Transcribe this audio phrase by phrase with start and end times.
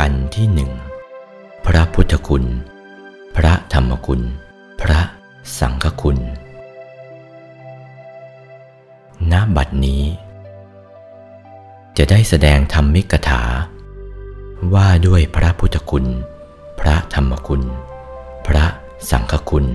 [0.00, 0.72] กันที่หนึ่ง
[1.66, 2.44] พระพุทธคุณ
[3.36, 4.22] พระธรรมคุณ
[4.80, 5.00] พระ
[5.58, 6.18] สังฆคุณ
[9.32, 10.02] ณ บัดนี้
[11.96, 13.42] จะได้แสดงธรรมิกถา
[14.74, 16.06] ว่าด้วยพระพุทธคุณ
[16.80, 17.62] พระธรรมคุณ
[18.46, 18.66] พระ
[19.10, 19.66] สังฆคุณ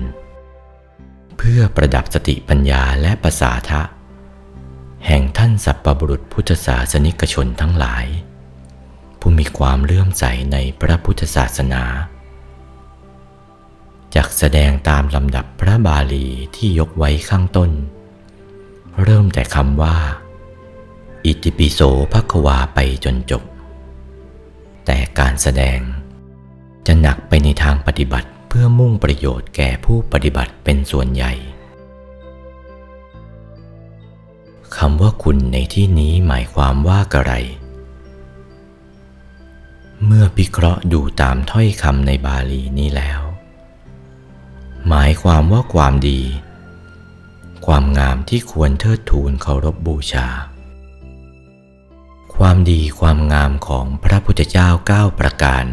[1.36, 3.82] เพื่อประดับสติปัญญาและภาษาทะ
[5.06, 8.06] แห่งท่านสัพปบุรุษพุทธศาสนิกชนทั้งหลาย
[9.28, 11.82] ผู้มีความเลื่อมใสในพระพุทธศาสนา
[14.14, 16.26] จากแสดงตามลำดับพระบาลี
[16.56, 17.70] ที่ยกไว้ข้างต้น
[19.02, 19.96] เริ่มแต่คำว่า
[21.24, 21.80] อิติปิโส
[22.12, 23.42] ภควาไปจนจบ
[24.86, 25.78] แต่การแสดง
[26.86, 31.32] จะหนักไปในทางปฏิบัติเพื่อมุ่งประโยชน์แก่ผู้ปฏิบัติเป็นส่วนใหญ่
[34.76, 37.34] คำว่าคุณในที่นี้หมายความว่าอะไร
[40.04, 43.20] เมื่อพิเคราะห์ดูตามถ้อยคำในบาลีนี้แล้ว
[44.88, 46.20] หมายความว่าความดี
[47.66, 50.28] ความงามที่ควรเทิดทูนเคารพบบูชา
[52.36, 55.64] ความดีความงามของพระพุทธเจ้าเก้าประการ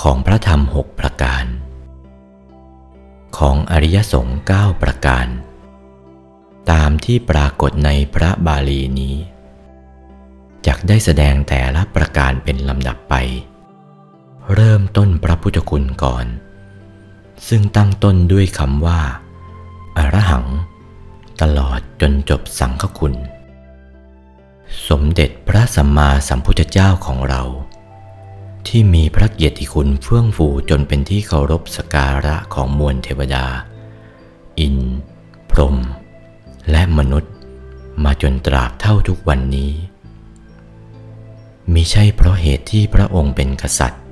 [0.00, 1.44] ของพระธรรมหกประการ
[3.38, 5.26] ของอริยสงฆ์เก้าประการ
[6.70, 9.16] ตามที่ปรากฏในพระบาลีนี้
[10.66, 13.14] จักได้แสดงแต่ละประการเป็นลำดับไป
[14.54, 16.26] เริ่มต้นพระพุทธคุณก่อน
[17.48, 19.00] ซึ่งตั้งต้นด้วยคำว่า
[19.98, 20.46] อรหัง
[21.42, 23.14] ตลอดจนจบสังฆคุณ
[24.88, 27.42] สมเด็จพระสัมมาสัมพุทธเจ้าของเรา
[28.66, 33.46] ที่มีพระเกียรติคุณเฟื่องฟูจนเป็นที่เคารพสการะของมวลเทวดา
[34.58, 34.76] อิน
[35.50, 35.76] พรหม
[36.70, 37.32] และมนุษย์
[38.04, 39.72] มาจนตราบเท่าทุกวันนี้
[41.74, 44.02] มิใช่เพราะเหตุที่พระองค์เป็นกษัตริย์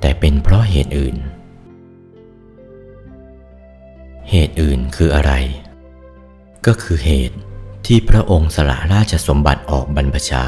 [0.00, 1.16] แต่เป็นเพราะเหตุอื่น
[4.30, 5.32] เหตุอื่นคืออะไร
[6.66, 7.36] ก็คือเหตุ
[7.86, 10.44] ที่พระองค์สละราชสมบัติออกบรรพชา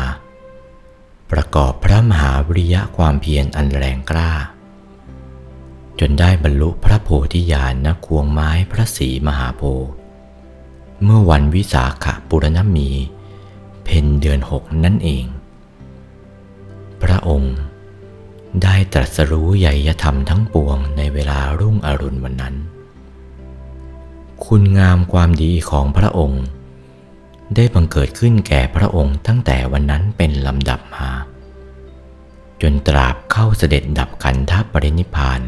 [1.31, 4.33] ประกอบพระมหาวิริยะความเพียรอันแรงกล้า
[6.01, 9.91] จนได้บรรลุพระโพธิญาณณควงไม้พระศรีมหาโพธิ์
[11.05, 12.91] เมื่อวันวิสาขบุรณมี
[13.91, 15.25] พนเดือนหกนั่นเอง
[17.03, 17.57] พระองค์
[18.63, 22.55] ได้ตรัสรู้ใหญ่ธรรมทั้งปวงในเวลารุ่งอรุณวันนั้น
[24.45, 26.45] คุณงามความดีของพระองค์
[27.55, 31.09] ได้บังเกิดขึ้นแก่พระองค์ตั้งแต่วันนั้นเป็นลำดับมา
[32.63, 35.41] จนตราบเข้าเสด็จดับขันธปรินิพาน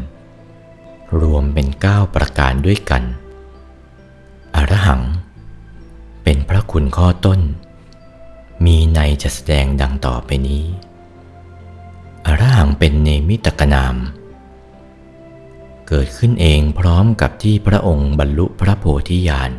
[1.21, 3.03] รวมเป็นเก้าประการด้วยกัน
[4.55, 5.01] อรหัง
[6.23, 7.39] เป็นพระคุณข้อต้น
[8.65, 10.65] มีในจะแสดงดังต่อไปนี้
[12.25, 13.95] อรหังเป็นเนมิตกนาม
[15.87, 19.51] เกิดขึ้นเองพร้อมกับที่พระองค์บรรลุพระโพธิญาณ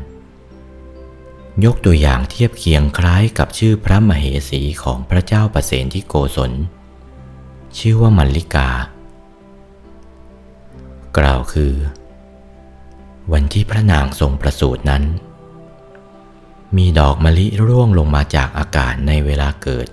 [1.65, 6.53] ยกตัวอย่างเทียบเคียงคล้ายกับชื่อพระมเหสีของพระเจ้าประเสนที่โกศล
[7.78, 8.71] ชื่อว่ามัลลิกา
[11.19, 11.72] กล่าวคือ
[13.32, 15.03] วันที่พระนางทรงประสูตินั้น
[16.76, 19.86] มีดอกมะลิร่วงลงมาจากอากาศในเวลาเกิด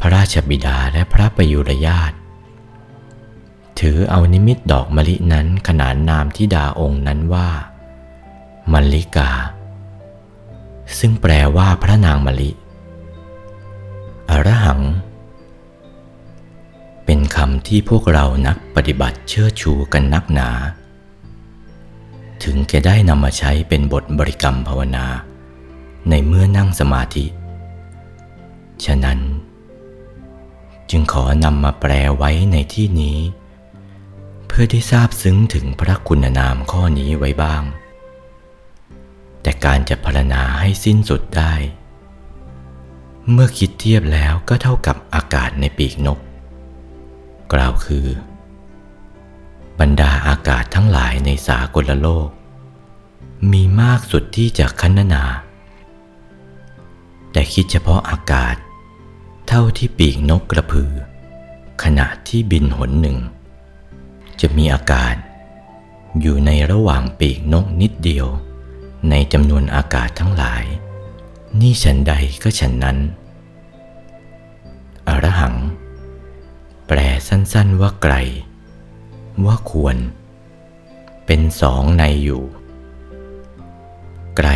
[0.00, 2.12] พระราชบิดาและพระประยุรญาต
[3.80, 7.48] ถือเอานิมิตดอกมะลินั้นขนานนามที่ดาองค์นั้นว่า
[8.72, 9.30] มัลลิกา
[10.98, 12.50] ซึ่งแปลว่าพระนางมะลิ
[14.30, 14.80] อรหัง
[17.04, 20.50] เป็นคำที่พวกเรานักปฏิบัติเชื่อชูกันนักหนา
[22.42, 25.06] ถึงแกได้นำมาใช้เป็นบทบริกรรมภาวนา
[26.10, 27.26] ในเมื่อนั่งสมาธิ
[28.84, 29.20] ฉะนั้น
[30.90, 33.18] จึงขอนำมาแปลไว้ในที่นี้
[34.46, 37.62] เพื่อได้ทราบซึ้งถึงพระคุณนามข้อนี้ไว้บ้าง
[39.42, 41.54] แต่การจะพรรณนาให้สิ้นสุดได้
[43.30, 46.18] เมื่อคิดเทียบแล้วก็เท่ากับอากาศในปีกนก
[47.52, 48.06] กล่าวคือ
[49.80, 52.28] บรรดาอากาศทั้งหลายในสากลโลก
[53.52, 55.24] มีมากสุดที่จะคันนา
[57.32, 58.56] แต่คิดเฉพาะอากาศ
[59.48, 60.92] เท่าที่ปีกนกกระพือ
[61.82, 63.18] ขณะที่บินหนหนึ่ง
[64.40, 65.14] จะมีอากาศ
[66.20, 68.26] อยู่ในระหว่างปีกนกนิดเดียว
[69.10, 70.64] ในจำนวนอากาศทั้งหลาย
[71.60, 72.98] นี่ฉันใดก็ฉันนั้น
[75.08, 75.54] อรหัง
[76.86, 76.98] แปล
[77.28, 78.14] สั้นๆว่าไกล
[79.44, 79.96] ว่าควร
[81.26, 82.42] เป็นสองในอยู่
[84.36, 84.48] ไกล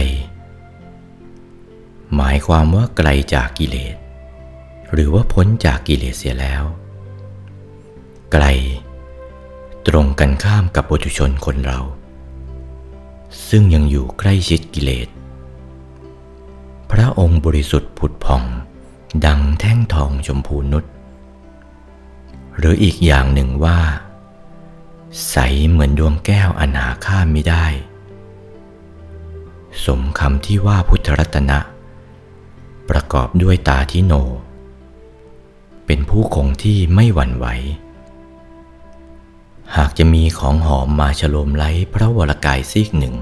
[2.16, 3.96] หมายความว่าไกลจากกิเลส
[4.92, 6.64] หรือว่าพ้นจากกิเลสเสียแล้ว
[8.32, 8.44] ไกล
[9.86, 11.80] ตรงกันข้ามกับปุถุชนคนเรา
[13.48, 15.08] ซึ่งยังอยู่ใกล้ชิดกิเลส
[16.90, 18.44] พระองค์บริสุทธิ์ผุดผ่อง
[19.26, 20.84] ดังแท่งทองชมพูนุช
[22.58, 23.78] หรืออีกอย่างหนึ่งว่า
[25.31, 25.37] ใส
[25.69, 27.66] เหมือนดวงแก้วอันหาค่าไม่ได้
[29.84, 31.58] สมคำที่ว่าพุทธรัตนะ
[32.90, 34.14] ประกอบด้วยตาที่โน
[35.87, 37.46] เป็นผู้คงที่ไม่หวั่นไหว
[39.76, 43.14] หากจะมีของหอมมาฉโลมไล้พระวรกายซีกหนึ่ง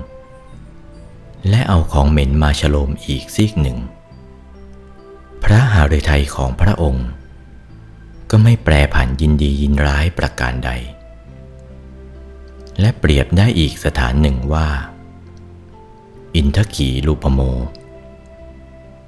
[1.48, 3.78] และเอาของเหม็นมาฉโลมอีกซีกหนึ่ง
[5.42, 7.06] พระหฤทัยของพระองค์
[8.30, 10.72] ก็ไม่แปรผันยินดียินร้ายประการใด
[12.80, 14.68] และเปรียบได้อีกสถานหนึ่งว่า
[16.34, 17.40] อินทกีลูปโม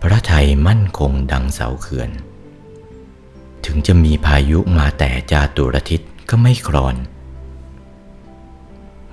[0.03, 2.11] พระไทยมั่นคงดังเสาเขื่อน
[3.65, 6.01] ถึงจะมีพายุมาแต่จาตุรทิศ
[6.31, 6.97] ก็ไม่ครอน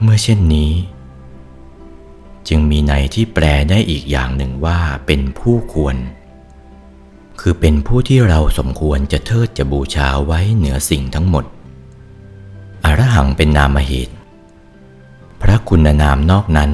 [0.01, 0.71] เมื่อเช่นนี้
[2.47, 5.95] จึงมีในที่แปลได้อีกอย่างหนึ่งว่าเป็นผู้ควร
[7.39, 11.45] คือเป็นผู้ที่เราสมควรจะเทิดจะบูชาไว้เหนือสิ่งทั้งหมด
[12.85, 14.14] อรหังเป็นนามเหตุ
[15.47, 16.71] พระคุณนามนอกนั้น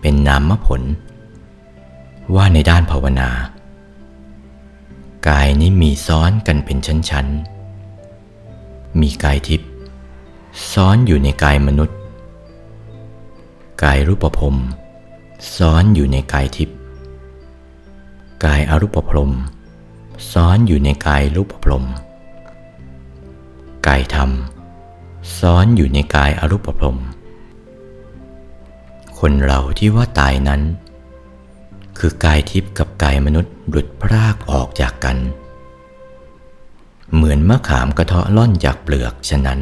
[0.00, 0.82] เป็นนามผล
[2.34, 3.28] ว่าในด้านภาวนา
[5.28, 9.68] กายนี้มีซ้อนกันเป็นชั้นๆ มีกายทิพย์
[10.72, 11.98] ซ้อนอยู่ในกายมนุษย์
[13.82, 14.54] กายรูปภพ
[15.56, 16.76] ซ้อนอยู่ในกายทิพย์
[18.44, 19.32] กายอรูปพรม
[20.32, 21.84] ซ้อนอยู่ในกายรูปพรม
[23.86, 24.30] กายธรรม
[25.38, 26.98] ซ้อนอยู่ในกายอรูปพรม
[29.20, 30.62] คนเราที่ว่าตายนั้น
[31.98, 35.16] คือกายทิพย์กับกายมนุษย์หลุดพรากออกจากกัน
[37.14, 39.60] เหมือนมะขามกระเทาะล่อนจากเปลือกฉะนั้น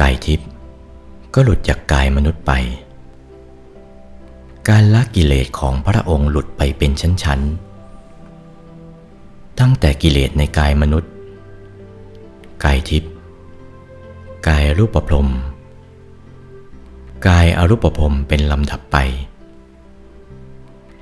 [0.00, 0.48] กายทิพย์
[1.34, 2.52] ก็หลุดจากกายมนุษย์ไป
[4.68, 11.12] การละกิเลสของพระองค์หลุดไปเป็นชั้นๆ ตั้งแต่กิเลสในกายมนุษย์
[12.64, 13.12] กายทิพย์
[14.48, 15.30] กายรูปประพรม
[17.28, 18.96] กายอรูปประพรมเป็นลำดับไป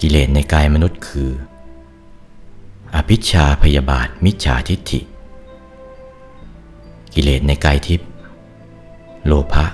[0.00, 1.30] กิเลสในกายมนุษย์คือ
[2.94, 5.00] อภิชาพยาบาทมิจฉาทิฏฐิ
[7.14, 8.08] กิเลสในกายทิพย์
[9.26, 9.66] โลภะ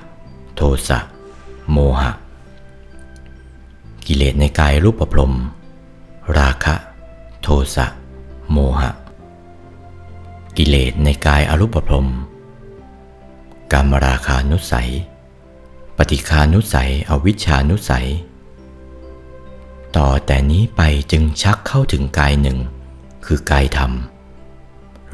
[0.54, 0.98] โทสะ
[1.72, 2.12] โมหะ
[4.06, 5.34] กิเลสในกายรูปประพรม
[6.38, 6.74] ราคะ
[7.42, 7.86] โทสะ
[8.52, 8.90] โมหะ
[10.56, 12.08] กิเลสในกายอรูปพรม
[13.72, 14.90] กามราคานุสัย
[15.98, 18.08] ปฏิคานุสัยอวิชานุสัย
[19.96, 20.82] ต่อแต่นี้ไป
[21.12, 22.58] จึงชักเข้าถึงกายหนึ่ง
[23.26, 23.92] คือกายธรรม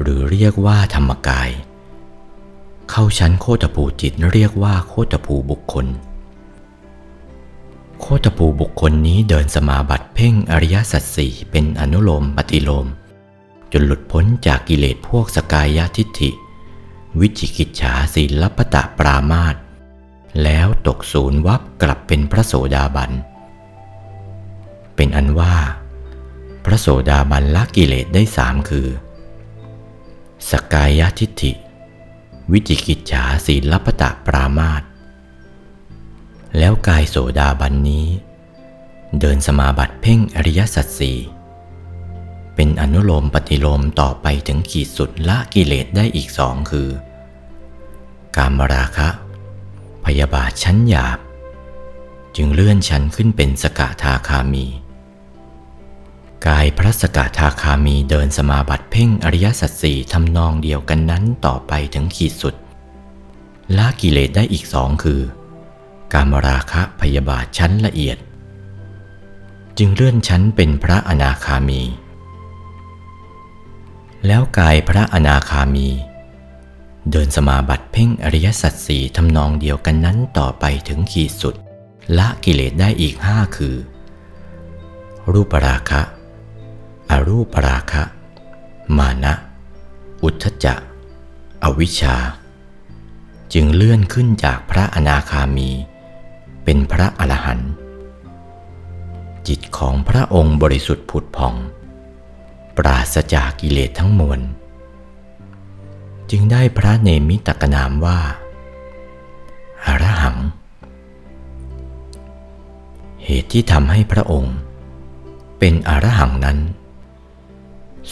[0.01, 1.49] หรือเรียกว่าธรรมกาย
[2.91, 5.85] เข้าชั้นโคตภูจิตเรียกว่าโคตภูบุคคล
[7.99, 12.87] โคตภูบุคคลนี้เดินสมาบัติเพ่งอริยสัจสี่เป็นอนุโลมปฏิโลม
[13.71, 16.29] จนหลุดพ้นจากกิเลสพวกสกายทิฏฐิ
[17.19, 19.55] วิจิกิจฉาศีลปตะปรามาต
[20.43, 23.11] แล้วตกศูนย์วับกลับเป็นพระโสดาบัน
[24.95, 25.55] เป็นอันว่า
[26.65, 28.87] พระโสดาบันละกิเลสได้สามคือ
[30.49, 31.51] สกายทิฏฐิ
[32.51, 34.83] วิจิกิจฉาศีลปตะปรามาต
[36.57, 38.07] แล้วกายโสดาบันนี้
[39.19, 41.17] เดินสมาบัติเพ่งอริยสัจสี่
[42.55, 46.89] เป็นอนุโลมปฏิโลมต่อไปถึงขีดสุดละกิเลสได้อีกสองคือ
[48.37, 49.09] การมราคะ
[50.19, 51.19] ยาบาทชั้นหยาบ
[52.35, 54.65] จึงเลื่อนชั้นขึ้นเป็นสกทาคามี
[56.47, 62.55] กายพระสกทาคามีเดินสมาบัติเพ่งอริยสัจสี่ทำนองเดียวกันนั้นต่อไปถึงขีดสุด
[63.77, 65.21] ละกิเลสได้อีกสองคือ
[66.13, 68.17] การมราคะพยาบาทชั้นละเอียด
[69.77, 71.81] จึงเลื่อนชั้นเป็นพระอนาคามี
[74.27, 75.87] แล้วกายพระอนาคามี
[77.09, 81.55] เดินสมาบัติเพ่งอริยสัจสี่ทำนองเดียวกันนั้นต่อไปถึงขีดสุด
[82.17, 83.75] ละกิเลสได้อีกห้าคือ
[85.31, 86.01] รูปราคะ
[87.11, 88.03] อรูปราคะ
[88.97, 89.33] มานะ
[90.23, 90.79] อุทธจัก
[91.63, 92.15] อวิชชา
[93.53, 95.69] จึงเลื่อนขึ้นจากพระอนาคามี
[96.63, 97.71] เป็นพระอรหันต์
[99.47, 101.55] จิตของพระองค์บริสุทธิ์ผุดผ่อง
[102.77, 104.41] ปราศจากกิเลสทั้งมวล
[106.31, 108.19] จึงได้พระเนมิตกนามว่า
[109.85, 110.37] อารหัง
[113.23, 114.55] เหตุที่ทำให้พระองค์
[115.59, 116.59] เป็นอรหังนั้น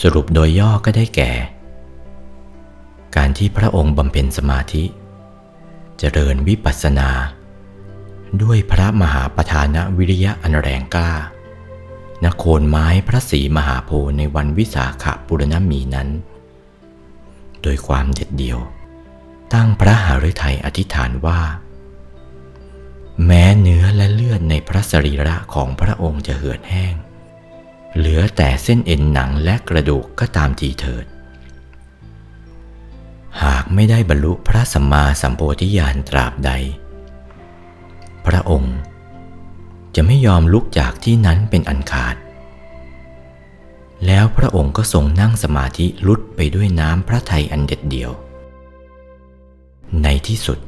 [0.01, 1.31] สรุปโดยย่อก็ได้แก่
[3.15, 4.83] การที่พระองค์บำเพ็ญสมาธิ
[5.99, 7.09] เจริญวิปัสสนา
[8.41, 11.13] ด้วยพระมหาประธานวิริยะอันแรงกล้า
[12.23, 16.09] นโคนไม้พระศรีมหาโพในวันวิสาขบุรณมีนั้น
[17.63, 18.59] โดยความเด็ดเดี่ยว
[19.53, 21.41] ตั้งพระหฤทัยอธิษฐานว่า
[23.25, 26.93] แม้เนื้อและเลือดในพระสรีระของพระองค์จะเหือดแห้ง
[27.97, 31.05] เหลือแต่เส้นเอ็นหนังและกระดูกก็ตามทีเถิด
[33.43, 36.51] หากไม่ได้บรรลุพระสัมมาสัมโพธิญาณตราบใด
[38.25, 38.77] พระองค์
[39.95, 42.15] จะไม่ยอมลุกจากที่นั้นเป็นอันขาด
[44.05, 48.11] แล้วพระองค์ก็ทรงนั่งสมาธิลุดไปด้วยน้ำพระทัยอันเด็ดเดี่ยว
[50.03, 50.59] ในที่สุด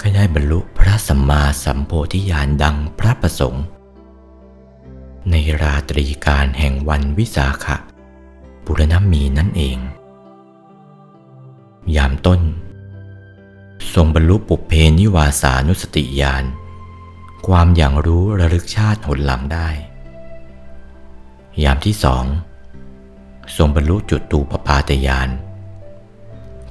[0.00, 3.64] ก็ได้บรรลุพระสัมมาสัมโพธิญาณดังพระประสงค์
[5.30, 7.76] ในราตรีการแห่งวันวิสาขะ
[8.64, 9.78] บุรณมีนั่นเอง
[11.96, 12.40] ยามต้น
[13.94, 16.44] ทรงบรรลุปุเพนิวาสานุสติญาณ
[17.46, 19.68] ความอย่างรู้ระลึกชาติหนหลังได้
[21.62, 22.24] ยามที่สอง
[23.56, 25.28] ทรงบรรลุจุดตูปปาตยาน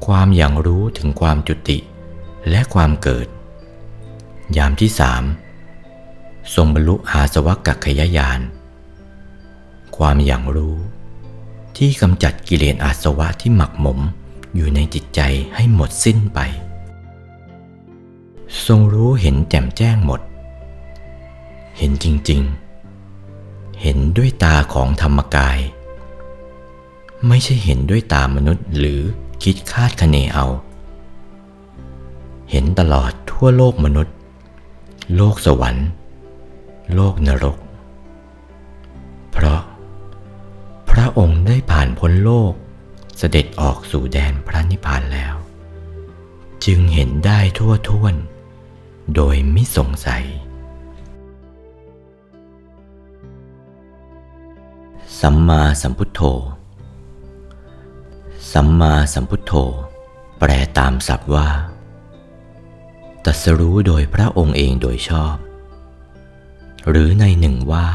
[0.05, 1.79] ความอย่างรู้ถึงความจุติ
[2.49, 3.27] และความเกิด
[4.57, 5.23] ยามที่สาม
[6.55, 7.53] ทรงบรรลุอาสวั
[7.85, 8.39] คยายาน
[9.97, 10.77] ความอย่างรู้
[11.77, 13.99] ที่กำจัดกิเลสอาสวะที่หมักหมม
[14.55, 15.21] อยู่ในจิตใจ
[15.55, 16.39] ให้หมดสิ้นไป
[18.65, 20.21] ทรงรู้เห็นแจ่มแจ้งหมด
[21.77, 22.62] เห็นจริง ๆ
[23.85, 25.59] เห็นด้วยตาของธรรมกาย
[27.27, 29.01] ไม่ใช่เห็นด้วยตามนุษย์หรือ
[29.43, 30.47] คิดคาดคะเนเอา
[32.51, 34.15] เห็นตลอดทั่วโลกมนุษย์
[35.15, 35.87] โลกสวรรค์
[36.95, 37.57] โลกนรก
[39.31, 39.61] เพราะ
[40.89, 42.53] พระองค์ได้ผ่านพ้นโลก
[43.17, 45.35] เสด็จออกสู่แดนพระนิพพานแล้ว
[46.65, 48.15] จึงเห็นได้ทั่วท้วน
[49.15, 50.25] โดยไม่สงสัย
[55.27, 56.21] สัมมาสัมพุทโธ
[58.53, 59.53] สัมมาสัมพุทโธ
[60.39, 61.49] แปลตามศัพท์ว่า
[63.25, 65.35] ตัสรู้โดยพระองค์เองโดยชอบ
[66.89, 67.87] หรือในหนึ่งว่า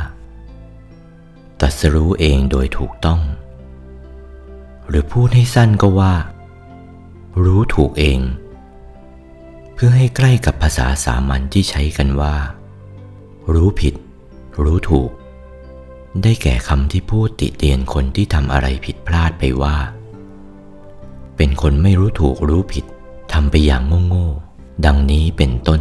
[1.60, 3.20] ตัสรู้เองโดยถูกต้อง
[4.88, 6.14] หรือพูดให้สั้นก็ว่า
[7.44, 8.20] รู้ถูกเอง
[9.74, 12.34] เพื่อให้ใกล้กับภาษาสามัญที่ใช้กันว่า
[13.54, 13.94] รู้ผิด
[14.66, 15.12] รู้ถูก
[16.22, 19.76] ได้แก่คำที่พูดติเตียนคนที่ทำอะไรผิดพลาดไปว่า
[21.36, 22.84] เป็นคนไม่รู้ถูกรู้ผิด
[23.32, 25.80] ทำไปอย่างโง่ๆดังนี้เป็นต้น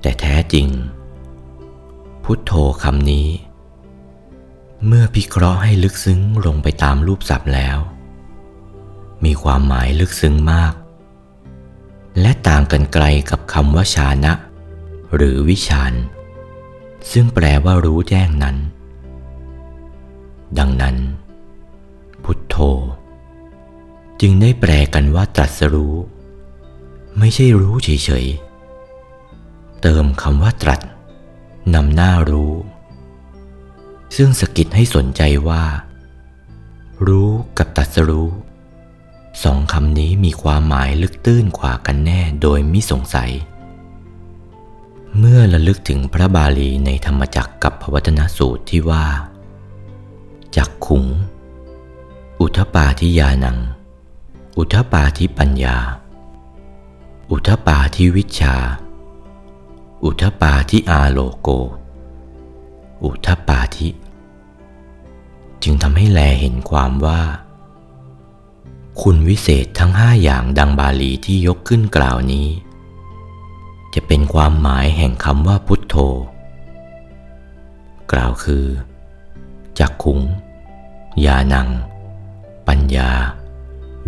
[0.00, 0.68] แต่แท้จริง
[2.24, 3.28] พุทโธคำนี้
[4.86, 7.78] เมื่อพิเคราะห์ให้ลึกซึ้งลงไปตามรูปศัพท์แล้ว
[9.24, 10.74] มีความหมายลึกซึ้งมาก
[12.20, 14.32] และต่างกันไกลกับคำว่าชานะ
[15.14, 15.92] หรือวิชาน
[17.12, 18.56] ซึ่งแปลว่ารู้แจ้งนั้น
[20.58, 20.96] ดังนั้น
[22.24, 22.56] พุทโธ
[24.20, 25.94] จึงได้แปลกันว่าตรัสรู้
[27.18, 30.80] ไม่ใช่รู้เฉยๆ เติมคำว่าตรัส
[31.74, 32.52] นำหน้ารู้
[34.16, 35.64] ซึ่งสกิดให้สนใจว่า
[37.06, 38.28] รู้กับตรัสรู้
[39.44, 43.30] สองคำนี้มีความหมายลึกตื้นกว่ากันแน่โดยไม่สงสัย
[45.18, 49.06] เมื่อระลึกถึงพระบาลีในธรรมจักรกับพวัตนสูตรที่ว่า
[50.56, 51.04] จักขุง
[52.40, 53.58] อุทปาทิยานัง
[54.58, 55.76] อุทปาทิปัญญา
[57.30, 58.56] อุทปาทิวิชา
[60.04, 61.48] อุทปาทิอาโลโก
[63.04, 63.88] อุทปาทิ
[65.62, 67.22] จึงทำให้แลเห็นความว่า
[69.02, 72.46] คุณวิเศษทั้งห้าอย่างดังบาลีที่ยกขึ้นกล่าวนี้
[73.98, 75.96] จะเป็นความหมายแห่งคำว่าพุทโธ
[78.12, 78.64] กล่าวคือ
[79.78, 80.20] จักขุง
[81.24, 81.68] ยานัง
[82.68, 83.10] ปัญญา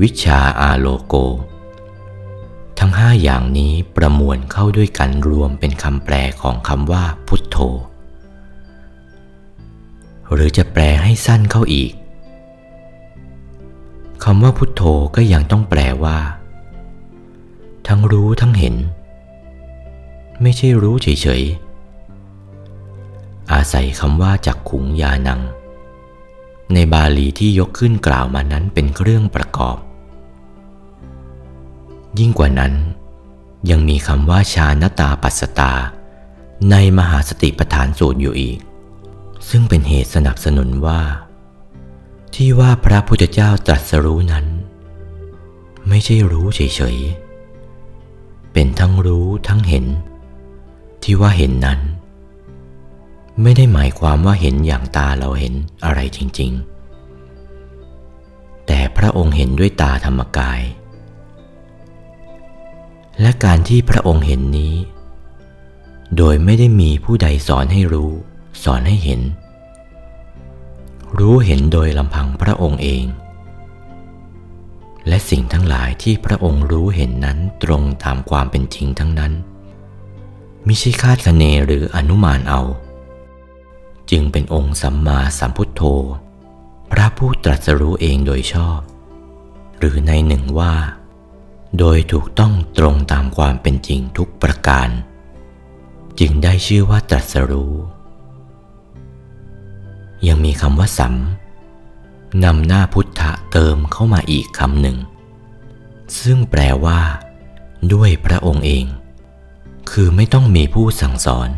[0.02, 1.14] วิชาอาโลโก
[2.78, 7.56] ทั้งห้าอย่างนี้ประมวลเข้าด้วยกันรวมเป็นคำแปลของคำว่าพุทโธ
[10.32, 11.92] หรือจะแปลให้สั้นเข้าอีก
[14.24, 14.82] คำว่าพุทโธ
[15.16, 16.18] ก็ยังต้องแปลว่า
[17.88, 18.76] ทั้งรู้ทั้งเห็น
[20.42, 21.08] ไม่ใช่รู้เฉ
[21.40, 25.40] ยๆ อาศัยคำว่าจักขุงยานัง
[26.72, 29.76] ในบาลีที่ยกขึ้นกล่าวมานั้นเป็นเครื่องประกอบ
[32.18, 32.74] ยิ่งกว่านั้น
[33.70, 35.72] ยังมีคำว่าชานตาปัสตา
[36.70, 38.58] ในมหาสติปฐานสูตรอยู่อีก
[39.48, 41.00] ซึ่งเป็นเหตุสนับสนุนว่า
[42.34, 44.46] ที่ว่าพระพุทธเจ้าตรัสรู้นั้น
[45.88, 46.60] ไม่ใช่รู้เฉ
[46.94, 49.86] ยๆเป็นทั้งรู้ทั้งเห็น
[51.02, 51.80] ที่ว่าเห็นนั้น
[53.42, 56.52] ไม่ได้หมายความว่าเห็นอย่างตาเราเห็นอะไรจริง
[57.84, 60.60] ๆ แต่พระองค์เห็นด้วยตาธรรมกาย
[63.20, 64.74] และการที่พระองค์เห็นนี้
[66.16, 68.12] โดยไม่ได้มีผู้ใดสอนให้รู้
[68.64, 69.20] สอนให้เห็น
[71.18, 73.04] รู้เห็นโดยลำพังพระองค์เอง
[75.08, 79.32] และสิ่งทั้งหลายที่พระองค์รู้เห็นนั้นตรงตามความเป็นจริงทั้งนั้น
[80.68, 82.60] มิใช่คาดคะเนหรืออนุมานเอา
[84.10, 85.82] จึงเป็นองค์สัมมาสัมพุทโธ
[86.90, 88.78] พระผู้ตรัสรู้เองโดยชอบ
[89.78, 90.74] หรือในหนึ่งว่า
[91.78, 94.88] โดยถูกต้องตรงตามความเป็นจริงทุกประการ
[96.20, 97.74] จึงได้ชื่อว่าตรัสรู้
[100.26, 101.14] ยังมีคำว่าสัม
[102.44, 104.98] นำหน้าพุทธะเติมเข้ามาอีกคำหนึ่ง
[106.22, 107.00] ซึ่งแปลว่า
[107.92, 108.84] ด้วยพระองค์เอง
[109.90, 111.48] คือไม่ต้องมีผู้สั่งสอน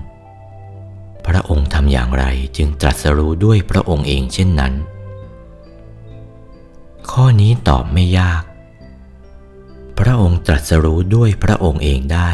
[1.26, 2.24] พระองค์ทำอย่างไร
[2.56, 4.74] จึงตรัสรู้ด้วยพระองค์เองเช่นนั้น
[7.10, 8.42] ข้อนี้ตอบไม่ยาก
[9.98, 12.30] พระองค์ตรัสรู้ด้วยพระองค์เองได้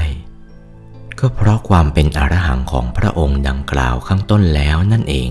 [1.18, 5.30] ก็เพราะความเป็นอรหังของพระองค์ดังกล่าวข้างต้นแล้วนั่นเอง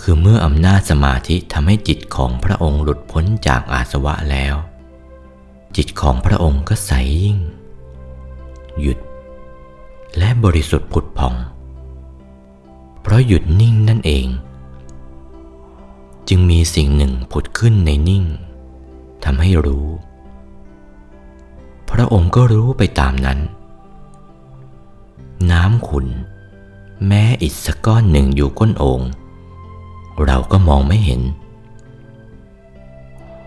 [0.00, 4.54] คือเมื่ออำนาจสมาธิทำให้จิตของพระองค์หลุดพ้นจากอาสวะแล้ว
[5.76, 6.92] จิตของพระองค์ก็ใส
[7.24, 7.38] ยิ่ง
[8.80, 8.98] หยุด
[10.18, 11.34] และบริสุทธิ์ผุดผ่อง
[13.02, 14.26] เพราะหยุดนิ่งนั่นเอง
[16.28, 18.24] จึงมีสิ่งหนึ่งผุดขึ้นในนิ่ง
[19.24, 19.86] ทำให้รู้
[21.90, 23.38] พระองค์ก็รู้ไปตามนั้น
[25.50, 26.06] น้ำขุน
[27.06, 29.00] แม้อิฐสักก้อนหนึ่งอยู่ก้นโอ่ง
[30.24, 31.22] เราก็มองไม่เห็น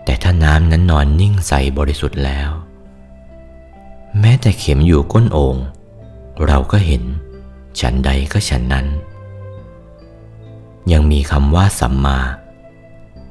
[0.04, 2.50] แต่ถ้าน้ำนั้นนอนนิ่งใสบริสุทธิ์แล้ว
[4.20, 5.56] แม้แต่เข็มอยู่ก้นโอง่ง
[6.46, 7.02] เราก็เห็น
[7.80, 8.86] ฉันใดก็ฉันนั้น
[10.92, 12.18] ยังมีคำว่าสัมมา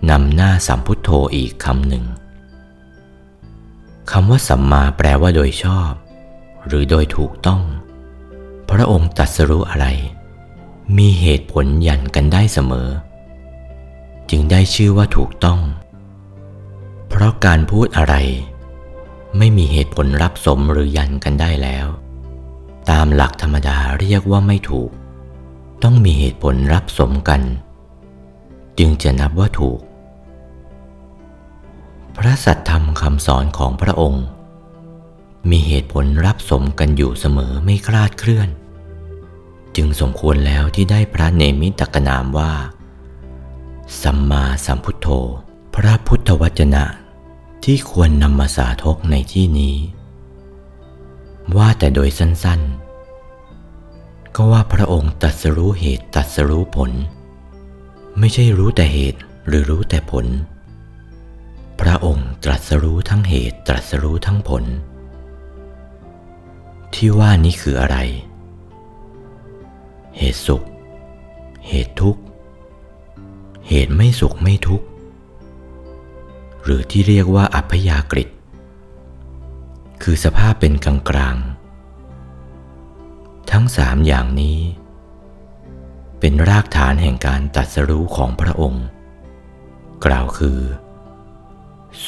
[0.10, 2.06] นำหน้าสัมพุทโธอีกคำหนึ่ง
[4.12, 5.92] คำว่าสัมมาแปลว่าโดยชอบ
[6.66, 7.62] หรือโดยถูกต้อง
[8.70, 9.86] พระองค์ตรัสรู้อะไร
[10.98, 12.90] มีเหตุผลยันกันได้เสมอ
[14.30, 15.60] จึงได้ชื่อว่าถูกต้อง
[17.10, 18.16] เพราะการพูดอะไร
[19.38, 21.88] ไม่มีเหตุผลรับสมหรือยันกันได้แล้ว
[22.90, 24.90] ตามหลักธรรมดาเรียกว่าไม่ถูก
[25.84, 27.42] ต้องมีเหตุผลรับสมกัน
[28.80, 29.80] จึงจะนับว่าถูก
[32.18, 34.26] พระสัตธรรมคำสอนของพระองค์
[35.50, 38.50] มีเหตุผลรับสมกันอยู่เสมอไม่คลาดเคลื่อน
[39.76, 42.54] จึงสมควรแล้วที่ได้พระเนมิตกนามว่า
[44.02, 45.08] สัมมาสัมพุทโธ
[45.76, 46.86] พระพุทธวจนะ
[47.70, 49.76] ที่ควรนำมาสาธกในที่นี้
[51.58, 56.92] ว่าแต่โดยสั้นๆ ก็ว่าพระองค์ตัดสรู้เหตุตัดสรู้ผล
[58.20, 60.26] ไม่ใช่รู้แต่เหตุหรือรู้แต่ผล
[61.82, 64.64] พระองค์ตรัสรู้ทั้งเหตุตรัสรู้ทั้งผล
[66.94, 67.98] ที่ว่านี้คืออะไร
[70.18, 70.64] เหตุสุข
[71.68, 72.22] เหตุทุกข์
[73.68, 74.88] เหตุไม่สุขไม่ทุกข์
[76.66, 78.26] หรือที่เรียกว่าอัพยากฤิ
[80.04, 81.38] คือสภาพเป็นกลางกลาง
[83.52, 84.60] ทั้งสามอย่างนี้
[86.20, 88.86] เป็นรากฐานแห่งการตัดสรู้ของพระองค์
[90.06, 90.60] กล่าวคือ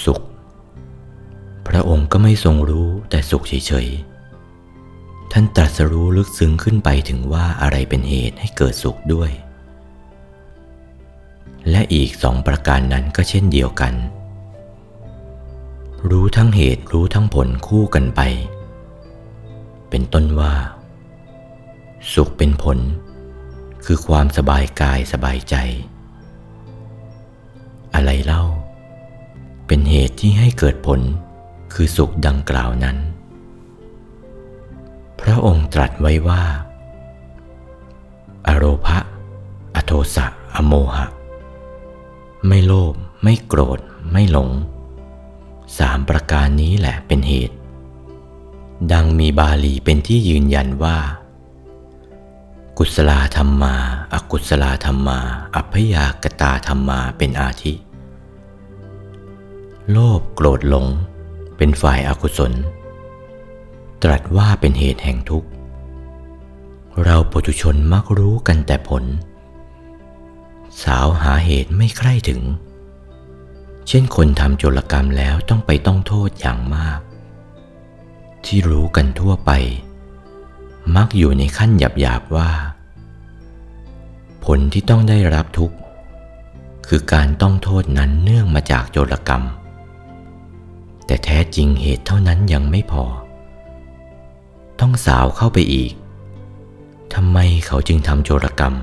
[0.03, 0.21] สุข
[1.67, 9.31] พระองค์ก็ไม่ทรงรู้แต่สุขเฉยๆ ท่านตรัสรู้ลึกซึ้งขึ้นไปถึงว่าอะไรเป็นเหตุให้เกิดสุขด้วย
[11.69, 13.93] และอีกสองประการนั้นก็เช่นเดียวกัน
[16.11, 18.21] รู้ทั้งเหตุรู้ทั้งผลคู่กันไป
[19.89, 20.53] เป็นต้นว่า
[22.13, 22.77] สุขเป็นผล
[23.85, 25.55] คือความสบายกายสบายใจ
[27.95, 28.43] อะไรเล่า
[29.67, 30.99] เป็นเหตุที่ให้เกิดผล
[31.73, 32.97] คือสุขดังกล่าวนั้น
[35.21, 36.43] พระองค์ตรัสไว้ว่า
[38.47, 38.99] อโรภะ
[39.75, 41.07] อโทสะอโมหะ
[42.47, 42.93] ไม่โลภ
[43.23, 43.79] ไม่โกรธ
[44.11, 44.49] ไม่หลง
[45.77, 47.55] สามประการนี้แหละเป็นเหตุ
[48.91, 50.97] ดังมีบาลีเป็นที่ยืนยันว่า
[52.77, 53.75] กุศลธรรมมา
[54.13, 55.19] อากุศลธรรมมา
[55.55, 57.73] อัพยากตาธรรมมาเป็นอาทิ
[59.91, 60.87] โลภโกรธหลง
[61.57, 62.53] เป็นฝ่ายอากุศล
[64.03, 65.49] ตรัสว่าเป็นเหตุแห่งทุกข์
[67.03, 69.03] เราปุถุชนมักรู้กันแต่ผล
[70.83, 72.41] สาวหาเหตุไม่ใคร่ถึง
[73.87, 76.99] เช่นคนทำโจรกรรมแล้วต้องไปต้องโทษอย่างมาก
[78.45, 79.51] ที่รู้กันทั่วไป
[80.95, 82.51] มักอยู่ในขั้นหยาบๆว่า
[84.45, 85.77] ผลที่ต้องได้รับทุกข์
[86.87, 89.43] คือการต้องโทษนั้นเนื่องมาจากโจรกรรม
[91.05, 93.03] แต่แท้จริงเหตุเท่านั้นยังไม่พอ
[94.79, 95.91] ต้องสาวเข้าไปอีก
[97.13, 98.73] ทำไมเขาจึงทำโจรกรรม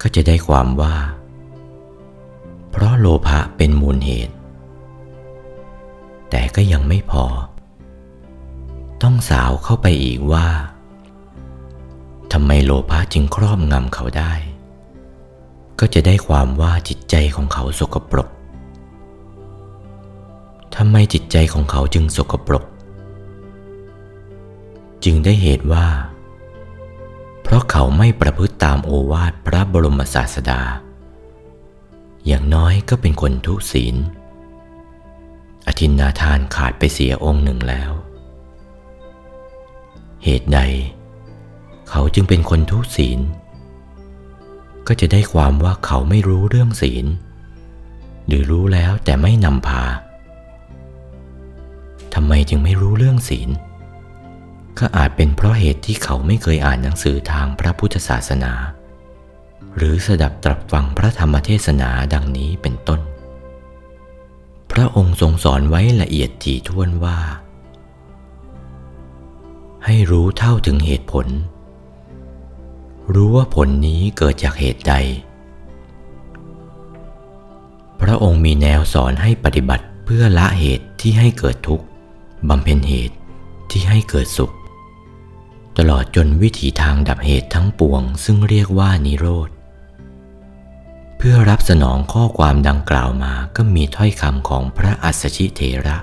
[0.00, 0.94] ก็จะได้ความว่า
[2.70, 4.34] เพราะโลภะเป็นมูลเหตุ
[6.30, 7.24] แต่ก็ยังไม่พอ
[9.02, 10.46] ต้องสาวเข้าไปอีกว่า
[12.32, 14.32] ทำไมโลภะจึงครอบงำเขาได้
[15.78, 18.28] ก็จะได้ความว่าจิตใจของเขาสกปรก
[20.76, 22.64] ทำไมจิตใจของเขาจึงสกปรก
[25.04, 25.86] จึงได้เหตุว่า
[27.42, 30.60] เพราะเขาไม่ประพฤติตามโอวาทพระบรมศาสดา
[32.26, 33.96] อย่างน้อยก็เป็นคนทุศีล
[35.66, 37.90] อธินนาทานขาดไปเสียองค์หนึ่งแล้ว
[40.24, 40.60] เหตุใด
[41.90, 43.20] เขาจึงเป็นคนทุศีล
[44.86, 47.06] ก็จะได้ความว่าเขาไม่รู้เรื่องศีล
[48.26, 49.84] หรือรู้แล้วแต่ไม่นำพา
[52.14, 53.50] ทำไมจึงไม่รู้เรื่องศีล
[54.78, 58.52] ก็อาจเป็นเพราะเหตุที่เขาไม่เคยอ่านหนังสือทางพระพุทธศาสนา
[59.76, 63.00] หรือสดับตรับฟังพระธรรมเทศนาดังนี้เป็นต้น
[64.72, 67.18] พระองค์ทรงสอนไว้ละเอียดถี่ถ้วนว่า
[69.84, 71.26] ให้รู้เท่าถึงเหตุผล
[73.14, 74.94] รู้ว่าผลนี้เกิดจากเหตุใด
[78.00, 81.84] พระองค์มีแนวสอนให้ปฏิบัติเพื่อละเหตุที่ให้เกิดทุกข์
[82.48, 83.16] บำเพ็ญเหตุ
[83.70, 84.54] ที่ให้เกิดสุข
[85.78, 89.50] ตลอดจนวิถีทางดับเหตุทั้งปวงซึ่งเรียกว่านิโรธ
[91.22, 95.98] เพื่อรับสนองข้อความดังกล่าวมาก็มีถ้อยคำของพระอัสชิเถระ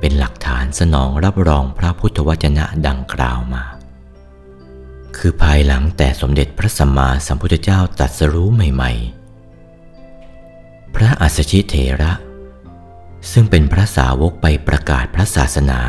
[0.00, 3.64] เป็นหลักฐานสนองรับรองพระพุทธวจนะดังกล่าวมา
[5.16, 8.92] คือภายหลังแต่สมเด็จพระสัมมาสัมพุทธเจ้าตรัสรู้ใหม่
[10.12, 12.12] ๆ พระอัสสชิเถระ
[13.32, 15.80] ซึ่งเป็นพระสาวกไปประกาศพระศาสนา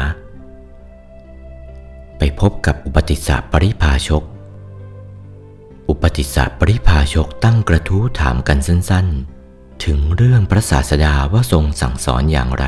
[2.17, 4.23] ไปพบกับอุปติสสะปริภาชก
[5.89, 12.65] อุปติสสะปริภาชกตั้งกระทู้ถามกันสั้นๆ ถึงเรื่องพระศาสดาว่าทรงสั่งสอนอย่างไร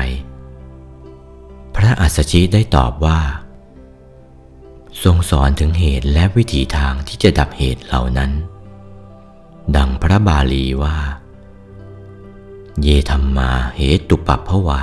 [1.76, 3.20] พระอัสสชิได้ตอบว่า
[5.04, 8.32] ทรงสอนถึงเหตุและวิถีทางที่จะดับเหตุเหล่านั้น
[9.76, 10.96] ดังพระบาลีว่า
[12.82, 14.82] เยธรรมาเหตุปัปภวา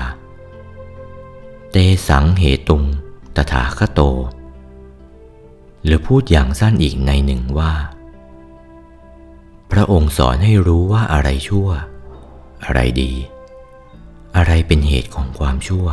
[1.71, 1.75] เต
[2.07, 2.83] สังเหตุง
[3.35, 4.01] ตถาคโต
[5.83, 7.73] หรือพูดอย่างสั้นอีกในหนึ่งว่า
[9.71, 11.67] พระองค์สอนให้รู้ว่าอะไรชั่ว
[12.63, 13.11] อะไรดี
[14.35, 15.87] อะไรเป็นเหตุของความชั่ว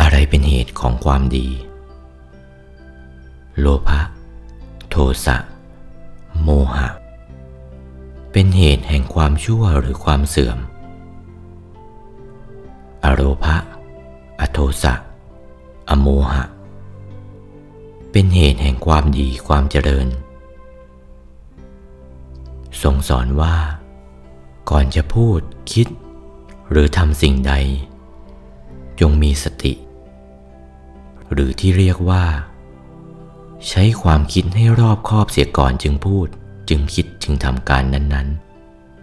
[0.00, 1.48] อะไรเป็นเหตุของความดี
[3.58, 4.00] โลภะ
[4.90, 5.36] โทสะ
[6.42, 6.88] โมหะ
[8.32, 10.58] เป็นเหตุแห่งความชั่วหรือความเสื่อม
[13.04, 13.56] อโรภะ
[14.40, 14.94] อโทสะ
[15.90, 16.44] อโมหะ
[18.12, 20.08] เป็นเหตุแห่งความดีความเจริญ
[22.82, 23.56] ทรงสอนว่า
[24.70, 25.40] ก่อนจะพูด
[25.72, 25.86] คิด
[26.70, 27.52] หรือทำสิ่งใด
[29.00, 29.72] จงมีสติ
[31.32, 32.24] หรือที่เรียกว่า
[33.68, 36.26] ใช้ความคิดให้รอบคอบเสียก่อนจึงพูด
[36.68, 38.28] จึงคิดจึงทำการนั้น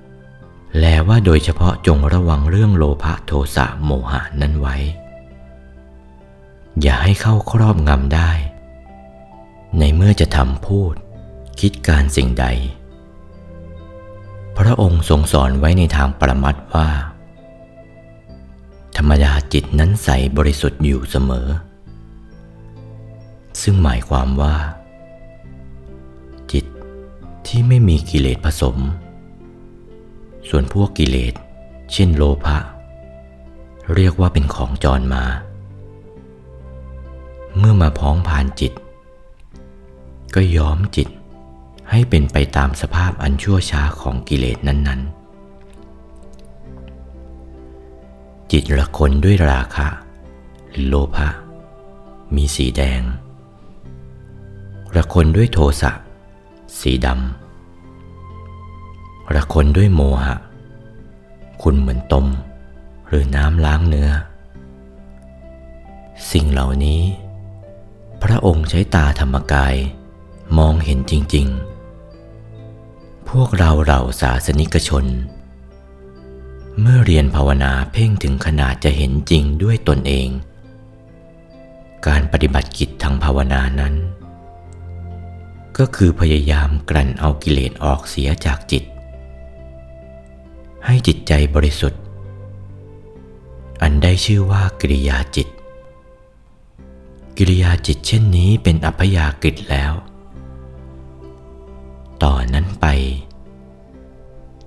[0.01, 4.75] ๆ แลว่าโดยเฉพาะจงระวังเรื่องโลภะโทสะโมหะนั้นไว้
[6.81, 8.31] อย่าให้เข้าครอบงำได้
[9.79, 10.93] ในเมื่อจะทำพูด
[11.59, 12.45] คิดการสิ่งใด
[14.60, 16.88] พระองค์ทรงสอนไว้ในทางปรมัตว่า
[18.98, 21.48] ธรรมดาจิตนั้นใสบริสุทธิ์อยู่เสมอ
[23.62, 24.56] ซึ่งหมายความว่า
[26.52, 26.65] จิต
[27.48, 28.78] ที่ไม่มีกิเลสผสม
[30.50, 31.34] ส่วนพวกกิเลส
[31.91, 32.58] เช่นโลภะ
[33.95, 35.24] เรียกว่าเป็นของจรมา
[37.58, 38.74] เมื่อมาพ้องผ่านจิต
[40.36, 41.10] ก็ย้อมจิต
[41.91, 45.19] ให้เป็นไปตามสภาพอันชั่วช้าของกิเลสนั้น ๆ
[48.52, 49.88] จิตละคนด้วยราคะ
[50.69, 51.30] หรือโลภะ
[52.36, 53.02] มีสีแดง
[54.95, 55.91] ละคนด้วยโทสะ
[56.80, 60.36] สีดำละคนด้วยโมหะ
[61.62, 62.25] คุณเหมือนตม
[63.08, 64.12] หรือน้ำล้างเนื้อ
[66.32, 67.02] สิ่งเหล่านี้
[68.23, 69.75] พระองค์ใช้ตาธรรมกาย
[70.58, 71.78] มองเห็นจริง ๆ
[73.35, 75.05] พวกเราเราศาสนิกชน
[76.81, 80.29] เมื่อเรียนภาวนาเพ่งถึงขนาดจะเห็นจริงด้วยตนเอง
[82.07, 83.95] การปฏิบัติกิจทางภาวนานั้น
[85.77, 88.83] ก็คือพยายามกลั่นเอากิเลสออกเสียจากจิต
[90.85, 92.01] ให้จิตใจบริสุทธิ์
[93.81, 95.47] อันได้ชื่อว่ากิริยาจิต
[97.37, 99.93] กิริยาจิตเช่นนี้เป็นอัพยากฤิแล้ว
[102.23, 102.86] ต่อนนั้นไป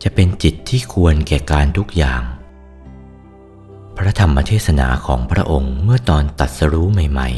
[0.02, 2.22] จะเป็นจิตที่ควรแก่การทุกอย่าง
[3.96, 7.30] พระธรรมเทศนาของพระองค์เมื่อตอนตัดสรู้ใหม่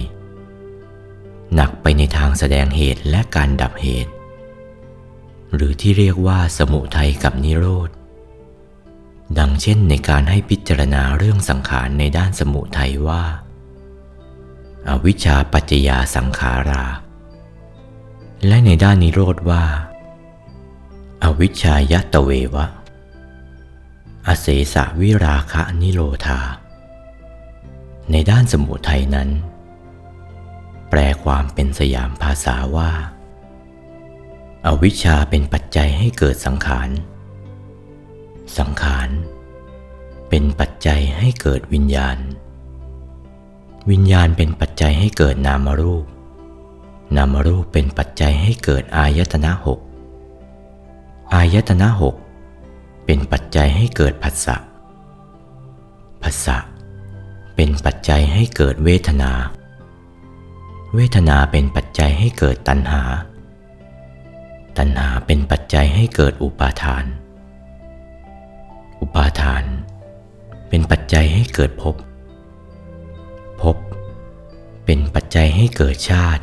[0.74, 4.12] ๆ หนักไปในทางแสดงเหตุและการดับเหตุ
[5.55, 7.90] หรือที่เรียกว่าสมุทัยกับนิโรธ
[9.38, 13.24] ดังเช่นในการให้พิจารณาเรื่องสังขารในด้านสมุทัยว่า
[14.88, 16.85] อาวิชชาปัจจยาสังขารา
[18.46, 19.64] และในด้านนิโรธว่า
[21.24, 22.66] อวิชชายตเววะ
[24.26, 26.40] อเสสะวิราคะนิโรธา
[28.10, 29.30] ในด้านสมุทัยนั้น
[30.90, 32.90] แปลความเป็นสยามภาษาว่า
[34.66, 36.90] อาวิชชาเป็นปัจจัยให้เกิดสังขาร
[38.58, 39.08] สังขาร
[40.28, 42.18] เป็นปัจจัยให้เกิดวิญญาณ
[43.90, 46.06] วิญญาณเป็นปัจจัยให้เกิดนามรูป
[47.16, 49.80] นามรูปเป็นปัจจัยให้เกิดอายตนะหก
[51.32, 52.14] อายตนะหก
[53.06, 54.56] เป็นปัจจัยให้เกิดผัสสะ
[56.22, 56.58] ผัสสะ
[57.56, 59.32] เป็นปัจจัยให้เกิดเวทนา
[60.94, 63.02] เวทนาเป็นปัจจัยให้เกิดตัณหา
[64.78, 67.04] ตัณหาเป็นปัจจัยให้เกิดอุปาทาน
[69.00, 69.64] อุปาทาน
[70.68, 71.96] เป็นปัจจัยให้เกิดภพ
[73.60, 73.76] ภพ
[74.84, 76.42] เป็นปัจจัยให้เกิดชาติ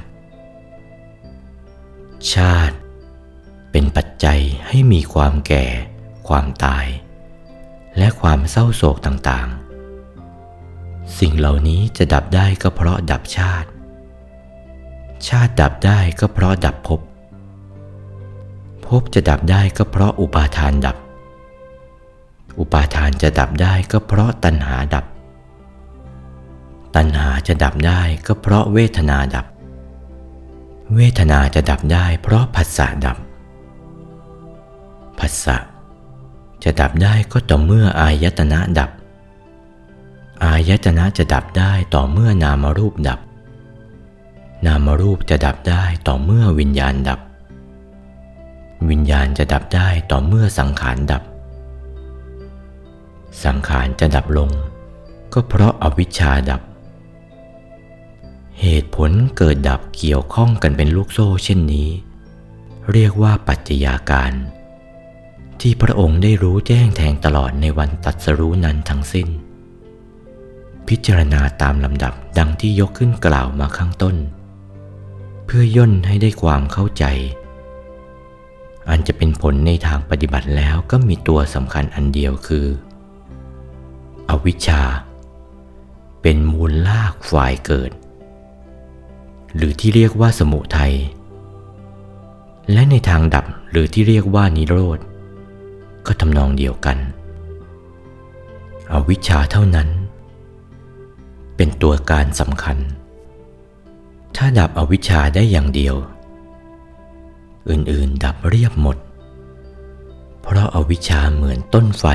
[2.33, 2.75] ชาติ
[3.71, 5.65] เป็นปัจจัยให้มีความแก่
[6.27, 6.87] ความตาย
[7.97, 13.69] และความเศร้าโศกต่างๆ สิ่งเหล่านี้จะดับได้ก็เพราะดับชาติ
[15.27, 17.01] ชาติดับได้ก็เพราะดับภพ
[18.85, 20.97] ภพจะดับได้ก็เพราะอุปาทานดับ
[22.59, 25.05] อุปาทานจะดับได้ก็เพราะตัณหาดับ
[26.95, 29.45] ตัณหาจะดับได้ก็เพราะเวทนาดับ
[30.95, 33.17] เวทนาจะดับได้เพราะผัสสะดับ
[35.21, 35.57] ผัสสะ
[36.63, 38.91] จะดับได้ก็ต่อเมื่ออายตนะดับ
[40.43, 43.19] อายตนะจะดับได้ต่อเมื่อนามรูปดับ
[44.65, 47.19] นามรูปจะดับได้ต่อเมื่อวิญญาณดับ
[48.89, 51.23] วิญญาณจะดับได้ต่อเมื่อสังขารดับ
[53.43, 54.49] สังขารจะดับลง
[55.33, 56.61] ก็เพราะอาวิชชาดับ
[58.61, 61.89] เหตุผลเกิดดับเกี่ยวข้องกันเป็นลูกโซ่เช่นนี้
[62.91, 64.33] เรียกว่าปัจจัยาการ
[65.61, 69.27] ที่พระองค์ได้รู้แจ้งแทงตลอดในวันตัดสรู้นั้นทั้งสิ้น
[70.87, 74.15] พิจารณาตามลำดับดังที่ยกขึ้นกล่าวมาข้างต้น
[75.45, 77.05] เพื่อย่นให้ได้ความเข้าใจ
[78.89, 82.65] อันจะเป็นผลในทางปฏิบัติแล้วก็มีตัวสำคัญอันเดียวคือ
[84.29, 84.83] อวิชชา
[86.21, 87.91] เป็นมูลลากฝ่ายเกิด
[89.55, 90.93] หรือที่เรียกว่าสมุทัย
[92.71, 94.99] และในทางดับหรือที่เรียกว่านิโรธ
[96.05, 96.97] ก็ทำนองเดียวกัน
[98.93, 99.89] อวิชชาเท่านั้น
[101.55, 102.77] เป็นตัวการสำคัญ
[104.35, 105.95] ถ้าดับอวิชชาได้อย่างเดียว
[107.69, 108.97] อื่นๆดับเรียบหมด
[110.41, 112.05] เพราะอาวิชชาเหมือนต้นไฟ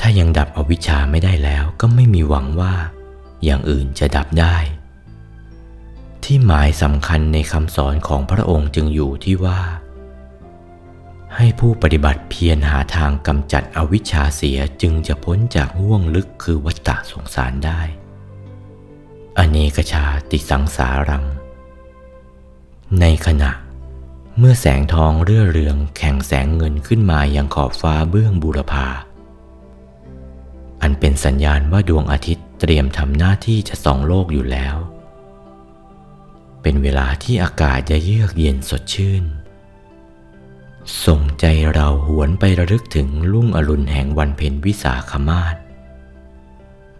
[0.00, 2.74] ถ้ายังดับอวิชชาไม่ได้แล้วก็ไม่มีหวังว่า
[3.44, 4.56] อย่างอื่นจะดับได้
[6.24, 9.60] ที่หมายสำคัญในคำสอนของพระองค์จึงอยู่ที่ว่า
[11.36, 17.80] ให้ผู้ปฏิบัติเพียรหาทางกำจัดอวิชชาเสียจึงจะพ้นจากห่วงลึกคือวัฏฏะสงสารได้
[19.38, 21.24] อเนกชาติสังสารัง
[23.00, 23.50] ในขณะ
[24.38, 28.86] เมื่อแสงทองเรื่อเรืองแข่งแสงเงินขึ้นมายังขอบฟ้าเบื้องบุรพา
[30.82, 34.76] อันเป็นสัญญาณว่าดวงอาทิตย์เตรียมทำหน้าที่จะส่องโลกอยู่แล้ว
[36.62, 39.24] เป็นเวลาที่อากาศจะเยือกเย็นสดชื่น
[41.06, 45.56] ส่งใจเราหวนไประลึกถึงลุ่งอรุณแห่งวันเพ็ญวิสาขมาศ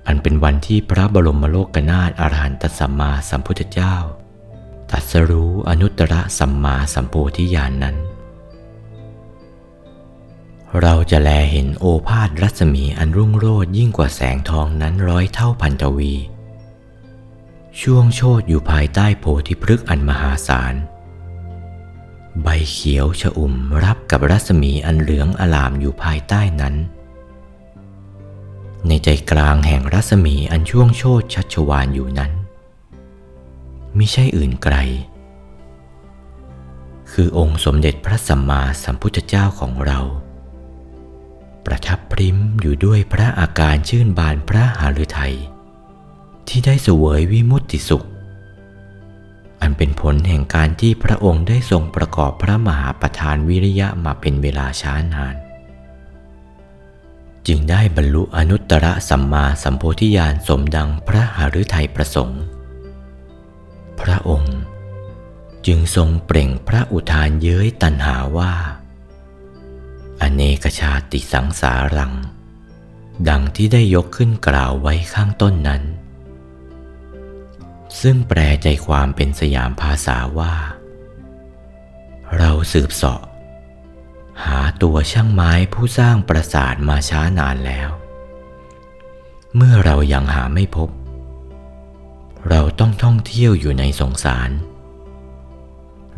[0.07, 3.95] อันเป็นวันที่พระบรมโลกนาถอรหันตสัมมาสัมพุทธเจ้า
[4.91, 7.97] ตัดสรู้อนุตตรสัมมาสัมโพธิญาณนนั้น
[10.81, 16.15] เราจะแลเห็นโอภาสรัศมีอันรุ่งโรจยิ่งกว่าแสงทองนั้นร้อยเท่าพันทวี
[17.81, 20.75] ช่วงโชดอยู่ภายใต้โพธิพฤกษ์อันมหาศาล
[22.41, 26.75] ใบเขียวชอุ่มรับกับรัศมีอันเหลืองอลามอยู่ภายใต้นั้น
[28.89, 32.33] ในใจกลางแห่งรัศมีอันช่วงโชดชัชวานอยู่นั้น
[33.97, 34.77] มิใช่อื่นไกล
[37.13, 40.01] คือองค์สมเด็จพระสัมมาสัมพุทธเจ้าของเรา
[41.67, 45.37] ประทับพริมอยู่ด้วยพระอาการชื่นบานพระหฤทัย
[46.49, 48.07] ที่ได้เสวยวิมุตติสุข
[49.63, 55.37] อันเป็นผลแห่งการที่พระองค์ได้ทรงประกอบพระมหาประธานวิริยะมาเป็นเวลาช้านาน
[57.47, 62.43] จึงได้บรรลุอนุตตรสัมมาสัมโพธิญาณสมดังพระหฤทัยประสงค์
[64.01, 64.57] พระองค์
[65.67, 68.53] จึงทรงเปล่งพระอุทานเย้ยตันหาว่า
[70.21, 72.13] อเนกชาติสังสารัง
[73.29, 75.83] ดังที่ได้ยกขึ้นกล่าวไว้ข้างต้นนั้น
[78.01, 80.55] ซึ่งแปลใจความเป็นสยามภาษาว่า
[82.39, 83.23] เราสืบเสาะ
[84.47, 87.89] หาตัวช่างไม้ผู้สร้างปราสาทมาช้านานแล้ว
[89.57, 90.91] เมื่อเรายังหาไม่พบ
[92.49, 94.51] เราต้องท่องเที่ยวอยู่ในสงสาร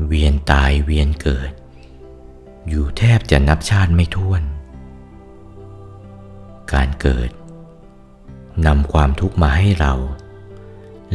[0.07, 1.51] เวียนตายเวียนเกิด
[2.69, 4.43] อยู่แทบจะนับชาติไม่ถ้วน
[6.73, 7.31] การเกิด
[8.67, 9.93] นำความทุกข์มาให้เรา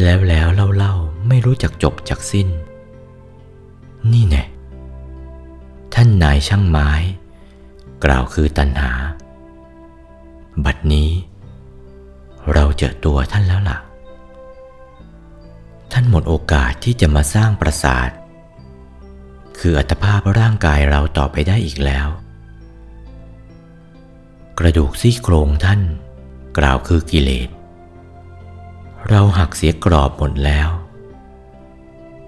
[0.04, 0.94] แล้วแล้วเล่าเล่า
[1.28, 2.48] ไม่รู้จักจบจักสิ้น
[4.12, 4.44] นี่แน่
[5.94, 6.90] ท่านนายช่างไม้
[8.04, 8.92] กล่าวคือตัณหา
[10.66, 11.10] บัดนี้
[12.54, 13.78] เราเจอตัวท่านแล้วล่ะ
[15.92, 18.10] ท่านหมดโอกาสที่จะมาสร้างปราสาท
[19.60, 22.08] คืออัตภาพร่างกายเราต่อไปได้อีกแล้ว
[24.60, 25.82] กระดูกซี่โครงท่าน
[26.58, 27.50] กล่าวคือกิเลส
[29.08, 30.70] เราหักเสียกรอบหมดแล้ว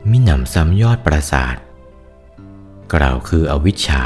[0.10, 1.55] มิหนำซ้ำยอดปราสาท
[2.93, 4.03] กล่าวคืออวิชชา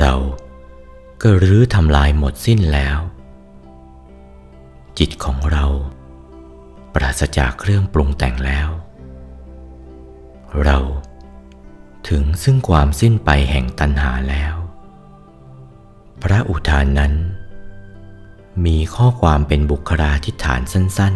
[0.00, 0.14] เรา
[1.22, 2.98] ก็รื้อทำลายหมดสิ้นแล้ว
[4.98, 5.64] จิตของเรา
[6.94, 8.68] ปราศจากเครื่องปรุงแต่งแล้ว
[10.64, 10.78] เรา
[12.08, 14.54] ถึงซึ่งความสิ้นไปแห่งตัณหาแล้ว
[16.22, 17.12] พระอุทานนั้น
[18.66, 21.14] มีข้อความเป็นบุคลาธิฐานสั้น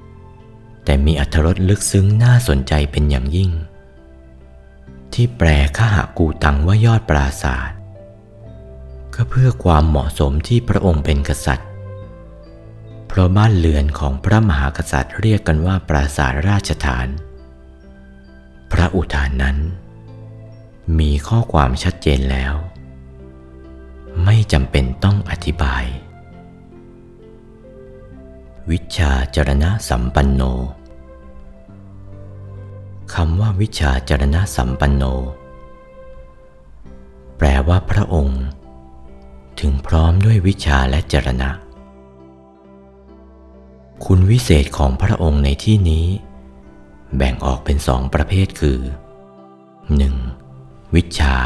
[0.00, 3.50] ๆ แต่มีอรรถรสลึกซึ้งน่าสนใจเป็นอย่างยิ่ง
[5.12, 7.78] ที่แปลขหากูตังว่ายอดปราศาสตร์
[9.14, 11.68] ก็เพื่อความเหมาะสมที่พระองค์เป็นกษัตริย์
[13.06, 17.08] เพราะบ้านเรือนของพระมหากษัตริย์เรียกกันว่าปราสาทราชฐาน
[18.72, 19.58] พระอุทานนั้น
[20.98, 22.54] มีข้อความชัดเจนแล้ว
[24.24, 25.84] ไม่จำเป็นต้องอธิบาย
[28.72, 30.42] วิชาจรณะสัมปันโน
[33.14, 35.04] คำว่าวิชาจรณะสัมปันโน
[37.36, 38.42] แปลว่าพระองค์
[39.60, 41.50] ถึงพร้อมด้วยวิชาและจรณะ
[44.04, 46.06] คุณวิเศษของพระองค์ในที่นี้
[47.16, 48.78] แบ่งออกเป็นสองประเภทคือ
[50.06, 50.94] 1.
[50.94, 51.36] วิชา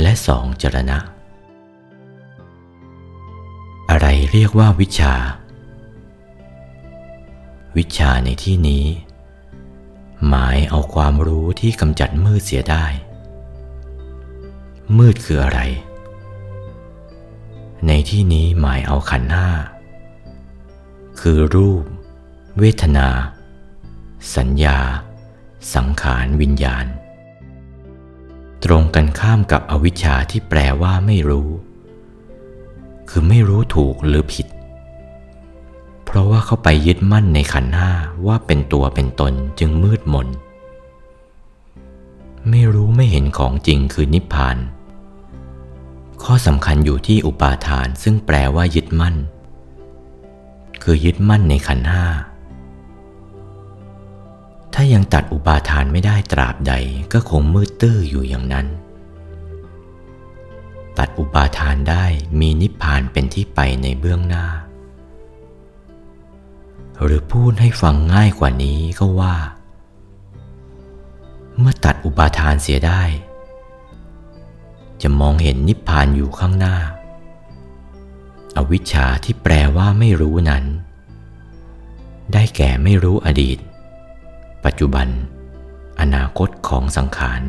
[0.00, 0.98] และสองจรณะ
[3.90, 5.14] อะไรเรียกว่าวิชา
[7.76, 8.84] วิชาในที่นี้
[10.28, 12.84] หมายเอาความรู้ที่กำจัดมืดเสียได้
[14.98, 15.60] มืดคืออะไร
[17.86, 19.48] ในที่นี้หมายเอาขันธ์ห้า
[21.20, 21.84] คือรูป
[22.58, 23.08] เวทนา
[24.36, 24.78] สัญญา
[25.74, 26.86] สังขารวิญญาณ
[28.64, 31.48] ตรงกันข้ามกับอวิชชาที่แปลว่าไม่รู้
[33.08, 34.46] คือไม่รู้ถูกหรือผิด
[36.10, 37.90] เพราะว่าเขาไปยึดมั่นในขันห้า
[38.26, 40.28] ว่าเป็นตัวเป็นตนจึงมืดมน
[42.50, 44.56] ไม่รู้ไม่เห็นของจริงคือนิพพาน
[46.22, 49.16] ข้อสำคัญอยู่ที่อุปาทานซึ่งแปลว่ายึดมั่น
[50.82, 52.06] คือยึดมั่นในขันห้า
[54.74, 56.74] ถ้ายังตัดอุปาทานไม่ได้ตราบใด
[57.12, 58.66] ก็คงมืดตื้ออยู่อย่างนั้น
[60.98, 62.04] ตัดอุปาทานได้
[62.40, 64.44] มีนิพพานเป็นที่ไปในเบื้องหน้า
[67.04, 69.36] หรือพูดให้ฟังง่ายกว่านี้ก็ว่า
[71.58, 73.02] เมื่อตัดอุปาทานเสียได้
[75.02, 76.76] จะมองเห็นนิพพานอยู่ข้างหน้า
[78.56, 80.64] อวิชชาที่แปลว่าไม่รู้นั้น
[82.32, 83.58] ได้แก่ไม่รู้อดีต
[84.64, 85.08] ปัจจุบัน
[86.00, 87.42] อนาคตของสังขาร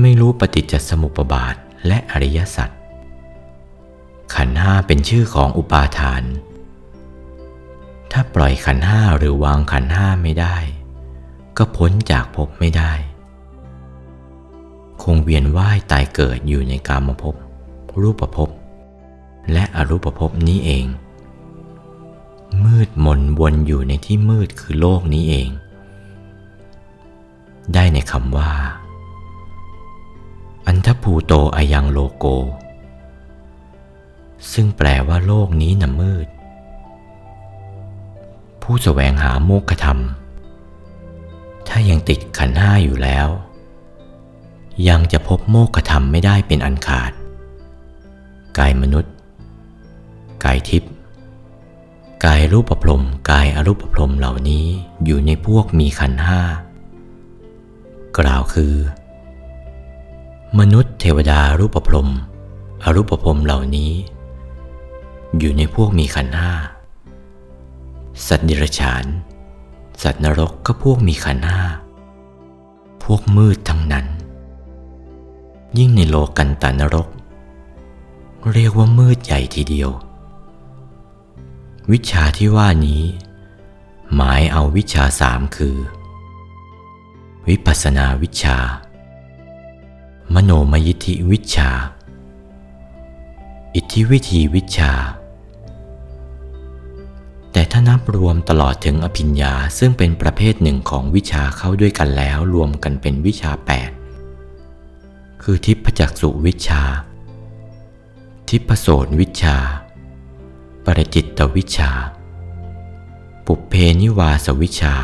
[0.00, 1.54] ไม่รู้ปฏิจจสมุปบาท
[1.86, 2.70] และอริยสัจ
[4.34, 6.22] ขันห้าเป็นชื่อของอุปาทาน
[8.12, 10.56] ถ้าปล่อยขันห้าหรือวางขันห้าไม่ได้
[11.56, 12.92] ก็พ้นจากภพไม่ได้
[15.02, 17.34] คงเวียนว่ายตายเกิดอยู่ในกามภพ
[18.00, 18.50] รูปภพ
[19.52, 20.86] และอรูปภพนี้เอง
[22.64, 25.48] มืดมนวนอยู่ในที่มืดคือโลกนี้เอง
[27.74, 28.52] ได้ในคำว่า
[30.66, 32.24] อันทภูโตอายังโลโก
[34.52, 36.26] ซึ่งแปลว่าโลกนี้น่ะมืด
[38.72, 39.98] ผู้แสวงหาโมกขธรรม
[41.68, 43.28] ถ้ายังติดขันห้าอยู่แล้ว
[44.88, 47.12] ยังจะพบโมกขธรรมไม่ได้เป็นอันขาด
[48.58, 49.14] กายมนุษย์
[50.44, 50.92] กายทิพย์
[52.24, 54.66] กายรูปพรมกายอรูปพรมเหล่านี้
[55.04, 56.40] อยู่ในพวกมีขันห้า
[58.18, 58.74] กล่าวคือ
[60.58, 62.10] มนุษย์เทวดารูปพรม
[62.84, 63.92] อรูปพรมเหล่านี้
[65.38, 66.52] อยู่ในพวกมีขันห้า
[68.26, 69.04] สัตว์ดิรฉาน
[70.02, 71.62] สัตว์นรกก็พวกมีขันห้า
[73.04, 74.06] พวกมืดทั้งนั้น
[75.78, 77.08] ยิ่งในโลกันตานรก
[78.52, 79.90] เรียกว่ามืดใหญ่ทีเดียว
[81.92, 83.02] วิชาที่ว่านี้
[84.14, 85.76] หมายเอาวิชาสามคือ
[87.48, 88.58] วิปัสนาวิชา
[90.34, 91.70] มโนมยิทธิวิชา
[93.74, 94.92] อิทธิวิธีวิชา
[97.70, 103.90] ถ้านับรวมตลอดถึงอภิญญาซึ่งเป็นประเภทหนึ่งของวิชาเข้าด้วยกันแล้วรวมกันเป็นวิชาแปด
[105.42, 106.82] คือทิพจักสุวิชา
[108.48, 109.56] ทิพโสนวิชา
[110.84, 111.90] ปรจิตตวิชา
[113.46, 114.94] ปุเพนิวาสวิชา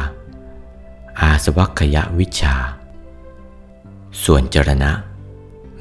[1.20, 2.54] อาสวัคยวิชา
[4.24, 4.92] ส่วนจรณะ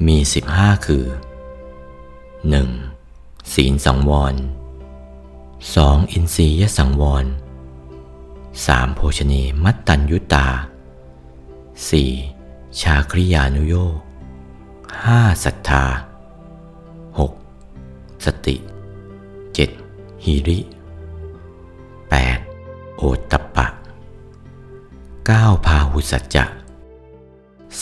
[0.06, 1.04] มีสิบห้าคือ
[2.68, 3.54] 1.
[3.54, 4.34] ศีลสังวร
[5.74, 6.12] 2.
[6.12, 7.26] อินทรียสังวร
[8.30, 8.94] 3.
[8.96, 10.46] โภชเนมัตตัญยุตา
[12.02, 12.80] 4.
[12.80, 13.96] ชาคริยานุโยก
[15.04, 15.84] ห้าศรัทธา
[17.18, 17.32] หก
[18.24, 18.56] สติ
[19.54, 19.70] เจ็ด
[20.24, 20.58] หิริ
[22.10, 22.38] แปด
[22.96, 23.66] โอตตปะ
[25.26, 26.44] เก้าพาหุสัจจะ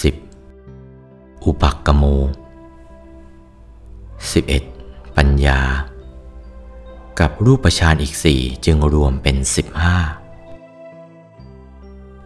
[0.01, 0.15] สิบ
[1.45, 2.05] อุปักกโม
[4.31, 4.63] สิบเอ็ด
[5.17, 5.61] ปัญญา
[7.21, 9.99] กับรูปฌานอีกสี่จึงรวมเป็นสิบห้า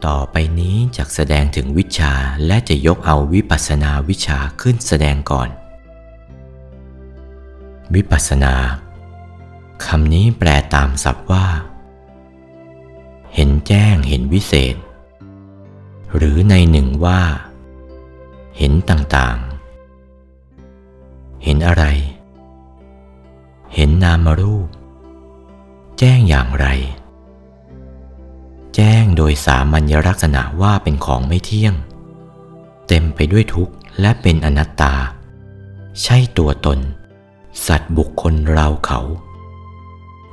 [0.07, 2.13] ต่อไปนี้จะแสดงถึงวิชา
[2.47, 5.49] และจะยกเอาวิปัสนาวิชาขึ้นแสดงก่อน
[7.95, 8.55] วิปัสนา
[9.87, 11.47] คำนี้แปลตามศัพท์ว่า
[13.35, 14.77] เห็นแจ้งเห็นวิเศษ
[16.17, 17.21] หรือในหนึ่งว่า
[18.59, 21.85] เห็นต่างๆ เห็นอะไร
[23.75, 24.69] เห็นนามรูป
[25.99, 26.67] แจ้งอย่างไร
[28.75, 31.75] แจ้งโดยสามัญลักษณะว่าเป็นของไม่เที่ยง
[32.89, 34.95] เต็มไปด้วยทุกข์และเป็นอนัตตา
[36.03, 36.79] ใช่ตัวตน
[37.67, 39.01] สัตว์บุคคลเราเขา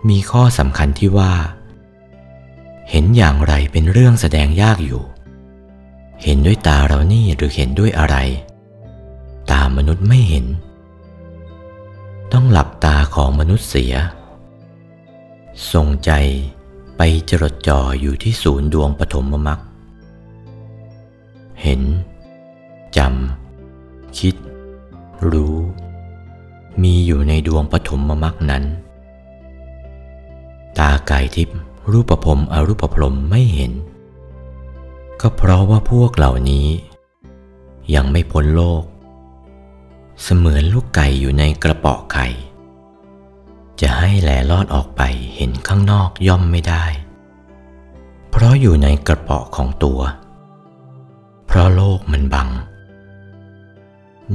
[0.09, 1.33] มีข้อสำคัญที่ว่า
[2.89, 5.03] เห็นอย่างไรเป็นเรื่องแสดงยากอยู่
[6.23, 8.15] เห็นด้วยตาเรานี่หรือเห็นด้วยอะไร
[9.51, 10.45] ตามนุษย์ไม่เห็น
[12.33, 13.93] ต้องหลับตาของมนุษย์เสีย
[15.71, 16.11] ทรงใจ
[16.97, 19.59] ไปจรดจ่ออยู่ที่ศูนย์ดวงปฐมมรรค
[21.61, 21.81] เห็น
[22.97, 24.35] จำ คิด
[25.31, 25.57] รู้
[26.81, 28.63] มีอยู่ในดวงปฐมมรรคนั้น
[30.77, 31.57] ตากายทิพย์
[31.91, 33.71] รูปภพอรูปพรมไม่เห็น
[35.21, 36.67] ก็เพราะว่าพวกเหล่านี้
[37.95, 38.83] ยังไม่พ้นโลก
[40.21, 42.27] เสมือนลูกไก่อยู่ในกระปาะไข่
[43.81, 45.01] จะให้แหลลอดออกไป
[45.35, 46.85] เห็นข้างนอกย่อมไม่ได้
[48.29, 49.99] เพราะอยู่ในกระเป๋าของตัว
[51.47, 52.49] เพราะโลกมันบัง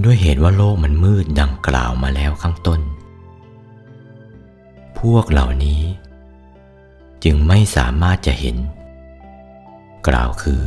[0.04, 2.80] ด้วยเหตุว่าโลกมันมืดดังกล่าวมาแล้วข้างต้น
[4.98, 5.82] พวกเหล่านี้
[7.24, 8.56] จึงไม่สามารถจะเห็น
[10.08, 10.62] กล่าวคือ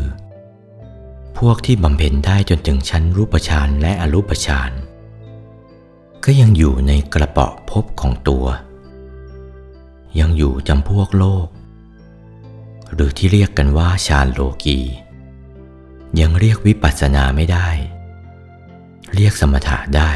[1.37, 4.71] พวกที่บำเพ็ญได้จนถึงชั้นรูปฌานและอรูปฌาน
[6.25, 8.45] ก็ยังอยู่ในกระเป๋าภพของตัว
[10.19, 11.47] ยังอยู่จำพวกโลก
[12.93, 14.79] หรือที่เรียกกันว่าฌานโลกี
[16.19, 17.67] ยังเรียกวิปัสสนาไม่ได้
[19.13, 20.11] เรียกสมถะได้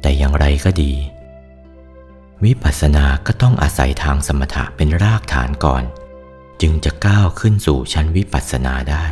[0.00, 0.92] แต่อย่างไรก็ดี
[2.44, 5.84] วิปัสสนาก็ต้องอาศัยทางสมถะเป็นรากฐานก่อน
[6.60, 9.06] จึงจะก้าวขึ้นสู่ชั้นวิปัสสนาได้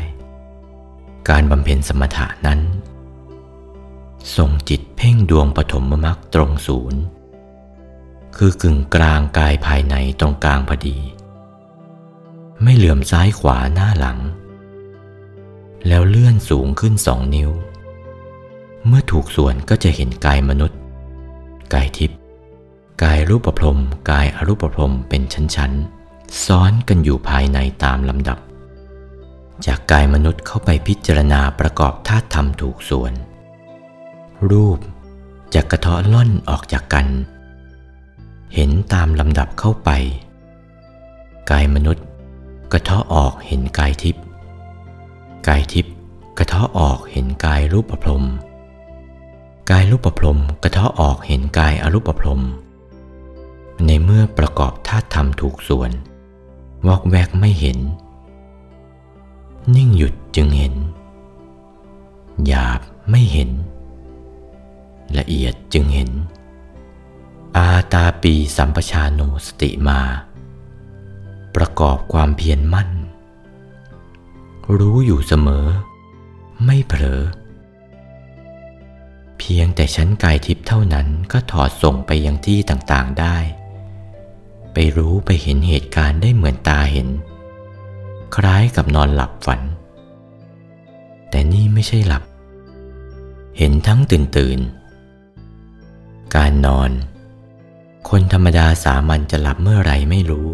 [1.29, 2.61] การบำเพ็ญสมถะนั้น
[4.37, 7.01] ส่งจิตเพ่งดวงปฐมมรรคตรงศูนย์
[8.37, 10.99] คือกึ่งกลางกายภายในตรงกลางพอดี
[12.63, 14.19] ไม่เหลื่อมซ้ายขวาหน้าหลัง
[15.89, 17.51] แล้วเลื่อนสูงขึ้นสองนิ้ว
[18.87, 20.79] เมื่อถูกส่วนก็จะเห็นกายมนุษย์
[21.75, 22.19] กายทิพย์
[23.03, 28.39] กายรูปประพรมกายอรูปประพรมเป็นชั้นๆ ซ้อนกันอยู่ภายในตามลำดับ
[29.67, 33.13] จากกายมนุษย์เข้าไปพิจารณาประกอบธาตุธรรมถูกส่วน
[34.51, 34.79] รูป
[35.55, 37.07] จะกระเทาะล่อนออกจากกัน
[38.55, 39.91] เห็นตามลำดับเข้าไป
[41.51, 42.07] กายมนุษย์
[42.73, 44.23] กระเทาะออกเห็นกายทิพย์
[45.49, 45.95] กายทิพย์
[46.39, 48.25] กระเทาะออกเห็นกายรูปประพรม
[49.71, 52.43] กายรูปประพรมกระเทาะออกเห็นกายอรูปประพรม
[53.87, 55.91] ในเมื่อประกอบธาตุธรรมถูกส่วน
[56.87, 57.79] วอกแวกไม่เห็น
[59.77, 60.75] นิ่งหยุดจึงเห็น
[62.47, 62.81] หยาบ
[63.11, 63.51] ไม่เห็น
[65.19, 66.11] ละเอียดจึงเห็น
[67.57, 70.01] อาตาปีสัมปชาโนสติมา
[71.55, 72.91] ประกอบความเพียรมั่น
[74.79, 75.67] รู้อยู่เสมอ
[76.65, 77.23] ไม่เผลอ
[79.39, 83.37] เพียงแต่ชั้นกายทิพย์เท่านั้นก็ถอดส่งไปยังที่ต่างๆได้
[84.73, 87.09] ไปรู้ไปเห็นเหตุการณ์ได้เหมือนตาเห็น
[88.37, 89.61] คล้ายกับนอนหลับฝัน
[91.31, 92.25] แต่นี่ไม่ใช่หลับ
[93.59, 94.59] เห็นทั้งตื่นตื่น
[96.35, 96.91] การนอน
[98.09, 100.49] คนธรรมดาสามัญจะหลับเมื่อไรไม่รู้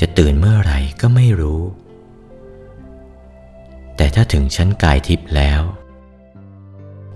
[0.00, 1.62] จะตื่นเมื่อไรก็ไม่รู้
[3.96, 5.62] แต่ถ้าถึงชั้นกายทิพย์แล้ว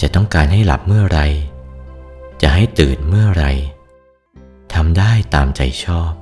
[0.01, 1.21] จะต้องการให้หลับเมื่อไร
[2.43, 3.45] จะให้ตื่นเมื่อไร
[4.75, 6.13] ทำได้ตามใจชอบ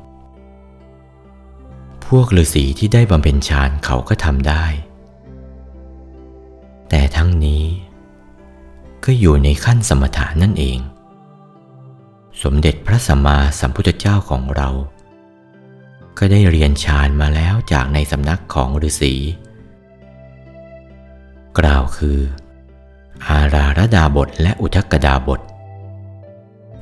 [2.06, 4.64] พวกฤาษีที่ได้บำเพ็ญฌานเขาก็ทำได้
[6.88, 7.64] แต่ทั้งนี้
[9.04, 10.80] ก็อยู่ในขั้นสมถะนั่นเอง
[12.42, 14.68] สมเด็จพระสัมมาสัมพุทธเจ้าของเรา
[16.18, 19.14] ก็ได้เรียนฌานมาแล้วจากในสำนักของฤาษี
[21.58, 22.18] กล่าวคือ
[23.28, 25.40] อาราระดาบทและอุทกดาบท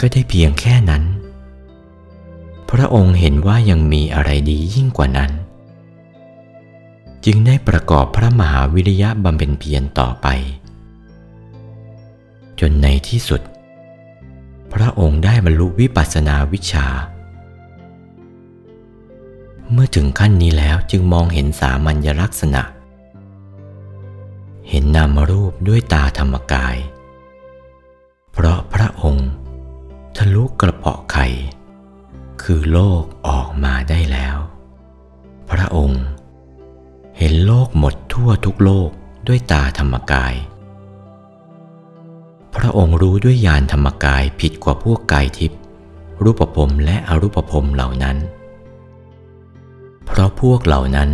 [0.01, 1.05] ก็ได้เพียงแค่นั้น
[2.71, 5.31] พระองค์เห็นว่ายังมีอะไรดียิ่งกว่านั้น
[7.25, 10.27] จึงได้ประกอบพระมหาวิริยะบำเพ็ญเพียรต่อไป
[12.61, 13.41] จนในที่สุด
[14.73, 16.87] พระองค์ได้บรรลุวิปัสสนาวิชา
[19.73, 22.63] เมื่อถึงขั้นนี้แล้วจึงมองเห็นสามัญลักษณะ
[24.69, 26.77] เห็นนามรูปด้วยตาธรรมกาย
[28.33, 29.29] เพราะพระองค์
[30.17, 31.27] ทะลุกระเปาะไข่
[32.43, 34.37] คือโลกออกมาได้แล้ว
[35.51, 36.05] พระองค์
[37.19, 38.91] เห็นโลกหมดทั่วทุกโลก
[39.27, 40.35] ด้วยตาธรรมกาย
[42.57, 45.61] พระองค์รู้ด้วยญาณธรรมกายผิดกว่าพวกกายทิพย์
[46.23, 48.17] รูปภพและอรูปภพเหล่านั้น
[50.05, 51.11] เพราะพวกเหล่านั้น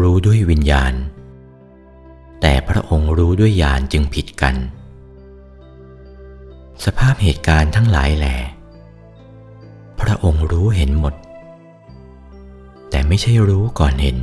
[0.00, 0.94] รู้ด้วยวิญญาณ
[2.40, 4.54] แต่พระองค์รู้ด้วยญาณจึงผิดกัน
[6.84, 8.26] สภาพเหตุการณ์ทั้งหลายแหล
[10.00, 11.14] พระองค์รู้เห็นหมด
[12.90, 14.18] แต่ไม่ใช่รู้ก่อนเห็น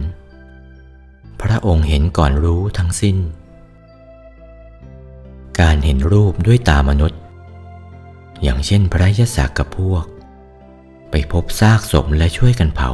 [1.42, 3.18] พระองค์เห็นก่อนรู้ทั้งสิ้น
[5.60, 7.20] การเห็นรูปด้วยตามนุษย์
[8.44, 10.06] อย่างเช่นพระยศกับพวก
[11.10, 12.92] ไปพบซากศพและช่วยกันเผา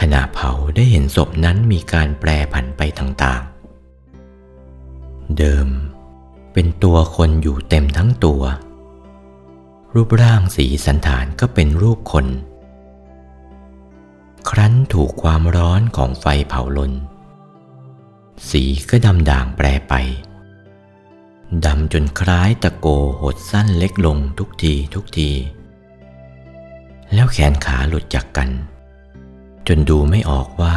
[0.00, 5.68] ขณะเผาได้เห็นศพนั้นมีการแปรผันไปต่างๆ เดิม
[6.52, 8.42] เป็นตัวคนอยู่เต็มทั้งตัว
[9.94, 12.26] รูปร่างสีสันฐานก็เป็นรูปคน
[14.50, 16.92] ครั้นถูกความร้อนของไฟเผาลน
[18.50, 19.94] สีก็ดำด่างแปรไป
[21.64, 22.86] ดำจนคล้ายตะโก
[23.20, 25.30] หดสั้นเล็กลงทุกทีทุกที
[27.14, 28.48] แล้วแขนขาหลุดจากกัน
[29.68, 30.76] จนดูไม่ออกว่า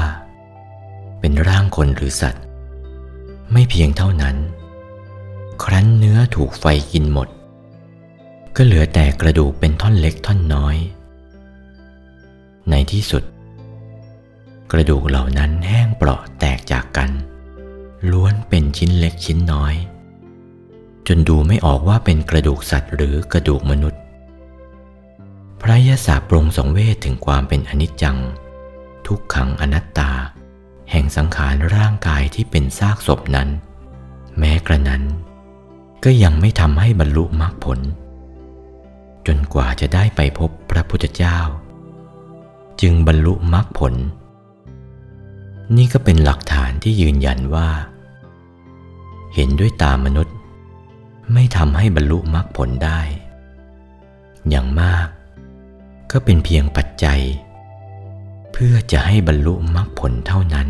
[1.19, 2.43] เป็นร่างคนหรือสัตว์
[3.51, 4.37] ไม่เพียงเท่านั้น
[5.63, 7.27] ครั้นเนื้อถูกไฟกินหมด
[8.55, 10.75] ก็เหลือแต่กระดูกเป็นท่อนเล็กท่อนน้อย
[12.69, 13.23] ในที่สุด
[14.71, 17.09] กระดูกเหล่านั้นแห้งเปราะแตกจากกัน
[18.11, 19.73] ล้วนเป็นชิ้นเล็กชิ้นน้อย
[21.15, 24.01] นดูไม่ออกว่าเป็นกระดูกสัตว์หรือกระดูกมนุษย์
[25.61, 28.17] พระยศาปรงสงเวทถึงความเป็นอนิจจัง
[29.07, 30.11] ทุกขังอนัตตา
[30.91, 33.49] แห่งสังขารร่างกายที่เป็นซากศพนั้น
[34.37, 35.03] แม้กระนั้น
[36.03, 37.79] ก็ยังไม่ทำให้บรรลุมรรคผล
[39.27, 41.37] จนกว่าจะได้ไปพบพระพุทธเจ้า
[42.81, 43.93] จึงบรรลุมรรคผล
[45.77, 47.69] นี่ก็เป็นหลักฐานที่ยืนยันว่า
[49.35, 50.35] เห็นด้วยตามนุษย์
[51.33, 52.99] ไม่ทำให้บรรลุมรรคผลได้
[54.49, 55.07] อย่างมาก
[56.11, 57.21] ก็เป็นเพียงปัจจัย
[58.51, 60.69] เพื่อจะให้บรรลุมรรคผลเท่านั้น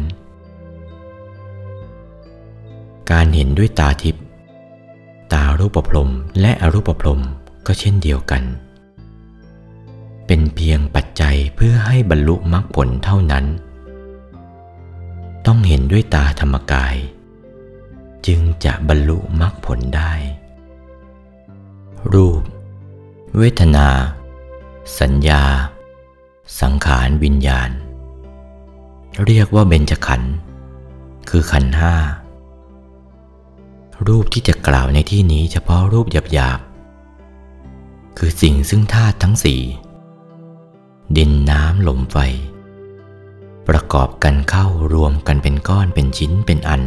[3.11, 4.23] การเห็นด้วยตาทิพย์
[5.33, 7.21] ตารูปพรมและอรูปพรม
[7.67, 8.43] ก็เช่นเดียวกัน
[10.27, 13.45] เป็นเพียงปัจจัยเพื่อให้บรรลุมรรคผลเท่านั้น
[15.45, 16.95] ต้องเห็นด้วยตาธรรมกาย
[18.27, 20.13] จึงจะบรรลุมรรคผลได้
[22.13, 22.41] รูป
[23.37, 23.87] เวทนา
[24.99, 25.43] สัญญา
[26.61, 27.69] สังขารวิญญาณ
[29.25, 30.33] เรียกว่าเบญจขันธ์
[31.29, 31.95] คือขันธ์ห้า
[34.07, 39.61] รูปที่จะกล่าวในที่นี้เฉพาะรูปหยาบๆ คือสิ่งซึ่งธาตุทั้งสี่
[41.17, 42.17] ดินน้ำลมไฟ
[43.67, 46.81] ประกอบกันเข้ารวมกันเป็นก้อนเป็นชิ้นเป็นอัน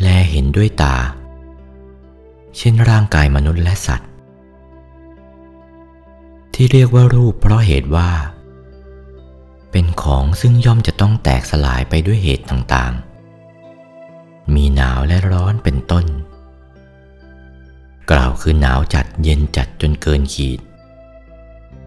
[0.00, 0.96] แลเห็นด้วยตา
[2.56, 4.10] เช่นร่างกายมนุษย์และสัตว์
[6.54, 8.10] ที่เรียกว่ารูปเพราะเหตุว่า
[9.70, 16.06] เป็นของซึ่งย่อมจะต้องแตกสลายไปด้วยเหตุต่างๆ มีหนาวและร้อนเป็นต้น
[18.10, 20.60] กล่าวคือหนาวจัดเย็นจัดจนเกินขีด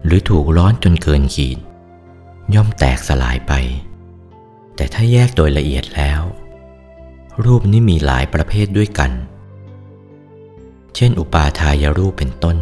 [0.04, 1.58] หรือถูกร้อนจนเกินขีด
[2.54, 3.52] ย่อมแตกสลายไป
[4.76, 6.22] แต่ถ้าแยกโดยละเอียดแล้ว
[7.44, 9.10] รูปนี้มีหลายประเภทด้วยกัน
[10.98, 12.56] เช่น อุปาทายรูปเป็นต้น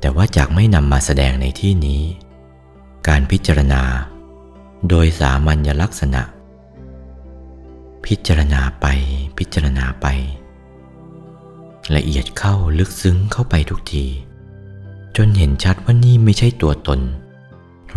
[0.00, 2.02] แต่ว่าจากไม่นำมาแสดงในที่นี้
[3.08, 3.82] การพิจารณา
[4.88, 6.22] โดยสามัญลักษณะ
[8.06, 8.86] พิจารณาไป
[9.38, 10.06] พิจารณาไป
[11.96, 14.04] ละเอียดเข้าลึกซึ้งเข้าไปทุกที
[15.16, 17.00] จนเห็นชัดว่านี่ไม่ใช่ตัวตน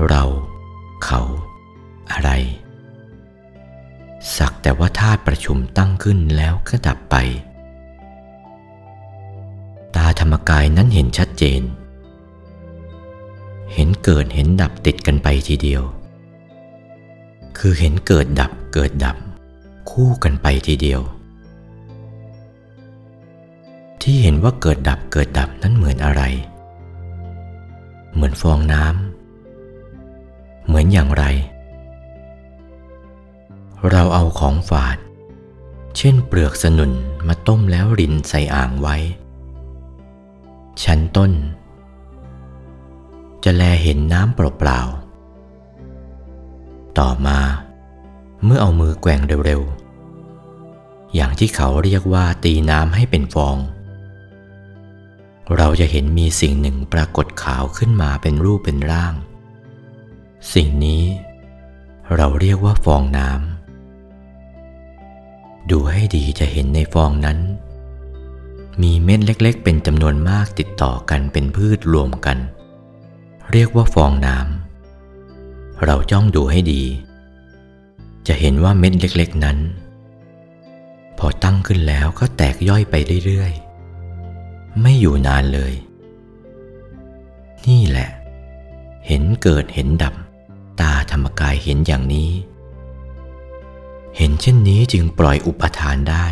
[0.08, 0.24] เรา
[1.04, 1.22] เขา
[2.12, 2.30] อะไร
[4.38, 7.16] สักแต่ว่าธาตุประชุมตั้งขึ้นแล้วก็ดับไป
[9.96, 11.62] ตาธรรมกายนั้นเห็นชัดเจน
[13.74, 15.84] เห็นเกิดเห็นดับติดกันไปทีเดียว
[17.58, 19.18] คือเห็นเกิดดับเกิดดับ
[19.90, 21.02] คู่กันไปทีเดียว
[24.02, 26.22] ที่เห็นว่าเกิดดับเกิดดับนั้นเหมือนอะไร
[28.14, 31.24] เหมือนฟองน้ำเหมือนอย่างไร
[33.90, 34.98] เราเอาของฝาด
[35.98, 36.92] เช่นเปลือกสนุน
[37.28, 38.98] มาต้มแล้วรินใส่อ่างไว้
[40.84, 41.32] ชั้นต้น
[43.44, 47.40] จะแลเห็นน้ำเปล่าๆ ต่อมา
[48.44, 53.58] เมื่อเอามือแกว่งเร็วๆ อย่างที่เขาเรียกว่าตีน้ำให้เป็นฟอง
[55.58, 59.14] เราจะเห็นมีสิ่งหนึ่งปรากฏขาวขึ้นมาเป็นรูปเป็นร่าง
[60.54, 61.04] สิ่งนี้
[62.16, 67.38] เราเรียกว่าฟองน้ำ ดูให้ดีจะเห็นในฟองนั้น
[68.82, 72.38] มีเม็ดเล็กๆ เป็นจำนวนมากติดต่อกันเป็นพืชรวมกัน
[73.52, 76.84] เรียกว่าฟองน้ำเราจ้องดูให้ดี
[78.28, 79.58] จะเห็นว่าเม็ดเล็กๆนั้น
[81.18, 85.74] พอตั้งขึ้นแล้วก็แตกย่อยไปเรื่อยๆ ไม่อยู่นานเลย
[87.68, 88.10] นี่แหละ
[89.08, 90.14] เห็นเกิดเห็นดับ
[90.80, 92.32] ตาธรรมกายเห็นอย่างนี้
[94.18, 96.28] เห็นเช่นนี้จึงปล่อยอุปทานได้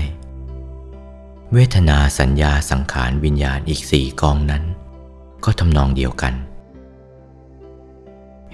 [1.54, 4.64] เวทนาสัญญาสังขารวิญญาณอีกสี่กองนั้น
[5.44, 6.34] ก็ทำนองเดียวกัน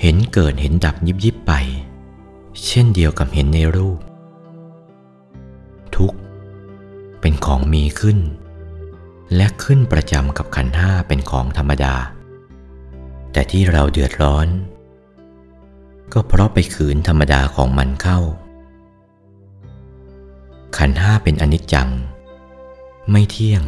[0.01, 1.53] เห็นเกิดเห็นดับยิบยิบไป
[2.65, 3.99] เช่นเดียวกับเห็นในรูป
[5.95, 6.13] ทุก
[7.21, 8.19] เป็นของมีขึ้น
[9.35, 11.95] และขึ้นประจำกับขันห้าเป็นของธรรมดา
[13.31, 14.47] แต่ที่เราเดือดร้อน
[16.13, 18.19] ก็เพราะไปขืนธรรมดาของมันเข้า
[20.77, 21.89] ขันห้าเป็นอนิจจัง
[23.11, 23.63] ไม่เที่ยง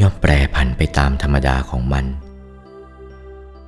[0.00, 2.06] ย่อมแปรผันไปตามธรรมดาของมัน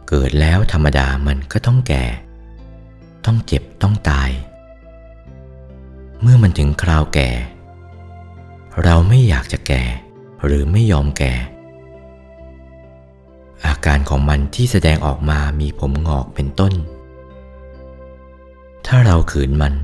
[0.08, 2.04] เกิดแล้วธรรมดามันก็ต้องแก่
[3.24, 4.30] ต้องเจ็บต้องตาย
[6.20, 7.30] เมื่อมันถึงคราวแก่
[8.82, 9.82] เราไม่อยากจะแก่
[10.44, 11.34] หรือไม่ยอมแก่
[13.66, 16.72] อาการของมันที่แสดงออกมามีผมงอกเป็นต้น
[18.86, 19.74] ถ้าเราขืนมัน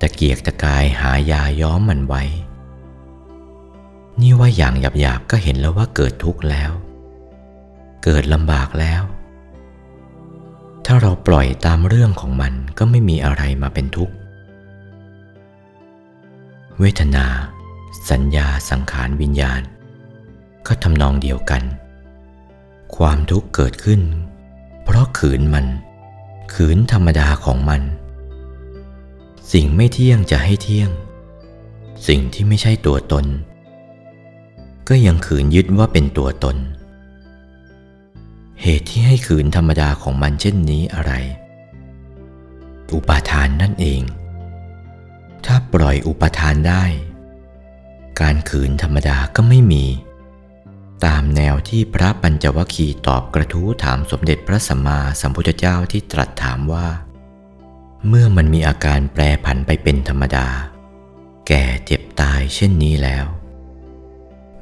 [0.00, 2.22] ตะเกียกตะกายหายาย้อมมันไว้
[4.20, 6.72] นี่ว่าอย่างหยาบๆก็เห็นแล้วว่าเกิดทุกข์แล้ว
[8.04, 9.02] เกิดลำบากแล้ว
[10.86, 14.14] ถ้าเราปล่อยตามเรื่องของมันก็ไม่มีอะไรมาเป็นทุกข์
[16.78, 17.26] เวทนา
[18.10, 19.62] สัญญาสังขารวิญญาณ
[20.66, 21.62] ก็ทำนองเดียวกัน
[22.96, 24.00] ความทุกข์เกิดขึ้น
[24.84, 25.66] เพราะขืนมัน
[26.52, 27.82] ขืนธรรมดาของมัน
[29.52, 30.90] สิ่งไม่เที่ยงจะให้เที่ยง
[32.08, 33.24] สิ่งที่ไม่ใช่ตัวตน
[34.94, 36.56] ก็ยังขืนยึดว่าเป็นตัวตน
[38.62, 41.12] เหตุที่ให้ขืนธรรมดาของมันเช่นนี้อะไร
[42.92, 44.02] อุปาทานนั่นเอง
[45.44, 46.84] ถ้าปล่อยอุปาทานได้
[48.20, 49.84] การขืนธรรมดาก็ไม่มี
[51.06, 56.88] ตามแนวที่พระปัญจวัคคีย์ตอบกระทู้ถามสมเด็จพระสัมมาสัมพุทธเจ้าที่ตรัสถามว่า
[58.08, 60.48] เมื่อมันมีอาการแปรผันไปเป็นธรรมดา
[61.48, 63.26] แก่เจ็บตายเช่นนี้แล้ว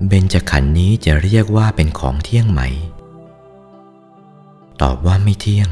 [0.07, 2.61] เบญจขันธ์นี้จะเรียกว่าเป็นของเที่ยงไหม
[4.82, 5.68] ตอบว่าไม่เที่ยง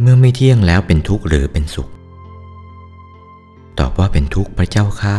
[0.00, 1.90] เมื่อไม่เที่ยงแล้วเป็นทุกข์หรือเป็นสุข
[3.78, 5.16] ตอบว่าเป็นทุกข์พระเจ้าข้า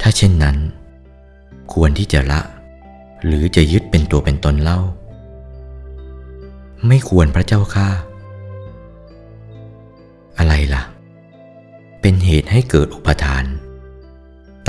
[0.00, 0.56] ถ้าเช่นนั้น
[1.72, 2.40] ควรที่จะละ
[3.24, 4.80] หรือจะยึดเป็นตัวเป็นตนเล่า
[6.86, 7.88] ไม่ควรพระเจ้าข้า
[10.38, 10.82] อะไรล่ะ
[12.00, 13.44] เป็นเหตุให้เกิดอุปทาน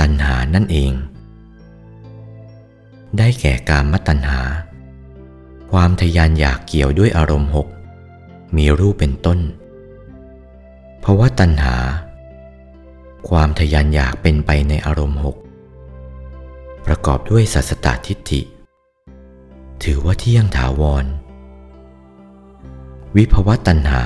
[0.00, 0.92] ตัณหานั่นเอง
[3.18, 4.40] ได้แก่การมตัณหา
[5.72, 7.68] ความทยานอยากเกี่ยวด้วยอารมณ์หก
[8.56, 9.38] มีรูปเป็นต้น
[11.00, 11.76] เพราะว่าตัณหา
[13.28, 15.36] ความทยานอยากเป็นไปในอารมณ์หก
[16.86, 18.40] ประกอบด้วยสัสตตทิฏฐิ
[19.84, 21.04] ถือว่าเที่ยงถาวร
[23.16, 24.04] วิภวตัณหา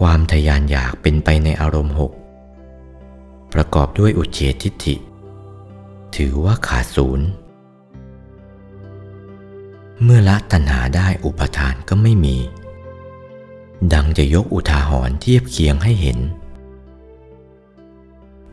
[0.00, 2.12] ความทยานอยากเป็นไปในอารมณ์หก
[3.54, 4.94] ประกอบด้วยอุเฉทิฏฐิ
[6.16, 7.28] ถือว่าขาดศูนย์
[10.02, 12.36] เมื่อละตัณหาได้อุปทานก็ไม่มี
[13.92, 16.18] ดังจะยกอุทาหรณ์เทียบเคียงให้เห็น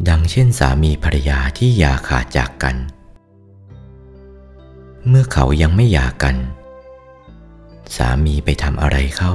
[0.08, 2.76] ดังเช่นสามีภรรยาที่อย่าขาดจากกัน
[5.08, 6.36] เมื่อเขายังไม่หย่ากัน
[7.96, 9.34] สามีไปทำอะไรเข้า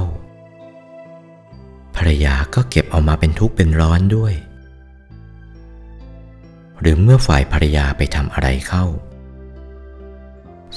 [1.95, 4.33] ภรรยาก็เก็บเอามาเป็นทุกข์เป็นร้อนด้วย
[6.85, 8.85] หรือเมื่อฝ่ายภรรยาไปทำอะไรเข้า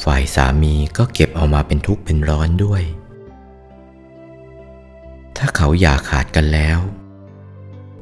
[0.02, 2.82] ฝ่ายสามีก็เก็บเอามาเป็นทุกข์เป็นร้อนด้วย
[5.36, 6.78] ถ้าเขาอย่าขาดกันแล้ว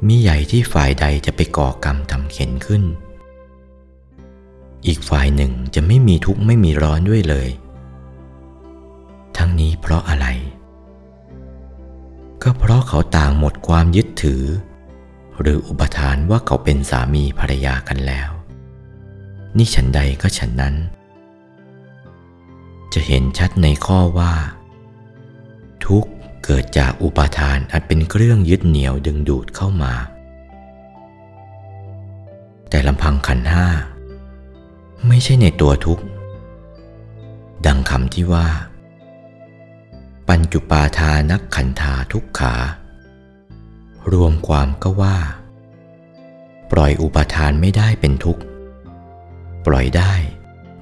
[0.07, 2.83] มีใหญ่ที่ฝ่ายใดจะไปก่อกรรมทำเข็นขึ้น
[4.87, 7.49] อีกฝ่ายหนึ่งจะไม่มีทุกข์ไม่มีร้อนด้วยเลย
[9.37, 10.27] ทั้งนี้เพราะอะไร
[12.43, 14.43] ก็เพราะเขาต่างหมดความยึดถือ
[15.41, 18.31] หรืออุปทานว่าเขาเป็นสามีภรรยากันแล้ว
[19.57, 20.75] นี่ฉันใดก็ฉันนั้น
[22.93, 24.35] จะเห็นชัดในข้อว่า
[25.87, 26.07] ทุก
[26.45, 29.95] เกิดจากอุปทานอันเป็นเครื่องยึดเหนี่ยวดึงดูดเข้ามา
[32.69, 33.67] แต่ลำพังขันห้า
[35.09, 36.05] ไม่ใช่ในตัวทุกข์
[37.67, 38.49] ดังคำที่ว่า
[40.29, 42.55] ปัญจุปาทานักขันธาทุกขา
[44.13, 45.17] รวมความก็ว่า
[46.73, 48.43] ปล่อยอุปทานไม่ได้เป็นทุกข์
[49.67, 50.13] ปล่อยได้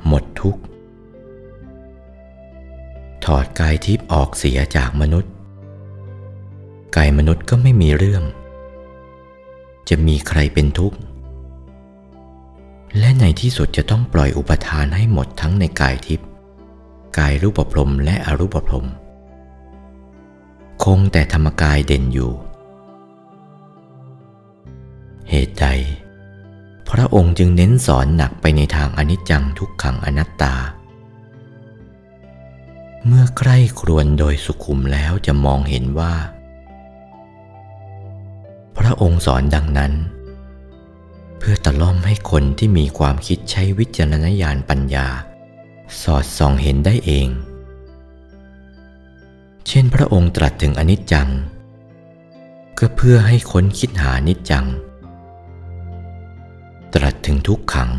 [0.07, 0.61] หมดทุกข์
[3.25, 5.33] ถอดกายทิพย์ออกเสียจากมนุษย์
[6.97, 8.23] กายมนุษย์ก็ไม่มีเรื่อง
[9.89, 10.99] จะมีใครเป็นทุกข์
[12.99, 16.29] และในที่สุดจะต้องปล่อยอุปทานให้หมดทั้งในกายทิพย์
[17.19, 18.89] กายรูปพรมและอรูปพรม
[20.85, 22.33] คงแต่ธรรมกายเด่นอยู่
[25.35, 25.69] เหตุใด
[26.91, 30.55] พระองค์จึงเน้นสอนหนักไปในทางอนิจจังทุกขังอนัตตา
[33.07, 36.15] เมื่อใคร่ครวญโดยสุขุมแล้วจะมองเห็นว่า
[38.79, 39.93] พระองค์สอนดังนั้น
[41.39, 45.07] เพื่อตะล่อมให้คนที่มีความคิดใช้วิจารณญาณปัญญา
[46.03, 47.29] สอดส่องเห็นได้เอง
[49.67, 51.29] เช่นพระองค์ตรัสถึงอนิจจัง
[52.79, 54.67] ก็เพื่อให้ค้นคิดหานิจจัง
[56.95, 57.91] ตรัสถึงทุกขัง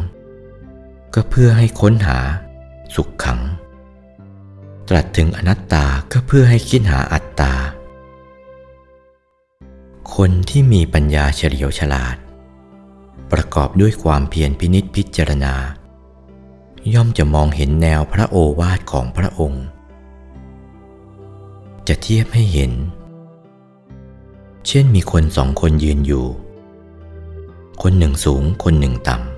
[1.13, 2.19] ก็เพื่อให้ค้นหา
[2.95, 3.39] สุขขัง
[4.89, 7.53] ตรัสถึงอนัตตาก็เพื่อให้คิดหาอัตตา
[10.15, 12.15] คนที่มีปัญญาเฉลียวฉลาด
[13.31, 15.55] ประกอบด้วยความเพียรพินิษพิจารณา
[16.93, 19.65] ย่อมจะมองเห็นแนวพระโอวาทของพระองค์
[21.87, 22.71] จะเทียบให้เห็น
[24.67, 26.25] เช่นมีคนสองคนยืนอยู่
[27.81, 29.33] คนหนึ่งสูงคนหนึ่งต่ำ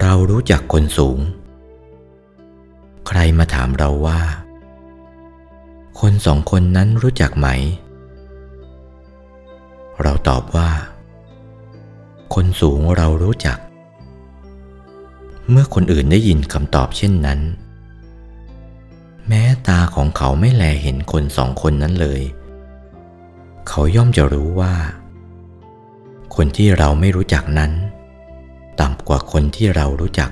[0.00, 1.18] เรารู้จักคนสูง
[3.06, 4.20] ใครมาถามเราว่า
[6.00, 7.48] คนสองคนนั้นรู้จักไหม
[10.02, 10.70] เราตอบว่า
[12.34, 13.58] คนสูงเรารู้จัก
[15.50, 17.40] เมื่อคนอื่นได้ยินคำตอบเช่นนั้น
[19.28, 22.22] แม้ตาของเขาไม่แลเห็นคนสองคนนั้นเลย
[23.68, 24.74] เขาย่อมจะรู้ว่า
[26.40, 27.72] คนที่เราไม่รู้จักนั้น
[28.80, 30.30] ต่ำกว่าคนที่เรารู้จัก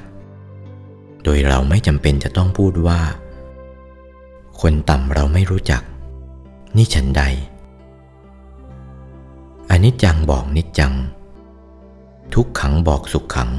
[1.24, 3.00] โดยเราไม่จำเป็นจะต้องพูดว่า
[4.60, 5.82] คนต่ำเราไม่รู้จัก
[6.76, 7.22] นี่ฉันใด
[9.70, 10.94] อนิจจังบอกนิจจัง
[12.34, 13.50] ทุกขังบอกสุขขัง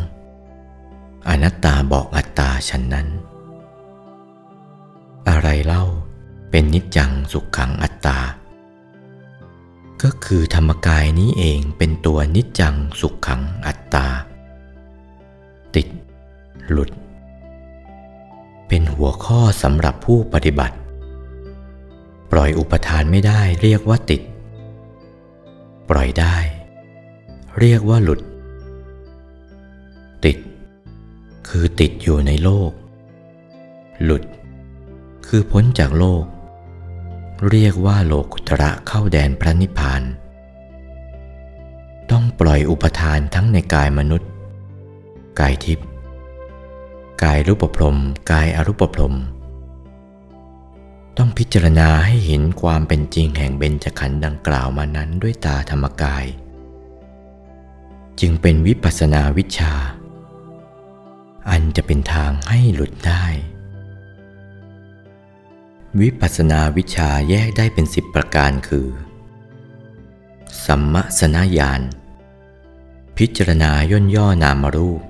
[1.30, 3.08] อนัตตาบอกอัตตาฉันนั้น
[5.30, 5.84] อะไรเล่า
[6.50, 8.18] เป็นนิจจังสุขขังอัตตา
[10.04, 14.08] ก็คือธรรมกายนี้เองเป็นตัวนิจจังสุขขังอัตตา
[15.76, 15.88] ติด
[16.70, 16.90] หลุด
[18.68, 20.76] เป็นหัวข้อสำหรับผู้ปฏิบัติ
[22.32, 24.22] ปล่อยอุปทานไม่ได้เรียกว่าติด
[25.90, 26.36] ปล่อยได้
[27.60, 28.20] เรียกว่าหลุด
[30.26, 30.38] ติด
[31.50, 32.72] คือติดอยู่ในโลก
[34.04, 34.24] หลุด
[35.28, 36.24] คือพ้นจากโลก
[37.46, 40.04] เรียกว่าโลกุตระเข้าแดนพระนิพพาน
[42.12, 44.30] ต้องปล่อยอุปทานทั้งในกายมนุษย์
[45.40, 45.88] กายทิพย์
[47.24, 47.98] กายรูปพรม
[48.32, 49.16] กายอรูปพรม
[51.18, 56.26] ต้องพิจารณาให้เห็นความเป็นจริงแห่งเบญจขันธ์ดังกล่าวมานั้นด้วยตาธรรมกาย
[58.20, 59.74] จึงเป็นวิปัสสนาวิชา
[61.50, 63.26] อันจะเป็นทางให้หลุดได้
[66.02, 68.88] วิปัสนาวิชาแยกได้เป็นสิบประการคือ
[70.66, 71.82] สัมมสนญาณ
[73.18, 75.02] พิจารณาย่นย่อนามรูป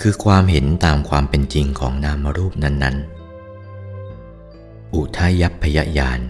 [0.00, 2.96] คือความเห็นตามความเป็นจริงของนามรูปนั้น
[4.14, 6.20] ๆ อุทายัพยญาณ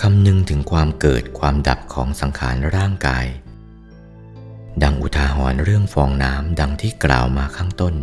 [0.00, 3.26] คำนึงถึงความเกิดความดับของสังขารร่างกาย
[4.82, 7.94] ดังอุทาหรณ์เรื่องฟองน้ำดังที่กล่าวมาข้างต้น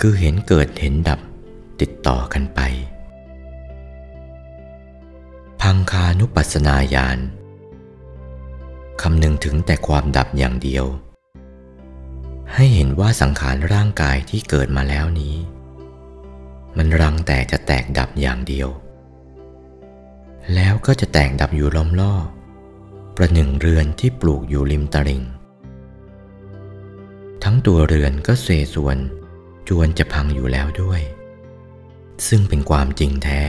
[0.00, 1.20] คือเห็นเกิดเห็นดับ
[1.80, 2.60] ติดต่อกันไป
[5.60, 7.18] พังคานุปัสสนาญาณ
[9.02, 10.84] คำนึงถึงแต่ความดับอย่างเดียว
[12.54, 15.34] ให้เห็นว่าสังขารร่างกายที่เกิดมาแล้วนี้
[16.76, 18.68] มันรังแต่จะแตกดับอย่างเดียว
[20.54, 22.14] แล้วก็จะแตกดับอยู่ล้อมล่อ
[23.16, 25.22] ประหนึ่งเรือนที่ปลูกอยู่ริมตลิ่ง
[27.44, 28.98] ทั้งตัวเรือนก็เสส่วน
[29.68, 31.00] จวนจะพังอยู่แล้วด้วย
[32.28, 33.40] ซึ่งเป็นความจริงแท้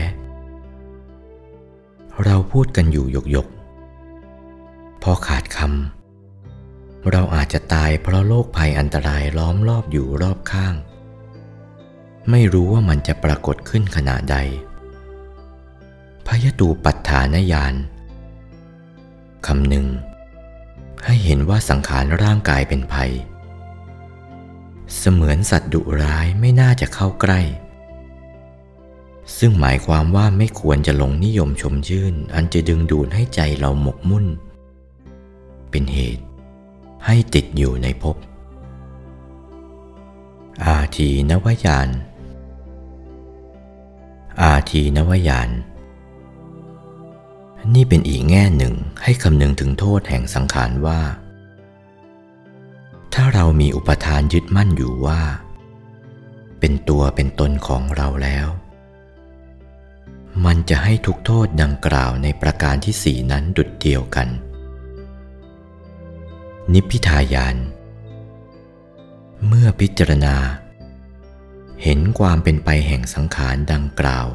[2.24, 3.46] เราพูดกันอยู่หยกหยก
[5.02, 10.74] พอขาดคำเราอาจจะตายเพราะโรคภัยอันตรายล้อมรอบอยู่รอบข้าง
[12.30, 14.36] ไม่รู้ว่ามันจะปรากฏขึ้นขณะใด
[16.26, 17.74] พยตูปัฏฐานญาณ
[19.46, 19.86] คำหนึ่ง
[21.04, 23.12] ให้เห็นว่าสังขารร่างกายเป็นภัย
[24.96, 27.40] เสมือนสัตว์ดุร้ายไม่น่าจะเข้าใกล้
[29.38, 34.26] ซึ่งหมายความว่าไม่ควรจะลงนิยมชมชื่น อันจะดึงดูดให้ใจเราหมกมุ่น
[35.70, 36.24] เป็นเหตุ
[37.06, 38.16] ให้ติดอยู่ในภพ
[40.64, 41.88] อาทีนวยาน
[44.42, 45.50] อาทีนวยาน
[47.74, 51.00] นี่เป็นอีกแง่หนึ่งให้คำนึงถึงโทษแห่งสังขารว่า
[53.14, 55.20] ถ้าเรามีอุปทานยึดมั่นอยู่ว่า
[56.60, 58.48] เป็นตัวเป็นตนของเราแล้ว
[60.44, 64.28] มันจะให้ทุกโทษดังกล่าวในประการที่สี่นั้นดุดเดียวกัน
[66.72, 67.56] นิพพิทายาน
[69.46, 70.36] เมื่อพิจารณา
[71.82, 74.26] เห็นความเป็นไปแห่งสังขารดังกล่าว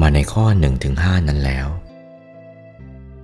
[0.00, 1.68] มาในข้อหนึ่งถึงห้านั้นแล้ว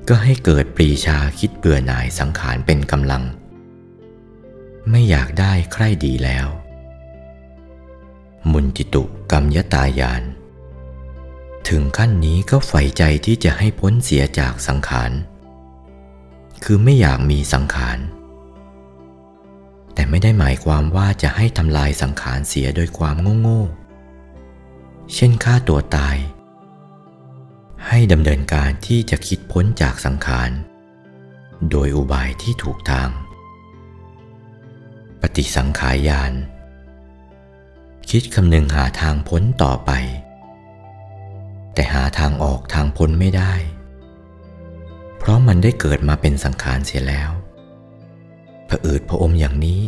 [0.08, 3.22] ก็ให้เกิดปรีชาคิดเบื่อหน่ายสังขารเป็นกำลัง
[4.90, 6.48] ไม่อยากได้ใคร่ดีแล้ว
[8.50, 10.22] มุนจิตุกรรมยตายาน
[11.68, 15.10] ถึงขั้นนี้ก็ใฝ่ใจที่จะให้พ้นเสียจากสังขาร
[16.64, 17.98] คือไม่อยากมีสังขาร
[19.94, 26.16] แต่ไม่ได้หมายความว่าจะให้ทำลายสังขารเสียโดยความโง่ๆ เช่นฆ่าตัวตาย
[27.88, 30.50] ให้ดำเนินการที่จะคิดพ้นจากสังขาร
[31.70, 33.08] โดยอุบายที่ถูกทาง
[35.20, 36.32] ปฏิสังขายาน
[38.10, 39.92] คิดคำนึงหาทางพ้นต่อไป
[41.76, 43.54] แต่หาทางออกทางพ้นไม่ได้
[45.18, 47.30] เพราะมันได้เกิดมาเป็นสังขารเสียแล้ว
[48.68, 49.82] ผะอืดผะอมอย่างนี้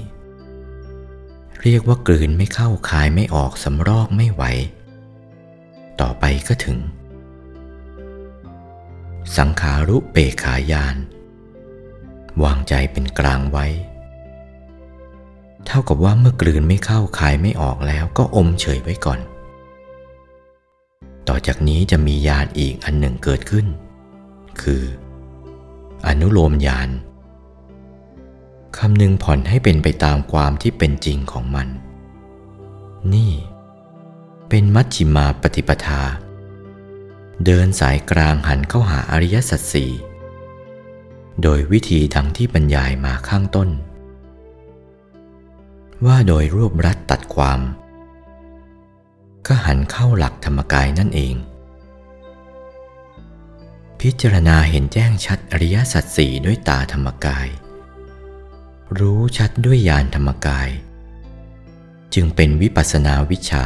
[1.62, 4.42] เรียกว่ากลืนไม่เข้าคายไม่ออกสำรอกไม่ไหว
[6.00, 6.78] ต่อไปก็ถึง
[9.36, 10.96] สังขารุเปขายาน
[12.44, 13.66] วางใจเป็นกลางไว้
[15.66, 19.20] เท่ากับว่าเมื่อกลืนไม่เข้าคายไม่ออกแล้วก็อมเฉยไว้ก่อน
[21.28, 23.66] ต่อจากนี้จะมียานอีกอันหนึ่งเกิดขึ้น
[24.62, 24.82] คือ
[26.06, 26.90] อนุโลมยาน
[28.78, 31.68] คำหนึ่งผ่อนให้เป็นไปตามความที่เป็นจริงของมัน
[33.14, 33.32] นี่
[34.48, 36.02] เป็นมัชชิมาปฏิปทา
[37.44, 39.90] เดินสายกลางหันเข้าหาอริยสัจสี่
[41.42, 43.68] โดยวิธีดังที่บรรยายมาข้างต้น
[46.06, 47.60] ว่าโดยรวบรัดตัดความ
[49.48, 51.34] ก็หันเข้าหลักธรรมกายนั่นเอง
[54.00, 57.48] พิจารณาเห็นแจ้งชัดอริยสัจสี่ด้วยตาธรรมกาย
[58.98, 60.68] รู้ชัดด้วยญาณธรรมกาย
[62.14, 63.64] จึงเป็นวิปัสสนาวิชา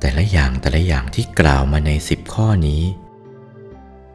[0.00, 2.82] แต่ละอย่างแต่ละอย่างที่กล่าวมาในสิบข้อนี้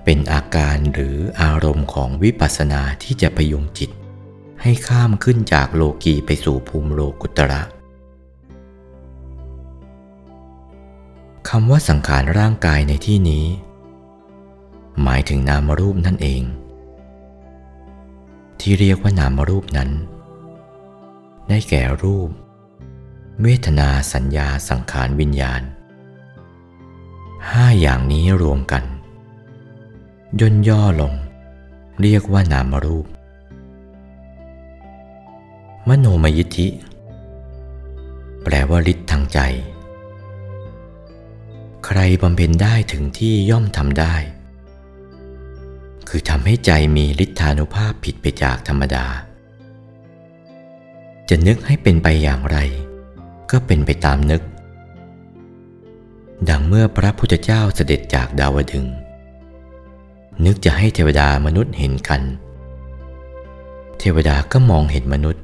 [0.03, 3.91] เป็นอาการหรืออารมณ์ของวิปัสสนาที่จะพยุงจิต
[4.61, 7.61] ให้ข้ามขึ้นจากโลกีไปสู่ภูมิโลกุตระ
[11.49, 13.45] คำว่าสังขารร่างกายในที่นี้
[15.03, 16.43] หมายถึงนามรูปนั่นเอง
[18.59, 19.89] ที่เรียกว่านามรูปนั้น
[21.49, 22.29] ได้แก่รูป
[23.41, 25.61] เวทนาสัญญาสังขารวิญญาณ
[27.51, 28.83] ห้าอย่างนี้รวมกัน
[30.39, 31.13] ย่นย่อลง
[32.01, 33.07] เรียกว่านามรูป
[35.87, 36.67] มโนมยิทธิ
[38.43, 39.39] แปลว่าฤทธิ์ทางใจ
[41.89, 44.15] ใครบำเพ็ญได้ถึงที่ย่อมทำได้
[46.09, 49.05] คือทำให้ใจมีฤทธานุภาพผิดไปจากธรรมดา
[51.29, 52.57] จะนึกให้เป็นไปอย่างไร
[53.51, 54.41] ก็เป็นไปตามนึก
[56.49, 58.85] ดังเมื่อพระพุทธเจ้าเสด็จจากดาวดึง
[60.45, 62.21] นึกจะให้เทวดามนุษย์เห็นกัน
[63.99, 65.43] เทวดาก็มองเห็นมนุษย์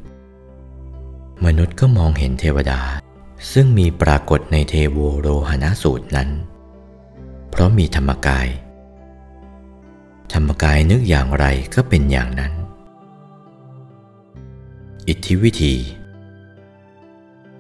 [1.46, 2.80] มนุษย์ก็มองเห็นเทวดา
[3.52, 6.30] ซึ่งมีปรากฏในเทโวโรหณสูตรนั้น
[7.50, 8.48] เพราะมีธรรมกาย
[10.34, 12.54] ธรรมกายนึกอย่างไรก็เป็นอย่างนั้น
[15.08, 15.76] อิทธิวิธี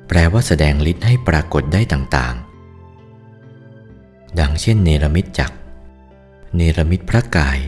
[0.07, 5.51] แปลว่าแสดงฤทธิ์ให้ปรากฏได้ต่างๆ ดังเช่นเนรมิตจัก
[6.55, 7.59] เนรมิตพระกาย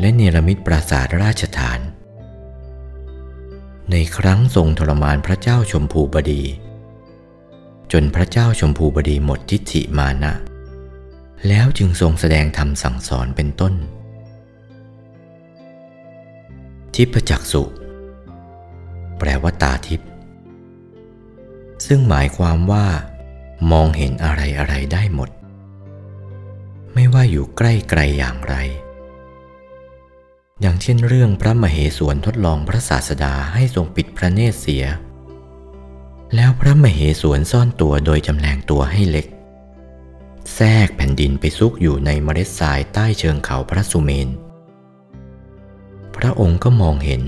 [0.00, 1.80] และเนรมิตปราสาทราชฐาน
[3.90, 6.42] ในครั้งทรงทรมานพระเจ้าชมพูบดี
[7.92, 10.34] จนพระเจ้าชมพูบดีหมดทิฏฐิมานะ
[11.48, 13.74] แล้วจึงทรงแสดงธรรมสั่งสอนเป็นต้น
[16.94, 17.62] ทิพจักสุ
[19.18, 20.00] แปลว่าตาทิพ
[21.86, 22.86] ซึ่งหมายความว่า
[23.72, 25.30] มองเห็นอะไรอะไรได้หมด
[26.94, 28.54] ไม่ว่าอยู่ใกล้ไกลอย่างไร
[30.60, 34.84] อย่างเช่นเรื่องพระมเหสวนทดลองพระศาสดาให้ทรงปิดพระเนตรเสีย
[36.34, 39.26] แล้วพระมเหสวนซ่อนตัวโดยจำแรงตัวให้เล็ก
[40.54, 44.28] แทรกแผ่นดินไปซุกอยู่ในเมล็ดทรายใต้เชิงเขาพระสุเมน
[46.16, 47.22] พระองค์ก็มองเห็น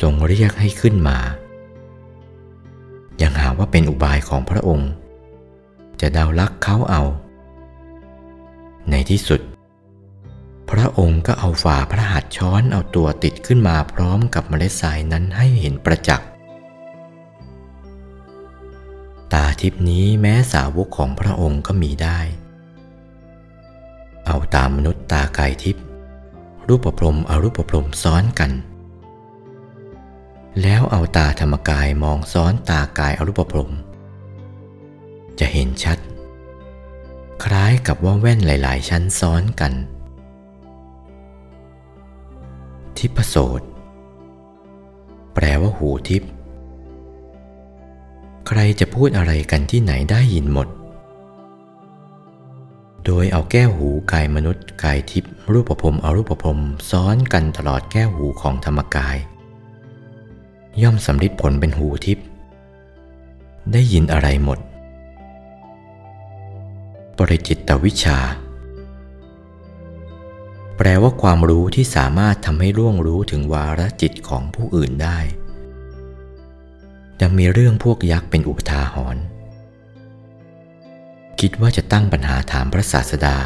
[0.00, 1.18] ทรงเรียกให้ขึ้นมา
[3.22, 4.90] ยังหาว่าเป็นอุบายของพระองค์
[6.00, 7.02] จะเดาลักเขาเอา
[8.90, 9.40] ในที่สุด
[10.70, 16.29] พระองค์ก็เอาฝ่าพระหัตถ์ช้อนเอาตัวติดขึ้นมาพร้อมกับเมล็ดทรายนั้นให้เห็นประจักษ์
[19.32, 22.18] ตาทิพนี้แม้สาวกของพระองค์ก็มีได้
[24.26, 25.76] เอาตามนุษย์ตากายทิพ
[26.68, 28.50] รูปประพรมอรูปประพรมซ้อนกัน
[30.62, 33.70] แล้วเอาตาธรรมกายมองซ้อนตากายอรูปประพรม
[35.38, 35.98] จะเห็นชัด
[37.44, 39.72] คล้ายกับว่าแว่นหลาย ๆ ชั้นซ้อนกัน
[42.96, 43.62] ทิพโสต
[45.34, 46.22] แปลว่าหูทิพ
[48.46, 50.68] ใครจะพูดอะไรกันที่ไหนได้ยินหมด
[53.04, 56.58] โดยเอาแก้วหูกายมนุษย์กายทิพรูปภพอารูปภพ
[56.90, 59.16] ซ้อนกันตลอดแก้วหูของธรรมกาย
[60.82, 62.18] ย่อมสำลิดผลเป็นหูทิพ
[63.72, 64.58] ได้ยินอะไรหมด
[67.16, 68.18] ปริจิตวิชา
[70.76, 75.18] แปลว่าความรู้ที่สามารถทำให้ร่วงรู้ถึงวาระจิตของผู้อื่นได้
[77.20, 79.24] ยังมีเรื่องพวกยักษ์เป็นอุปทาหรณ์
[81.40, 83.36] คิดว่าจะตั้งปัญหาถามพระศาสดา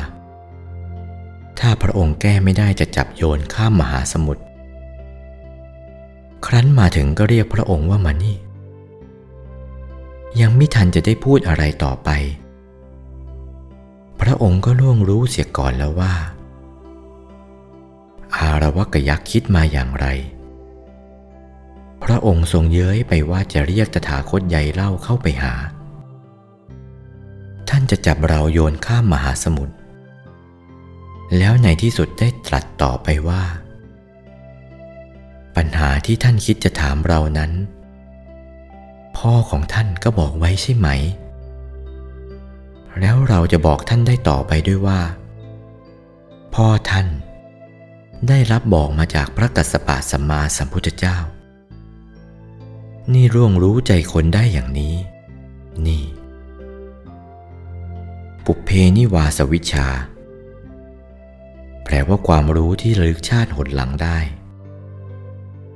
[1.59, 4.43] ถ้าพระองค์แก้ไม่ได้จะจับโยนข้ามมหาสมุทร
[6.47, 8.37] ครั้นมาถึงก็เรียกพระองค์ว่ามานี่
[10.41, 12.11] ยังไม่ทันจะได้พูดอะไรต่อไป
[14.21, 16.15] พระองค์ก็ล่วงรู้เสียก่อนแล้วว่า
[18.37, 20.07] อารวกยักษ์คิดมาอย่างไร
[22.05, 25.55] พระองค์ทรงเย้ยไปว่าจะเรียกตถาคตใหญ่เล่าเข้าไปหา
[27.69, 29.75] ท่านจะจับเราโยนข้ามมหาสมุทร
[31.39, 33.43] แล้วในที่สุดได้ตรัสต่อไปว่า
[35.57, 37.53] ปัญหาที่ท่านคิดจะถามเรานั้น
[39.17, 40.89] พ่อของท่านก็บอกไว้ใช่ไหม
[43.01, 45.01] แล้วเราจะบอกท่านได้ต่อไปด้วยว่า
[46.55, 47.07] พ่อท่าน
[48.29, 51.17] ได้รับบอกมาจากพระกัสสปะสัมมาสัมพุทธเจ้า
[53.13, 54.95] นี่ร่วงรู้ใจคนได้อย่างนี้
[55.87, 56.05] นี่
[58.45, 59.87] ปุเพนิวาสวิชา
[61.85, 64.19] แปลว่าความรู้ที่ระลึกชาติหดหลังได้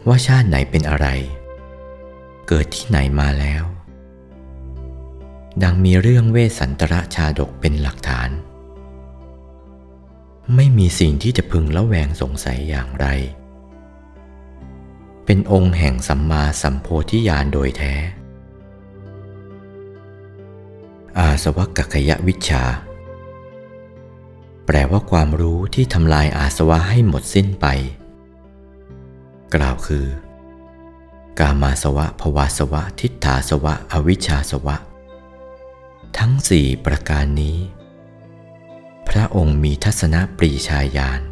[0.08, 1.06] ว่าชาติไหนเป็นอะไร
[2.48, 3.64] เกิดที่ไหนมาแล้ว
[5.62, 8.30] ดังมีเรื่องเวสสันตระชาดกเป็นหลักฐาน
[10.54, 13.06] ไม่มีสิ่งที่จะพึงละแวงสงสัยอย่างไร
[15.30, 17.94] เป็นองค์แห่งสัมมาสัมโพธิญาณโดยแท้
[21.18, 22.64] อาสวัคกยวิชชา
[24.66, 27.66] แปลว่าความรู้ที่ทำลายอาสวะให้หมดสิ้นไป
[29.54, 30.06] กล่าวคือ
[31.38, 34.76] กามาสวะภวาสวะ ทิฏฐาสวะ อวิชชาสวะ
[36.18, 37.58] ทั้งสี่ประการนี้
[39.08, 41.22] พระองค์มีทัศนปรีชาญาณ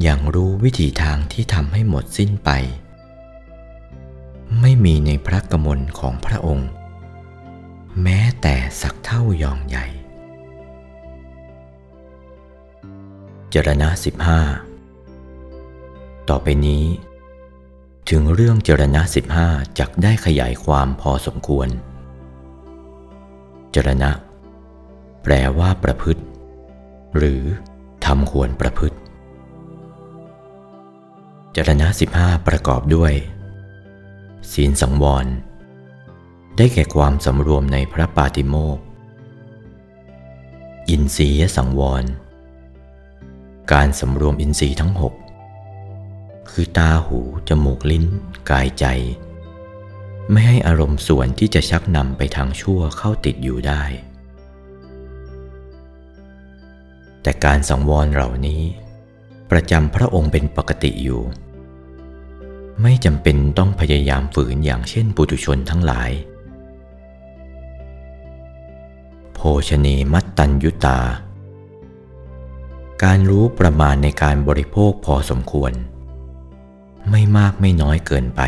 [0.00, 2.50] อย่างรู้วิถีทางที่ทำให้หมดสิ้นไป
[4.60, 6.70] ไม่มีในพระกมลของพระองค์
[8.02, 9.86] แม้แต่สักเท่ายองใหญ่
[13.54, 14.40] จรณะสิบห้า
[16.28, 16.84] ต่อไปนี้
[18.10, 21.68] ถึงเรื่องจรณะสิบห้าจักได้ขยายความพอสมควร
[23.74, 24.10] จรณะ
[25.22, 26.22] แปลว่าประพฤติ
[27.16, 27.42] หรือ
[28.04, 28.96] ทำควรประพฤติ
[31.56, 33.12] จรณะสิบห้าประกอบด้วย
[34.52, 35.26] ศีลสังวร
[36.56, 38.78] ได้แก่ความสำรวมในพระปาติโมก
[40.88, 42.04] อินทรียสังวร
[43.72, 45.14] การสำรวมอินทรีย์ทั้งหก
[46.50, 48.04] คือตาหู จมูกลิ้น
[48.50, 48.84] กายใจ
[50.30, 53.82] ไม่ให้อารมณ์ส่วนที่จะชักนำไปทางชั่วเข้าติดอยู่ได้
[57.22, 58.62] แต่การสังวรเหล่านี้
[59.52, 61.22] ประจำพระองค์เป็นปกติอยู่
[62.82, 66.10] ไม่จำเป็นต้องพยายามฝืนอย่างเช่นปุถุชนทั้งหลาย
[69.34, 70.98] โภชเนมัตตัญยุตา
[73.04, 75.72] การรู้ประมาณในการบริโภคพอสมควร
[77.10, 78.42] ไม่มากไม่น้อยเกินไป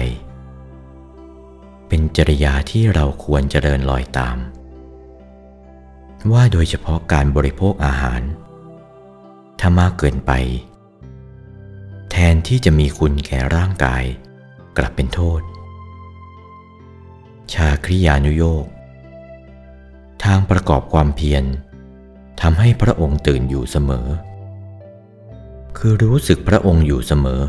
[1.88, 4.36] เป็นจริยาที่เราควรเจริญลอยตาม
[6.32, 8.22] ว่าโดยเฉพาะการบริโภคอาหาร
[9.60, 10.32] ถ้ามากเกินไป
[12.16, 14.04] แทนที่จะมีคุณแก่ร่างกาย
[14.78, 15.40] กลับเป็นโทษ
[17.52, 18.66] ชาคริยานุโยก
[20.24, 21.44] ทางประกอบความเพียร
[22.40, 24.06] ทำให้พระองค์ตื่นอยู่เสมอ
[25.76, 27.42] คือรู้สึกพระองค์อยู่เสมอ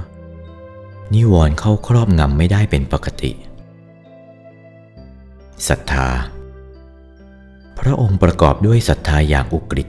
[1.13, 3.31] นิวรณ์เข้าครอบงำไม่ได้เป็นปกติ
[5.67, 6.09] ศรัทธา
[7.79, 9.87] พระองค์ประกอบด้วยศรัทธาอย่างอุกฤษ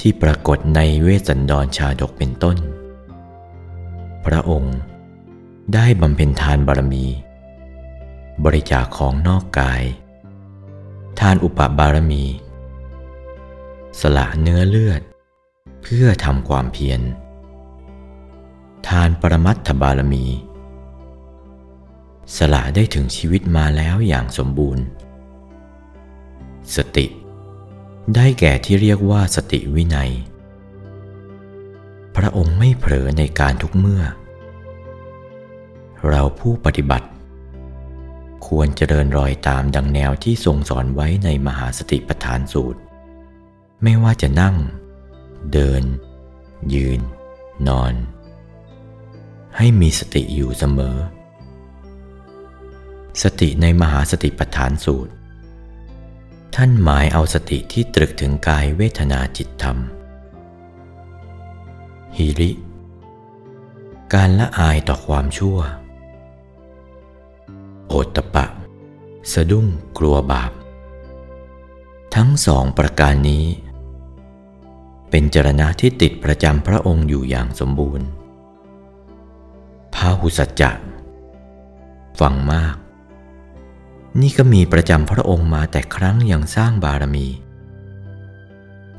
[0.00, 2.58] ที่ปรากฏในเวสสันดรชาดกเป็นต้น
[4.26, 4.76] พระองค์
[5.74, 7.04] ได้บำเพ็ญทานบารมี
[8.44, 9.82] บริจาคของนอกกาย
[11.20, 12.24] ทานอุปบารมี
[14.00, 15.02] สละเนื้อเลือด
[15.82, 17.00] เพื่อทำความเพียร
[18.88, 20.24] ทานปรมัตถบารมี
[22.36, 24.84] สละได้ถึงชีวิตมาแล้วอย่างสมบูรณ์
[26.76, 27.06] สติ
[28.14, 30.12] ได้แก่ที่เรียกว่าสติวินัย
[32.16, 34.02] พระองค์ไม่เผลอในการทุกเมื่อ
[36.08, 37.08] เราผู้ปฏิบัติ
[38.46, 42.80] ควรเจริญรอยตามดังแนวที่ทรงสอนไว้ในมหาสติปัฏฐานสูตร
[43.82, 44.56] ไม่ว่าจะนั่ง
[45.52, 45.82] เดิน
[46.74, 47.00] ยืน
[47.68, 47.94] นอน
[49.56, 50.96] ให้มีสติอยู่เสมอ
[53.22, 55.12] สติในมหาสติปัฏฐานสูตร
[56.54, 59.78] ท่านหมายเอาสติที่ตรึกถึงกายเวทนาจิตธรรม
[62.18, 62.50] ฮิริ
[64.14, 65.58] การละอายต่อความชั่ว
[67.88, 68.46] โอตปะ
[69.32, 69.66] สะดุ้ง
[69.98, 70.52] กลัวบาป
[72.14, 73.44] ทั้งสองประการนี้
[75.10, 78.06] เป็นจรณะที่ติดประจำพระองค์อยู่อย่างสมบูรณ์
[79.94, 80.70] พาหุสัจจะ
[82.20, 82.76] ฟังมาก
[84.20, 87.26] นี่ก็มีประจำพระองค์มาแต่ครั้งยังสร้างบารมี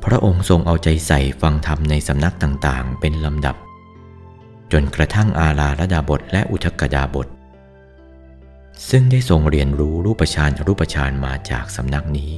[0.06, 3.56] พระองค์ทรงเอาใจใส่ฟังธรรมในสำนักต่างๆ เป็นลำดับ
[4.72, 7.28] จนกระทั่งอาลาระดาบทและอุทกดาบท
[8.90, 12.32] ซึ่งได้ทรงเรียนรู้รูปฌานรูปฌานมาจากสำนักนี้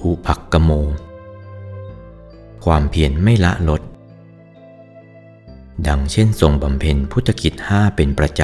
[0.00, 0.70] อุปักกโม
[2.64, 3.82] ความเพียรไม่ละลด
[5.88, 8.40] ดังเช่นทรงบำเพ็ญพุทธกิจห้าเป็นประจ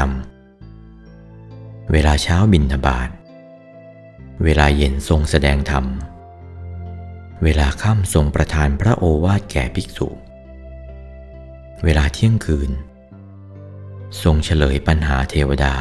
[1.14, 3.08] ำ เวลาเช้าบินทบาท
[4.44, 5.84] เวลาเย็นทรงแสดงธรรม
[7.44, 10.08] เวลาค่ำทรงประทานพระโอวาทแก่ภิกษุ
[11.84, 12.70] เวลาเที่ยงคืน
[14.22, 15.74] ทรงเฉลยปัญหาเทวดา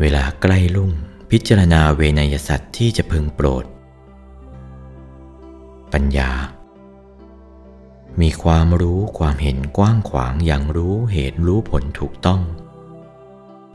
[0.00, 0.92] เวลาใกล้ลุ่ง
[1.30, 3.64] พิจารณาเวนยสัตว์ที่จะพึงโปรด
[5.92, 6.32] ปัญญา
[8.20, 12.40] มีความรู้ความเห็นกว้างขวางอย่างรู้เหตุรู้ผลถูกต้อง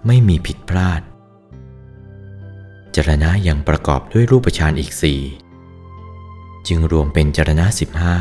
[0.06, 1.02] ไม่มีผิดพลาด
[2.96, 5.22] จรณะยังประกอบด้วยรูปฌานอีกสี่
[6.68, 8.18] จึงรวมเป็นจรณะสิบห้า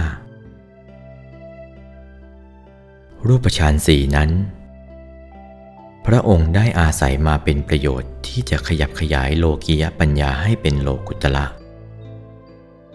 [3.27, 4.31] รูปฌานสี่นั้น
[6.07, 11.47] พระองค์ได้อาศัยมาเป็นประโยชน์ที่จะขยับขยายโลกียปัญญาให้เป็นโลกุตละ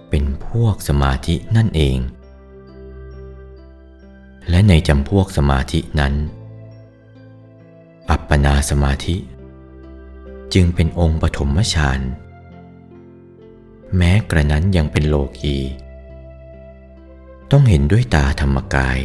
[0.10, 1.98] เป็นพวกสมาธินั่นเอง
[4.50, 6.14] และในจำพวกสมาธินั้น
[8.10, 9.16] อัปปนาสมาธิ
[10.54, 12.00] จึงเป็นองค์ปฐมฌาน
[13.98, 15.58] แม้กระนั้นยังเป็นโลกี
[17.52, 19.00] ต้องเห็นด้วยตาธรรมกาย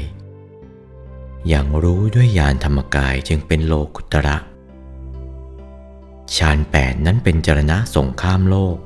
[1.49, 4.39] อย่างรู้ด้วยญาณธรรมกายจึงเป็นโลกุตระ
[6.37, 8.77] ฌานแปดนั้นเป็นจรณะส่งข้ามโลก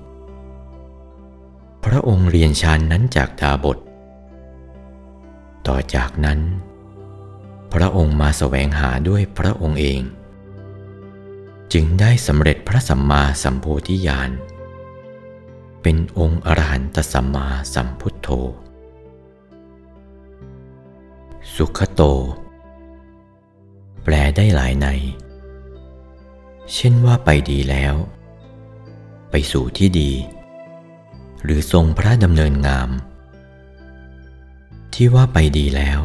[1.85, 3.79] พระองค์เรียนฌานนั้นจากดาบท
[5.67, 6.41] ต่อจากนั้น
[7.73, 10.01] พระองค์มาแสวงหาด้วยพระองค์เอง
[11.73, 14.31] จึงได้สำเร็จพระสัมมาสัมโพธิญาณ
[15.87, 18.29] เป็นองค์อรหันตสัมมาสัมพุทโธ
[21.55, 22.03] สุขโต
[24.05, 24.87] แปลได้หลายใน
[26.75, 27.95] เช่นว่าไปดีแล้ว
[29.31, 30.13] ไปสู่ที่ดี
[31.45, 32.91] หรือทรงพระดำเนินงาม
[34.95, 36.01] ที่ว่าไปดีแล้ว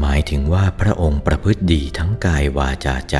[0.00, 3.16] หมายถึงว่าพระองค์ประพฤติดีทั้งกายวาจาใจ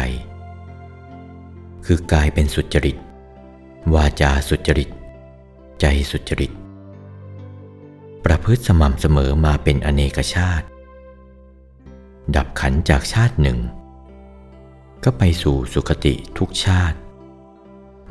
[1.84, 2.96] คือกายเป็นสุจริต
[3.94, 4.90] วาจาสุจริต
[5.84, 6.52] ใจสุจริต
[8.24, 10.66] ประพฤติสม่ำเสมอมาเป็นอเนกชาติ
[12.36, 13.58] ดับขันจากชาติหนึ่ง
[15.04, 16.96] ก็ไปสู่สุคติทุกชาติ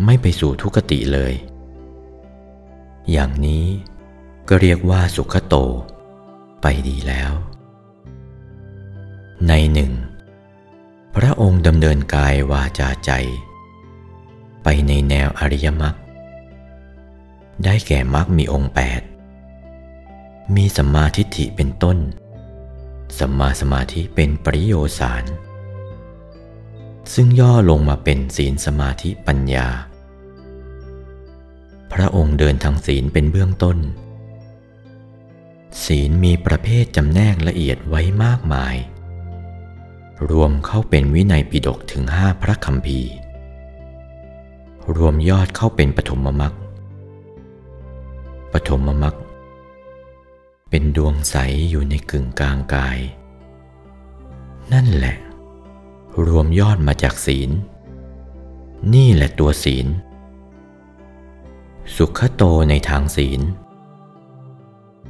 [0.05, 1.33] ไม่ไปสู่ทุกติเลย
[3.11, 3.65] อย่างนี้
[4.49, 5.55] ก็เรียกว่าสุขโต
[6.61, 7.31] ไปดีแล้ว
[9.47, 9.91] ในหนึ่ง
[11.15, 13.11] พระองค์ดำเนินกายวาจาใจ
[14.63, 16.00] ไปในแนวอริยมรรค
[17.65, 19.01] ได้แก่มรรคมีองค์แปด
[20.55, 21.97] มีสัมมาทิฏฐิเป็นต้น
[23.19, 25.23] สัมมาสมาธิเป็นปริโยสาร
[27.13, 29.67] ซึ่งย่อลงมาเป็นศีลสมาธิปัญญา
[31.93, 33.77] พระองค์เดินทางศีลเป็นเบื้องต้น
[35.85, 38.75] ศีลมีประเภทจำแนกละเอียดไว้มากมาย
[40.29, 42.99] รวมเข้าเป็นวินัยปิฎกถึงห้าพระคำพี
[44.95, 46.53] รวมยอดเข้าเป็นปฐมมรรค
[48.53, 49.15] ปฐมมรรค
[50.69, 51.35] เป็นดวงใส
[51.69, 52.99] อยู่ในกึ่งกลางกาย
[54.73, 55.15] นั่นแหละ
[56.27, 57.49] รวมยอดมาจากศีล
[58.93, 59.87] นี่แหละตัวศีล
[61.95, 63.41] สุขโตในทางศีล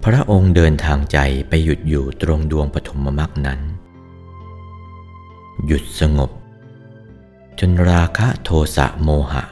[0.03, 1.17] พระองค์เดินทางใจ
[1.49, 3.59] ไปหยุดอยู่ตรงดวงปฐมมรรคนั้น
[5.65, 6.31] หยุดสงบ
[7.59, 9.43] จนราคะโทสะโมหะ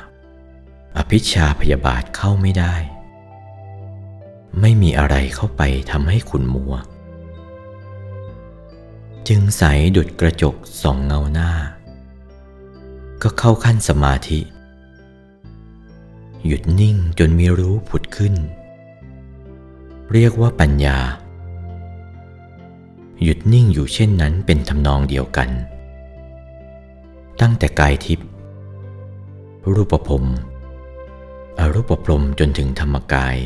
[0.97, 2.75] อภิชาพยาบาทเข้าไม่ได้
[4.61, 5.61] ไม่มีอะไรเข้าไป
[5.91, 6.73] ทำให้ขุนมัว
[9.27, 9.64] จึงใส
[9.95, 11.52] ดุดกระจกส่องเงาหน้า
[13.22, 14.40] ก็เข้าขั้นสมาธิ
[16.45, 18.36] หยุดนิ่งจนมีรู้ผุดขึ้น
[20.11, 20.98] เรียกว่าปัญญา
[23.23, 25.49] หยุดนิ่งอยู่เช่นนั้นเป็นทำนองเดียวกัน
[27.41, 28.27] ตั้งแต่กายทิพย์
[29.73, 30.23] รูปภพ
[31.60, 33.38] อรูปพรมจนถึงธรรมกาย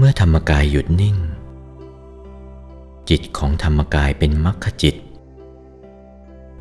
[0.00, 1.16] เมื่อธรรมกายหยุดนิ่ง
[3.10, 4.96] จิตของธรรมกายเป็นมรรคจิต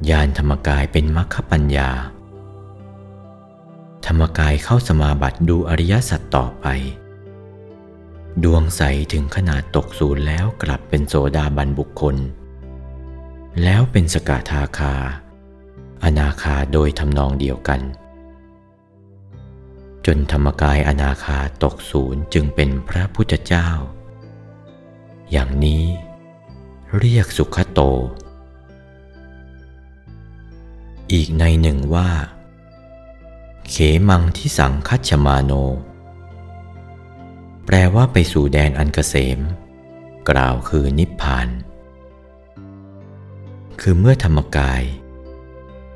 [0.10, 1.90] ญาณธรรมกายเป็นมรรคปัญญา
[4.06, 6.66] ธรรมกายเข้าสมาบัติดูอริยสัจต่อไป
[8.44, 8.82] ดวงใส
[9.14, 12.16] ถึงขนาดตกศูนย์แล้วกลับเป็นโสดาบันบุคคล
[13.64, 14.94] แล้วเป็นสกทาคา
[16.04, 17.82] อนาคาโดยทำนองเดียวกัน
[20.10, 23.70] จนธรรมกายอนาคาตกศูนย์จึงเป็นพระพุทธเจ้า
[25.32, 25.86] อย่างนี้
[26.98, 27.80] เรียกสุขโต
[31.12, 32.10] อีกในหนึ่งว่า
[33.70, 33.76] เข
[34.10, 35.52] มังที่สังคัชมาโน
[37.66, 39.40] แปลว่าไปสู่แดนอันเกษม
[40.30, 41.48] กล่าวคือนิพพาน
[43.82, 44.84] คือเมื่อธรรมกาย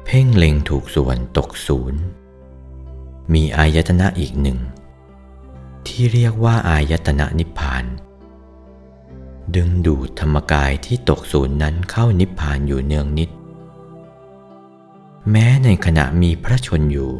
[0.03, 2.01] แผ่พ่งเล็งถูกส่วนตกศูนย์
[3.33, 4.59] มีอายตนะอีกหนึ่ง
[5.87, 7.85] ที่เรียกว่าอายตนะนิพพาน
[9.55, 13.29] ดึงดูดธรรมกายที่ตกศูนย์นั้นเข้านิพพานอยู่เนืองนิด
[15.29, 17.11] แม้ในขณะมีพระชนอยู่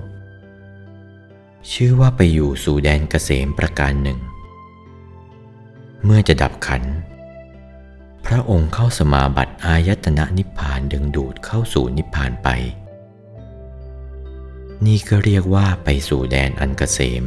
[1.72, 4.20] ชื่อว่าไปอยู่สู่แดนเกษมประการหนึ่ง
[6.04, 6.84] เมื่อจะดับขัน
[8.26, 12.50] พระองค์เข้าสมาบัติอายตนะนิพพานดึงดูดเข้าสู่นิพพานไป
[14.86, 17.24] นี่ก็เรียกว่าไปสู่แดนอันเกษม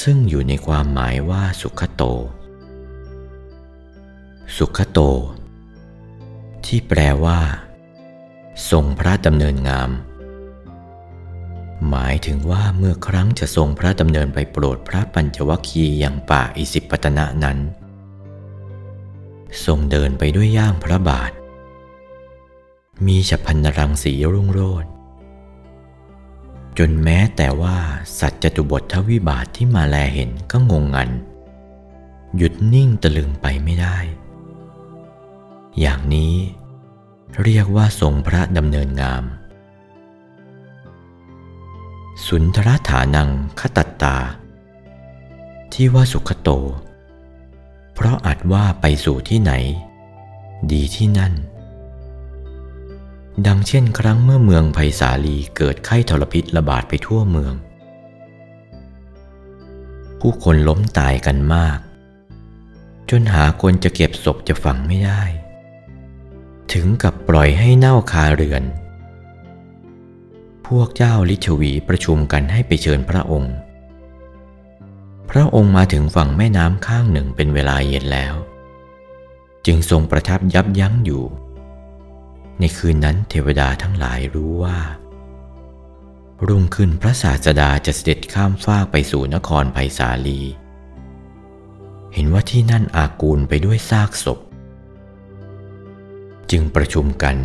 [0.00, 2.02] ซึ่งอยู่ในความหมายว่าสุขโต
[4.56, 4.98] สุขโต
[6.64, 7.40] ที่แปลว่า
[8.70, 9.90] ทรงพระดำเนินงาม
[11.88, 17.58] หมายถึงว่าเมื่อครั้งจะทรงพระดำเนินไปโปรดพระปัญจวัคคีย์อย่างป่าอิสิปตนะนั้น
[19.64, 21.32] ทรงเดินไปด้วยย่างพระบาท
[23.06, 24.91] มีฉัพพันรังสีรุ่งโรจน
[26.78, 27.76] จนแม้แต่ว่า
[28.20, 31.10] สัตว์จตุบททวิบาทที่มาแลเห็นก็งงงัน
[32.36, 33.96] หยุดนิ่งตะลึงไปไม่ได้
[35.80, 36.34] อย่างนี้
[37.42, 39.24] เรียกว่าทรงพระดำเนินงาม
[42.26, 43.30] สุนทรฐานัง
[43.60, 44.16] ขตัตตา
[45.72, 46.48] ที่ว่าสุขโต
[47.94, 49.52] เพราะอาจว่าไปสู่ที่ไหน
[50.72, 51.32] ดีที่นั่น
[53.46, 57.54] ดังเช่นครั้งเมื่อเมืองไผ่สาลีเกิดไข้ทรพิษระบาดไปทั่วเมือง
[60.20, 61.78] ผู้คนล้มตายกันมาก
[63.10, 65.22] จนหาคนจะเก็บศพจะฝังไม่ได้
[66.72, 68.62] ถึงกับปล่อยให้เน่าคาเรือน
[70.66, 73.54] พวกเจ้าลิชวีประชุมกันให้ไปเชิญพระองค์
[75.30, 78.34] พระองค์มาถึงฝั่งแม่น้ำข้างหนึ่งเป็นเวลาเย็นแล้ว
[79.66, 81.22] จึงทรงประทับยับยั้งอยู่
[82.60, 84.78] ในคืนนั้นเทวดาทั้งหลายรู้ว่า
[86.46, 90.40] รุ่งขึ้นพระศาสดาจะเสด็จข้ามฟากไปสู่นครไผ่สาลี
[92.14, 94.38] เห็นว่าที่นั่นอากูลไปด้วยซากศพ
[96.50, 97.36] จึงประชุมกัน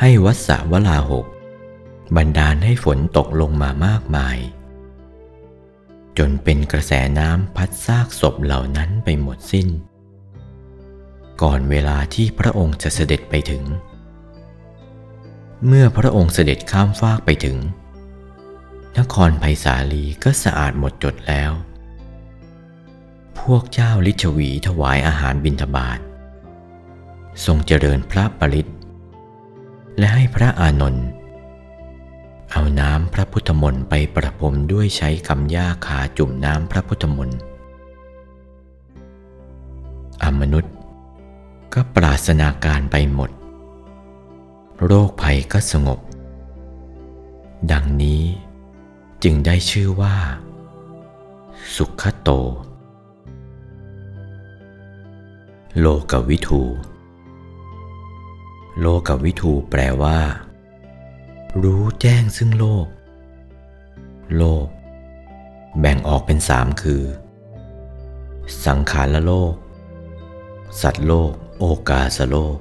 [0.00, 1.26] ให้วัดสาวลาหก
[2.16, 4.38] บันดาลให้ฝนตกลงมามากมาย
[6.18, 9.68] จนเป็นกระแสน้ำพัดซากศพเหล่านั้นไปหมดสิ้น
[11.42, 13.62] ก่อนเวลาที่พระองค์จะเสด็จไปถึง
[15.64, 17.56] เมื่อพระองค์เสด็จข้ามฟากไปถึง
[18.98, 21.52] นครไผ่สาลีก็สะอาดหมดจดแล้ว
[23.40, 25.98] พวกเจ้าลิชวีถวายอาหารบิณฑบาต
[27.44, 28.70] ทรงเจริญพระปริต
[29.98, 31.06] และให้พระอานนท์
[32.52, 37.38] เอาน้ำพระพุทธมนต์ไปประพรมด้วยใช้คำย่าขาจุ่มน้ำพระพุทธมนต์
[40.22, 40.72] อมนุษย์
[41.74, 43.30] ก็ปราศนาการไปหมด
[44.84, 46.00] โรคภัยก็สงบ
[47.72, 48.22] ดังนี้
[49.22, 50.16] จึงได้ชื่อว่า
[51.76, 52.30] สุขโต
[55.80, 56.62] โลกวิทู
[58.80, 60.18] โลกวิทูแปลว่า
[61.62, 62.86] รู้แจ้งซึ่งโลก
[64.36, 64.66] โลก
[65.80, 67.02] แบ่งออกเป็นสามคือ
[68.64, 69.54] สังขารละโลก
[70.80, 72.56] สัตว์โลก โอกาสโลก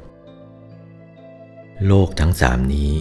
[1.84, 2.92] โลกทั้งสามนี้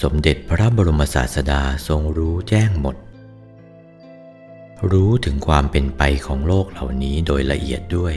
[0.00, 2.96] สมเด็จพระบรมศาสดาทรงรู้แจ้งหมด
[4.90, 8.14] รู้ถึงความเป็นไปของโลกเหล่านี้โดยละเอียดด้วย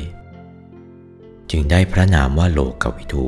[1.51, 3.25] จึงได้พระนามว่าโลกกวิทู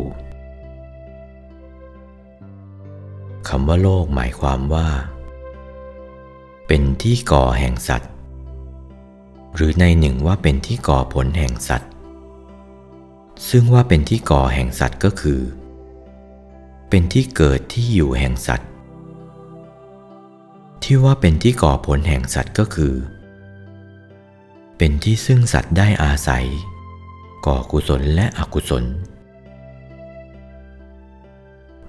[3.48, 4.88] คำว่าโลกหมายความว่า
[6.68, 8.12] เป็นที่ก่อแห่งสัตว์
[9.56, 11.90] หรือในหนึ่งว่าเป็นที่ก่อผลแห่งสัตว์
[13.50, 15.42] ซึ่งว่าเป็นที่ก่อแห่งสัตว์ก็คือ
[16.90, 18.70] เป็นที่เกิดที่อยู่แห่งสัตว์
[20.84, 22.94] ที่ว่าเป็นที่ก่อผลแห่งสัตว์ก็คือ
[24.78, 26.46] เป็นที่ซึ่งสัตว์ได้อาศัย
[27.46, 28.84] ก่อกุศลและอกุศล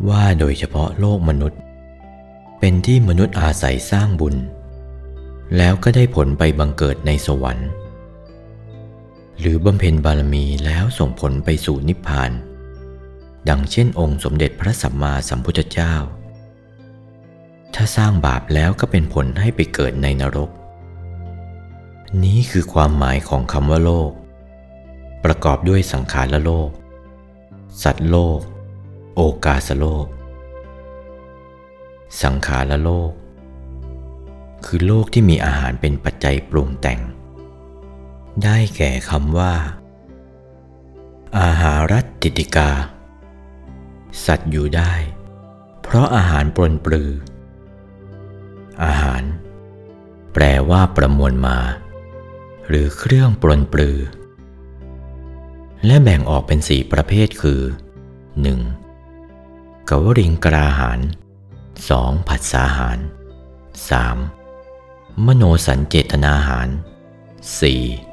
[0.09, 1.61] ว่าโดยเฉพาะโลกมนุษย์
[2.61, 4.37] เป็นที่มนุษย์อาศัยสร้างบุญ
[5.57, 7.69] แล้วก็ได้ผลไปบังเกิดในสวรรค์
[9.41, 12.31] หรือบำเพ็ญบารมีแล้วส่งผลไปสู่นิพพาน
[13.49, 15.95] ดังเช่นองค์สมเด็จพระสัมมาสัมพุทธเจ้า
[17.75, 20.51] ถ้าสร้างบาปแล้วก็เป็นผลให้ไปเกิดในนรก
[22.25, 24.13] นี้คือความหมายของคำว่าโลก
[25.25, 26.71] ประกอบด้วยสังขารโลก
[27.83, 28.41] สัตว์โลก
[29.17, 30.07] โอกาสโลก
[32.23, 33.13] สังขารโลก
[34.65, 37.01] คือโลกที่มีอาหารเป็นปัจจัยปรุงแต่ง
[38.45, 39.55] ได้แก่คำว่า
[41.41, 42.71] อาหารัตติติกา
[44.27, 44.93] สัตว์อยู่ได้
[45.83, 47.11] เพราะอาหารปรนปลือ
[48.85, 49.23] อาหาร
[50.33, 51.59] แปลว่าประมวลมา
[52.69, 53.99] หรือเครื่องปรนปลือ
[55.87, 57.61] และแบ่งออกเป็นสี่ประเภทคือ
[58.75, 59.89] 1.
[59.89, 61.01] กวริงกราหาร
[61.65, 62.29] 2.
[62.29, 62.99] ผัสสาหาร
[63.91, 65.27] 3.
[65.27, 66.69] มโนสัญเจตนาหาร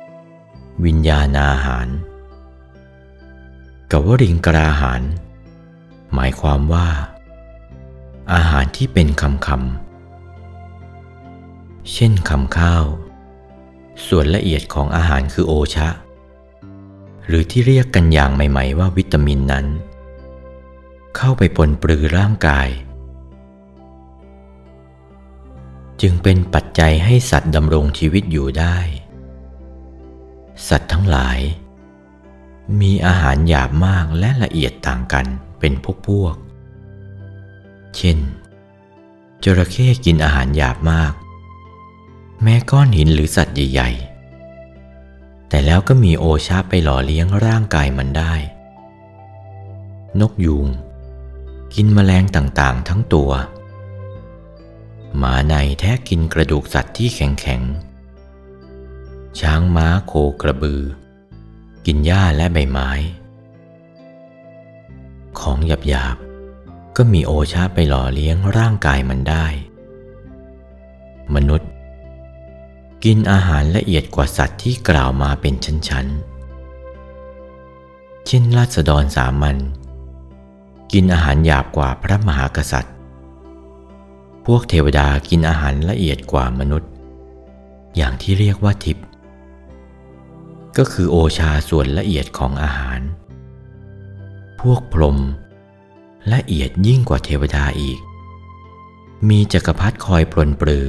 [0.09, 0.85] 4.
[0.85, 1.87] วิญญาณาหาร
[3.91, 5.01] กวริงกราหาร
[6.19, 6.87] หมายความว่า
[8.33, 12.85] อาหารที่เป็นคำคำเช่นคำข้าว
[14.07, 15.89] ส่วนละเอียดของอาหารคือโอชะ
[17.27, 19.65] หรือที่เรียกกันอย่างใหม่ ๆ ว่าวิตามินนั้น
[21.17, 22.69] เข้าไปปนปลือร่างกาย
[26.01, 28.77] จึงเป็นปัจจัยให้สัตว์ดำรงชีวิตอยู่ได้
[30.67, 31.39] สัตว์ทั้งหลาย
[32.81, 35.27] มีอาหารหยาบมากและละเอียดต่างกัน
[35.59, 36.35] เป็นพวกพวก
[37.95, 38.19] เช่น
[39.43, 41.13] จระเข้กินอาหารหยาบมาก
[42.43, 48.33] แม้ก้อนหินหรือสัตว์ใหญ่ๆ แต่แล้วก็มีโอชาไปหล่อเลี้ยงร่างกายมันได้
[50.19, 50.67] นกยูง
[51.75, 53.31] กินแมลงต่างๆทั้งตัว
[55.17, 60.83] หมาในแทะกินกระดูกสัตว์ที่แข็งๆ ช้างม้าโคกระบือ
[61.85, 62.89] กินหญ้าและใบไม้
[65.39, 69.45] ของหยาบๆ ก็มีโอชาไปหล่อเลี้ยงร่างกายมันได้
[71.35, 71.69] มนุษย์
[73.03, 79.57] กินอาหารละเอียดกว่าสัตว์ที่กล่าวมาเป็นชั้นๆ เช่นราษฎรสามัญ
[80.91, 82.95] กินอาหารหยาบกว่าพระมหากษัตริย์
[84.45, 86.91] พวกเทวดากินอาหารละเอียดกว่ามนุษย์
[87.95, 89.05] อย่างที่เรียกว่าทิพย์
[90.77, 92.99] ก็คือโอชาส่วนละเอียดของอาหาร
[94.61, 95.17] พวกพรหม
[96.33, 97.99] ละเอียดยิ่งกว่าเทวดาอีก
[99.29, 100.85] มีจักรพรรดิคอยปลนปลือ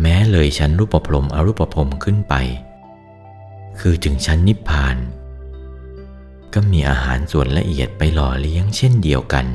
[0.00, 2.34] แม้เลยชั้นรูปพรหมอรูปพรหมขึ้นไป
[3.78, 4.96] คือถึงชั้นนิพพาน
[6.54, 9.46] ก็มีอาหารส่วนละเอียดไปหล่อเลี้ยงเช่นเดียวกัน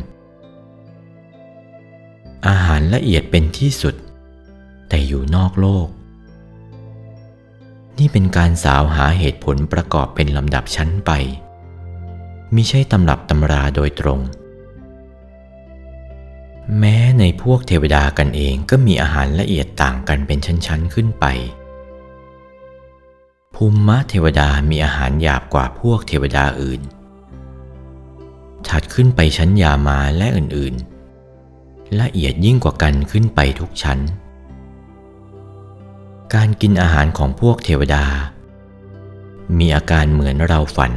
[2.47, 3.95] อาหารละเอียดเป็นที่สุด
[4.89, 5.87] แต่อยู่นอกโลก
[7.97, 11.11] นี่เป็นการสาวหาเหตุผลประกอบเป็นลำดับชั้นไป
[12.55, 14.19] มิใช่ตำรับตำราโดยตรง
[16.79, 21.25] แม้ในพวกเทวดากันเองก็มีอาหารละเอียดต่างกันเป็นชั้น ๆ ขึ้นไป
[23.55, 26.81] ภูมิมะเทวดามีอาหารหยาบกว่าพวกเทวดาอื่น
[28.69, 33.99] ถัดขึ้นไปชั้นยามาและอื่นๆ ละเอียดยิ่งกว่ากันขึ้นไปทุกชั้น
[36.33, 38.05] การกินอาหารของพวกเทวดา
[39.57, 40.93] มีอาการเหมือนเราฝัน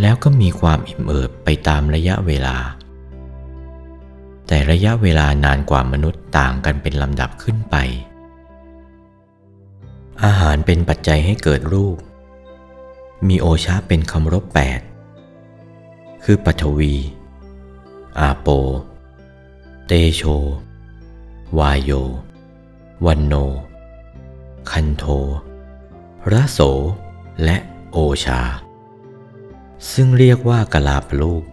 [0.00, 2.56] แล้วก็มีความอิ่มเอิบไปตามระยะเวลา
[4.46, 7.76] แต่ระยะเวลานานกว่ามนุษย์ต่างกันเป็นลำดับขึ้นไป
[10.24, 11.96] อาหารเป็นปัจจัยให้เกิดรูป
[13.28, 14.80] มีโอชาเป็นคำรบแปด
[16.24, 16.94] คือปัทวี
[18.18, 18.48] อาโป
[19.86, 20.22] เตโช
[21.58, 21.90] วายโย
[23.06, 23.34] วันโน
[24.70, 25.04] คันโท
[26.32, 26.60] ระโส
[27.44, 27.56] และ
[27.92, 28.40] โอชา
[29.92, 31.44] ซึ่งเรียกว่ากลาปลูก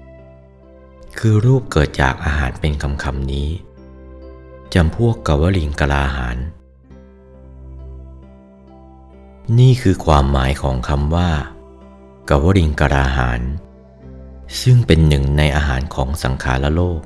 [1.17, 3.49] คือรูปเกิดจากอาหารเป็นคำคำนี้
[4.73, 6.37] จำพวกกวลิงกลาหาร
[9.59, 11.29] นี่คือความหมายของคำว่า
[12.29, 13.41] กวลิงกลาหาร
[14.61, 17.01] ซึ่งเป็นหนึ่งในอาหารของสังขารโลก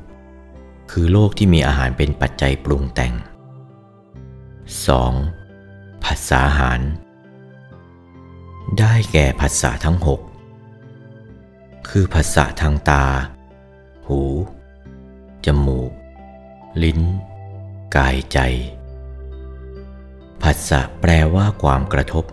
[0.91, 3.13] คือโลกที่มีอาหารเป็นปัจจัยปรุงแต่ง
[5.17, 6.03] 2.
[6.03, 6.81] ผัสสาหาร
[8.79, 10.19] ได้แก่ผัสสะทั้งหก
[11.88, 13.06] คือผัสสะทางตา
[14.07, 14.22] หู
[15.45, 15.91] จมูก
[16.84, 16.99] ลิ้น
[17.95, 18.39] กายใจ
[20.43, 22.26] ผัสสะแปลว่าความกระทบ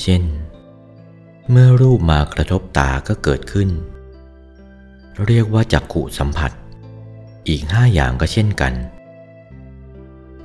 [0.00, 0.22] เช่น
[1.50, 3.70] เมื่อรูปมากระทบตาก็เกิดขึ้น
[5.26, 6.52] เรียกว่าจักขุสัมผัส
[7.48, 8.74] อีกห้าอย่างก็เช่นกัน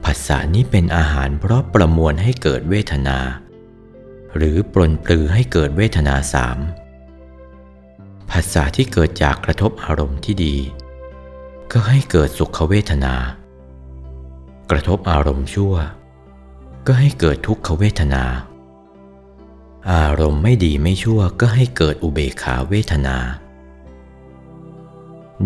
[0.04, 3.18] ผัสสะนี้เป็นอาหารเพราะประมวลให้เกิดเวทนา
[4.36, 6.58] หรือปลนปลือให้เกิดเวทนาสาม
[8.32, 10.56] ผัสสะที่เกิดจากกระทบอารมณ์ที่ดี
[11.72, 13.16] ก็ให้เกิดสุขเวทนา
[14.72, 15.74] กระทบอารมณ์ชั่ว
[16.88, 18.24] ก็ให้เกิดทุกขเวทนา
[19.94, 23.18] อารมณ์ไม่ดีไม่ชั่วก็ให้เกิดอุเบกขาเวทนา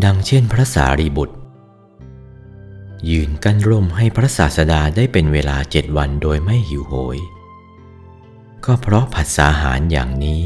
[0.04, 1.36] ดังเช่นพระสารีบุตร
[3.10, 7.18] ยืนกั้นร่มให้พระศาสดาได้เป็นเวลาเจ็ดวันโดยไม่หิวโหย
[8.66, 10.44] ก็เพราะผัสสาหารอย่างนี้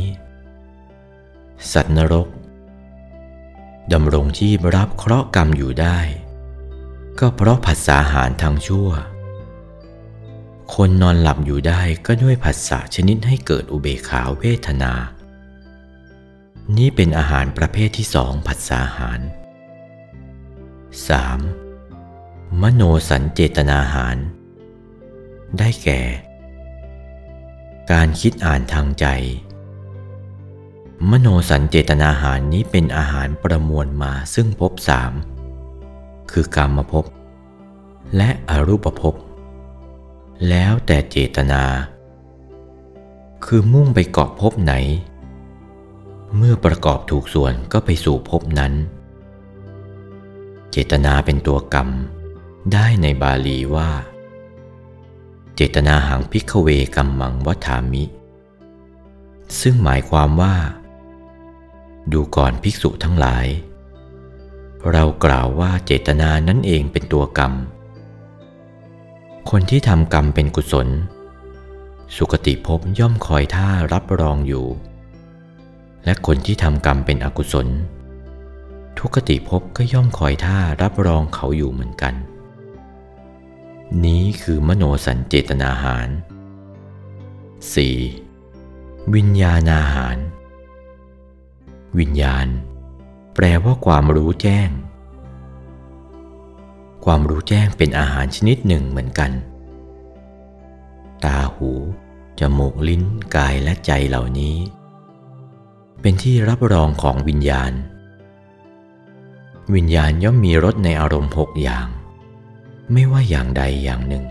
[1.73, 2.27] สัตว์นรก
[3.94, 5.99] ดำรงชีพรับเคราะห์กรรมอยู่ได้
[7.19, 8.90] ก็เพราะผัสสะอาหารทางชั่ว
[10.76, 14.94] คนนอนหลับอยู่ได้ก็ด้วยผัสสะชนิดให้เกิดอุเบกขาเวทนา
[16.77, 19.19] นี่เป็นอาหารประเภทที่สองผัสสะอาหาร
[21.69, 22.61] 3.
[22.61, 24.18] มโนสัญเจตนาหาร
[25.60, 26.02] ได้แก่
[27.91, 29.06] การคิดอ่านทางใจ
[31.08, 35.14] มโนสัญเจตนาหารนี้เป็นอาหารประมวลมาซึ่งภพสาม
[36.32, 37.06] คือกรรมภพ
[38.18, 39.16] และอรูปภพ
[40.50, 41.64] แล้วแต่เจตนา
[43.46, 44.74] คือมุ่งไปเกาะภพไหน
[46.36, 48.74] เมื่อประกอบถูกส่วนก็ไปสู่ภพนั้น
[50.72, 51.90] เจตนาเป็นตัวกรรม
[52.74, 53.90] ได้ในบาลีว่า
[55.56, 58.04] เจตนาหังพิกเวกัมมังวัฏามิ
[59.62, 60.56] ซึ่งหมายความว่า
[62.14, 63.48] ดูก่อนภิกษุทั้งหลาย
[64.91, 67.53] เรากล่าวว่าเจตนานั่นเองเป็นตัวกรรม
[69.49, 70.88] คนที่ทำกรรมเป็นกุศล
[72.15, 74.65] สุคติภพย่อมคอยท่ารับรองอยู่
[76.06, 77.68] และคนที่ทำกรรมเป็นอกุศล
[78.98, 82.15] ทุกติภพก็ย่อมคอยท่ารับรองเขาอยู่เหมือนกัน
[84.03, 86.10] นี้คือมโนสัญเจตนาหาร
[88.22, 89.14] 4.
[89.14, 90.18] วิญญาณอาหาร
[91.98, 92.48] วิญญาณ
[93.36, 94.70] แปลว่าความรู้แจ้ง
[97.06, 99.32] ความรู้แจ้งเป็นอาหารชนิดหนึ่งเหมือนกัน
[101.26, 101.72] ตาหู
[102.40, 103.03] จมูกลิ้น
[103.36, 104.56] กายและใจเหล่านี้
[106.02, 107.72] เป็นที่รับรองของวิญญาณ
[109.76, 111.88] วิญญาณย่อมมีรสในอารมณ์หกอย่าง
[112.94, 114.26] ไม่ว่าอย่างใดอย่างหนึ่ง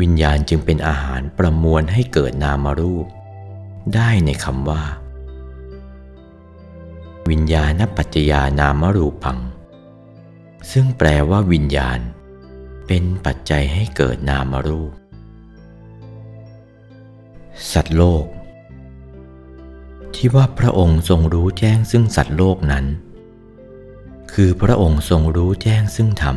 [0.00, 3.06] วิญญาณจึงเป็นอาหารประมวลให้เกิดนามารูป
[3.94, 4.82] ได้ในคำว่า
[7.30, 9.38] วิญญาณปัจจยานามรูปัง
[10.72, 12.00] ซึ่งแปลว่าวิญญาณ
[12.86, 14.92] เป็นปัจจัยให้เกิดนามรูป
[17.72, 18.26] สัตว์โลก
[20.14, 22.86] ที่ว่าพระองค์ทรงรู้แจ้งซึ่งสัตว์โลกนั้น
[24.32, 26.36] คือพระองค์ทรงรู้แจ้งซึ่งธรรม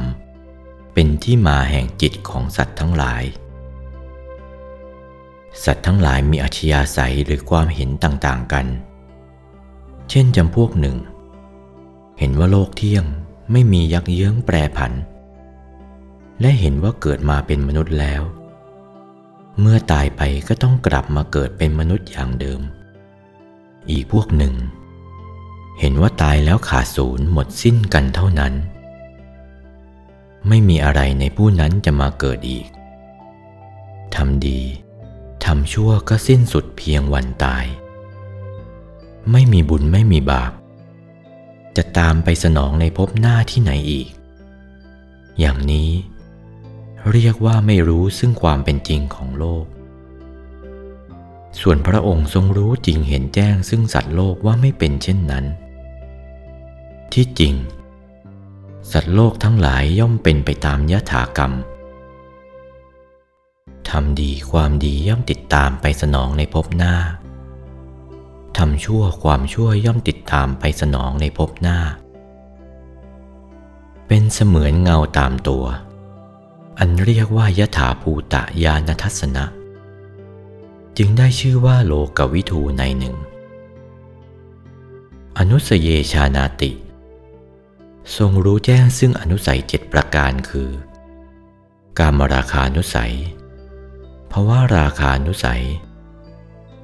[0.93, 3.23] เป็นที่มาแห่งจิตของสัตว์ทั้งหลาย
[5.63, 8.67] สัตว์ทั้งหลายมีอัธยาศัยหรือความเห็นต่าง ๆ กัน
[10.09, 10.97] เช่นจำพวกหนึ่ง
[12.19, 13.05] เห็นว่าโลกเที่ยง
[13.51, 14.93] ไม่มียักเยื้องแปรผัน
[16.41, 18.21] และเห็นว่าเกิดมาเป็นมนุษย์แล้ว
[19.59, 22.61] เมื่อตายไปก็ต้องกลับมาเกิดเป็นมนุษย์อย่างเดิม
[23.89, 24.53] อีกพวกหนึ่ง
[25.79, 28.53] เห็นว่าตายแล้วขาดศูนย์หมดสิ้นกันเท่านั้น
[30.47, 32.67] ไม่มีอะไรในผู้นั้นจะมาเกิดอีก
[34.15, 34.61] ทำดี
[35.45, 37.65] ทำชั่วก็สิ้นสุดเพียงวันตาย
[39.31, 40.51] ไม่มีบุญไม่มีบาป
[41.77, 44.07] จะตามไปสนองในภพหน้าที่ไหนอีก
[45.39, 45.89] อย่างนี้
[47.11, 49.65] เรียกว่าไม่รู้ซึ่งความเป็นจริงของโลก
[51.61, 55.45] ส่วนพระองค์ทรงรู้จริงเห็นแจ้งซึ่งสัตว์โลกว่าไม่เป็นเช่นนั้น
[57.13, 57.53] ที่จริง
[58.91, 61.51] สัตว์โลกทั้งหลายย่อมเป็นไปตามยถากรรม
[63.89, 66.95] ทำดีความดีย่อมติดตามไปสนองในภพหน้า
[68.57, 71.79] ทำชั่วความชั่วย่อมติดตามไปสนองในภพหน้า
[74.07, 75.65] เป็นเสมือนเงาตามตัว
[76.79, 79.45] อันเรียกว่ายถาภูตะยานทัศนะ
[80.97, 83.15] จึงได้ชื่อว่าโลกวิทูในหนึ่ง
[85.37, 86.71] อนุสเยชานาติ
[88.17, 90.69] ทรงรู้แจ้งซึ่งอนุสัยเจ็ดประการคือ
[91.99, 93.13] การมราคานุสัย
[94.31, 95.63] ภาวะราคานุสัย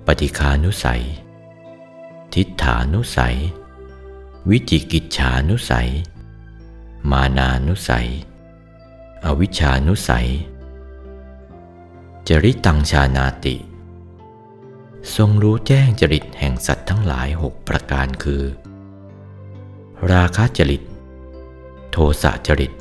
[0.05, 1.03] ปฏิคานุสัย
[2.35, 3.37] ทิฏฐานุสัย
[4.49, 5.89] วิจิกิจฉานุสัย
[7.11, 8.09] มานานุสัย
[9.25, 10.29] อวิชานุสัย
[12.27, 13.55] จริตังชานาติ
[15.15, 18.43] ทรงรู้แจ้งจริตแห่งสัตว์ทั้งหลายหกประการคือ
[20.11, 20.81] ราคะจริต
[21.91, 22.71] โทสะจริต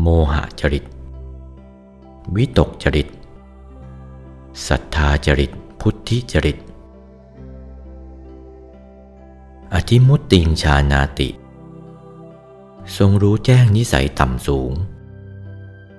[0.00, 0.84] โมหะจริต
[2.36, 3.08] วิตกจริต
[4.66, 5.50] ศรัทธาจริต
[5.80, 6.58] พุทธิจริต
[9.76, 11.30] อธิมุตติงชานาติ
[12.96, 14.72] ทรงรู้แจ้งนิสัยต่ำสูง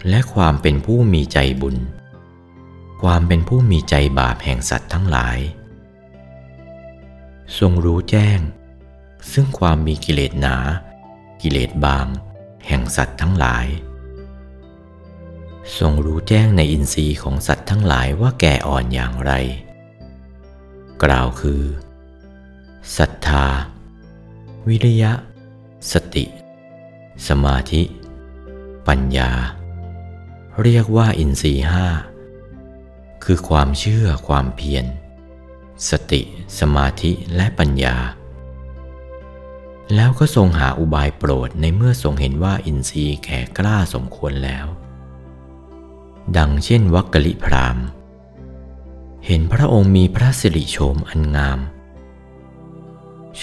[0.09, 1.77] และความเป็นผู้มีใจบุญ
[3.01, 5.39] ความเป็นผู้มีใจบาปแห่งสัตว์ทั้งหลาย
[7.57, 8.39] ทรงรู้แจ้ง
[9.31, 10.57] ซึ่งความมีกิเลสหนา
[11.41, 12.07] กิเลสบาง
[12.67, 13.65] แห่งสัตว์ทั้งหลาย
[15.77, 19.31] ทรงรู้แจ้งในอินทรีย์ของสัตว์ทั้งหลายว่าแก่อ่อนอย่างไร
[21.03, 21.63] กล่าวคือ
[22.93, 23.47] ศรัทธา
[24.67, 25.13] วิริยะ
[25.91, 26.25] สติ
[27.27, 27.81] สมาธิ
[28.87, 29.31] ปัญญา
[30.61, 31.87] เรียกว่าอินทรีห้า
[33.23, 34.85] คือความเชื่อความเพียร
[35.89, 36.21] สติ
[36.59, 37.97] สมาธิและปัญญา
[39.95, 44.65] แล้วก็ทรงหาอุบายโปรดในเมื่อทรงเห็นว่าอินทรีย์แก่กล้าสมควรแล้ว
[46.37, 47.77] ดังเช่นวักกลิพราม
[49.25, 51.59] เห็นพระองค์มีพระสิริโฉมอันงาม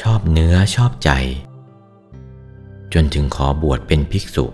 [0.01, 1.11] ชอบเนื้อชอบใจ
[2.93, 4.47] จนถึงขอบวชเป็นภิกษุ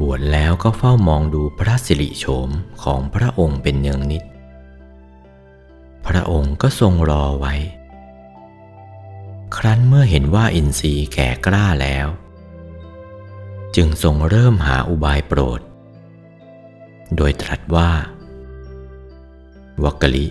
[0.00, 2.50] บวชแล้วก็เฝ้ามองดูพระสิริโฉม
[2.82, 4.24] ของพระองค์เป็นเนืองนิด
[6.06, 7.54] พระองค์ก็ทรงรอไว้
[9.56, 12.08] ครั้นเมื่อเห็นว่าอินทรีย์แก่กล้าแล้ว
[13.76, 15.60] จึงทรงเริ่มหาอุบายโปรด
[17.16, 17.90] โดยตรัสว่า
[19.84, 20.26] วักกะลิ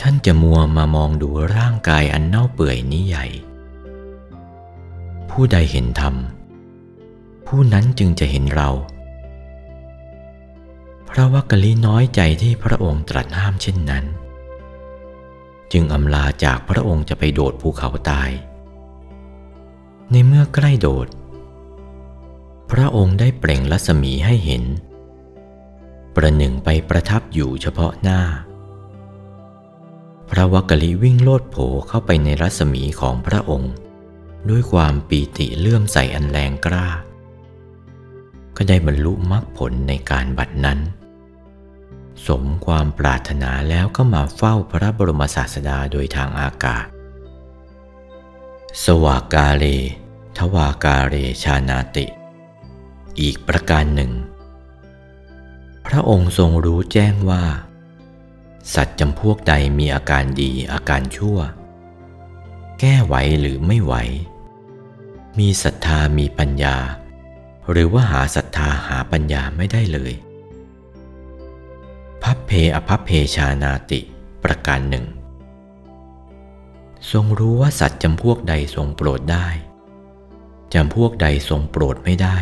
[0.00, 3.26] ท่านจะมัวมามองดูร่างกายอันเน่าเปื่อยนี้ใหญ่
[5.30, 6.14] ผู้ใดเห็นธรรม
[7.46, 8.70] ผู้นั้นจึงจะเห็นเรา
[11.08, 14.04] พระวักกะลิน้อยใจที่พระองค์ตรัสห้ามเช่นนั้น
[15.72, 18.30] จึงอำลาจากพระองค์จะไปโดดภูเขาตาย
[20.10, 21.08] ในเมื่อใกล้โดด
[22.70, 24.62] พระองค์ได้เปล่งรัศมีให้เห็น
[26.14, 28.20] ประหนึ่งไปประทับอยู่เฉพาะหน้า
[30.30, 31.56] พระวักกะลิวิ่งโลดโผ
[31.88, 33.72] เข้าไปในรัศมีของพระองค์
[34.50, 36.86] ด้วยความปีติเลื่อมใสอันแรงกล้า
[38.56, 40.80] ก็ได้บรรลุมรรคผลในการบัดนั้น
[42.26, 46.86] สมความปรารถนาแล้วก็มาเฝ้าพระบรมศาสดาโดยทางอากาศ
[48.84, 49.64] สวากาเล
[50.38, 52.06] ทวากาเรชานาติ
[53.20, 54.12] อีกประการหนึ่ง
[55.86, 57.44] พระองค์ทรงรู้แจ้งว่า
[58.72, 61.38] สัตว์จำพวกใดมีอาการดีอาการชั่ว
[62.80, 63.94] แก้ไหวหรือไม่ไหว
[65.38, 66.76] มีศรัทธามีปัญญา
[67.70, 70.12] หรือว่าหาศรัทธาหาปัญญาไม่ได้เลย
[72.22, 74.00] พัพเพอภัพเพชานาติ
[74.44, 75.06] ประการหนึ่ง
[77.12, 79.48] ทรงรู้ว่าสัตว์จำพวกใดทรงโปรดได้
[80.74, 82.38] จำพวกใดทรงโปรดไม่ได้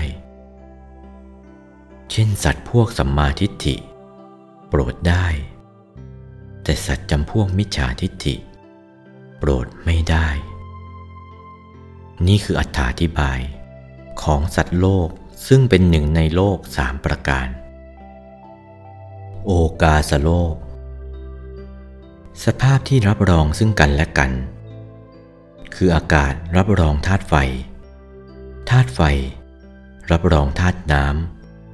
[2.10, 3.76] เช่นสัตว์พวกสัมมาทิฏฐิ
[4.68, 5.26] โปรดได้
[6.62, 8.34] แต่สัตว์จำพวกมิจฉาทิฏฐิ
[9.38, 10.28] โปรดไม่ได้
[12.26, 12.62] นี่คืออ
[13.00, 13.40] ธิบาย
[14.22, 15.08] ของสัตว์โลก
[15.46, 17.48] ซึ่งเป็นหนึ่งในโลกสามประการ
[19.46, 19.52] โอ
[19.82, 20.54] กาสโลก
[22.44, 24.30] สภาพที่รับรองซึ่งกันและกัน
[25.74, 27.34] คืออากาศรับรองธาตุไฟ
[28.70, 29.00] ธาตุไฟ
[30.12, 31.04] รับรองธาตุน้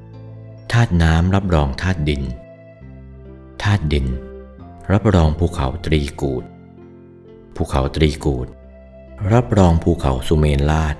[0.02, 2.22] ำธาตุน้ำรับรองธาตุดิน
[3.62, 4.06] ธาตุดิน
[4.94, 6.44] รับรองภูเขาตรีกูด
[7.56, 8.48] ภูเขาตรีกูด
[9.32, 10.96] รับรองภูเขาสุเมนลาด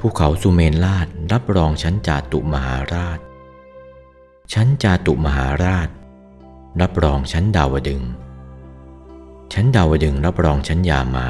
[0.00, 3.18] ภูเขาสุเมนลาดรับรองชั้นจาตุมหาราช
[4.52, 5.88] ชั้นจาตุมหาราช
[6.80, 8.02] รับรองชั้นดาวดึง
[9.52, 11.26] ชั้นดาวดึงรับรองชั้นยามา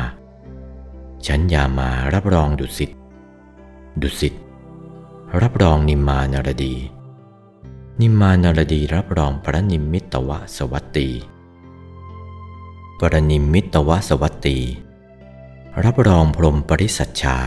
[1.27, 2.91] ชั้นยามารับรองดุสิต
[4.01, 4.35] ดุสิต
[5.43, 6.75] รับรองนิมมานารดี
[8.01, 11.09] นิมานารดีรับรองพระนิมมิตวสวัตตี
[13.01, 14.59] ปรนิมมิตวสวัตตี
[15.85, 17.39] รับรองพรมปริสัชชา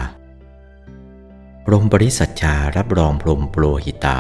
[1.66, 4.18] พรมปริสัชชารับรองพรมปุโรหิตา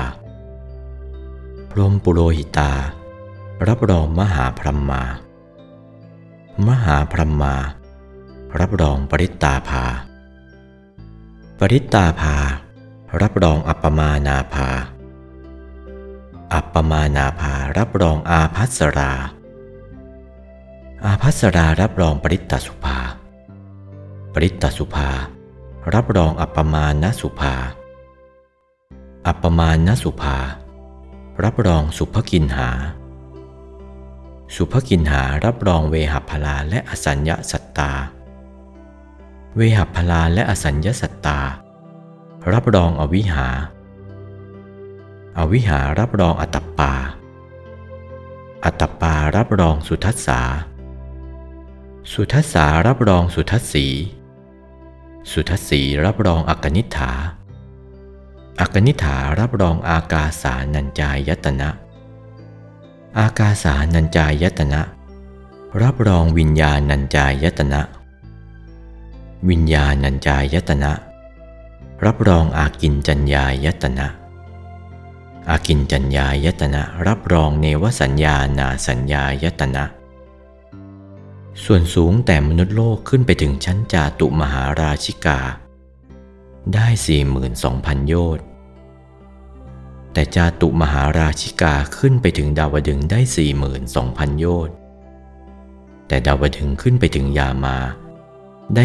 [1.71, 2.71] พรมปุโรหิตา
[3.67, 5.01] รับรองมหาพรหมา
[6.67, 7.55] มหาพรหมา
[8.59, 9.85] รับรองปริตตาภา
[11.59, 12.35] ปริตตาภา
[13.21, 14.69] รับรองอัปปมานาภา
[16.53, 19.13] อัปปมานาภารับรองอาพัสรา
[21.05, 22.97] อาพัสรารับรองปริตตสุภา
[24.33, 25.09] ปริตตสุภา
[25.93, 27.55] รับรองอัปปมาณสุภา
[29.27, 30.37] อัปปมาณสุภา
[31.43, 32.69] รับรองสุภกินหา
[34.55, 37.91] สุภกินหารับรองเวหัพลาและอสัญญสัตตา
[39.55, 41.39] เวหัพลาและอสัญญสัตตา
[42.53, 43.49] รับรองอวิหา
[45.37, 46.93] อวิหารับรองอัตปา
[48.65, 50.41] อัตปารับรองสุทัสสา
[52.11, 53.87] สุทัสสารับรองสุทัสสี
[55.31, 57.11] สุทัสสีรับรองอักนิฐา
[58.59, 61.69] อักนิฐารับรองอากาสานัญจายตนะ
[63.19, 64.81] อากาสานัญจายตนะ
[65.83, 67.81] รับรองวิญญาณัญจายตนะ
[69.49, 70.91] วิญญาณัญจายตนะ
[72.05, 74.07] รับรองอากินจัญญายตนะ
[75.49, 79.83] อากินจัญญายตนะรับรองเนวสัญญานาสัญญายตนะ
[81.65, 85.39] ส่วนสูงแต่มนุษย์โลกขึ้นไปถึงชั้นจาตุมหาราชิกา
[86.73, 86.87] ได้
[87.47, 88.45] 42,000 โยชน์
[90.13, 93.19] แต่จาตุมหาราชิกาขึ้นไปถึงดาวดึงได้
[93.79, 94.75] 42,000 โยชน์
[96.07, 97.77] แต่ดาวดึงขึ้นไปถึงยามา
[98.75, 98.83] ได้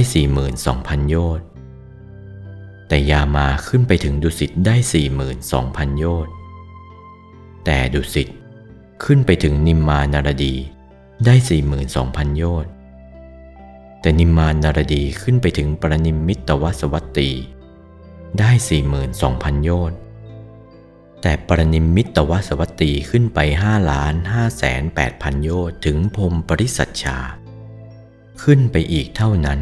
[0.54, 1.46] 42,000 โยชน์
[2.88, 4.76] แต่ยามาขึ้นไปถึงดุสิตได้
[5.38, 6.32] 42,000 โยชน์
[7.70, 8.28] แต่ดุสิต
[9.04, 10.54] ขึ้นไปถึงนิมมานารดี
[11.24, 11.34] ได้
[11.86, 12.72] 42,000 โยชน์
[14.00, 17.30] แต่นิมมานารดีขึ้นไปถึงปรนิมมิตวสวัตตี
[18.38, 18.50] ได้
[19.08, 19.98] 42,000 โยชน์
[21.22, 27.18] แต่ปรนิมมิตวสวัตตีขึ้นไป5ล้าน5แสน8พันโยชน์ถึงพรมปริสัชชา
[28.42, 29.60] ขึ้นไปอีกเท่านั้น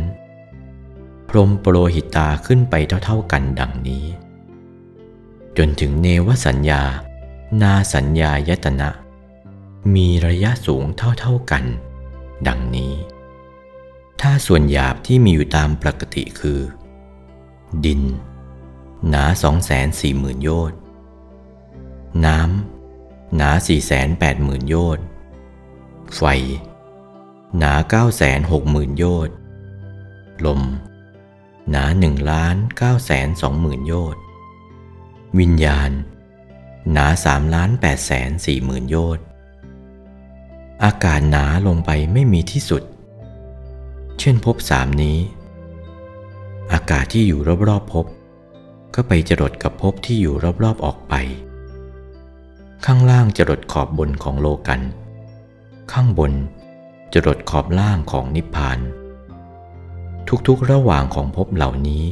[1.28, 2.74] พรมโปรหิตาขึ้นไป
[3.04, 4.04] เท่าๆกันดังนี้
[5.56, 6.82] จนถึงเนวสัญญา
[7.62, 8.90] นาสัญญายตนะ
[9.94, 11.64] มีระยะสูงเท่าๆกัน
[12.48, 12.94] ดังนี้
[14.20, 16.60] ถ้าส่วนหยาบที่มีอยู่ตามปกติคือ
[17.84, 18.02] ดิน
[19.08, 20.78] หนา2 4 0 0 0 0โยชน์
[22.26, 25.04] น้ำ หนา4 8 0 0 0 0โยชน์
[26.16, 26.22] ไฟ
[27.58, 29.34] หนา9 6 0 0 0 0โยชน์
[30.44, 30.62] ลม
[31.70, 34.20] หนา1ล้าน9 2 0 0 0 0โยชน์
[35.38, 35.90] วิญญาณ
[36.92, 39.24] หนา3ล้าน8 4 0 0 0 0โยชน์
[40.84, 42.82] อากาศหนาลงไปไม่มีที่สุด
[44.18, 45.18] เช่นภพสามนี้
[46.72, 48.06] อากาศที่อยู่รอบๆภพ
[48.94, 50.34] ก็ไปจรดกับภพที่อยู่
[50.64, 51.14] รอบๆออกไป
[52.86, 54.80] ข้างล่างจรดขอบบนของโลกัน
[55.92, 56.32] ข้างบน
[57.12, 58.78] จรดขอบล่างของนิพพาน
[60.48, 62.04] ทุกๆระหว่างของภพเหล่านี้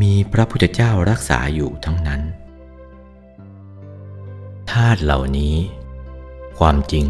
[0.00, 2.20] มีพระพุทธเจ้ารักษาอยู่ทั้งนั้น
[4.72, 5.56] ธาตุเหล่านี้
[6.58, 7.06] ความจริง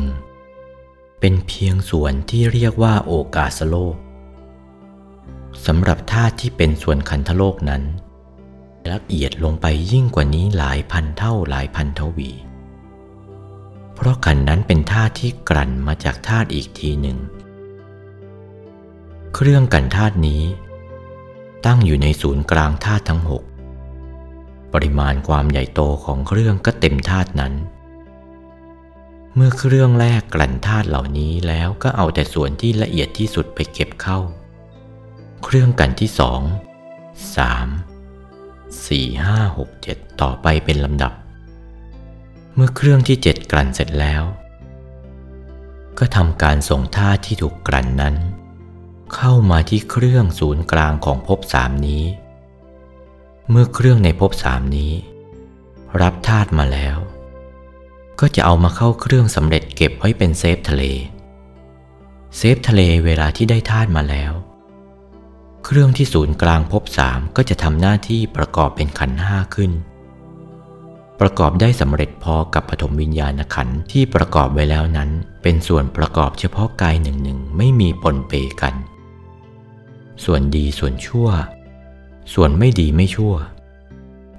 [1.21, 3.97] เป็นเพียงส่วนที่เรียกว่าโอกาสโลก
[5.67, 7.83] สำหรับธาตุที่เป็นส่วนคันธโลกนั้น
[8.93, 12.31] ละเอียดลงไปยิ่งกว่านี้หลายพันเท่าหลายพันทวี
[13.95, 17.19] เพราะขันนั้นเป็นธาตุที่กลั่นมาจากธาตุอีกทีหนึ่ง
[19.35, 20.43] เครื่องกันธาตุนี้
[21.67, 23.43] ตั้งอยู่ในศูนย์กลางธาตุทั้งหก
[24.73, 27.55] ปริมาณความใหญ่โตของเครื่องก็เต็มธาตุนั้น
[29.35, 34.19] เมื่อเครื่องแรกกลั่นธาตุเหล่านี้แล้วก็เอาแต่ส่วนที่ละเอียดที่สุดไปเก็บเข้า
[35.45, 36.41] เครื่องกันที่สอง
[37.37, 37.69] สาม
[38.87, 41.13] สี่ห้าหกเจ็ดต่อไปเป็นลำดับ
[42.55, 44.23] เมื่อเครื่องที่เจ็ดกลั่นเสร็จแล้ว
[45.99, 48.17] ก็ทำการส่งธาตุที่ถูกกลั่นนั้น
[49.15, 52.03] เข้ามาที่เครื่องศูนย์กลางของภพสามนี้
[53.53, 54.93] เมื่อเครื่องในภพสามนี้
[56.03, 56.99] รับธาตุมาแล้ว
[58.21, 60.83] ก็จะเอามาเข้าเครื่องสำเร็จเก็บไว้เป็นเซฟทะเล
[62.37, 64.33] เซฟทะเลเวลาที่ได้ธาตุมาแล้ว
[65.65, 69.73] เครื่องที่ศูนย์กลางภพสามก็จะทำหน้าที่ประกอบเป็นขันธ์ห้าขึ้น
[71.21, 75.11] ประกอบได้สำเร็จพอกับปฐมวิญญาณขันธ์ที่ประกอบไว้แล้วนั้น
[75.43, 78.75] เป็นส่วนประกอบเฉพาะกายหนึ่งหนึ่งไม่มีปนเปกัน
[80.25, 81.31] ส่วนดีส่วนชั่ว
[82.35, 83.35] ส่วนไม่ดีไม่ชั่ว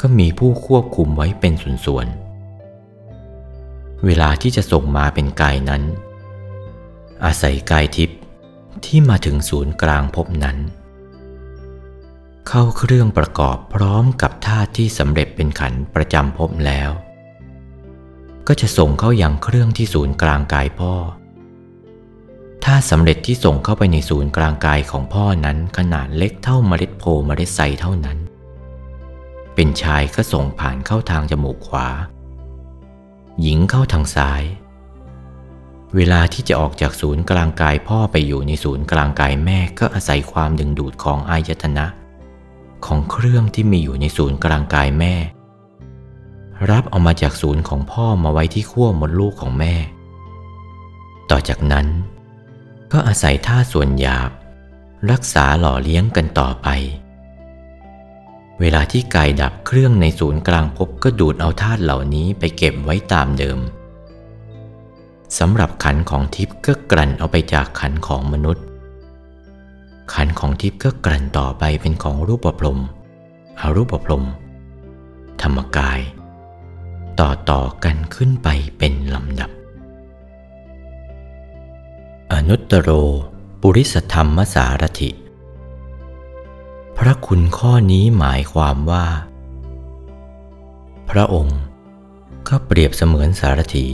[0.02, 1.54] ก็มีผู้ควบคุมไว้เป็น
[1.86, 5.84] ส่วนๆ เวลาที่จะส่งมาเป็นกายนั้น
[7.26, 8.20] อาศัยกายทิพย์
[8.86, 10.58] ที่มาถึงศูนย์กลางภพนั้น
[12.48, 16.92] เข้าเครื่องประกอบพร้อมกับธาตุที่สำเร็จเป็นขันประจำภพแล้ว
[18.48, 20.94] ก็จะส่งเข้ายัางเครื่องที่ศูนย์กลางกายพ่อ
[22.66, 28.18] ถ้าสำเร็จที่ส่งเข้าไปในศูนย์กลางกายของพ่อนั้นขนาดเล็กเท่าเมล็ดโพเมล็ดไซเท่านั้น
[29.56, 31.88] เป็นชายก็ส่งผ่านเข้าทางจมูกขวา
[33.42, 34.44] หญิงเข้าทางซ้าย
[35.96, 41.86] เวลาที่จะออกจากศูนย์กลางกายพ่อไปอยู่ในศูนย์กลางกายแม่ก็อาศัยความดึงดูดของอายตนะ
[42.86, 45.16] ของเครื่องที่มีอยู่ในศูนย์กลางกายแม่
[46.72, 49.74] รับเอามาจากศูนย์ของพ่อมาไว้ที่ขั้วมดลูกของแม่
[51.30, 51.88] ต่อจากนั้น
[52.92, 54.32] ก็อาศัยท่าส่วนหยาบ
[55.12, 56.68] รักษาหล่อเลี้ยงกันต่อไป
[58.60, 63.60] เวลาที่กายดับเครื่องในศูนย์กลางพบก็ดูดเอาธาตุเหล่านี้ไปเก็บไว้ตามเดิม
[65.40, 68.66] สำหรับขันของทิพย์ก็กลั่นเอาไปจากขันของมนุษย์
[70.14, 72.80] ขันของทิพย์ก็กลั่นต่อไปเป็นของรูปพรม
[73.60, 74.26] อรูปพรม
[75.42, 76.00] ธรรมกาย
[77.20, 78.48] ต่อต่อกันขึ้นไป
[78.78, 79.52] เป็นลำดับ
[82.36, 82.90] อนุตตโร
[83.62, 85.12] ปุริสธรรมสารถิ
[86.98, 89.06] พระคุณข้อนี้หมายความว่า
[91.10, 91.60] พระองค์
[92.48, 93.88] ก็เปรียบเสมือนสารถี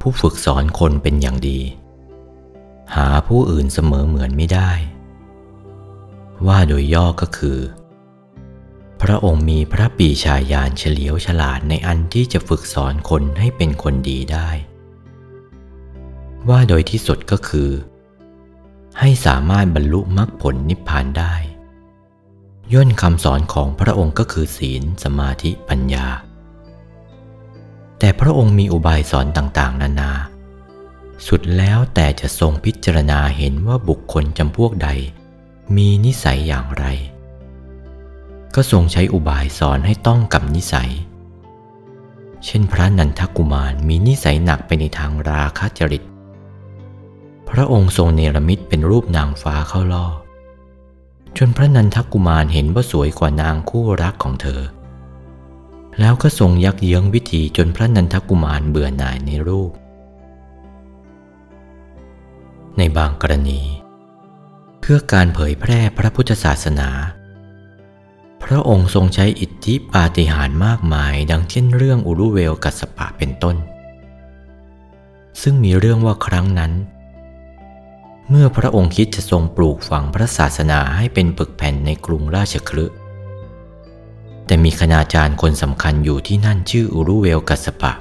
[0.00, 1.60] ผู้ฝึกสอนคนเป็นอย่างดี
[2.94, 4.70] หาผู้อื่นเสมอเหมือนไม่ได้
[6.46, 7.58] ว่าโดยย่อก็คือ
[9.02, 14.50] พระองค์มีพระปีชาญาณเฉลียวฉลาดในอันที่จะฝึกสอนคนให้เป็นคนดีได้
[16.48, 17.70] ว่าโดยที่สุดก็คือ
[19.00, 21.34] ให้สามารถบรรลุมรรคผลนิพพานได้
[22.72, 26.06] ย่นคำสอนของพระองค์ก็คือศีลสมาธิปัญญา
[27.98, 30.12] แต่พระองค์มีอุบายสอนต่างๆ นานา
[31.28, 34.88] สุดแล้วแต่จะทรงพิจารณาเห็นว่าบุคคลจำพวกใด
[35.76, 36.86] มีนิสัยอย่างไร
[38.54, 40.90] ก็ทรงใช้อุบายสอนให้ต้องกับนิสัย
[42.44, 46.02] เช่นพระนันทกุมารมีนิสัยหนักไปในทางราคะจริต
[47.50, 50.06] พระองค์ทรงเนรมิตเป็นรูปนางฟ้าเข้าล่อ
[51.38, 54.60] จนพระนันทกุมารเห็นว่าสวยกว่านางคู่รักของเธอ
[56.00, 59.72] แล้วก็ทรงยักเยื้องวิธีจนพระนันทกุมารเบื่อหน่ายในรูป
[62.78, 63.60] ในบางกรณี
[64.80, 66.90] เพื่อการเผยแพร่พระพุทธศาสนา
[68.42, 73.56] พระองค์ทรงใช้อิทธิปาฏิหาริย์มากมายดังเช่นเรื่องอุรุเวลกัสปะเป็นต้น
[75.42, 76.72] ซึ่งมีเรื่องว่าครั้งนั้น
[78.30, 82.86] เมื่อพระองค์คิดจะทรงปลูกฝังพระศาสนาให้เป็นปึกแผ่นในกรุงราชคลึ
[84.46, 87.92] แต่มีคณาจารย์คนสำคัญอยู่ที่นั่นชื่ออุรุเวลกัสปะ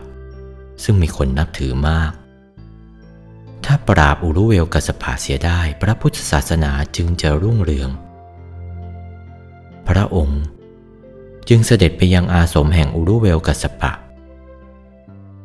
[0.84, 2.12] ซึ่งมีคนนับถือมาก
[3.66, 7.90] ถ้าปราบอุรุเวลกัสปะเสียได้พระพุทธศาสนาจึงจะรุ่งเรือง
[9.88, 10.42] พระองค์
[11.50, 13.92] จึงเสด็จไปยังอาสมแห่งอุรุเวลกัสปะ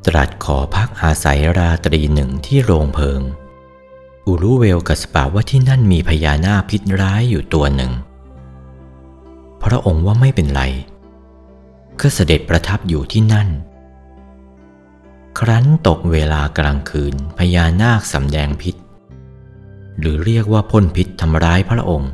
[0.06, 3.20] ตรัสขอพักอาศัยราตรีหนึ่งที่โรงเพิง
[4.28, 7.92] อุรุเวลกัสปะว่าที่นั่นมีพญานาคพิษร้ายอยู่ตัวหนึ่ง
[9.62, 10.62] พระองค์ว่าไม่เป็นไร
[12.00, 13.48] ก็เสด็จประทับอยู่ที่นั่น
[15.38, 18.74] ครั้นตกเวลากลางคืนพญานาคสำแดงพิษ
[19.98, 22.12] หรือเรียกว่าพ่นพิษทำร้ายพระองค์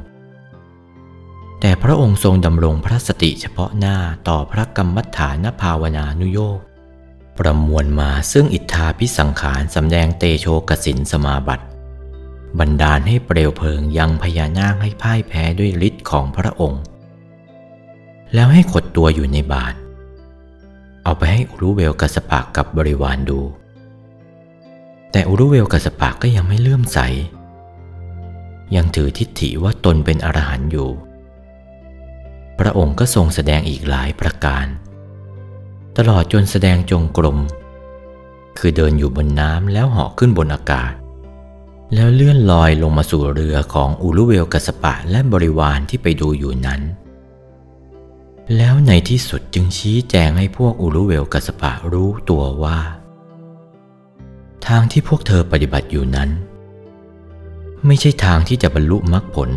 [1.60, 3.96] แต่พระองค์ทรงดำรงพระสติเฉพาะหน้า
[4.28, 6.58] ต่อพระกรรมฐานภาวนานุโยก
[7.38, 11.64] ประมวลมาซึ่งอิทธาพิสังขารสำแดงเตโชกสินสมาบัติ
[12.60, 16.82] บันดาลให้เปลวเพลิงยังพญานาคให้พ่ายแพ้ด้วยฤทธิ์ของพระองค์
[18.34, 19.74] แล้วให้ขดตัวอยู่ในบาท
[21.04, 23.40] เอาไปให้อุรุเวลกัสปะกับบริวารดู
[25.12, 26.98] แต่อุรุเวลกัสปะก็ยังไม่เลื่อมใส
[28.76, 30.88] ยังถือทิฏฐิว่าตนเป็นอรหันต์อยู่
[32.58, 34.66] พระองค์ก็ทรงแสดงอีกหลายประการ
[35.96, 37.38] ตลอดจนแสดงจงกรม
[38.58, 40.92] คือเดินอยู่บนน้ำแล้วเหาะขึ้นบนอากาศ
[41.92, 46.80] แล้วเลื่อนลอยลงมาสู่เรือของอุรุเวลกัสปะและบริวารที่ไปดูอยู่นั้น
[48.56, 52.78] แล้วในที่สุดจึงชี้แจงให้พวกอุรุเวลกัสปะรู้ตัวว่า
[54.66, 56.30] ทางที่พวกเธอปฏิบัติอยู่นั้น
[57.86, 59.50] ไม่ใช่ทางที่จะบรรลุมรรคผล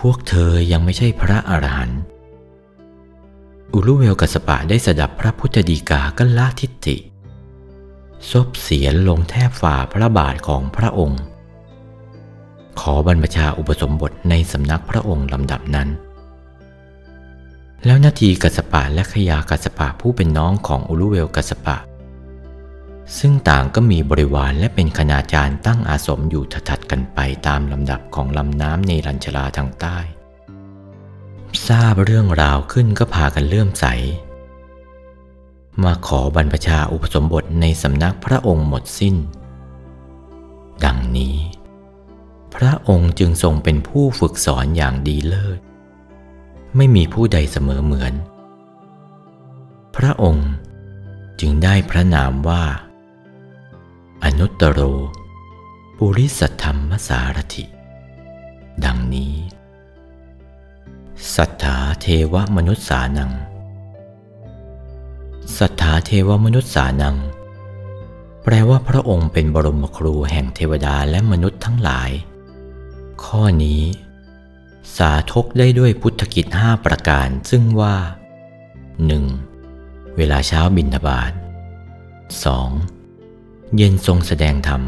[0.00, 2.00] พวกเธอยังไม่ใช่พระอรหันต์
[3.74, 6.96] อุรุเวลกัสปะได้สดับพระพุทธดีกาก็ละทิฏฐิ
[8.30, 11.22] ซบเสียนลงแทบฝ่าพระบาทของพระองค์
[12.80, 15.88] ขอบรรพชาอุปสมบทในสำนักพระองค์ลำดับนั้น
[17.86, 21.76] แล้วนาทีกัสปะและขยากัสปะผู้เป็นน้องของอุรุเวลกัสปะ
[23.18, 29.98] ซึ่งต่างก็มีบริวารและเป็นคณาจารย์ตั้งอาสมอยู่ถัดๆกันไปตามลำดับของลำน้ำในรัญชลาทางใต้
[31.68, 33.86] ทราบเรื่องราวขึ้นก็พากันเลื่อมใส
[35.84, 39.16] มาขอบรรพชาอุปสมบทในสำนักพระองค์หมดสิ้น
[40.84, 41.36] ดังนี้
[42.54, 45.60] พระองค์จึงทรงเป็นผู้ฝึกสอนอย่างดีเลิศ
[46.76, 48.14] ไม่มีผู้ใดเสมอเหมือน
[49.96, 50.50] พระองค์
[51.40, 52.64] จึงได้พระนามว่า
[54.24, 54.80] อนุตตโร
[55.96, 57.64] ปุริสธรรมสารถิ
[58.84, 59.34] ดังนี้
[61.34, 63.32] สัทธาเทวมนุษย์สานัง
[65.58, 67.16] สัทธาเทวมนุษย์สานัง
[68.44, 72.10] แปลว่าพระองค์เป็นบรมครูแห่งเทวดาและมนุษย์ทั้งหลาย
[73.24, 73.82] ข้อนี้
[74.96, 77.96] สาธกได้ด้วยพุทธกิจห้าประการซึ่งว่า
[79.02, 80.16] 1.
[80.16, 81.32] เวลาเช้าบิณฑบาต
[82.94, 83.76] 2.
[83.76, 84.82] เย็นทรงแสดงธรรม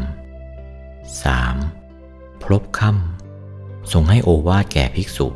[1.63, 2.41] 3.
[2.41, 5.27] พรบค่ำทรงให้โอวาทแก่ภิกษุ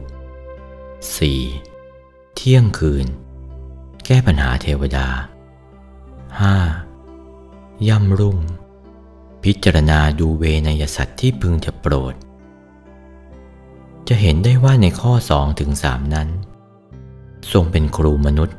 [1.13, 2.35] 4.
[2.35, 3.07] เที่ยงคืน
[4.09, 5.07] แก้ปัญหาเทวดา
[7.07, 7.87] 5.
[7.87, 8.37] ย่ำรุ่ง
[9.43, 12.13] พิจารณาดูเวนยสัตว์ที่พึงจะโปรด
[14.07, 16.29] จะเห็นได้ว่าในข้อ2ถึง3นั้น
[17.51, 18.57] ทรงเป็นครูมนุษย์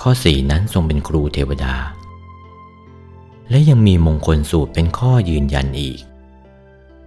[0.00, 1.74] ข้อ 4 นั้นทรงเป็นครูเทวดา
[3.50, 5.98] และยังมีมงคลสูตรเป็นข้อยืนยันอีก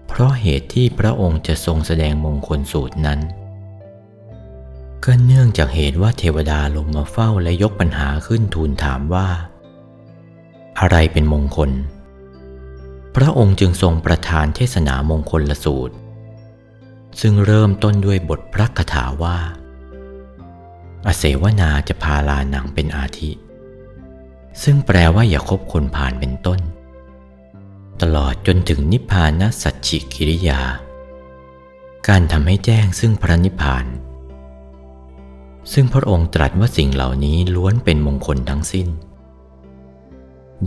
[0.07, 3.21] เพราะเหตุที่พระองค์จะทรงแสดงมงคลสูตรนั้น
[5.03, 9.27] ก็เนื่องจากเหตุว่าเทวดาลงมาเฝ้าและยกปัญหาขึ้นทูลถามว่า
[10.79, 11.71] อะไรเป็นมงคล
[13.15, 15.95] พระองค์จึงทรงประทานเทศนามงคลละสูตร
[17.21, 19.37] ซึ่งเริ่มต้นด้วยบทพระคาถาว่า
[21.07, 23.31] อเสวนาจะพาลานังเป็นอาทิ
[24.63, 26.59] ซึ่งแปลว่าอย่าคบคนผ่านเป็นต้น
[28.01, 30.61] ตลอดจนถึงนิพพานสัจฉิกิริยา
[32.07, 33.85] การทำให้แจ้งซึ่งพระนิพพาน
[35.73, 38.87] ซึ่งพระองค์ตรัสว่าสิ่งเหล่านี้ล้วนเป็นมงคลทั้งสิ้น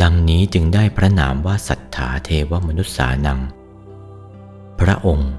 [0.03, 3.41] ดังนี้จึงได้พระนามว่าสัทธาเทวมนุษย์สานัง
[4.81, 5.33] พระองค์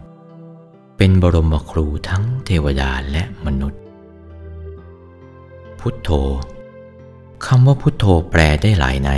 [0.98, 3.82] เป็นบรมครูทั้งเทวดาและมนุษย์
[5.80, 6.10] พุทโธ
[7.46, 9.12] คำว่าพุทโธแปลได้หลายใน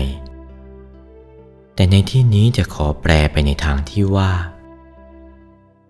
[1.76, 4.32] แต่ในที่นี้จะขอแปลไปในทางที่ว่า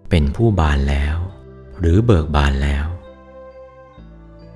[0.09, 1.17] เป็นผู้บานแล้ว
[1.79, 2.85] หรือเบิกบานแล้ว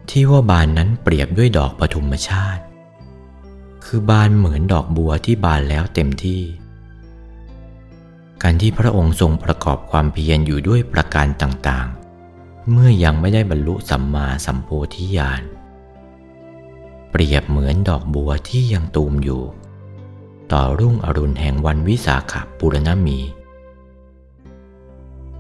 [0.09, 2.63] ที่ว่าบานนั้นเปรียบด้วยดอกปฐุมชาติ
[3.85, 6.41] คือบานเหมือนดอกบัวที่บานแล้วเต็มที่
[8.43, 15.41] การที่พระองค์ทรงประกอบความเพียรอยู่ด้วยประการต่างๆ เมื่อยังไม่ได้บรรลุสัมมาสัมโพธิญาณ
[17.11, 19.43] เปรียบเหมือนดอกบัวที่ยังตูมอยู่
[20.51, 23.19] ต่อรุ่งอรุณแห่งวันวิสาขบุรณมี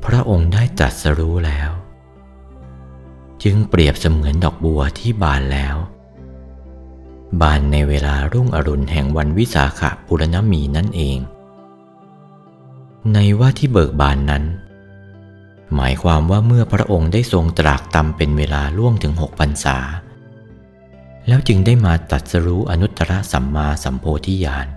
[0.05, 1.71] พระองค์ได้ตรัสรู้แล้ว
[3.49, 5.75] จึงเปรียบเสมือนดอกบัวที่บานแล้ว
[7.41, 11.19] บานในเวลารุ่งอรุณแห่งวันวิสาขบุรณมีนั่นเอง
[13.13, 14.43] ในว่าที่เบิกบานนั้น
[15.75, 19.77] หมายความว่าเมื่อพระองค์ได้ทรงตรากตำเป็นเวลาล่วงถึงหกพรรษา
[21.27, 24.67] แล้วจึงได้มาตัดสรู้อนุตตรสัมมาสัมโพธิญาณ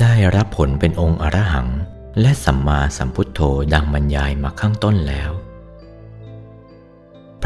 [0.00, 1.68] ได้รับผลเป็นองค์อรหัง
[2.20, 3.40] และสัมมาสัมพุทโธ
[3.74, 5.32] ดังบรรยายมาข้างต้นแล้ว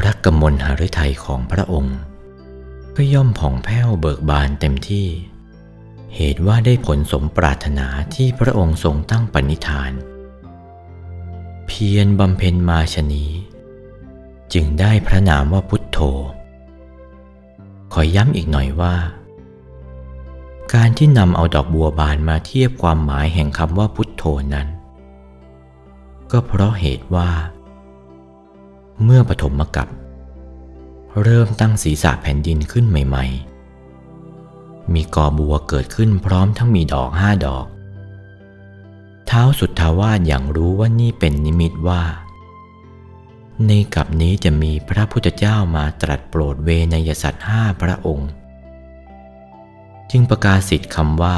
[0.02, 1.98] พระกมลหฤทัยของพระองค์
[2.96, 5.06] ก็ย่อมผ่องแผ้วเบิกบานเต็มที่
[6.14, 9.92] เหตุว่าได้ผลสมปรารถนาที่พระองค์ทรงตั้งปณิธาน
[11.66, 13.26] เพียรบำเพ็ญมาชนี
[14.52, 15.98] จึงได้พระนามว่าพุทโธ
[17.92, 18.96] ขอย้ำอีกหน่อยว่า
[20.74, 24.68] การที่นำเอาดอกบัวบานมาเทียบความหมายแห่งคำว่าพุทโธนั้น
[26.30, 27.30] ก็เพราะเหตุว่า
[29.04, 29.88] เมื่อปฐมกัป
[31.22, 33.24] เริ่มตั้งศีรษะแผ่นดินขึ้นใหม่
[34.08, 37.66] ๆ มีกอบัวเกิดขึ้นพร้อมทั้งมีดอกห้าดอก
[39.26, 42.02] เท้าสุดทาวาสอย่างรู้ว่านี่เป็นนิมิตว่า
[43.66, 48.30] ในกับนี้จะมีพระพุทธเจ้ามาตรัสโปรดเวนยสัตว์ห้าพระองค์
[50.10, 51.36] จึงประกาศสิทธิ์คำว่า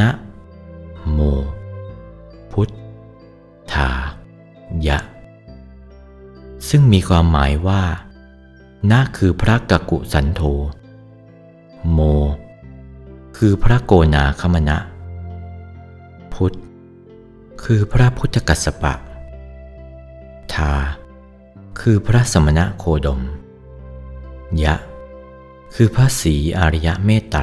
[0.00, 0.10] นะ
[1.10, 1.18] โม
[2.52, 2.68] พุท
[3.72, 3.90] ธา
[4.86, 4.98] ยะ
[6.68, 7.82] ซึ่งมีความหมายว่า
[8.90, 10.42] นะคือพระกกุสันโธ
[11.90, 11.98] โม
[13.36, 14.78] คือพระโกนาคมณะ
[16.32, 16.52] พุทธ
[17.64, 18.94] คือพระพุทธกัสสปะ
[20.52, 20.72] ทา
[21.80, 23.20] คือพระสมณะโคดม
[24.64, 24.74] ยะ
[25.74, 27.42] คือพระศรีอริยะเมตไตร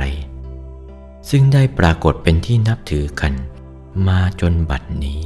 [1.30, 3.34] ซึ่งได้ปรากฏเป็นที่นับถือกัน
[4.08, 5.24] มาจนบัดนี้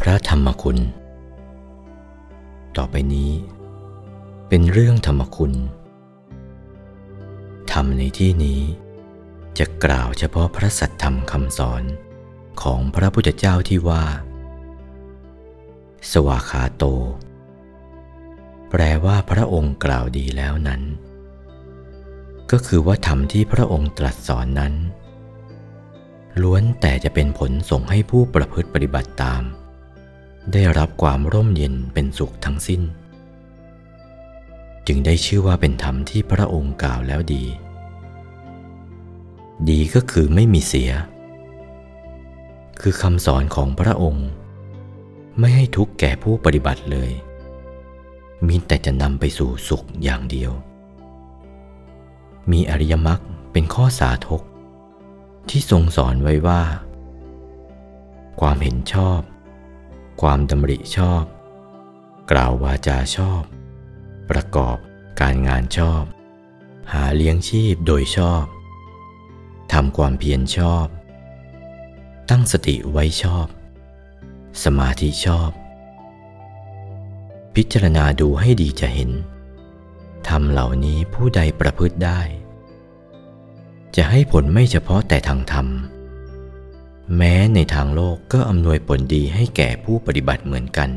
[0.00, 0.78] พระธรรมคุณ
[2.76, 3.32] ต่อไปนี้
[4.48, 5.52] เป็นเรื่องธรรมคุณ
[7.72, 8.60] ธรรมในที่นี้
[9.58, 11.82] จะกล่าวเฉพาะพระสัทธรรมคำสอน
[12.62, 14.04] ของพระพุทธเจ้าที่ว่า
[16.12, 16.84] สวาขาโต
[18.70, 20.82] แปลว่าพระองค์กล่าวดีแล้วนั้น
[22.50, 24.74] ก็คือว่าธรรมที่พระองค์ตรัสสอนนั้น
[26.42, 29.42] ล้วนแต่จะเป็นผลส่งให้ผู้ประพฤติปฏิบัติตาม
[30.52, 32.82] ได้รับความร่มเย็นเป็นสุขทั้งสิ้น
[34.86, 37.44] จึงได้ชื่อว่าเป็นธรรมที่พระองค์กล่าวแล้วดี
[39.68, 40.90] ดีก็คือไม่มีเสีย
[42.80, 44.28] คือคำสอนของพระองค์
[45.38, 47.10] ไม่ให้ทุกข์แก่ผู้ปฏิบัติเลย
[48.46, 50.52] มีแต่จะนำไปสู่สุขอย่างเดียว
[52.50, 53.20] มีอริยมรรค
[53.52, 54.42] เป็นข้อสาธก
[55.48, 56.62] ที่ทรงสอนไว้ว่า
[58.40, 59.20] ความเห็นชอบ
[60.20, 61.24] ความดำริชอบ
[62.30, 63.42] กล่าววาจาชอบ
[64.30, 64.76] ประกอบ
[65.20, 66.04] การงานชอบ
[66.92, 68.44] หาเลี้ยงชีพโดยชอบ
[69.72, 70.86] ทำความเพียรชอบ
[72.30, 73.46] ตั้งสติไว้ชอบ
[74.64, 75.50] สมาธิชอบ
[77.54, 79.10] พิจารณาดูให้ดีจะเห็น
[80.28, 82.20] ทำเหล่านี้ผู้ใดประพฤติได้
[83.96, 85.66] จะให้ผลไม่เฉพาะแต่ทางธรรม
[87.16, 90.90] แม้ในทางโลกก็อำนวยผลดีให้แก่ผู้ปฏิบัติเหมือนกัน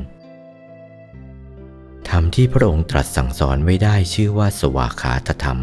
[2.10, 5.60] ธรรมที่พระองค์ตรัสสั่งสอนไว้ได้ชื่อว่าสวากขาตธรรม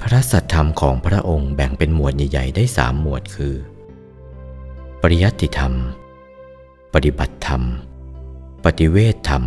[0.00, 3.54] พระสัทธรรมของพระองค์แบ่งเป็นหมวดใหญ่ๆได้สามหมวดคือ
[5.02, 5.74] ปริยัติธรรม
[6.94, 7.62] ปฏิบัติธรรม
[8.64, 9.44] ปฏิเวทธรรม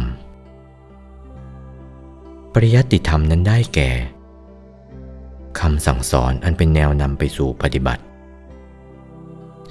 [2.54, 3.90] ปริยัติธรรมนั้นได้แก่
[5.60, 8.04] คำสั่งสอนอันเป็นแนวนำไปสู่ปฏิบัติ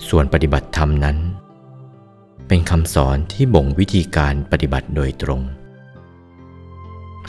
[0.07, 1.19] ส่วนปฏิบัติธรรมนั้น
[2.49, 5.43] เป็นคำสอนที่บ่งวิธีการปฏิบัติโดยตรง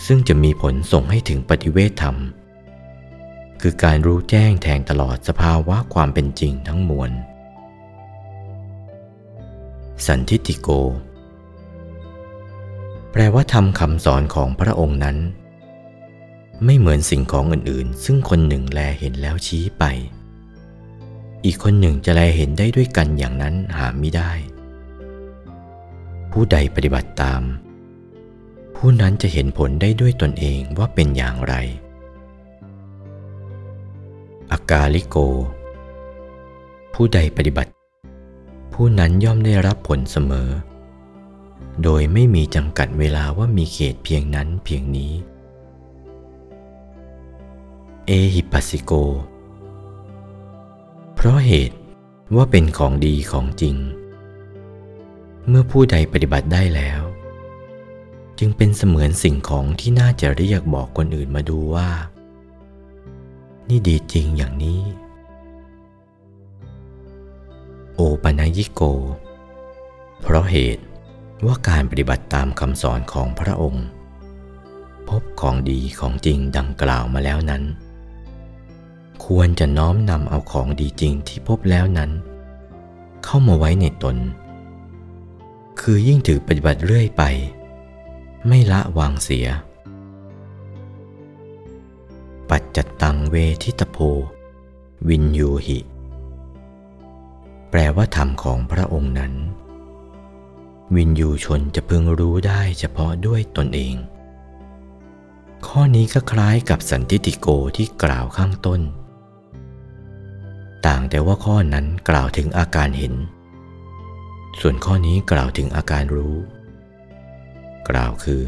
[0.06, 2.16] ซึ่งจะมีผลส่งให้ถึงปฏิเวทธรรม
[3.62, 7.12] คือการรู้แจ้งแทงตลอดสภาวะความเป็นจริงทั้งมวล
[10.06, 10.70] สันทิติโก
[13.12, 15.18] แปลว่าทำคำสอนของพระองค์นั้น
[16.66, 19.84] ไม่เหมือนสิ่งของอื่นๆ ซึ่งคนหนึ่งแลเห็นแล้วชี้ไป
[21.46, 24.32] อีกคนหนึ่งจะแลเห็นได้ด้วยกันอย่างนั้นหาไม่ได้
[26.32, 27.42] ผู้ใดปฏิบัติตาม
[28.76, 31.54] ผู้นั้นจะเห็นผลได้ด้วยตนเองว่าเป็นอย่างไร
[34.52, 35.16] อากาลิโก
[36.94, 37.72] ผู้ใดปฏิบัติ
[38.74, 40.50] ผู้นั้นย่อมได้รับผลเสมอ
[41.84, 45.12] โดยไม่มีจำกัดเวลาว่ามีเขตเพียงนั้นเพียงนี้
[48.08, 48.92] เอหิปัสสิโก
[51.22, 51.78] เพราะเหตุ
[52.36, 53.76] ว่าเป็นของดีของจริง
[55.48, 57.02] เมื่อผู้ใดปฏิบัติได้แล้ว
[58.40, 61.90] จึงเป็นเสมือนสิ่งของที่น่าจะเรียกบอกคนอื่นมาดูว่า
[63.70, 64.82] นี่ดีจริงอย่างนี้
[67.96, 68.82] โอปนัยิโก
[70.22, 70.84] เพราะเหตุ
[71.46, 73.86] ว่าการปฏิบัติตามคำสอนของพระองค์
[75.10, 77.64] พบของดีของจริงดังกล่าวมาแล้วนั้น
[79.26, 82.12] ควรจะน้อมนำเอาของดีจริงที่พบแล้วนั้น
[83.24, 84.18] เข้ามาไว้ในตน
[85.80, 87.24] คือยิ่งถือปฏิบัติเรื่อยไป
[88.48, 89.48] ไม่ละวางเสีย
[92.50, 93.98] ปัจจตังเวทิตโพ
[95.10, 95.80] วินยูหิ
[97.70, 99.34] แปลว่าธรรมของพระองค์นั้น
[100.96, 103.96] วินยูชนจะพึงรู้ได้เฉพาะด้วยตนเอง
[105.68, 107.48] ข้อนี้ก็คล้ายกับสันติติโก
[107.78, 108.82] ที่กล่าวข้างต้น
[110.88, 113.14] ต่างแต่ว่าข้อนั้นกล่าวถึงอาการเห็น
[114.60, 116.36] ส่วนข้อนี้กล่าวถึงอาการรู้
[117.90, 118.44] กล่าวคือ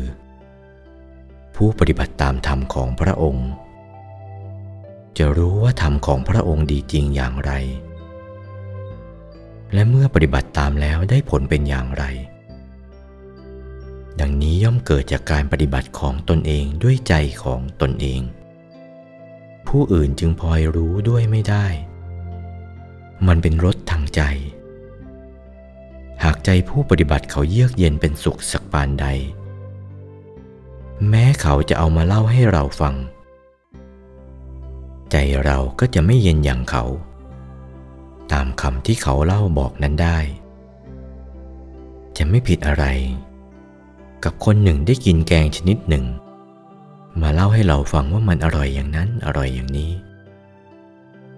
[1.55, 3.49] ผู้ปฏิบัติตามธรรมของพระองค์
[5.17, 7.51] จะรู้ว่าธรรมของพระองค์ดีจริงอย่างไร
[9.73, 12.03] และเมื่อปฏิบัติตามแล้วได้ผลเป็นอย่างไร
[14.19, 17.13] ดังนี้ย่อมเกิดจากการปฏิบัติของตนเองด้วยใจ
[17.43, 18.21] ของตนเอง
[19.67, 21.65] ผู้อื่นจึงพลอยรู้ด้วยไม่ได้
[23.27, 24.21] มันเป็นรสทางใจ
[26.23, 29.07] หากใจผู้ปฏิบัติเขาเยือกเย็นเป็นสุขสักปานใด
[31.09, 32.95] แม้เขาจะเอามาเล่าให้เราฟัง
[35.11, 35.15] ใจ
[35.45, 36.83] เราก็จะไม่เย็นอย่างเขา
[38.31, 40.17] ตามคำที่เขาเล่าบอกนั้นได้
[42.17, 42.85] จะไม่ผิดอะไร
[44.23, 46.05] กับคนหนึ่งได้กินแกงชนิดหนึ่ง
[47.21, 49.91] มาเล่าให้เราฟังว่ามันอร่อยอย่างนั้นอร่อยอย่างนี้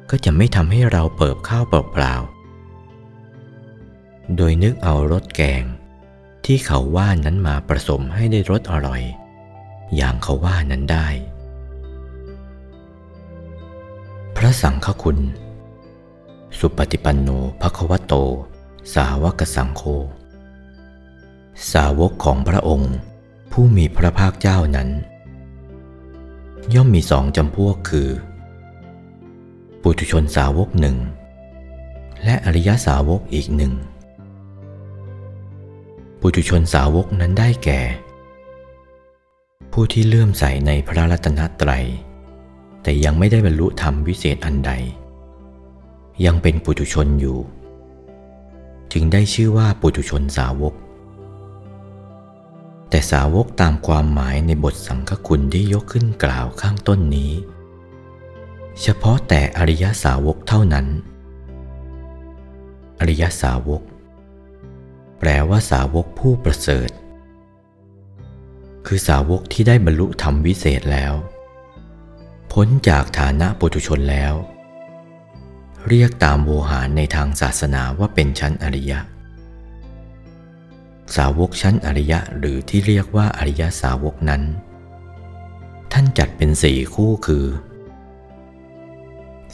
[0.10, 5.64] ก็จะไม่ทำให้เราเปิบข้าวเปล่าๆ โดยนึกเอารสแกง
[6.46, 9.02] ที่เขาว่านั้นมาผสมให้ได้รสอร่อย
[9.96, 11.08] อย่างเขาว่านั้นได้
[14.36, 15.20] พระสังฆคุณ
[16.60, 17.30] สุปฏิปันโน
[17.62, 18.14] ภควโต
[18.96, 19.84] สาวกสังโฆ
[21.72, 22.94] สาวกของพระองค์
[23.52, 24.90] ผู้มีพระภาคเจ้านั้น
[26.74, 28.10] ย่อมมีสองจำพวกคือ
[29.86, 30.98] ปุถุชนสาวกหนึ่ง
[32.24, 33.74] และอริยสาวกอีกหนึ่ง
[36.22, 37.82] ปุถุชนสาวกนั้นได้แก่
[39.72, 41.86] ผู้ที่เลื่อมใสในพระรัตนตรัย
[42.84, 44.72] แต่ยังไม่ได้บรรลุธรรมวิเศษอันใด
[46.26, 47.38] ยังเป็นปุถุชนอยู่
[48.92, 50.74] จึงได้ชื่อว่าปุถุชนสาวก
[52.90, 57.34] แต่สาวกตามความหมายในบทสังฆคุณที่ยกขึ้นกล่าวข้างต้นนี้
[58.82, 60.88] เฉพาะแต่อริยสาวกเท่านั้น
[63.00, 63.82] อริยสาวก
[65.20, 66.90] แปลว่าสาวกผู้ประเสริฐ
[68.88, 71.14] คือสาวกที่ได้บรรลุธรรมวิเศษแล้ว
[72.52, 74.34] พ้นจากฐานะปุถุชนแล้ว
[75.88, 79.00] เรียกตามโวหารในทางศาสนาว่าเป็นชั้นอริยะ
[81.16, 84.44] สาวกชั้นอริยะหรือที่เรียกว่าอริยสาวกนั้น
[85.94, 87.46] ท่านจัดเป็นสี่คู่คือ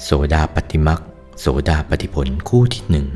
[0.04, 1.02] โสดาปฏิมัก
[1.40, 3.08] โสดาปฏิผลคู่ที่หนึ่ง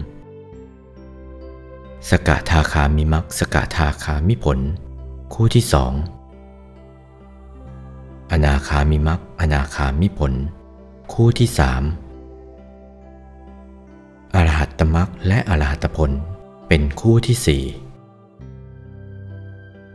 [2.10, 4.60] สกทาคามิมักสกทาคามิผล
[5.34, 5.94] คู่ที่สอง
[8.32, 10.34] อนาคามิมักอนาคามิผล
[11.14, 11.84] คู่ที่สาม
[14.36, 16.12] อรหัตตมักและอรหัตผล
[16.68, 17.64] เป็นคู่ที่สี่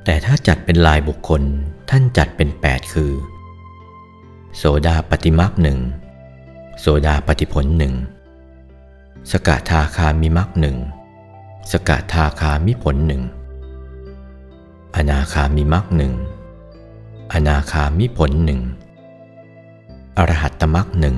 [0.05, 1.43] แต่ถ้าจัดเป็นลายบุคคล
[1.91, 3.13] ท่านจัดเป็น 8 คือ
[4.57, 5.81] โสดาปฏิมักหนึ่ง
[6.81, 7.95] โสดาปฏิผลหนึ่ง
[9.31, 10.77] สกทาคามิมักหนึ่ง
[11.73, 13.23] สกทาคามิผลหนึ่ง
[14.97, 16.13] อนาคามิมักหนึ่ง
[17.33, 18.61] อนาคามิผลหนึ่ง
[20.19, 21.17] อรหัตตมักหนึ่ง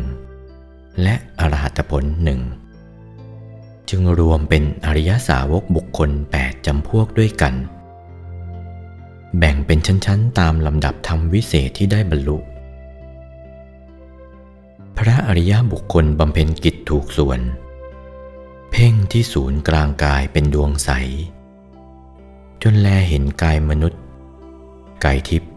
[1.03, 2.41] และอรหัตผลหนึ่ง
[3.89, 6.11] จึงรวมเป็นอริยสาวกบุคคล
[6.43, 7.55] 8จำพวกด้วยกัน
[9.39, 12.39] แบ่งเป็นชั้นๆ ตามลำดับธรรมวิเศษที่ได้บรรลุ
[14.99, 17.41] พระอริยบุคคลบำเพ็ญกิจถูกส่วน
[18.71, 20.91] เพ่งที่ศูนย์กลางกายเป็นดวงใส
[22.63, 24.01] จนแลเห็นกายมนุษย์
[25.05, 25.53] กายทิพย์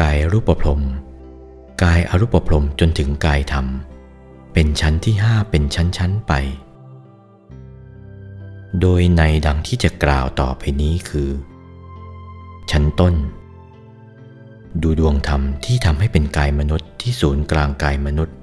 [0.00, 0.82] กายรูปพรม
[1.82, 3.66] กายอรูปพรมจนถึงกายธรรม
[4.52, 6.32] เป็นชั้นที่ห้าเป็นชั้นๆไป
[8.80, 11.30] โดยในดังที่จะกล่าวต่อไปนี้คือ
[12.70, 13.14] ชั้นต้น
[14.82, 18.36] ดูดวงธรรมที่ทำให้เป็นกายมนุษย์ที่ศูนย์กลางกายมนุษย์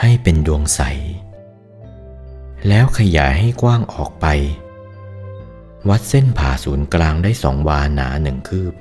[0.00, 0.80] ให้เป็นดวงใส
[2.68, 4.26] แล้วขยายให้กว้างออกไป
[5.88, 8.74] วัดเส้นผ่าศูนย์กลางได้สองวาหนาหนึ่งคืบ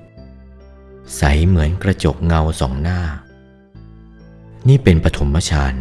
[1.18, 3.00] ใสเหมือนกระจกเงาสองหน้า
[4.68, 5.76] นี่เป็นปฐมฌาน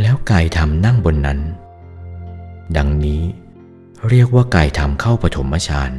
[0.00, 1.40] แล้วกายธรรมนั่งบนนั้น
[2.76, 3.22] ดังนี้
[4.08, 5.92] เรียกว่ากายธรรมเข้าปฐมฌาน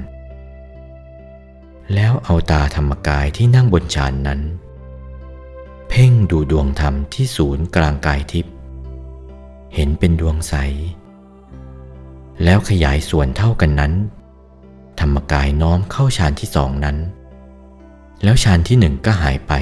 [1.93, 4.41] แล้วเอาตาธรรมกายที่นั่งบนฌานนั้น
[5.89, 8.53] เพ่งดูดวงธรรมที่ศูนย์กลางกายทิพย์
[9.73, 10.53] เห็นเป็นดวงใส
[12.43, 13.93] แล้วขยายส่วนเท่ากันนั้น
[14.99, 16.97] ธรรมกายน้อมเข้าฌานที่สองนั้น
[18.23, 19.53] แล้วฌานที่หนึ่งก็หายไป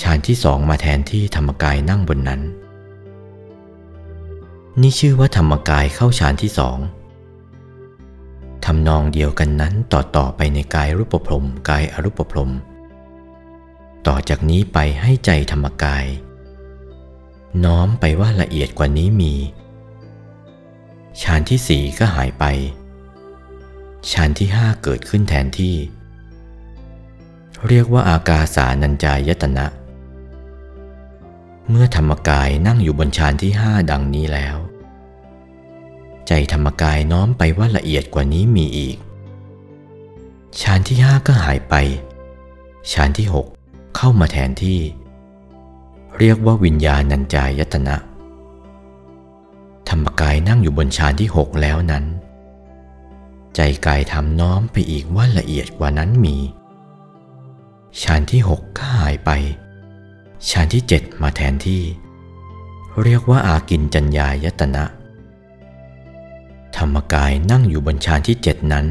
[0.00, 2.42] ฌานที่สองมาแทนที่ธรรมกายนั่งบนนั้น
[4.80, 6.78] นี่ชื่อว่าธรรมกายเข้าฌานที่สอง
[8.64, 12.52] ทำนองเดียวกันนั้นต่อต่อไปในกายรูปพรมกายอรูปพรม
[14.06, 16.04] ต่อจากนี้ไปให้ใจธรรมกาย
[17.64, 19.34] น้อมไปว่าละเอียดกว่านี้มี
[21.22, 22.44] ฌานที่สี่ก็หายไป
[24.10, 25.76] ฌานที่ห้าเกิดขึ้นแทนที่
[27.68, 29.66] เรียกว่าอากาสานัญจายตนะ
[31.68, 34.56] เมื่อธรรมกายนั่งอยู่บนฌานที่ห้าดังนี้แล้ว
[36.28, 38.96] ใจธรรมกายน้อมไปว่าละเอียดกว่านี้มีอีก
[40.60, 41.74] ฌานที่ห้าก็หายไป
[42.92, 43.46] ฌานที่หก
[43.96, 44.80] เข้ามาแทนที่
[46.18, 47.96] เรียกว่าวิญญาณัญจายตนะ
[49.88, 52.04] ธรรมกายนั่งอยู่บนฌานที่หกแล้วนั้น
[53.56, 56.36] ใจกายทำน้อมไปอีกว่าละเอียดกว่านั้นมี
[58.02, 59.30] ฌานที่หกก็หายไป
[60.50, 61.82] ฌานที่เจ็ดมาแทนที่
[63.02, 64.84] เรียกว่าอากินจัญญายตนะ
[66.78, 68.86] ธรรมกายนั่งอยู่บนฌานที่เจ็ดนั้น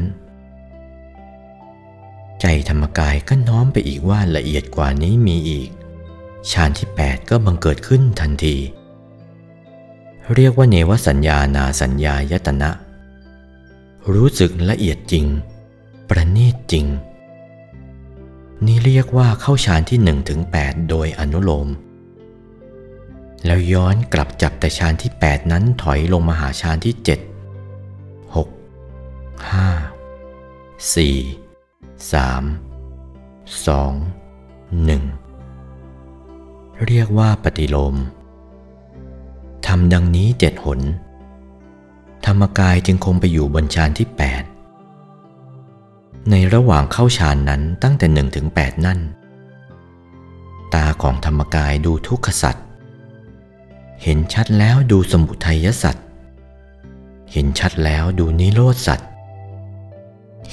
[2.40, 5.68] ใจธรรมกายก็น้อมไปอีกว่าละเอียดกว่านี้มีอีก
[6.50, 8.56] ฌานที่แปดก็บังเกิดขึ้นทันที
[10.34, 12.70] เรียกว่าเนวสัญญานาสัญญายตนะ
[14.14, 15.26] รู้สึกละเอียดจริง
[16.08, 16.86] ประณีตจริง
[18.66, 21.68] นี่เรียกว่าเข้าฌานที่1ถึง8โดยอนุโลม
[23.44, 27.33] แล้วย้อนกลับจับแต่ฌานที่ 8 นั้นถอยลงมาหาฌานที่ 7
[29.42, 30.96] 5 4
[32.12, 32.44] 3
[33.66, 33.68] 2
[34.88, 35.24] 1
[36.86, 37.94] เรียกว่าปฏิโลม
[39.66, 40.80] ทำดังนี้เจ็ดหน
[42.26, 44.18] ธรรมกายจึงคงไปอยู่บนฌานที่ 8
[46.30, 49.00] ในระหว่างเข้าฌานนั้นตั้งแต่หนึ่งถึงแปดนั่น
[50.74, 52.64] ตาของธรรมกายดูทุกขสัตว์
[54.02, 56.06] เห็นชัดแล้วดูสมุทัยสัตว์
[57.32, 59.08] เห็นชัดแล้วดูนิโรธสัตว์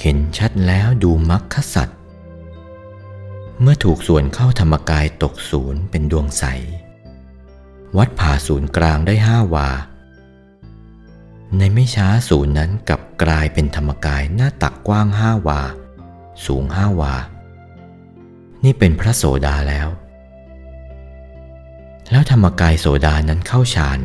[0.00, 1.98] เห็นชัดแล้วดูมรรคสัตว์
[3.60, 6.44] เมื่อถูกส่วนเข้าธรรมกายตกศูนย์เป็นดวงใส
[7.96, 9.68] วัดผ่าศูนย์กลางได้ห้าวา
[11.58, 15.60] ในไม่ช้าศูนย์นั้นกลับกลายเป็นธรรมกายหน้าตักกว้างห้าวา
[16.46, 17.14] สูงห้าวา
[18.64, 19.88] นี่เป็นพระโสดาแล้ว
[22.10, 24.00] แล้วธรรมกายโสดานั้นเข้าฌาน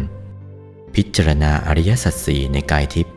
[0.96, 3.17] พิจารณาอริยสัจสี่ในกายทิพย์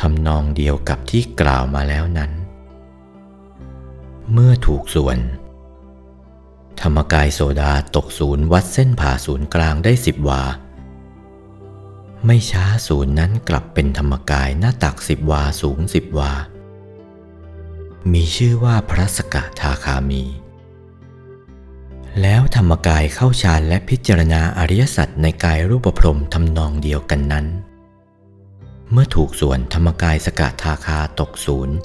[0.00, 2.32] ทำนองเดียวกับที่กล่าวมาแล้วนั้น
[4.32, 5.18] เมื่อถูกส่วน
[6.80, 10.42] ธรรมกายโซดาตกศูนย์วัดเส้นผ่าศูนย์กลางได้สิบวา
[12.26, 16.32] ไม่ช้าศูนย์นั้นกลับเป็นธรรมกายหน้าตักสิบวาสูงสิบวา
[18.12, 20.24] มีชื่อว่าพระสกทาคามี
[22.22, 27.46] แล้วธรรมกายเข้าฌานและพิจารณาอริยสัจในกายรูปพรมทำนองเดียวกันนั้น
[28.92, 31.76] เมื่อถูกส่วนธรรมกายสกัดทาคาตกศูนย์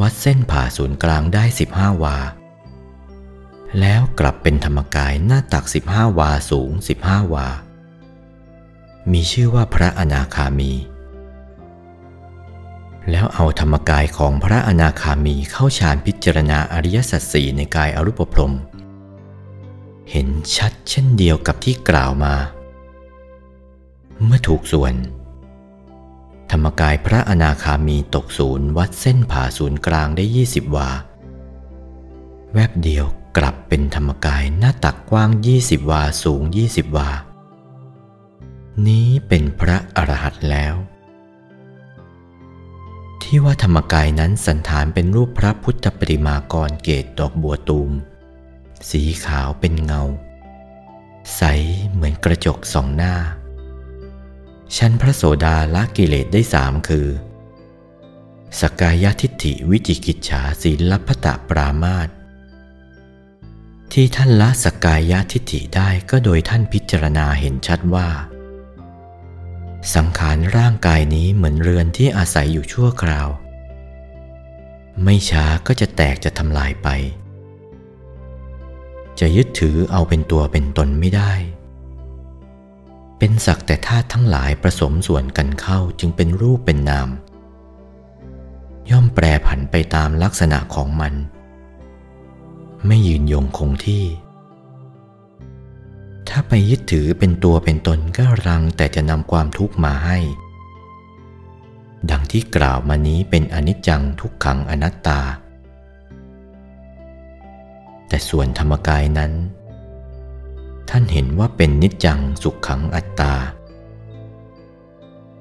[0.00, 2.16] วัดเส้นผ่าศูนย์กลางได้ 15 วา
[3.80, 6.70] แล้วกลับเป็นธรรมกายหน้าตัก 15 วาสูง
[7.02, 7.48] 15 วา
[9.12, 10.72] มีชื่อว่าพระอนาคามี
[13.10, 18.54] แล้วเอาธรรมกายของพระอนาคามีเข้าฌานพิจารณาอริยสัจสี่ในกายอรูปพรม
[20.10, 22.34] เห็นชัดเช่นเดียวกับที่กล่าวมา
[24.24, 24.94] เมื่อถูกส่วน
[26.50, 30.90] ธรรมกายพระอนาคามีตกศูนย์วัดเส้นผ่าศูนย์กลางได้ 20 วา
[32.54, 33.04] แวบเดียว
[33.36, 35.30] กลับเป็นธรรมกายหน้าตักกว้าง
[35.60, 37.10] 20 วาสูง 20 วา
[38.86, 40.74] นี้เป็นพระอรหันต์แล้ว
[43.22, 47.90] ที่ว่าธรรมกายนั้นสันฐานเป็นรูปพระพุทธปฏิมากรเกตดอกบัวตูม
[48.90, 50.02] สีขาวเป็นเงา
[51.36, 51.42] ใส
[51.92, 53.14] เหมือนกระจกสองหน้า
[54.76, 57.08] ชั้นพระโสดาละกิเลสได้สามคือ
[58.60, 62.08] สกายทิฏฐิวิจิกิจฉาศีลพัตะปรามาต
[63.92, 68.08] ที่ท่านละสกายทิฏฐิได้ก็โดยท่านพิจารณาเห็นชัดว่า
[69.94, 73.28] สังขารร่างกายนี้เหมือนเรือนที่อาศัยอยู่ชั่วคราว
[75.04, 76.88] ไม่ช้าก็จะแตกจะทำลายไป
[79.20, 81.32] จะยึดถือเอาเป็นตัวเป็นตนไม่ได้
[83.18, 87.08] เป็นสักแต่ธาตุทั้งหลายผสมส่วนกันเข้าจึงเป็นรูปเป็นนาม
[88.90, 91.14] ย่อมแปรผันไปตามลักษณะของมัน
[92.86, 94.04] ไม่ยืนยงคงที่
[96.28, 100.18] ถ้าไปยึดถือเป็นตัวเป็นตนก็รังแต่จะนำความทุกข์มาให้
[102.10, 105.20] ดังที่กล่าวมานี้เป็นอนิจจังทุกขังอนัตตา
[108.08, 109.32] แต่ส่วนธรรมกายนั้น
[110.90, 113.34] ท่านเห็นว่าเป็นนิจจังสุขขังอัตตา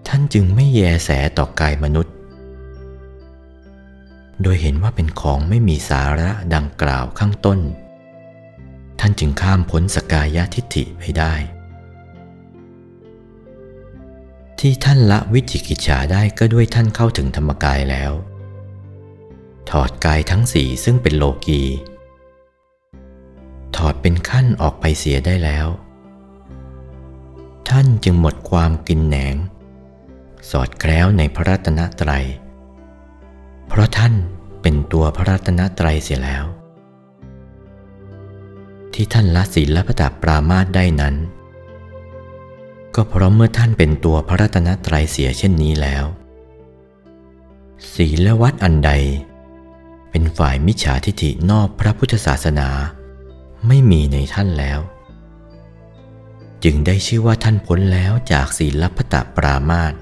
[0.08, 2.14] ท่านจึงไม่แยแสต่อกายมนุษย์
[4.42, 7.60] โดยเห็นว่าเป็นของไม่มีสาระดังกล่าวข้างต้น
[9.00, 11.34] ท่านจึงข้ามพ้นสกายทิฏฐิไปได้
[14.60, 18.12] ที่ท่านละวิจิกิจฉาได้ก็ด้วยท่านเข้าถึงธรรมกายแล้ว
[19.70, 21.62] ถอดกายทั้งสี่ซึ่งเป็นโลกี
[23.76, 25.68] ถอดเป็นขั้นออกไปเสียได้แล้ว
[27.70, 29.36] ท่านจึงหมดความกินแหนง
[30.50, 32.26] สอดแคล้วในพระรัตนตรัย
[33.68, 34.14] เพราะท่าน
[34.62, 36.44] เป็นตัวพระรัตนตรัยเสียแล้ว
[38.94, 41.16] ที่ท่านละศีลและพระตัปรามาตได้นั้น
[42.96, 46.06] ก็เพราะเมื่อท่านเป็นตัวพระรัตนตรัยเสียเช่นนี้แล้ว
[47.94, 48.92] ศีลและวัดอันใด
[50.10, 52.70] เป็นฝ่ายมิจฉาทิฏฐินอกพระพุทธศาสนา
[53.68, 54.80] ไม่มีในท่านแล้ว
[56.64, 59.94] จึงได้ชื่อว่าท่านพ้นแล้วจากศีลพัตปรามาต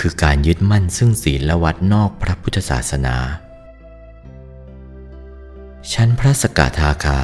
[0.00, 3.16] คือการยึดมั่นซึ่งศีลวัดนอกพระพุทธศาสนา
[5.92, 7.20] ชั้นพระสกทาคา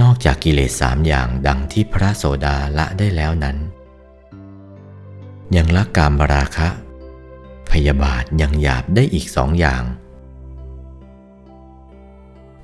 [0.00, 3.56] นอกจากกิเลสสามอย่างดังที่พระโสดาละได้แล้วนั้น
[5.56, 6.68] ยังละกามราคะ
[7.70, 9.82] พยาบาทยังหยาบได้อีกสองอย่าง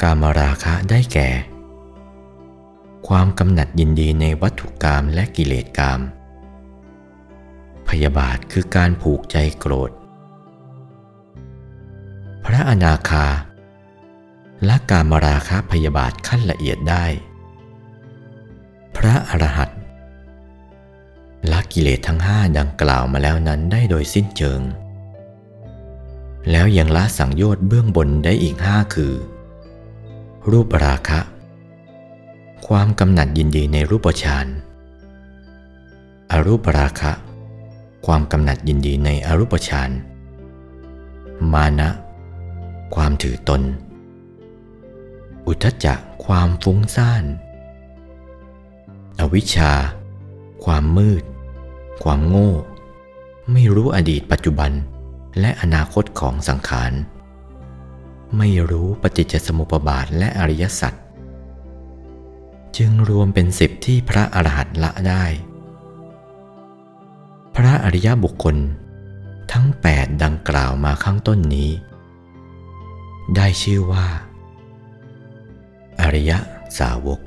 [0.03, 1.29] กามราคะได้แก่
[3.09, 6.01] ความกำหนัดยินดีในวัตถุกรรมและกิเลสกรรม
[7.89, 9.91] พยาบาทคือการผูกใจโกรธ
[12.45, 13.27] พระอนาคา
[14.69, 17.05] ละกามราคะพยาบาทขั้นละเอียดได้
[18.97, 19.81] พระอรหันต์
[21.51, 24.61] ละกิเลสทั้งห้าดังกล่าวมาแล้วนั้นได้โดยสิ้นเชิง
[26.51, 29.15] แล้วยังละสังโยชน์เบื้องบนได้อีกห้าคือ
[30.53, 31.21] รูปราคะ
[32.69, 34.47] ความกำหนัดยินดีในรูปฌาน
[36.31, 37.13] อรูปราคะ
[38.07, 39.91] ความกำหนัดยินดีในอรูปฌาน
[41.53, 41.89] มานะ
[42.95, 43.63] ความถือตน
[45.47, 45.95] อุทจจะ
[46.25, 47.25] ความฟุ้งซ่าน
[49.21, 49.73] อวิชชา
[50.65, 51.23] ความมืด
[52.03, 52.53] ความโง่
[53.53, 54.71] ไม่รู้อดีตปัจจุบัน
[55.41, 56.93] และอนาคตของสังขาร
[58.39, 60.95] ไม่รู้ปฏิจจสมุปบาทและอริยสัจ
[62.77, 65.25] จึงรวมเป็นสิบที่พระอรหันต์ละได้
[67.57, 68.57] พระอริยบุคคล
[69.53, 71.71] ทั้งแปดดังกล่าวมาข้างต้นนี้
[73.37, 74.07] ได้ชื่อว่า
[76.01, 76.33] อริย
[76.79, 77.21] สาวก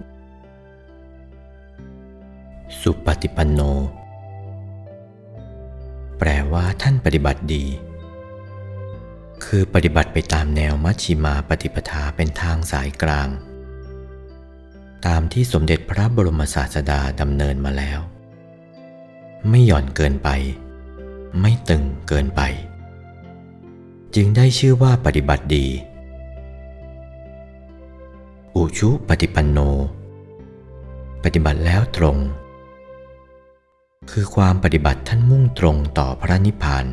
[2.82, 3.60] สุปฏิปันโน
[6.18, 7.64] แปลว่าท่านปฏิบัติดี
[9.46, 13.30] คือปฏิบัติไปตามแนวมัชชิมาปฏิปทาเป็นทางสายกลาง
[15.08, 18.00] ตามที่สมเด็จพระบรมศาสดาดำเนินมาแล้ว
[19.50, 20.30] ไม่หย่อนเกินไป
[21.42, 22.42] ไม่ตึงเกินไป
[24.16, 25.68] จึงได้ชื่อว่าปฏิบัติดี
[28.56, 29.60] อุชุปฏิปันโน
[31.24, 32.18] ปฏิบัติแล้วตรง
[34.12, 36.86] คือความปฏิบัติท่านมุ่งตรงต่อพระนิพพาน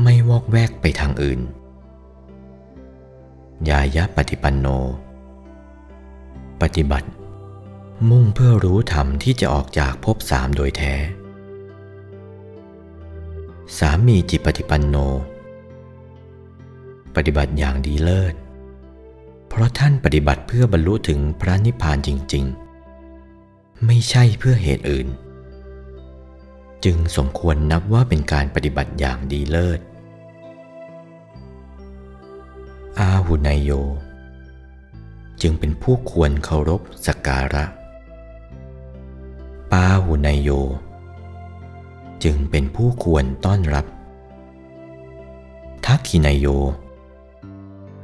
[0.00, 1.40] ไม่วอกแวกไปทางอื่น
[3.68, 4.66] ยายะปฏิปันโน
[6.62, 7.08] ปฏิบัติ
[8.10, 10.94] มุ่งเพื่อรู้ธรรมที่จะออกจากภพสามโดยแท้
[13.78, 14.96] สามีจิปฏิปันโน
[17.16, 18.34] ปฏิบัติอย่างดีเลิศ
[19.48, 22.44] เพราะท่านปฏิบัติเพื่อบรรลุถึงพระนิพพานจริง
[23.14, 25.08] ๆ ไม่ใช่เพื่อเหตุอื่น
[26.84, 29.80] จึงสมควรนับว่าเป็นการปฏิบัติอย่างดีเลิศ
[33.00, 33.70] อาหุนายโย
[35.42, 37.64] จึงเป็นผู้ควรเคารพสักการะ
[39.72, 40.50] ปาหุนายโย
[42.24, 43.86] จึงเป็นผู้ควรต้อนรับ
[45.86, 46.46] ทักขินายโย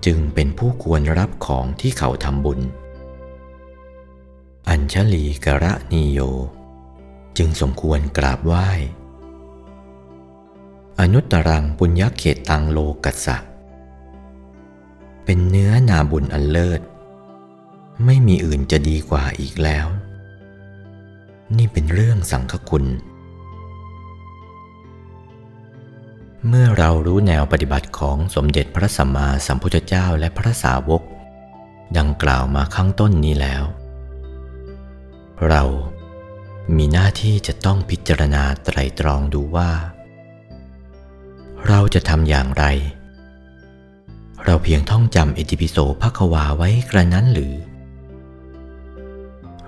[0.07, 2.61] จึงเป็นผู้ควรรับของที่เขาทำบุญ
[4.69, 6.21] อัญชลีกระนิโย
[7.39, 8.69] จึงสมควรกราบไหว้
[11.01, 13.37] อนุตตรังปุญญเขตตังโลกัสสะ
[15.25, 16.81] เป็นเนื้อนาบุญอันเลิศ
[18.05, 19.87] ไม่มีอื่นจะดีกว่าอีกแล้ว
[21.57, 22.85] นี่เป็นเรื่องสังฆคุณ
[26.49, 31.03] เมื่อเรารู้แนวปฏิบัติของสมเด็จพระสัมมาสัมพุทธเจ้าและพระสาวก
[31.99, 33.65] ดังกล่าวมาข้างต้นนี้แล้ว
[35.49, 35.63] เรา
[36.77, 39.71] มีหน้าที่จะต้องพิจารณาไตรตรองดูว่า
[41.69, 42.65] เราจะทำอย่างไร
[44.45, 47.55] เราเพียงท่องจำเอติปิโสภควาไว้กระนั้นหรือ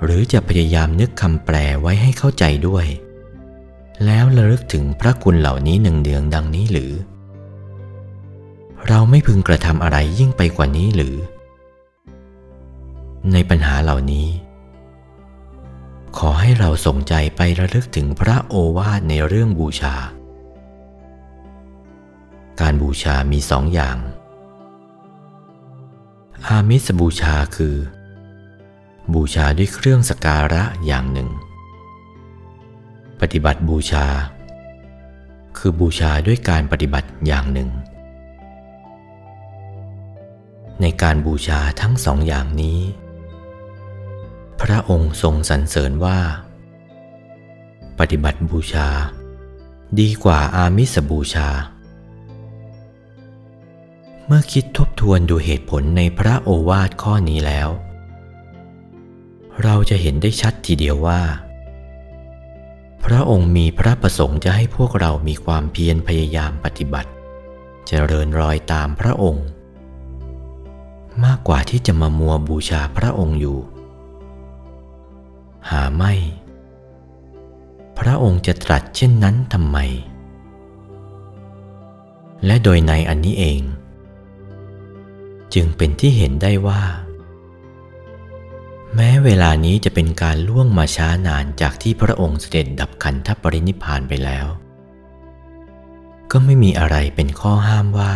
[0.04, 2.86] หรือจะพยายามนึกคำแปลไว้ให้เข้าใจด้วย
[4.04, 6.92] แล้วระลึกถึงพระคุณเหล่านี้หนึ่งเดืองดังนี้หรือ
[8.88, 11.16] เราไม่พึงกระทำอะไรยิ่งไปกว่านี้หรือ
[13.32, 14.26] ในปัญหาเหล่านี้
[16.18, 19.94] ขอให้เราส่งใจไประลึกถึงพระโอวาทในเรื่องบูชา
[22.60, 23.96] การบูชามีสองอย่าง
[26.46, 27.76] อามิสบูชาคือ
[29.14, 31.28] บูชาด้วยเครื่องสการะอย่างหนึ่ง
[33.20, 34.06] ปฏิบัติบูชา
[35.58, 37.70] คือบูชาด้วยการปฏิบัติอย่างหนึ่ง
[40.80, 42.80] ในการบูชาทั้งสองอย่างนี้
[44.62, 46.18] พระองค์ทรงสรรเสริญว่า
[47.98, 48.88] ปฏิบัติบูชา
[50.00, 51.48] ดีกว่าอามิสบูชา
[54.26, 57.68] เมื่อคิดทบทวนดูเหตุผลในพระโอวาทข้อนี้แล้ว
[59.62, 61.22] เราจะเห็นได้ชัดทีเดียวว่า
[63.04, 67.10] พระองค์มีพระประสงค์จะให้พวกเรามีความเพียรพยายามปฏิบัติ
[67.86, 69.46] เจริญรอยตามพระองค์
[71.24, 73.58] มากกว่าที่จะมามัวบูชาพระองค์อยู่
[75.68, 76.12] หาไม่
[77.98, 79.78] พระองค์จะตรัสเช่นนั้นทำไม
[82.46, 83.62] และโดยในอันนี้เอง
[85.54, 86.82] จึงเป็นที่เห็นได้ว่า
[88.94, 94.46] แม้เวลานี้จะเป็นการล่วงมาช้านานจากที่พระองค์เสด็จดับขันธปรินิพานไปแล้ว
[96.30, 98.12] ก็ไม่มีอะไรเป็นข้อห้ามว่า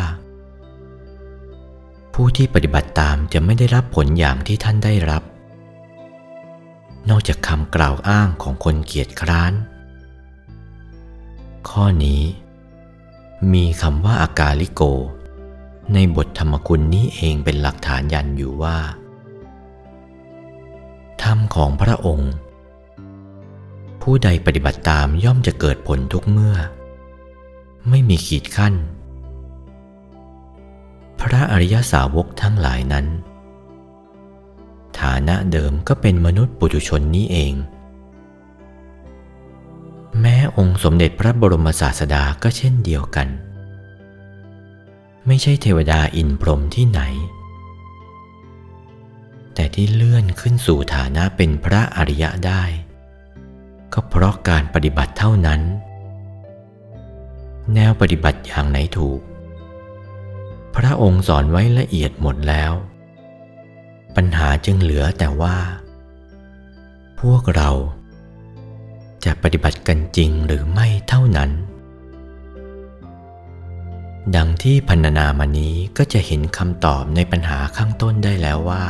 [2.14, 5.22] ผู้ที่ปฏิบัติตามจะไม่ได้รับผลอย่างที่ท่านได้รับ
[7.08, 9.52] นอกจากคำกล่าวอ้างของคนเกียจคร้าน
[11.68, 12.22] ข้อนี้
[13.52, 14.82] มีคำว่าอากาลิโก
[15.94, 18.78] ในบทธรรมคุณนี้เองเป็นหลักฐานยันอยู่ว่า
[21.22, 22.32] ธรรมของพระองค์
[24.02, 26.56] ผู้ใดปฏิบัติตามย่อมจะเกิดผลทุกเมื่อ
[27.88, 28.74] ไม่มีขีดขั้น
[31.20, 33.06] พระอริยสาวกทั้งหลายนั้น
[35.00, 37.54] ฐานะเดิมก็เป็นมนุษย์ปุถุชนนี้เอง
[40.20, 43.28] แม้องค์สมเด็จพระบรมศาสดาก็เช่นเดียวกัน
[45.26, 47.00] ไม่ใช่เทวดาอินพรหมที่ไหน
[49.54, 52.62] แต่ที่เลื่อนขึ้นสู่ฐานะเป็นพระอริยะได้
[53.92, 55.60] ก็เพราะการปฏิบัติเท่านั้น
[57.74, 59.20] แนวปฏิบัติอย่างไหนถูก
[60.76, 62.72] พระองค์สอนไว้ละเอียดหมดแล้ว
[64.16, 65.56] ปัญหาจึงเหลือแต่ว่า
[67.20, 67.70] พวกเรา
[69.24, 71.50] จะปฏิบัติกันจริงหรือไม่เท่านั้น
[74.36, 78.84] ดังที่พันนามานี้ก็จะเห็นคำตอบในปัญหาข้างต้นได้แล้วว่า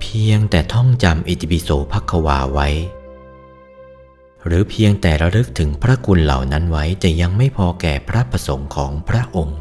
[0.00, 2.68] เพียงแต่ท่องจำอิติปิโสภควาไว้
[4.46, 9.58] หรือเพียงแต่ระลึกถึงพระคุณเหล่านั้นไว้จะยังไม่พอแก่พระประสงค์ของพระองค์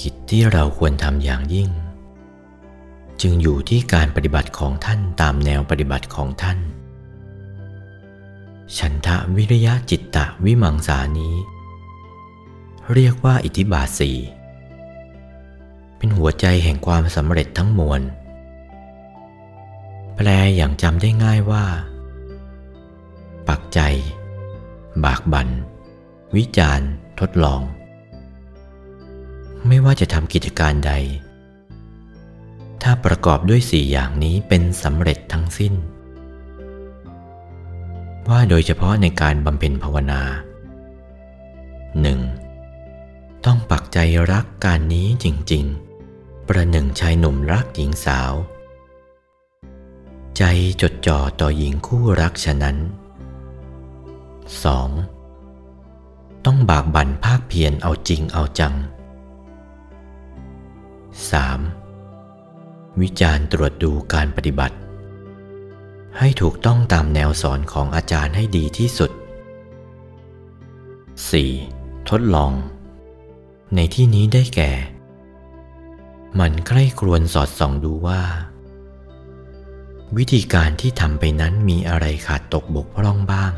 [0.00, 1.70] กิจที่เราควรทำอย่างยิ่ง
[3.20, 6.58] จึงอยู่ที่การปฏิบัติของท่านตามแนวปฏิบัติของท่าน
[8.78, 11.34] ฉันทะวิริยะจิตตะวิมังสานี้
[12.92, 14.10] เรียกว่าอิทธิบาทสี
[15.96, 18.00] เป็นหัวใจแห่งความสำเร็จทั้งมวล
[20.16, 21.64] แปลอย่างจำได้ง่ายว่า
[23.48, 23.80] ปักใจ
[25.04, 25.48] บากบัน
[26.36, 26.88] วิจารณ์
[27.20, 27.62] ทดลอง
[29.66, 30.92] ไม่ว่าจะทำกิจการใด
[32.82, 35.74] ถ้าประกอบด้วยสี่อย่างนี้เป็นสำเร็จทั้งสิ้น
[38.28, 40.22] ว่าโดยเฉพาะในการบำเพ็ญภาวนา
[42.64, 43.44] 1.
[43.46, 43.98] ต้องปักใจ
[44.32, 45.64] รักการนี้จริง
[46.06, 48.32] ๆ ประหนึ่งชายหนุ่มรักหญิงสาว
[50.36, 50.42] ใจ
[50.80, 52.76] จดจ่อต่อหญิงคู่รักฉะนั้น
[55.20, 56.44] 2.
[56.44, 58.74] ต้องบากบั่นภาคเพียรเอาจริงเอาจัง
[61.26, 63.00] 3.
[63.00, 64.76] วิจารณ์ตรวจดูการปฏิบัติ
[66.18, 69.10] ให้ถูกต้องตามแนวสอนของอาจารย์ให้ดีที่สุด
[71.40, 72.08] 4.
[72.10, 72.52] ทดลอง
[73.74, 74.72] ในที่นี้ได้แก่
[76.38, 78.22] มันใกล้ครวนสอดส่องดูว่า
[80.16, 83.52] วิธีการที่ทำไปนั้นมีอะไรขาดตกบกพร่องบ้าง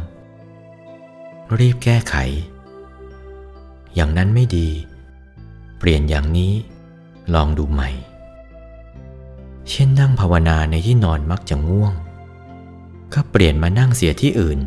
[1.59, 2.15] รีบแก้ไข
[3.95, 4.69] อย่างนั้นไม่ดี
[5.79, 6.53] เปลี่ยนอย่างนี้
[7.35, 7.91] ลองดูใหม่
[9.71, 11.93] เช่นนั่งภาวนาในที่นอนมักจะง่วง
[13.13, 14.59] ก็เปลี่ยนมานั่งเสียที่อื่น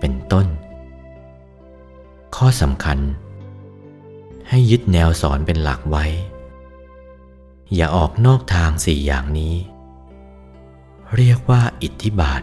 [0.00, 0.46] เป็นต้น
[2.36, 2.98] ข้อสำคัญ
[4.48, 6.04] ให้ยึดแนวสอนเป็นหลักไว้
[7.74, 9.54] อย่าออกนอกทางสี่อย่างนี้
[11.16, 12.42] เรียกว่าอิทธิบาท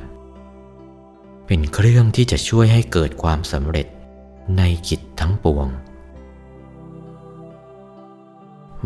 [1.45, 3.87] เป็นเครื่องที่จะช่วยให้เกิดความสำเร็จ
[4.57, 5.67] ในกิจทั้งปวง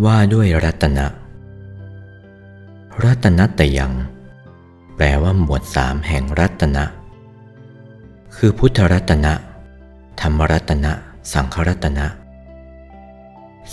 [0.03, 1.05] ว่าด้วยรัตนะ
[3.03, 3.93] รัตนตยัง
[4.95, 6.85] แปลว่าหมวดสามแห่งรัตนะ
[8.35, 9.33] คือพุทธรัตนะ
[10.21, 10.93] ธรรมรัตนะ
[11.33, 12.07] สังขรัตนะ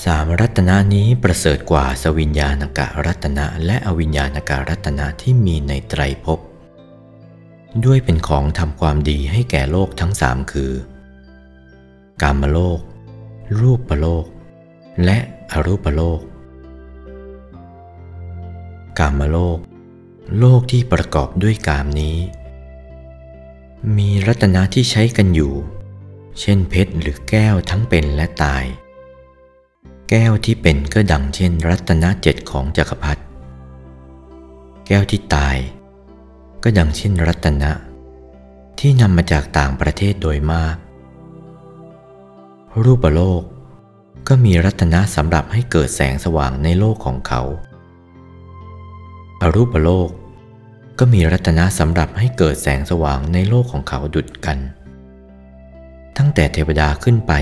[0.04, 6.38] สามรัตนะนี้ประเสริฐกว่าสวิญญาณกะรัตนะและอวิญญาณกะรัตนะที่มีในไตรภพ
[7.84, 10.72] ด้วยเป็นของทำความดีให้แก่โลกทั้งสามคือ
[12.22, 12.80] กามโลก
[13.60, 14.26] รูปโลก
[15.04, 15.18] และ
[15.56, 16.20] อรูปโลก
[18.98, 19.58] กามโลก
[20.38, 22.18] โลกที่ประกอบด้วยกามนี้
[23.96, 25.52] มีรัตนะที่ใช้กันอยู่
[26.40, 28.64] เช่นเพชรหรือแก้วทั้งเป็นและตาย
[30.08, 33.22] แก้วที่เป็นก็ดังเช่น รัตนะเจ็ดของจักรพรรดิ
[34.86, 35.56] แก้วที่ตาย
[36.62, 37.72] ก็ดังเช่นรัตนะ
[38.78, 40.76] ที่นำมาจากต่างประเทศโดยมาก
[42.84, 43.42] รูปโลก
[44.28, 47.42] ก็มีรัตนะสำหรับให้เกิดแสงสว่างในโลกของเขา
[49.40, 50.10] อรูปโลก
[50.98, 54.58] ก็มีรัตนะสำหรับให้เกิดแสงสว่างในโลกของเขาดุดกัน
[56.16, 57.32] ตั้งแต่เทวดาขึ้นไป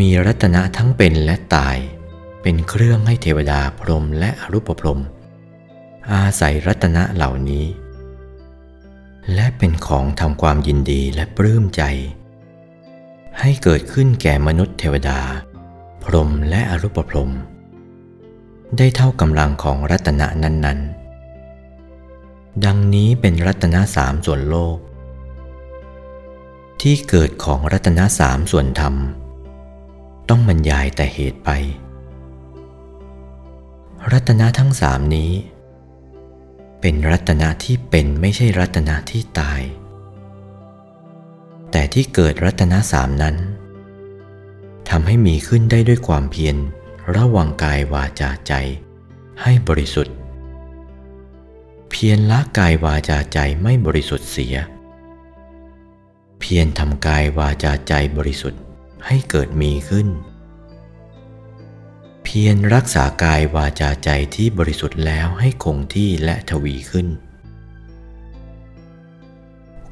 [0.00, 1.76] มีรัตนะทั้งเป็นและตาย
[2.42, 5.00] เป็นเครื่องให้เทวดาพรหมและอรูปพรหม
[6.12, 7.66] อาศัยรัตนะเหล่านี้
[9.34, 11.82] และเป็นของทำความยินดีและปลื้มใจ
[13.40, 15.20] ให้เกิดขึ้นแก่มนุษย์เทวดา
[16.02, 17.30] พรหมและอรูปพรหม
[18.78, 20.80] ได้เท่ากำลังของรัตนะนั้น
[21.56, 24.78] ๆ ดังนี้เป็นรัตนะสามส่วนโลก
[26.80, 28.94] ที่เกิดของรัตนะสามส่วนธรรม
[30.28, 31.50] ต้องบรรยายแต่เหตุไป
[34.12, 35.32] รัตนะทั้งสามนี้
[36.80, 39.60] เป็นรัตนะที่เป็นไม่ใช่รัตนะที่ตาย
[41.76, 43.36] แต่ที่เกิดรัตนสามนั้น
[44.90, 46.56] ทำให้มีขึ้นได้ด้วยความเพียร
[47.14, 48.52] ระวังกายวาจาใจ
[49.42, 50.14] ให้บริสุทธิ์
[51.90, 54.56] เพียรละกายวาจาใจไม่บริสุทธิ์เสีย
[56.40, 58.60] เพียรทำกายวาจาใจบริสุทธิ์
[59.06, 60.08] ให้เกิดมีขึ้น
[62.24, 67.08] เพียรรักษากายวาจาใจที่บริสุทธิ์แล้วให้คงที่และทวีขึ้น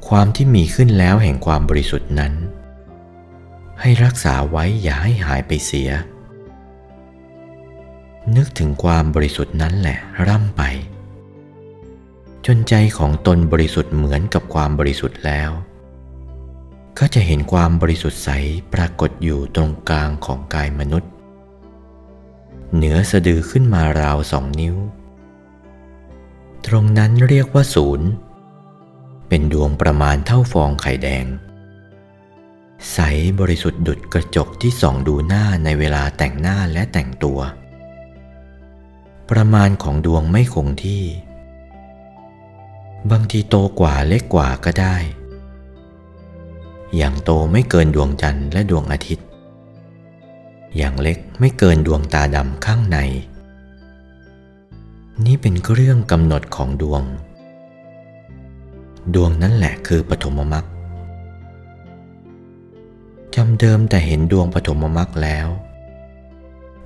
[0.07, 2.33] ความที่มีขึ้นแล้วแห่งความบริสุทธิ์นั้น
[3.81, 5.89] ให้รักษาไว้อย่าให้หายไปเสีย
[8.35, 9.97] นึกถึงความบริสุทธิ์นั้นแหละ
[10.27, 10.61] ร่ำไป
[12.45, 15.49] จนใจของตนบริสุทธิ์เหมือนกับความบริสุทธิ์แล้ว
[16.99, 18.29] ก็จะเห็นความบริสุทธิ์ใส
[18.73, 21.11] ปรากฏอยู่ตรงกลางของกายมนุษย์
[22.75, 24.75] เหนือสะดือขึ้นมาราวสองนิ้ว
[26.65, 28.09] ตรงนั้นเรียกว่าศูนย์
[29.35, 31.25] เป็นดวงประมาณเท่าฟองไข่แดง
[32.91, 32.97] ใส
[33.39, 37.39] บริสุทธิ์ดุดกระจกที่ส่องดูหน้าในเวลาแต่งหน้าและแต่งตัว
[39.29, 41.03] ประมาณของดวงไม่คงที่
[43.11, 44.95] บางทีโตกว่าเล็กกว่าก็ได้
[46.95, 49.27] อย่างโตไม่เกินดวงจันทร์และดวงอาทิตย์
[50.77, 52.97] อย่างเล็กไม่เกินดวงตาดำข้างใน
[55.25, 57.03] นี่เป็นเรื่องกำหนดของดวง
[59.13, 60.65] ดวงนั้นแหละคือปฐมมรรค
[63.35, 65.47] จำเดิมแต่เห็นดวงปฐมมรรคแล้ว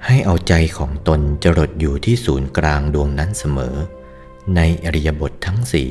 [0.05, 3.75] ให้เอาใจของตนจรดอยู่ที่ศูนย์กลางดวงนั้นเสมอ
[4.55, 5.89] ในอริยบททั้งสี่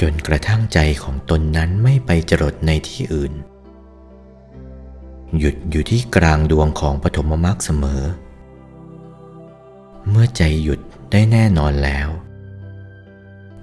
[0.00, 3.32] จนกระทั่งใจของตนนั้นไม่ไปจรดในที่อื่น
[5.38, 8.02] หยุดอยู่ที่กลางดวงของปฐมมรรคเสมอ
[10.08, 10.80] เมื่อใจหยุด
[11.12, 12.08] ได้แน่นอนแล้ว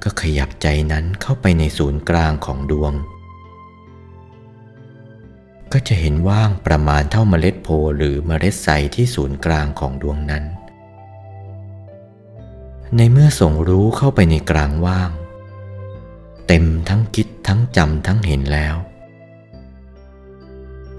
[0.03, 2.93] ก็ขยับใจนั้นเข้าไปในศูนย์กลางของดวง
[5.73, 7.67] ก็จะเห็นว่างประมาณเท่าเมล็ดโพ
[7.97, 10.43] หรือเมล็ดใสที่ศูนย์กลางของดวงนั้น
[12.95, 15.09] ในเมื่อส่งรู้เข้าไปในกลางว่าง
[16.47, 18.75] เต็มทั้งคิดทั้งจำทั้งเห็นแล้ว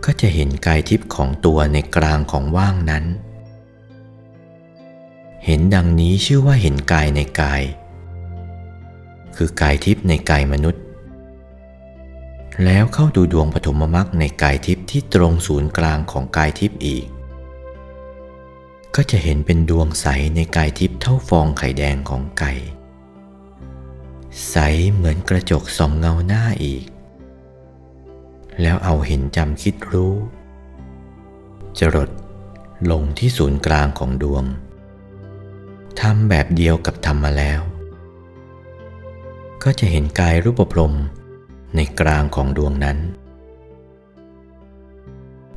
[0.04, 3.04] ก็จะเห็นกายทิพย์ของตัวในกลางของว่างนั้น
[5.44, 7.62] เห็นดังนี้ชื่อว่าเห็นกายในกาย
[9.36, 10.82] คือกายทิพย์ในกายมนุษย์
[12.64, 17.04] แล้วเข้าดูดวงปฐมมรรคในกายทิพย์ที่ตรงศูนย์กลางของกายทิพย์อีก
[18.94, 22.52] ก็จะเห็นเป็นดวงใสในกายทิพย์เท่าฟองไข่แดงของไก่
[24.50, 24.56] ใส
[24.92, 26.84] เหมือนกระจกส่องเงาหน้าอีก
[28.62, 30.14] แล้วเอาเห็นจำคิดรู้
[31.78, 32.10] จรด
[32.90, 34.44] ลงที่ศูนย์กลางของดวง
[36.00, 37.60] ทำแบบเดียวกับทำมาแล้ว
[39.64, 40.94] ก็จะเห็นกายรูปพรม
[41.76, 42.98] ในกลางของดวงนั้น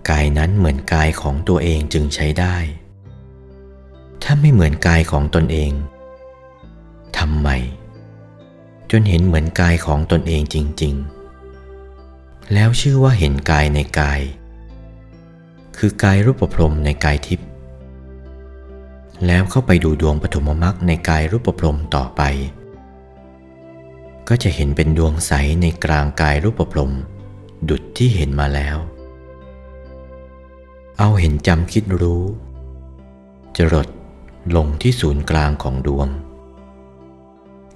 [0.09, 2.55] กายนั้นเหมือนกายของตัวเองจึงใช้ได้
[4.23, 5.71] ถ้าไม่เหมือนกายของตนเอง
[7.17, 7.49] ทำไม
[8.91, 10.95] จนเห็นเหมือนกายของตนเองจริง
[11.73, 14.21] ๆ แล้วชื่อว่าเห็นกายในกาย
[15.77, 17.47] คือกายรูปพรมในกายทิพย์
[19.25, 22.23] แล้วเข้าไปดูดวงปฐมมรรคในกายรูปพรมต่อไป
[24.29, 25.31] ก็จะเห็นเป็นดวงใส
[25.61, 26.93] ในกลางกายรูปพรม
[27.69, 28.77] ดุดที่เห็นมาแล้ว
[30.99, 32.23] เอาเห็นจำคิดรู้
[33.57, 33.87] จรด
[34.55, 36.07] ลงที่ศูนย์กลางของดวง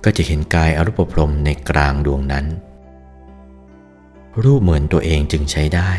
[0.03, 2.45] ก็จะเห็นกายอรูปพรมในกลางดวงนั้น
[4.43, 5.91] รูปเหมือนตัวเองจึงใช้ได้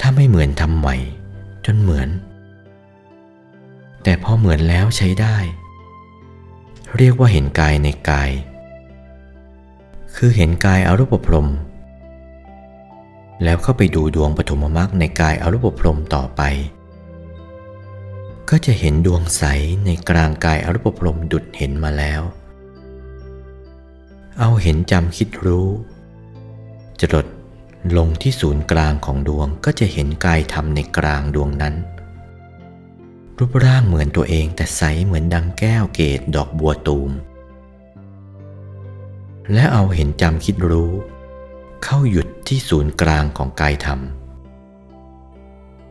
[0.00, 0.96] ถ้าไม่เหมือนทำใหม่
[1.66, 2.08] จนเหมือน
[4.02, 5.36] แต่พอเหมือนแล้วใช้ได้
[6.96, 8.30] เรียกว่าเห็นกายในกาย
[10.18, 11.48] คือเห็นกายอรูปพรม
[13.44, 16.42] แล้วเข้าไปดูดวงปฐมมรรคในกายอรูปพรมต่อไป
[18.50, 19.42] ก็จะเห็นดวงใส
[19.86, 22.22] ในกลางกายอรูปพรมดุดเห็นมาแล้ว
[24.38, 25.68] เอาเห็นจำคิดรู้
[27.00, 27.26] จรด
[27.96, 31.74] ลงที่ศูนย์กลางของดวงก็จะเห็นกายธรรมในกลางดวงนั้น
[33.38, 37.10] รูปร่างเหมือนตัวเองแต่ใสเหมือนดังแก้วเกตดอกบัวตูม
[39.52, 40.92] และเอาเห็นจำคิดรู้
[41.84, 44.00] เข้าหยุดที่ศูนย์กลางของกายธรรม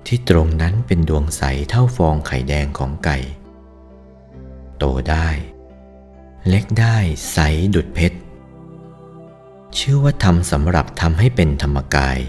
[0.06, 3.18] ที่ตรงนั้นเป็นดวงใสเท่าฟองไข่แดงของไก่
[4.78, 5.30] โตได้
[6.48, 6.98] เล็กได้
[7.32, 7.38] ใส
[7.76, 8.18] ดุดเพชร
[9.78, 12.20] ชื่อว่าทำสำหรับทำให้เป็นธรรมกาย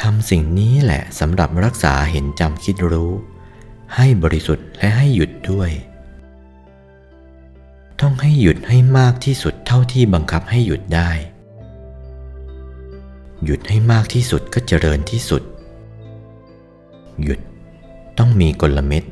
[0.00, 3.12] ทำสิ่งนี้แหละสำหรับรักษาเห็นจำคิดรู้
[3.96, 5.70] ให้บริสุทธิ์และให้หยุดด้วย
[8.02, 11.10] ต้องให้หยุดให้มากที่สุดเท่าที่บังคับให้หยุดได้
[13.44, 15.42] หยุดให้มากที่สุดก็เจริญที่สุด
[17.22, 17.40] หยุด
[18.18, 19.04] ต้องมีกลเม็ด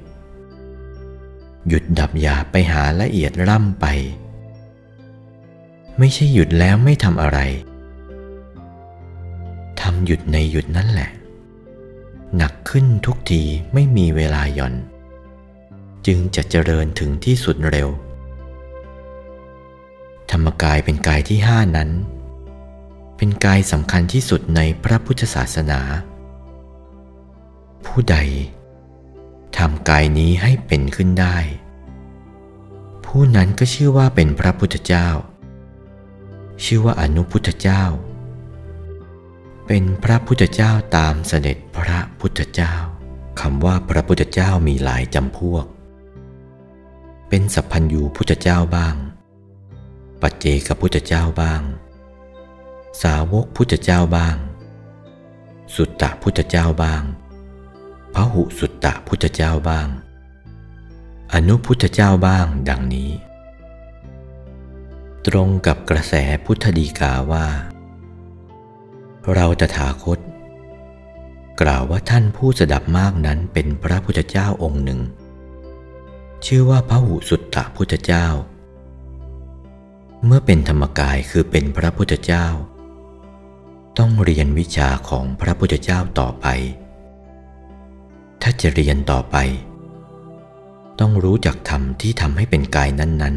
[1.69, 3.87] หยุดดับยาไปหาละเอียดร่ำไป
[5.99, 7.39] ไม่ใช่หยุดแล้วไม่ทำอะไร
[9.81, 11.11] ทำหยุดในหยุดนั่นแหละ
[12.37, 14.75] หนักขึ้นทุกทีไม่มีเวลาหย่อน
[16.07, 17.91] จึงจะเจริญถึงที่สุดเร็ว
[20.31, 21.91] ธรรมกายเป็นกายที่ห้านั้น
[23.17, 25.81] เป็นกายสำคัญที่สุดในพระพุทธศาสนา
[27.85, 28.17] ผู้ใด
[29.57, 31.37] ทำกายนี้ให้เป็นขึ้นได้
[33.05, 35.09] ผู้นั้นก็ชื่อว่าเป็นพระพุทธเจ้า
[36.65, 37.83] ชื่อว่าอนุพุทธเจ้า
[39.67, 42.75] เป็นพระพุทธเจ้าตามเสด็จพระพุทธเจ้า
[43.41, 45.67] คำว่าพระพุทธเจ้ามีหลายจำพวก
[47.29, 48.95] เป็นสัพพัญญูพุทธเจ้าบ้าง
[50.23, 51.63] ปัจเจกพุทธเจ้าบ้าง
[53.03, 54.37] สาวกพุทธเจ้าบ้าง
[55.75, 57.03] สุตตะพุทธเจ้าบ้าง
[58.15, 59.89] พระหุสุตตะพุทธเจ้าบ้าง
[61.35, 63.11] อนุพุทธเจ้าบ้างดังนี้
[65.27, 67.47] ตรงกับกระแสพุทธดีกาว่า
[69.35, 70.19] เราตถาคต
[71.61, 75.01] กล่าวว่าท่านผู้สดับมากนั้นเป็นพระพุทธเจ้าองค์หนึ่ง
[76.47, 78.27] ชื่อว่าพระหุสุตตะพุทธเจ้า
[80.27, 82.47] เมื่อเป็นธรรมกายคือเป็นพระพุทธเจ้า
[83.99, 86.47] ต้องเรียนวิชาของพระพุทธเจ้าต่อไป
[88.43, 89.37] ถ้าจะเรียนต่อไป
[91.01, 93.37] ต้องรู้จักธรรมที่ทำให้เป็นกายนั้น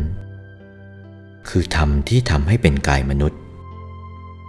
[0.74, 3.40] ๆ คือธรรมที่ทำให้เป็นกายมนุษย์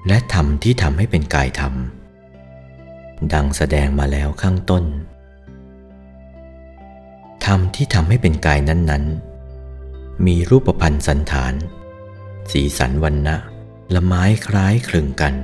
[0.07, 1.75] และธรรมที่ทำให้เป็นกายธรรม
[3.33, 4.85] ดังแสดงมาแล้วข้างต้น
[7.47, 9.05] ธรรมที่ทำให้เป็นกายนั้น
[9.65, 11.55] ๆ มีรูปพันธ์สันฐาน
[12.53, 13.37] สีสันวันนะ
[13.95, 15.35] ละไม้คล้ายคลึงกัน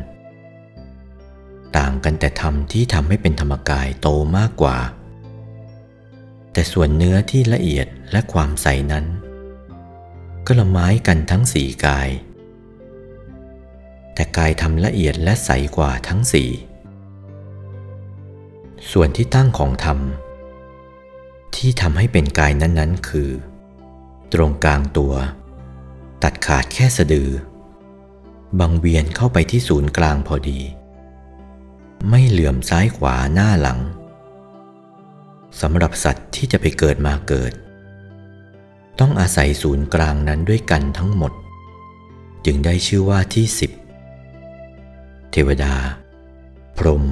[1.77, 4.79] ต่างกันแต่ธรรมที่ทำให้เป็นธรรมกายโตมากกว่า
[6.53, 9.05] แต่ส่วนเนื้อที่ละเอียดและความใสนั้น
[10.47, 12.09] ก็ละไม้กันทั้งสี่กาย
[14.15, 16.51] แต่กายทำละเอียดและใสกว่าทั้งสี่
[18.93, 19.99] ส่วนที่ตั้งของธรรม
[21.57, 23.31] ที่ทำให้เป็นกายนั้นๆ คือ
[24.33, 25.15] ตรงกลางตัว
[26.23, 27.31] ตัดขาดแค่สะดือ
[28.61, 30.61] บังเวียนเข้าไปที่ศูนย์กลางพอดี
[32.09, 33.81] ไม่เหลื่อมซ้ายขวาหน้าหลัง
[35.61, 37.53] สำหรับสัตว์ที่จะไปเกิดมาเกิด
[38.99, 41.33] ต้องอาศัยศูนย์กลางนั้นด้วยกันทั้งหมด
[42.45, 43.71] จึงได้ชื่อว่าที่สิบ
[45.31, 45.75] เทวดา
[46.77, 47.05] พรหม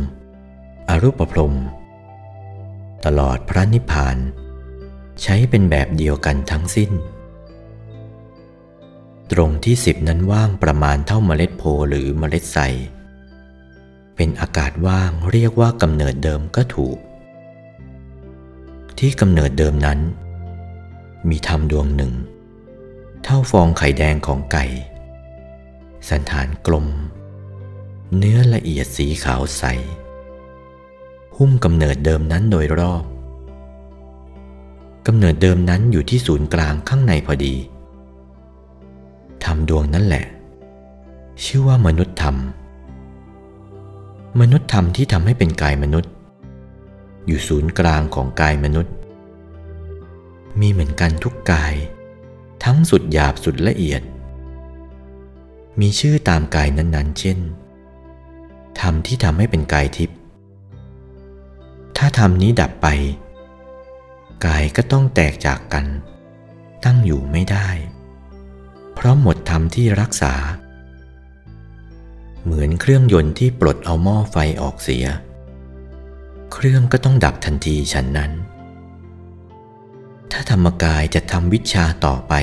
[0.89, 1.55] อรูปพรหม
[3.05, 4.17] ตลอดพระนิพพาน
[5.23, 6.91] ใช้เป็นแบบเดียวกันทั้งสิ้น
[9.33, 12.59] ตรงที่สิบนั้นว่างประมาณเท่าเมล็ดโพหรือเมล็ดใส
[14.17, 16.99] เป็นอากาศว่างเรียกว่ากำเนิดเดิมก็ถูก
[18.99, 19.99] ที่กำเนิดเดิมนั้น
[21.29, 22.13] มีธรรมดวงหนึ่ง
[23.23, 24.65] เท่าฟองไข่แดงของไก่
[26.09, 26.87] สันฐานกลม
[28.17, 29.65] เนื้อละเอียดสีขาวใส
[31.37, 33.05] หุ้มกำเนิดเดิมนั้นโดยรอบ
[35.07, 37.55] กำเนิดเดิมนั้นอยู่ที่ศูนย์กลางข้างในพอดี
[39.45, 40.25] ธรรมดวงนั้นแหละ
[41.45, 42.37] ชื่อว่ามนุษย์ธรรม
[44.41, 46.13] มนุษย์ธรรมที่ทำให้เป็นกายมนุษย์
[47.27, 48.93] อยู่ศูนย์กลางของกายมนุษย์
[50.61, 51.75] มีเหมือนกันทุกกาย
[52.65, 54.03] ทั้งสุดหยาบสุดละเอียด
[55.81, 57.39] มีชื่อตามกายนั้นๆ เช่น
[58.81, 60.17] ธรรมที่ทำให้เป็นกายทิพย์
[61.97, 62.87] ถ้าธรรมนี้ดับไป
[64.47, 65.85] กายก็ต้องแตกจากกัน
[66.85, 67.69] ตั้งอยู่ไม่ได้
[69.01, 70.35] เพราะหมดธรรมที่รักษา
[72.45, 75.07] เหมือนเครื่องยนต์ที่ปลดเอาหม้อไฟออกเสีย
[76.53, 78.33] เครื่องก็ต้องดับทันทีฉันนั้น
[80.33, 82.35] ถ้าธรรมกายจะทำวิชาต่อไป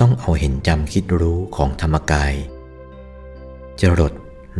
[0.00, 2.34] ต้องเอาเห็นจำคิดรู้ของธรรมกาย
[3.80, 4.12] จะรด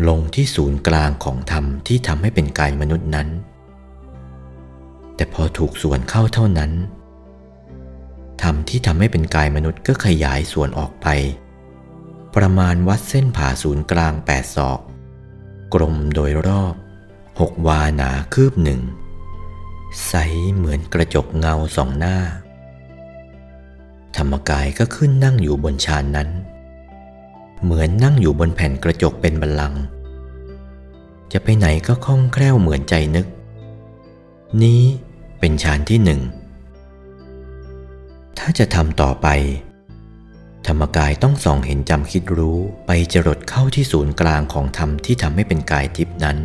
[0.09, 3.29] ลงที่ศูนย์กลางของธรรมที่ทำให้เป็นกายมนุษย์นั้น
[5.15, 6.73] แต่พอถูกส่วนเข้าเท่านั้น
[8.43, 11.07] ธรรมที่ทำให้เป็นกายมนุษย์ก็ขยายส่วนออกไป
[12.35, 14.81] ประมาณวัดเส้นผ่าศูนย์กลางแปดศอก
[15.75, 16.75] กลมโดยรอบ
[17.41, 18.81] หกวาหนาคืบหนึ่ง
[20.09, 20.15] ใส
[20.55, 22.17] เหมือนกระจกเงาสองหน้า
[24.17, 26.29] ธรรมกายก็ขึ้นนั่งอยู่บนชานนั้น
[27.63, 29.83] เหมือนนั่งอยู่บนแผ่นกระจกเป็นบัลลังก์
[31.33, 33.27] จะไปไหนก็คล่องแคล่วเหมือนใจนึก
[34.63, 34.83] นี้
[35.39, 36.21] เป็นฌานที่หนึ่ง
[38.39, 39.29] ถ้าจะทำต่อไป
[40.67, 46.39] ธรรมกายต้องส่องเห็นจำคิดรู้ไปจรดเข้าที่ศูนย์กลางของธรรมที่ทำให้เป็นกายทิพนั้น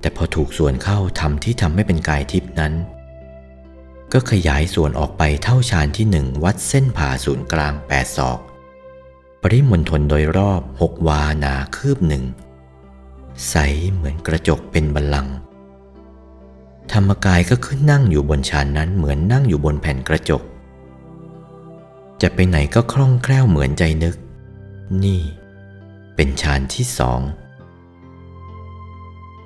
[0.00, 2.74] แต่พอถูกส่วนเข้าทำที่ทำให้เป็นกายทิพนั้น
[4.12, 8.38] ก็ขยายส่วนออกไปเท่าชานที่หนึ่งวัดเส้นผ่าศูนย์กลางแปดศอก
[9.42, 12.24] ปริมณฑลโดยรอบหกวานาคืบหนึ่ง
[13.48, 13.54] ใส
[13.92, 15.34] เหมือนกระจกเป็นบัลลังก์
[16.92, 20.42] ธรรมกายก็ขึ้นนั่งอยู่บนชานนั้นเหมือนนั่งอยู่บนแผ่นกระจก
[22.22, 24.16] จะไปไหนก็คล่องแคล่วเหมือนใจนึก
[25.04, 25.20] นี่
[26.14, 27.20] เป็นฌานที่สอง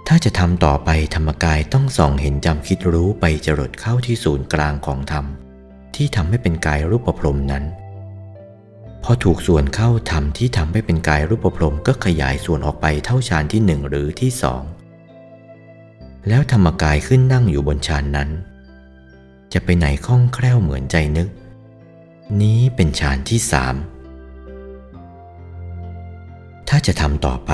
[0.07, 5.25] ถ้าจะทำต่อไปธรรมกายต้องส่องเห็นจำคิดรู้ไปจรดเข้าที่ศูนย์กลางของธรรม
[5.97, 7.65] ที่ทำให้เป็นกายรูปประพรมนั้น
[9.03, 14.63] พอถูกส่วนเข้าธรรมที่ทำให้เป็นกายรูปประพรมก็ขยายส่วนออกไปเท่าฌานที่หนึ่งหรือที่สอง
[16.29, 18.31] แล้วธรรมกายขึ้นนั่งอยู่บนฌานนั้น
[19.53, 21.29] จะไปไหนคล่องแคล่วเหมือนใจนึก
[22.41, 23.75] นี้เป็นฌานที่สาม
[26.69, 27.53] ถ้าจะทำต่อไป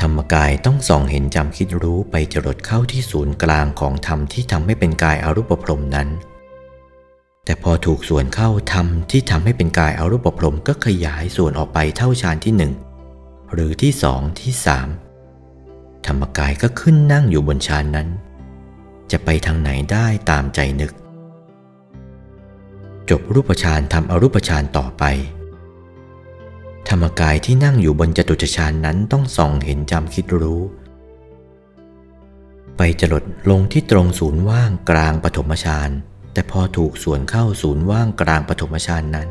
[0.00, 6.08] ธรรมกายต้องส่องเห็นจำคิดรู้ไปจรดเข้าที่ศูนย์กลางของธรรมที่ทำให้เป็นกายอารูปพรมนั้น
[7.44, 12.72] แต่พอถูกส่วนเข้าธรรมที่ทำให้เป็นกายอารูปพรมก็ขยายส่วนออกไปเท่าฌานที่หนึ่ง
[13.52, 14.88] หรือที่สองที่สาม
[16.06, 18.08] ธรรมกายก็ขึ้นนั่งอยู่บนฌานนั้น
[19.10, 20.92] จะไปทางไหนได้ตามใจนึก
[23.10, 25.04] จบรูปฌานทำอรูปฌานต่อไป
[26.88, 30.62] ธรรมกายที่นั่งอยู่บนจตุจฌานนั้นต้องส่องเห็นจำคิดรู้
[32.76, 35.90] ไปจรดลงที่ตรงศูนย์ว่างกลางปฐมฌาน
[36.32, 39.28] แต่พอถูกส่วนเข้าศูนย์ว่างกลางปฐมฌานนั้น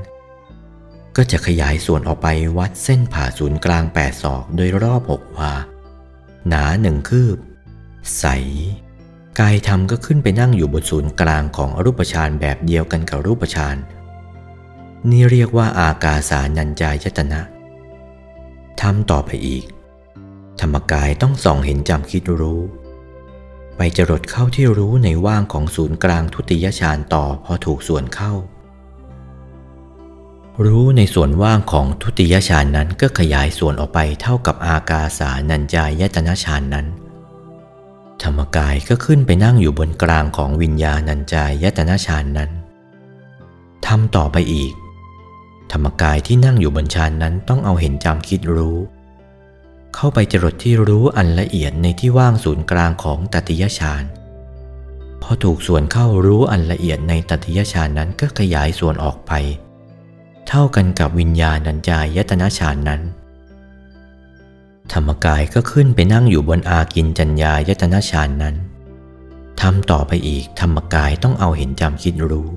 [1.16, 5.54] ก็จะขยายส่วนออกไปวัดเส้นผ่าศูนย์กลางแปดศอกโดยรอบหกวา
[6.48, 7.38] หนาหนึ่งคืบ
[8.20, 8.26] ใส
[9.40, 13.78] กายธรรมก็ขึ้นไปนั่งอยู่บนศูนย์กลางของอรูปฌานแบบเดียวกันกับรูปฌาน
[15.10, 17.42] นี่เรียกว่าอากาสานัญจายตนะ
[18.82, 19.66] ทำต่อไปอีก
[20.60, 22.62] ธรรมกายต้องส่องเห็นจำคิดรู้
[23.78, 28.34] ไปจรดเข้าที่รู้ในว่างของศูนย์กลางทุติยฌานต่อพอถูกส่วนเข้า
[30.64, 36.88] รู้ในส่วนว่างของทุติยฌานนั้นก็ขยายส่วนออกไปเท่ากับอากาสานัญจายตนะฌานนั้น
[38.24, 42.52] ธรรมกายก็ขึ้นไปนั่งอยู่บนกลางของวิญญาณัญจายตนะฌานนั้น
[43.86, 44.74] ทำต่อไปอีก
[45.72, 48.78] ธรรมกายที่นั่งอยู่บนฌานนั้นต้องเอาเห็นจำคิดรู้
[49.96, 54.04] เข้าไปจรดที่รู้อันละเอียดในที่ว่างศูนย์กลางของตติยฌาน
[55.22, 59.34] พอถูกส่วนเข้ารู้อันละเอียดในตติยฌานนั้นก็ขยายส่วนออกไป
[60.48, 63.02] เท่ากันกับวิญญาณัญจายตนะฌานนั้น
[64.94, 68.56] ธรรมกายก็ขึ้นไปนั่งอยู่บนอากินจัญญายตนะฌานนั้น
[69.62, 72.50] ทำต่อไปอีกธรรมกายต้องเอาเห็นจำคิดรู้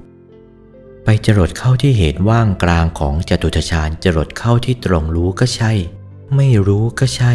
[1.04, 5.72] ไปจรดเข้าที่เหตุว่างกลางของจตุทชาญจรดเข้าที่ตรงรู้ก็ใช่
[6.36, 7.34] ไม่รู้ก็ใช่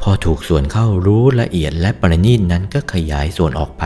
[0.00, 3.84] พอถูกส่วนเข้ารู้ละเอียดและประณีตนั้นก็ขยายส่วนออกไป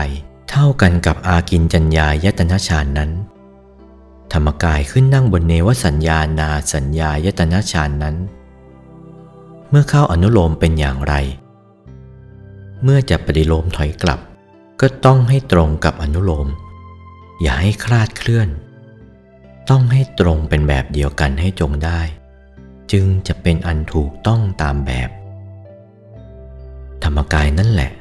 [0.49, 3.11] เท่ากันกับอากินจัญญายตนะฌานนั้น
[4.33, 8.15] ธรรมกายขึ้นนั่งบนเนวสัญญานาสัญญายตนะฌานนั้น
[9.69, 11.13] เมื่อเข้าอนุโลมเป็นอย่างไร
[12.83, 14.19] เมื่อจะปฏิโลมถอยกลับ
[14.81, 16.47] ก็ต้องให้ตรงกับอนุโลม
[17.41, 18.49] อย่าให้คลาดเคลื่อน
[19.69, 22.01] ต้องให้ตรงเป็นแบบเดียวกันให้จงได้
[22.91, 25.09] จึงจะเป็นอันถูกต้องตามแบบ
[27.03, 27.91] ธรรมกายนั่นแหละ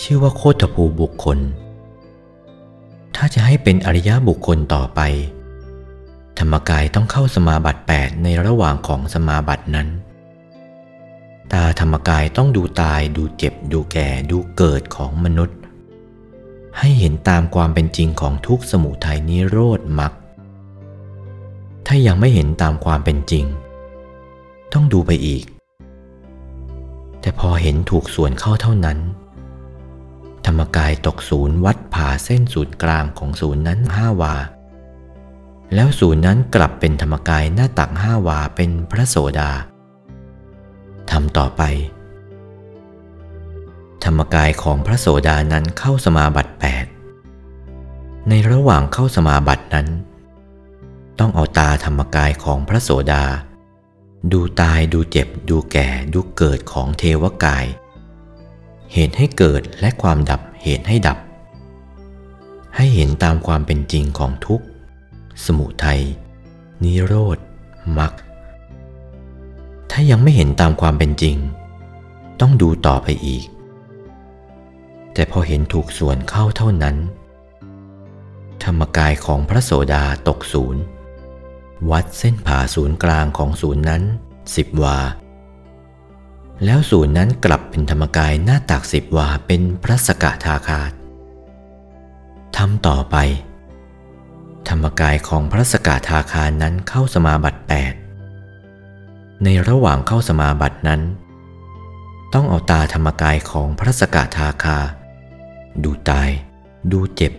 [0.00, 1.38] ชื่อว่าโคตภูบุคคล
[3.20, 5.00] ถ้าจะให้เป็นอริยบุคคลต่อไป
[6.38, 9.88] ธรรมกายต้องเข้าสมาบัติ 8 ในระหว่างของสมาบัตินั้น
[11.52, 15.58] ตาธรรมกายต้องดูตายดูเจ็บ ดูแก่ดูเกิดของมนุษย์
[16.78, 20.12] ให้เห็นตามความเป็นจริงของทุกสมุทัยนิโรธมรรค
[21.86, 23.44] ถ้ายังไม่เห็นตามความเป็นจริง
[24.72, 25.44] ต้องดูไปอีก
[27.20, 28.98] แต่พอเห็นถูกส่วนเข้าเท่านั้น
[30.46, 34.34] ธรรมกายตกศูนย์วัดผ่าเส้นศูนย์กลางของศูนย์นั้นห้าวา
[35.74, 39.50] แล้วศูนย์นั้นกลับเป็นธรรมกายหน้าตักห้าวาเป็นพระโสดา
[41.10, 41.62] ทำต่อไป
[44.04, 46.52] ธรรมกายของพระโสดานั้นเข้าสมาบัติ
[47.40, 49.88] 8 ในระหว่างเข้าสมาบัตินั้น
[51.18, 53.24] ต้องเอาตาธรรมกายของพระโสดา
[54.32, 57.64] ดูตายดูเจ็บดูแก่ดูเกิดของเทวกาย
[58.92, 61.18] เหตุให้เกิดและความดับเหตุให้ดับ
[62.76, 64.66] ให้เห็นตามความเป็นจริงของทุกข์
[65.44, 66.02] สมุทัย
[66.82, 67.38] นิโรธ
[67.98, 68.12] มรรค
[69.90, 71.36] ถ้ายังไม่เห็นตามความเป็นจริง
[72.40, 73.46] ต้องดูต่อไปอีก
[75.12, 76.96] แต่พอเห็นถูกส่วนเข้าเท่านั้น
[78.64, 80.82] ธรรมกายของพระโสดาตกศูนย์
[81.90, 84.02] วัดเส้นผ่าศูนย์กลางของศูนย์นั้น
[84.56, 84.98] สิบวา
[86.64, 90.92] แล้วศูนย์นั้นกลับเป็นธรรมกายหน้าตักสิบวาเป็นพระสกทาคาต
[92.56, 93.16] ทำต่อไป
[94.68, 97.60] ธรรมกายของพระสกทาคานั้นเข้าสมาบัติ
[98.46, 101.02] 8 ในระหว่างเข้าสมาบัตินั้น
[102.34, 104.78] ต้องเอาตาธรรมกายของพระสกทาคา
[105.84, 106.30] ดูตาย
[106.92, 107.32] ดูเจ็บ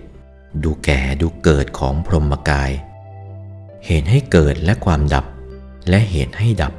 [0.63, 2.71] ดูแก่ดูเกิดของพรหมกาย
[3.85, 5.25] เหตุให้เกิดและความดับ
[5.89, 6.73] และเหตุให้ดับ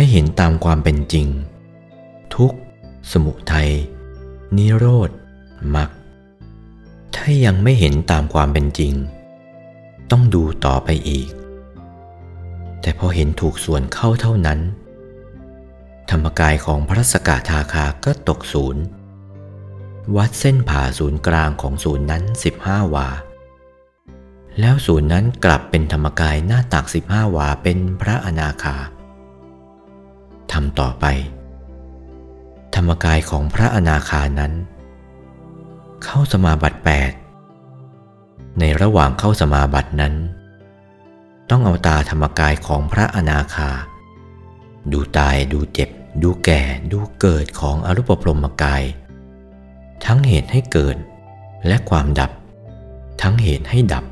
[0.00, 1.26] ให้เห็นตามความเป็นจริง
[2.34, 2.58] ทุกข์
[3.12, 3.70] สมุทัย
[4.56, 5.10] นิโรธ
[5.74, 5.90] มรรค
[7.14, 8.92] ถ้ายังไม่เห็นตามความเป็นจริง
[10.10, 11.28] ต้องดูต่อไปอีก
[12.80, 14.60] แต่พอเห็นถูกส่วนเข้าเท่านั้น
[16.10, 18.82] ธรรมกายของพระสกทาคาก็ตกศูนย์
[20.16, 22.22] วัดเส้นผ่าศูนย์กลางของศูนย์นั้น
[22.60, 23.08] 15 วา
[24.60, 28.78] แล้วศูนย์นั้นกลับเป็นธรรมกายหน้าตัก 15 วาเป็นพระอนาคา
[30.52, 31.06] ทำต่อไป
[32.74, 34.52] ธรรมกายของพระอนาคานั้น
[36.04, 36.80] เข้าสมาบัติ
[37.64, 40.14] 8 ในระหว่างเข้าสมาบัตินั้น
[41.50, 43.70] ต้องเอาตาธรรมกายของพระอนาคา
[44.92, 45.90] ดูตายดูเจ็บ
[46.22, 46.60] ดูแก่
[46.92, 48.82] ดูเกิดของอรูปพรหมกาย
[50.04, 50.96] ทั้งเหตุให้เกิด
[51.66, 52.30] และความดับ
[53.22, 54.04] ทั้งเหตุให้ดับ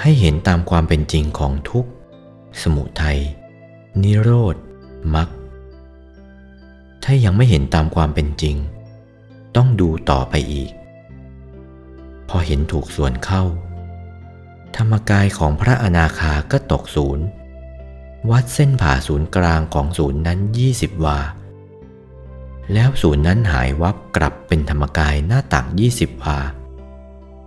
[0.00, 1.90] ให้เห็นตามความเป็นจริงของทุกข์
[2.62, 3.18] สมุทัย
[4.02, 4.56] นิโรธ
[5.14, 5.28] มรรค
[7.04, 8.56] ถ้ายังไม่เห็นตามความเป็นจริง
[9.56, 10.70] ต้องดูต่อไปอีก
[12.28, 13.42] พอเห็นถูกส่วนเข้า
[14.76, 17.24] ธรรมกายของพระอนาคาก็ตกศูนย์
[18.30, 20.38] วัดเส้นผ่าศูนย์กลางของศูนย์นั้น
[20.72, 21.18] 20 วา
[22.72, 26.38] แล้วศูนย์นั้นหายวับกลับเป็นธรรมกายหน้าต่าง 20 วา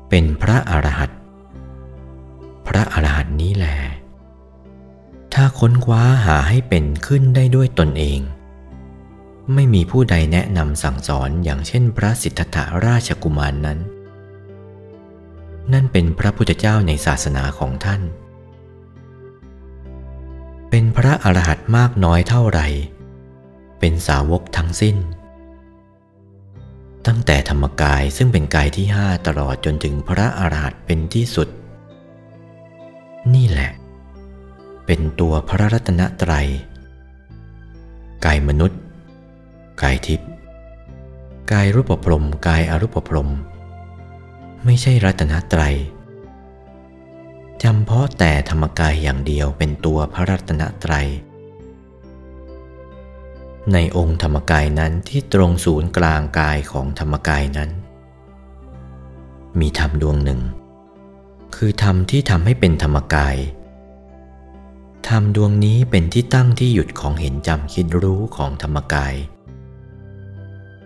[0.09, 1.19] เป็นพระอรหันต์
[2.67, 3.75] พระอรหันต์นี้แหละ
[5.33, 8.19] ถ้าค้นคว้าหาให้เป็นขึ้นได้ด้วยตนเอง
[9.53, 13.79] ไม่มีผู้ใดแนะนำสั่งสอนอย่างเช่นพระสิทธัตถราชกุมารนนั้น
[15.73, 18.01] นั่นเป็นพระพุทธเจ้าในศาสนาของท่าน
[20.69, 22.67] เป็นพระอรหันต์มากน้อยเท่าไหร่
[23.79, 24.97] เป็นสาวกทั้งสิ้น
[27.07, 31.47] ตั้งแต่ธรรมกายซึ่งเป็นกายที่ห้าตลอดจนถึงพระอรหันต์เป็นที่สุด
[33.33, 33.71] นี่แหละ
[34.85, 36.47] เป็นตัวพระรัตนตรัย
[38.25, 38.79] กายมนุษย์
[39.81, 40.29] กายทิพย์
[41.51, 43.29] กายรูปพรมกายอรูปพรม
[44.65, 45.75] ไม่ใช่รัตนตรัย
[47.63, 51.07] จำเพาะแต่ธรรมกายอย่างเดียวเป็นตัวพระรัตนตรัย
[53.73, 57.69] ในองค์ธรรมกายนั้นที่ตรงศูนย์กลางกายของธรรมกายนั้น
[59.59, 60.41] มีธรรมดวงหนึ่ง
[61.55, 63.35] คือธรรมที่ทำให้เป็นธรรมกาย
[65.09, 69.15] ธรรมดวงนี้เป็นที่ตั้งที่หยุดของเห็นจำคิดรู้ของธรรมกาย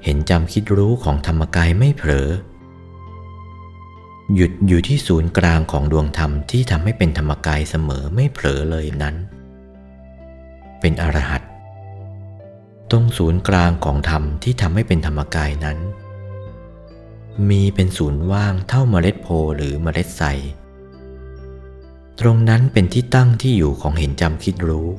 [0.04, 2.30] เห็นจำคิดรู้ของธรรมกายไม่เผลอ
[4.36, 9.16] หยุดอยู่ที่ศูนย์กลางของดวงธรรมที่ทำให้เป็นธรรมกายเสมอไม่เผลอเลยนั้น
[10.80, 11.42] เป็นอรหัต
[12.92, 15.78] ตรงศูนย์กลางของธรรมที่ทำให้เป็นธรรมกายนั้น
[17.50, 20.24] มีเป็นศูนย์ว่างเท่าเมล็ดโพหรือเมล็ดใส
[22.22, 24.90] ตรงนั้นเป็นที่ตั้งที่อยู่ของเห็นจำคิดรู้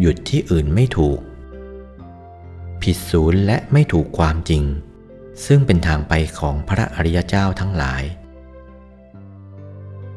[0.00, 1.18] หยุดที่อื่นไม่ถูก
[2.82, 4.62] ผิดศูนย์และไม่ถูกความจริง
[5.46, 8.02] ซึ่งเป็นทางไปของพระอริยเจ้าทั้งหลาย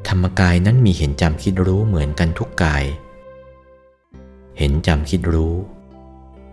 [0.08, 2.84] ธรรมกายนั้นมีเห็นจำคิดรู้เหมือนกันทุกกาย
[4.58, 5.56] เห็นจำคิดรู้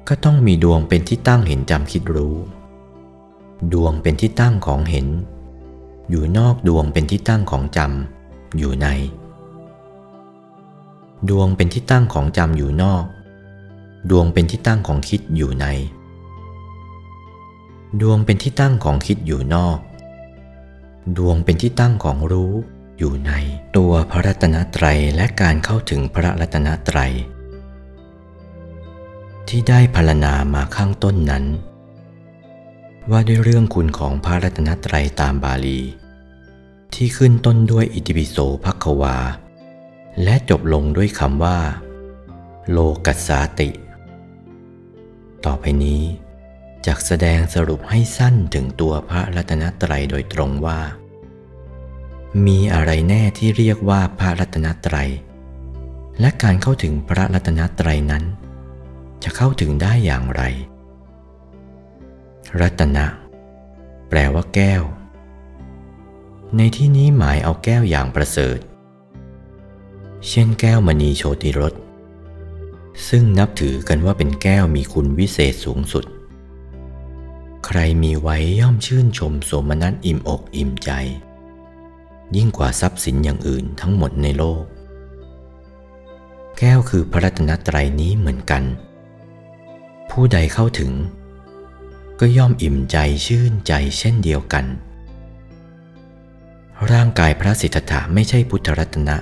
[0.08, 2.36] ก็ต้องมีดวงเป็นที่ตั้งเห็นจำคิดรู้
[3.72, 5.06] ดวงเป็นที่ตั้งของเห็น
[6.10, 8.17] อยู่นอกดวงเป็นที่ตั้งของจำ
[8.58, 8.88] อยู่ใน
[11.28, 13.04] ดวงเป็นที่ตั้งของจำอยู่นอก
[14.10, 15.66] ดวงเป็นที่ตั้งของคิดอยู่ใน
[18.00, 19.78] ดวงเป็นที่ตั้งของคิดอยู่นอก
[21.18, 22.52] ดวงเป็นที่ตั้งของรู้
[22.98, 23.32] อยู่ใน
[23.76, 27.12] ตัวพระรัตนตรัยและการเข้าถึงพระรัตนตรัย
[29.48, 31.44] ที่ได้พรรณนามาข้างต้นนั้น
[33.10, 35.80] ว่าด้วยเรื่องคุณของพระรัตนตรัยตามบาลี
[36.94, 39.16] ที่ขึ้นต้นด้วยอิติปิโสภัควา
[40.22, 41.58] และจบลงด้วยคำว่า
[42.70, 43.70] โลกัสสาติ
[45.44, 46.02] ต่อไปนี้
[46.86, 50.80] จะแสดงสรุปให้สั้นถึงตัวพระรัตนตรัยโดยตรงว่า
[52.46, 55.10] มีอะไรแน่ที่เรียกว่าพระรัตนตรัย
[56.20, 58.24] และการเข้าถึงพระรัตนตรัยนั้น
[59.22, 60.42] จะเข้าถึงได้อย่างไร
[62.60, 63.06] รัตนะ
[64.08, 64.82] แปลว่าแก้ว
[66.56, 68.58] ในที่นี้หมายเอาแก้วอย่างประเสริฐ
[70.28, 71.74] เช่นแก้วมณีโชติรส
[73.08, 76.04] ซึ่งนับถือกันว่าเป็นแก้วมีคุณวิเศษสูงสุด
[77.66, 80.90] ใครมีไว้ย่อมชื่นชมโสมนัสอิ่มอกอิ่มใจ
[82.36, 84.64] ยิ่งกว่าทรัพย์สินอย่างอื่นทั้งหมดในโลก
[86.58, 88.62] แก้วคือพระรัตนตรัยนี้เหมือนกัน
[90.10, 90.92] ผู้ใดเข้าถึง
[92.20, 92.96] ก็ย่อมอิ่มใจ
[93.26, 94.64] ชื่นใจเช่นเดียวกัน
[96.92, 99.16] ร่างกายพระสิทธัตถะไม่ใช่พุทธรัตนะ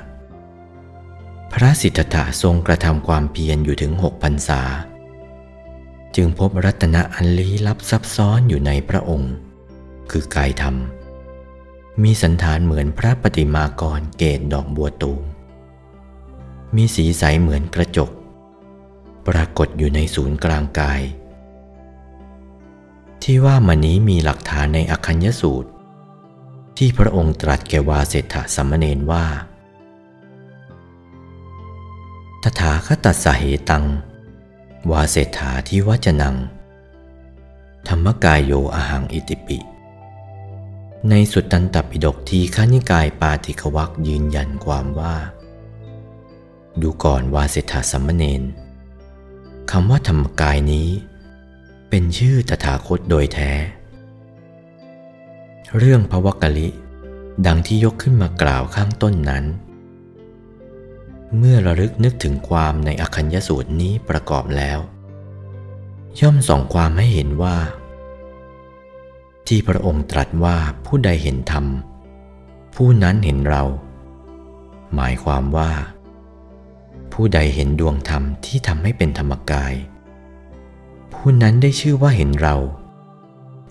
[1.52, 4.62] พระสิทธัตถะทรงกระทำความเพียรอยู่ถึงหกพรรษา
[6.16, 9.34] จึงพบรัตนะอันลี้ลับซับซ้อนอยู่ในพระองค์
[10.10, 10.76] คือกายธรรม
[12.02, 15.22] มีสันฐานเหมือนพระปฏิมากรเกตดอกบัวตูม
[16.76, 18.10] มีสีใสเหมือนกระจก
[19.26, 21.00] ปรากฏอยู่ในศูนย์กลางกาย
[23.22, 25.70] ที่ว่ามานี้มีหลักฐานในอคัญญสูตร
[26.78, 29.26] ที่พระองค์ตรัสแกวาเศรษฐสัมมเนนว่า
[32.42, 33.84] ตถาคตัสสเหตัง
[34.90, 36.36] วาเศรษฐาที่วจนัง
[37.88, 39.58] ธรรมกายโยอหังอิติปิ
[41.08, 45.16] ในสุตตันตปิฎกทีฆนิกายปาติกวักยืนยันความว่า
[46.80, 48.42] ดูก่อนวาเศรษฐสัมมเนน
[49.70, 50.88] คำว่าธรรมกายนี้
[51.88, 53.52] เป็นชื่อตถาคตโดยแท้
[55.80, 56.68] เรื่องพระวกกะลิ
[57.46, 59.44] ดังที่ยกขึ้นมากล่าวข้างต้นนั้น
[61.36, 64.78] เมื่อระลึกนึกถึงความในอคัญญสูตรนี้ประกอบแล้ว
[66.20, 67.56] ย่อมส่องความให้เห็นว่า
[69.46, 70.56] ที่พระองค์ตรัสว่า
[70.86, 71.66] ผู้ใดเห็นธรรม
[72.74, 73.64] ผู้นั้นเห็นเรา
[74.94, 75.72] หมายความว่า
[77.12, 79.74] ผู้ใดเห็นดวงธรรมที่ทำให้เป็นธรรมกาย
[81.12, 82.56] ผู้นั้นได้ชื่อว่าเห็นเรา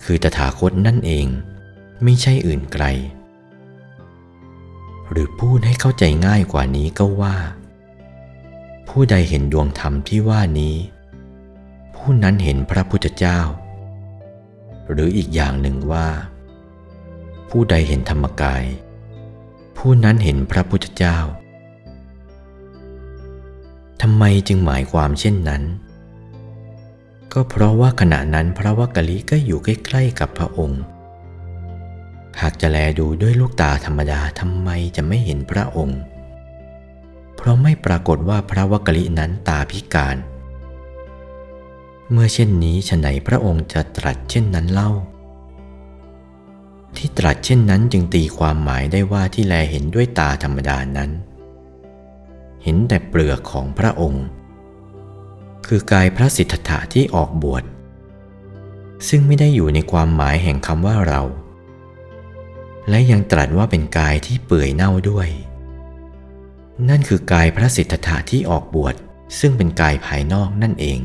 [0.04, 1.28] คือตถาคตนั่นเอง
[2.04, 2.84] ไม่ใช่อื่นไกล
[5.10, 7.36] หรือพูดให้เข้าใจง่ายกว่านี้ก็ว่า
[8.88, 10.76] ผู้ใดเห็นดวงธรรมที่ว่านี้
[11.94, 13.38] ผู้นั้นเห็นพระพุทธเจ้า
[14.90, 16.08] หรืออีกอย่างหนึ่งว่า
[17.50, 18.64] ผู้ใดเห็นธรรมกาย
[19.76, 21.18] ผู้นั้นเห็นพระพุทธเจ้า
[24.02, 25.62] ทำไมจึงหมายความเช่นนั้น
[27.32, 30.82] ก็เพราะว่าขณะนั้นพระวักกะลิก็อยู่ใกล้ๆกับพระองค์
[32.40, 36.00] หากจะแลดูด้วยลูกตาธรรมดาทำไมจะไม่เห็นพระองค์
[37.36, 40.16] เพราะไม่ปรากฏว่าพระวกลินั้นตาพิการ
[42.10, 44.90] เมื่อเช่นนี้ฉไหนพระองค์จะตรัสเช่นนั้นเล่า
[46.96, 51.10] ที่ตรัสเช่นนั้นจึงตีความหมายได้ว่าที่แลเห็นด้วยตาธรรมดานั้น
[52.62, 54.24] เห็นแต่เปลือกของพระองค์
[55.66, 57.64] คือกายพระสิทธัตถะที่ออกบวช
[59.08, 61.22] ซึ่งไม่ได้อยู่ในความหมายแห่งคำว่าเรา
[62.88, 65.28] และยังตรัสว่าเป็นกายที่เปื่อยเน่าด้วย
[66.88, 68.94] นั่นคือกายพระสิทธัตถะที่ออกบวช
[69.40, 71.00] ซึ่งเป็นกายภายนอกนั่นเอง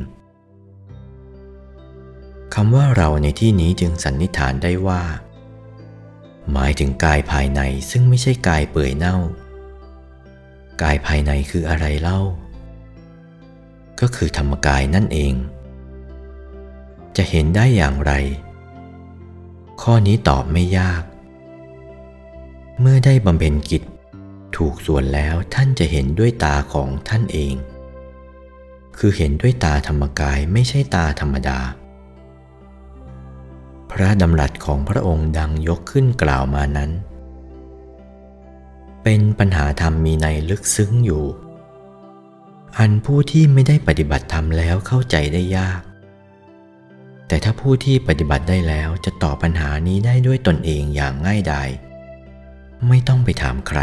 [2.54, 5.02] คำว่าเราในที่นี้จึงสันนิษฐานได้ว่า
[6.52, 7.62] หมายถึงกายภายใน
[7.92, 9.18] ซึ่งไม่ใช่กายเปื่อยเน่า
[10.84, 12.20] กายภายในคืออะไรเล่า
[14.00, 15.34] ก็คือธรรมกายนั่นเอง
[17.18, 18.12] จะเห็นได้อย่างไร
[19.82, 21.04] ข้อนี้ตอบไม่ยาก
[22.80, 23.84] เมื่อได้บำเพ็ญกิจ
[24.56, 27.56] ถูกส่วนแล้วท่านจะเห็นด้วยตาของท่านเอง
[28.98, 31.60] คือเห็นด้วยตาธรรมกายไม่ใช่ตาธรรมดา
[33.92, 36.92] พระดำรัสของพระองค์ดังยกขึ้นกล่าวมานั้น
[39.04, 41.24] เป็นปัญหาธรรมมีในลึกซึ้งอยู่
[42.78, 45.82] อันผู้ที่ไม่ได้ปฏิบัติธรรมแล้วเข้าใจได้ยาก
[47.28, 51.70] แต่ถ้าผู้ที่ปฏิบัติได้แล้วจะตอบปัญหานี้ได้ด้วยตนเองอย่างง่ายดาย
[52.88, 53.80] ไม่ต้องไปถามใคร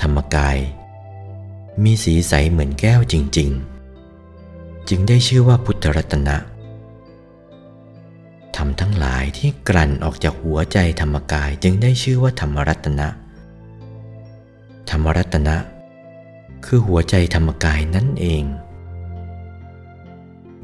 [0.00, 0.58] ธรรมกาย
[1.84, 3.50] มีสีใสเหมือนแก้วจริง
[4.18, 6.36] ๆ จึงได้ชื่อว่าพุทธรัตนะ
[8.56, 13.08] ธรรมทั้งหลายที่กลั่นออกจากหัวใจธรรมกายจึงได้ชื่อว่าธรรมรัตนะ
[14.90, 15.56] ธรรมรัตนะ
[16.64, 18.44] คือหัวใจธรรมกายนั่นเอง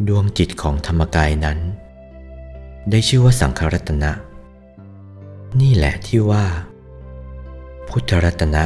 [0.09, 1.59] ดวงจิตของธรรมกายนั้น
[2.91, 4.11] ได้ชื่อว่าสังขรัตนะ
[5.61, 6.45] นี่แหละที่ว่า
[7.89, 8.65] พุทธรัตนะ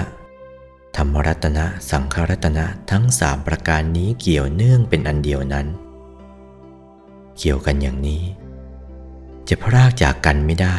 [0.96, 5.66] ธรรมรัตนะสังขรัตนะทั้งสามประการนี้เกี่ยวเนื่องเป็นอันเดียวนั้น
[7.38, 8.22] เกี่ยวกันอย่างนี้
[9.48, 10.78] จะพรากจากกันไม่ได้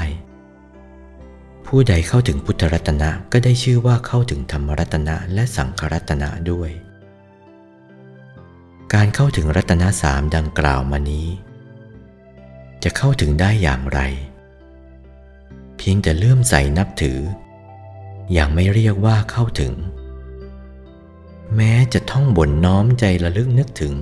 [1.66, 6.70] ผู้ใดเข้าถึงพุทธรัตนะก็ได้ชื่อว่าเข้าถึงธรรมรัตนะและสังขรัตนะด้วย
[8.94, 11.28] การเข้าถึงรัตนะสามดังกล่าวมานี้
[12.84, 14.02] จะเข้าถึงได้อย่างไร
[15.84, 17.20] เพียงแต่เลื่อมใสนับถือ
[18.34, 19.74] อย่างไม่เรียกว่าเข้าถึง
[21.56, 23.94] แม้จะท่องบ่นน้อมใจระลึกนึกถึง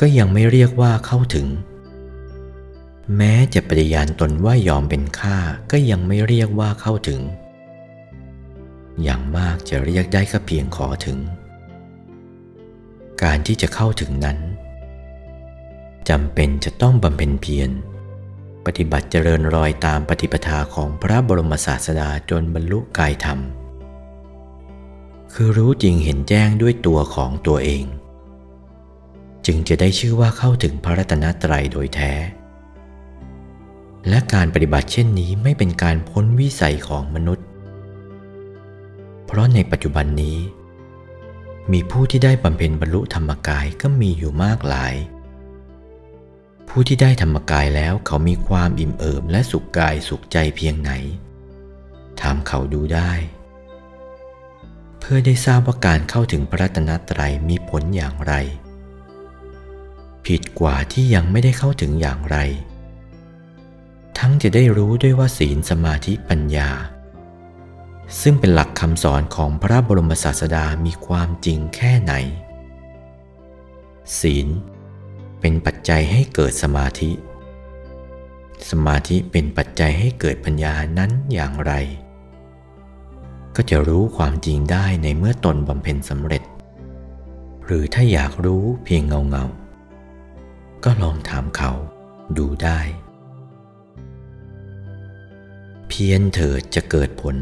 [0.00, 1.46] ก็ยังไม่เรียกว่าเข้าถึง
[3.16, 5.38] แม้จะปฏิญาณตนว่ายอมเป็นข้า
[5.70, 7.20] ก็ยังไม่เรียกว่าเข้าถึง
[9.02, 11.18] อย่างมากจะเรียกได้ก็เพียงขอถึง
[13.22, 14.38] การที่จะเข้าถึงนั้น
[16.08, 17.72] จำเป็นจะต้องบำเพ็ญเพียร
[18.66, 23.38] ปฏิบัติเจริญรอยตามปฏิปทาของพระบรมศาสดาจนบรรลุกายธรรม
[25.32, 27.84] คือรู้จริงเห็นแจ้งด้วยตัวของตัวเอง
[29.46, 32.12] จึงจะได้ชื่อว่าเข้าถึงพระรัตนตรัยโดยแท้
[34.08, 37.46] และการปฏิบัติเช่นนี้ไม่เป็นการพ้นวิสัยของมนุษย์
[39.26, 40.38] เพราะในปัจจุบันนี้
[41.72, 44.94] มีผู้ที่ได้บำเพ็ญบรรลุธรรมกายก็มีอยู่มากหลาย
[46.68, 50.92] ผู้ที่ได้ธรรมกายแล้วเขามีความอิ่มเอิบและสุขกายสุขใจเพียงไหน
[52.20, 53.12] ถามเขาดูได้
[54.98, 58.34] เพื่อได้ทราบว่าการเข้าถึงพระรัตนตรัยมีผลอย่างไร
[60.26, 62.36] ผิดกว่าที่ยังไม่ได้เข้าถึงอย่างไร
[64.18, 66.70] ทั้งจะได้รู้ด้วยว่าศีลสมาธิปัญญา
[68.20, 72.14] ซึ่งเป็นหลักคำสอนของพระบรมศาสดามีความจริงแค่ไหน
[74.20, 74.48] ศีล
[75.46, 77.10] เป็นปัจจัยให้เกิดสมาธิ
[78.70, 81.72] สมาธิเป็นปัจจัยให้เกิดปัญญานั้นอย่างไร
[83.56, 86.42] ก็จะรู้ความจริงได้ในเมื่อตนบำเพ็ญสำเร็จ
[87.64, 89.44] หรือถ้าอยากรู้เพียงเงาเงา
[90.84, 91.72] ก็ลองถามเขา
[92.38, 92.80] ดูได้
[95.88, 97.36] เพียรเถิดจะเกิดผล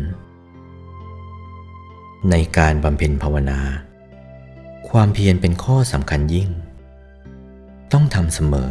[2.31, 3.61] ในการบำเพ็ญภาวนา
[4.89, 6.51] ความเพียรเป็นข้อสำคัญยิ่ง
[7.93, 8.71] ต้องทำเสมอ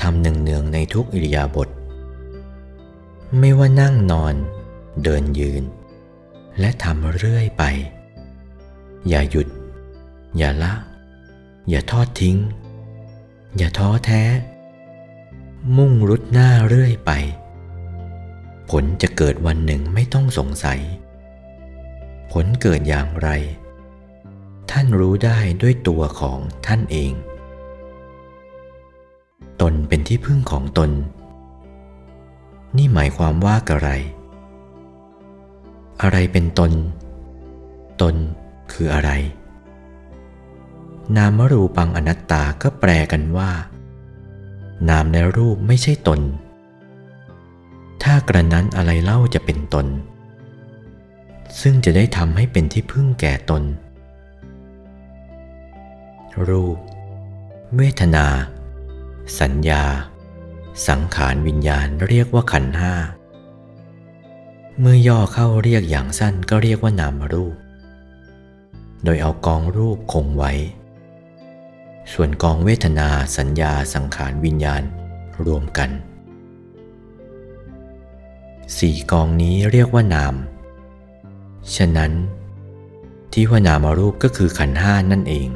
[0.00, 1.68] ทำเนืองๆในทุกอิริยาบถ
[3.38, 4.34] ไม่ว่านั่งนอน
[5.02, 5.64] เดินยืน
[6.60, 7.62] และทำเรื่อยไป
[9.08, 9.48] อย่าหยุด
[10.36, 10.72] อย่าละ
[11.68, 12.36] อย่าทอดทิ้ง
[13.56, 14.22] อย่าท้อแท้
[15.76, 17.10] มุ่งรุดหน้าเรื่อยไป
[18.70, 20.80] ผลจะเกิดวันหนึ่งไม่ต้องสงสัย
[22.32, 23.28] ผลเกิดอย่างไร
[24.70, 27.12] ท่านรู้ได้ด้วยตัวของท่านเอง
[29.60, 30.90] ตนเป็นที่พึ่งของตน
[32.76, 33.90] นี่หมายความว่าอะไร
[36.02, 36.72] อะไรเป็นตน
[38.00, 38.14] ตน
[38.72, 39.10] คืออะไร
[41.16, 43.50] นามรูปังอนัตตาก็แปลกันว่า
[44.88, 46.20] นามในรูปไม่ใช่ตน
[48.02, 49.86] ถ้ากระนั้นอะไรเล่าจะเป็นตน
[51.60, 53.62] ซึ่งจะได้ทำให้เป็นที่พึ่งแก่ตน
[56.48, 56.76] รูป
[57.76, 58.26] เวทนา
[59.38, 59.84] สัญญา
[60.88, 62.94] สังขารวิญญาณเรียกว่าขันห้า
[64.78, 67.56] เมื่อย่อเข้าเรียกอย่างสั้นก็เรียกว่านามรูป
[69.04, 70.52] โดยเอากองรูปคงไว้
[72.12, 74.82] ส่วนกองเวทนาสัญญาสังขารวิญญาณ
[75.46, 75.90] รวมกัน
[78.78, 80.34] สี่กองนี้เรียกว่านาม
[81.76, 82.12] ฉะนั้น
[83.32, 85.48] ที่ว่านามารูปก็คือขันห้านั่นเอง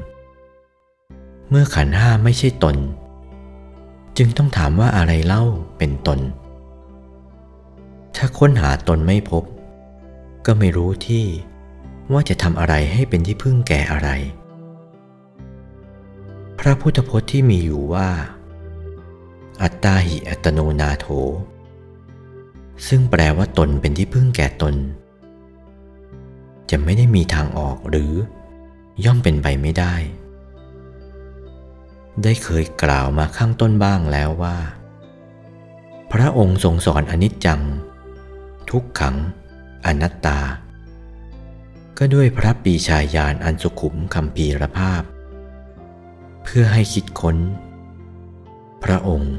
[1.49, 2.77] เมื่อขันห้าไม่ใช่ตน
[4.19, 5.45] จึงต้องถามว่าอะไรเล่า
[5.79, 6.21] เป็นตน
[8.17, 9.45] ถ้าค้นหาตนไม่พบ
[10.47, 11.25] ก็ไม่รู้ที่
[12.13, 14.09] ว่าจะทำอะไรให้เป็นที่พึ่งแก่อะไร
[16.59, 18.09] พระพุทธพจน์ที่มีอยู่ว่า
[19.63, 21.07] อัตตาหิอัตโนนาโถ
[22.89, 24.75] ซึ่งแปลว่าตนเป็นที่พึ่งแก่ตน
[26.71, 28.13] จะไม่ได้มีทางออกหรือ
[29.05, 29.95] ย่อมเป็นไปไม่ได้
[32.23, 34.57] ได้เคยกล่าวมาข้างต้นบ้างแล้วว่า
[36.13, 37.63] พระองค์ทรงสอนอนิจจัง
[38.71, 39.17] ทุกขัง
[39.87, 40.41] อนัตตา
[41.99, 45.03] ก็ด้วยพระปีชายานอันสุขุมคำพีรภาพ
[46.45, 47.37] เพื่อให้คิดค้น
[48.85, 49.35] พระองค์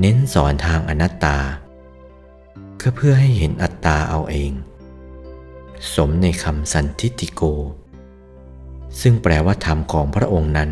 [0.00, 1.38] เน้นสอนทางอนัตตา
[2.80, 4.52] ก็เพื่อให้เห็นอัตตาเอาเอง
[5.94, 7.42] สมในคำสันทิติโก
[9.00, 10.70] ซึ่งแปลว่าธรรมของพระองค์นั้น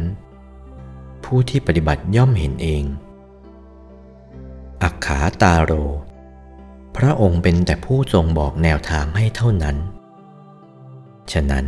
[1.26, 2.84] ผู้ที่ปฏิบัติย่อมเห็นเอง
[4.82, 5.72] อักขาตาโร
[6.96, 9.76] พระองค์เป็นแต่ผู้ทรงบอกแนวทางให้เท่านั้น
[11.32, 11.66] ฉะนั้น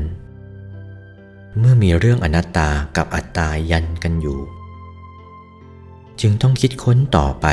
[1.59, 4.41] เมื่อมีเรื่องอนัตตากับอัตตายันกันอยู่
[6.21, 7.47] จึงต้องคิดค้นต่อไป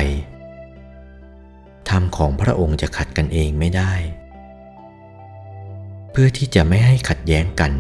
[1.90, 3.94] ธรรมของพระองค์จะขัดกันเองไม่ได้
[6.12, 7.72] เพื่อที่จะไม่ให้ขัดแย้งกัน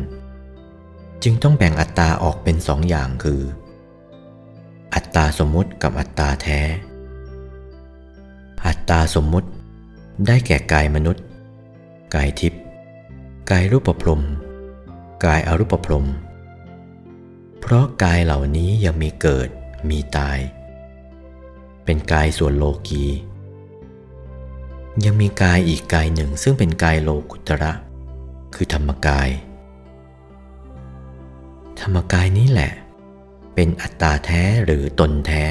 [1.23, 3.41] จึงต้องแบ่งอัตตาออกเป็นสองอย่างคือ
[4.93, 6.61] อัตตาสมมุติกับอัตตาแท้
[8.67, 9.49] อัตตาสมมุติ
[10.25, 11.23] ได้แก่กายมนุษย์
[12.15, 12.61] กายทิพย์
[13.51, 14.21] กายรูปพรม
[15.25, 16.07] กายอรูปพรม
[17.59, 19.49] เพราะกายเหล่านี้ยังมีเกิด
[19.89, 20.37] มีตาย
[21.85, 23.05] เป็นกายส่วนโลกี
[25.05, 27.73] ยังมีกายอีกกายหนึ่งซึ่งเป็นกายโลกุตระ
[28.55, 29.29] คือธรรมกาย
[31.79, 32.71] ธรรมกายนี้แหละ
[33.55, 35.43] เป็นอัตตาแท้หรือตนแท้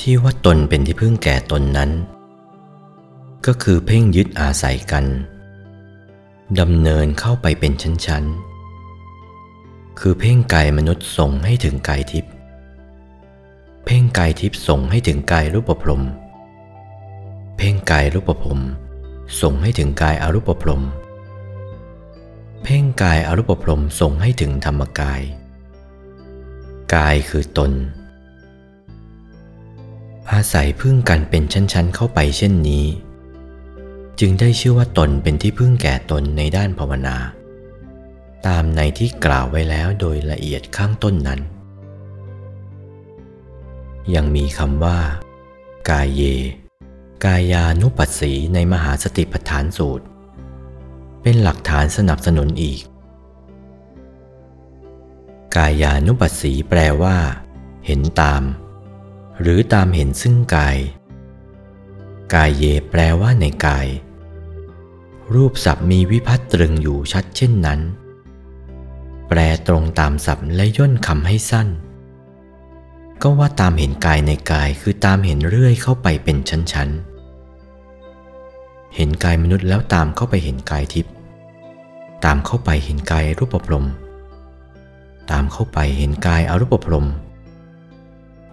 [0.00, 1.90] ที่ว่าตนเป็นที่พึ่งแก่ตนนั้น
[3.46, 5.04] ก็คือเพ่งยึดอาศัยกัน
[6.60, 12.32] ดำเนินเข้าไปเป็นชั้นๆ คือเพ่งกายมนุษย์ส่งให้ถึงกายทิพย์
[13.84, 16.02] เพ่งกายทิพย์ส่งให้ถึงกายรูปพรม
[17.56, 18.60] เพ่งกายรูปพรม
[19.40, 20.82] ส่งให้ถึงกายอรูปพรม
[22.64, 25.22] เพ่งกายอรูปพรมส่งให้ถึงธรรมกาย
[26.94, 27.72] กายคือตน
[30.32, 32.84] อาศัยพึ่งกันเป็นชั้นๆเข้าไปเช่นนี้
[34.20, 37.16] จึงได้ชื่อว่าตนเป็นที่พึ่งแก่ตนในด้านภาวนา
[38.46, 41.40] ตามในที่กล่าวไว้แล้วโดยละเอียดข้างต้นนั้น
[44.14, 44.98] ยังมีคำว่า
[45.90, 46.22] กายเย
[47.24, 50.04] กายานุปัสสีในมหาสติปัฏฐานสูตร
[51.22, 52.80] เป็นหลักฐานสนับสนุนอีก
[55.58, 57.16] กายานุปัสสีแปลว่า
[57.86, 58.42] เห็นตาม
[59.40, 60.76] หรือตามเห็นซึ่งกาย
[62.34, 63.86] กายเยแปลว่าในกาย
[65.34, 67.80] รูปศัพท์มีวิพัตตรึงอยู่ชัดเช่นนั้น
[69.28, 71.68] แปลตรงตามศัพท์และย่นคำให้สั้น
[73.22, 81.12] ก็ว่าตามเห็นกายในกายคือตามเห็นเรื่อยเข้าไปเป็นชั้นๆ เห็นกายมนุษย์แล้วตามเข้าไปเห็นกายทิพย์
[82.24, 83.88] ตามเข้าไปเห็นกายรูปพรม
[85.30, 87.08] ตามเข้าไปเห็นกายอรูปพรม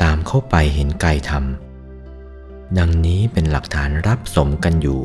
[0.02, 1.44] ตามเข้าไปเห็นกายธรรม
[2.78, 5.02] ดังนี้เป็นหลักฐานรับสมกันอยู่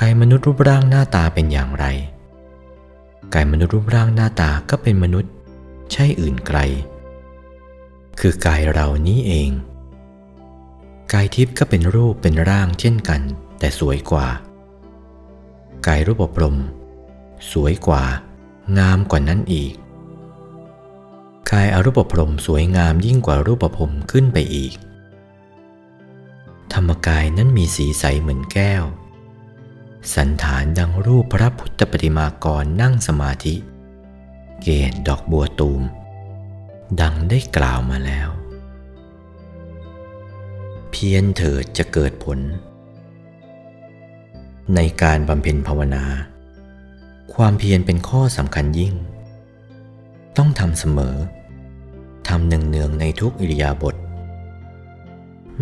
[0.00, 1.86] กายมนุษย์รูปร่างหน้าตาเป็นอย่างไร
[3.34, 5.32] กายมนุษย์รูปร่างหน้าตาก็เป็นมนุษย์
[5.92, 6.58] ใช่อื่นไกล
[8.20, 9.50] คือกายเรานี้เอง
[11.12, 13.20] กายทิพย์ก็เป็นรูปเป็นร่างเช่นกัน
[13.58, 14.28] แต่สวยกว่า
[15.86, 16.56] กายรูปปรม
[17.52, 18.04] สวยกว่า
[18.78, 19.72] งามกว่านั้นอีก
[21.50, 24.74] กายอรูปพรมสวยงามยิ่งกว่ารูปพรมขึ้นไปอีก
[26.72, 28.84] ธรรมกายนั้นมีสีใสเหมือนแก้ว
[30.14, 33.54] สันฐานดังรูปพระพุทธปฏิมากรนั่งสมาธิ
[34.62, 35.82] เกศดอกบัวตูม
[37.00, 38.28] ดังได้กล่าวมาแล้ว
[40.90, 42.38] เพียรเถิดจะเกิดผล
[44.74, 46.04] ในการบำเพ็ญภาวนา
[47.34, 48.94] ความเพียรเป็นข้อสำคัญยิ่ง
[50.36, 51.16] ต้องทำเสมอ
[52.28, 53.94] ทำเนืองๆในทุกอิริยาบถ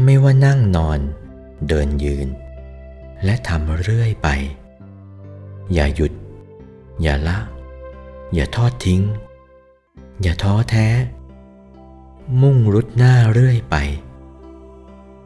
[0.05, 0.99] ไม่ว่านั่งนอน
[1.69, 2.29] เดินยืน
[3.25, 4.29] และทำเรื่อยไป
[5.73, 6.13] อย่าหยุด
[7.03, 7.39] อย่าละ
[8.35, 9.03] อย่าทอดทิ้ง
[10.23, 10.89] อย่าท้อแท้
[12.43, 13.77] มุ่งรุดหน้าเรื่อยไป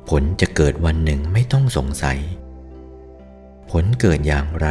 [0.08, 2.18] ผลจะเกิดวันหนึ่งไม่ต้องสงสัย
[3.70, 4.68] ผลเกิดอย่างไร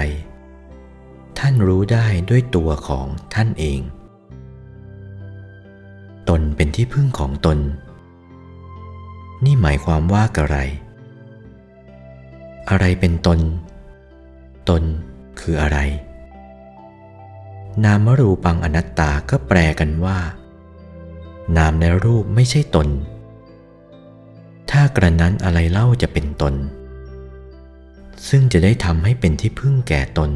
[1.39, 3.79] ท่านรู้ได้ด้วยตัวของท่านเอง
[6.29, 7.59] ตนเป็นที่พึ่งของตน
[9.45, 10.57] นี่หมายความว่ากระไร
[12.69, 13.39] อะไรเป็นตน
[14.69, 14.83] ตน
[15.39, 15.79] คืออะไร
[17.83, 20.19] นามรูปังอนัตตาก็แปลกันว่า
[21.57, 22.87] นามในรูปไม่ใช่ตน
[24.71, 26.53] ถ้ากระนั้นอะไรเล่าจะเป็นตน
[28.29, 30.31] ซึ่งจะได้ทำให้เป็นที่พึ่งแก่ตน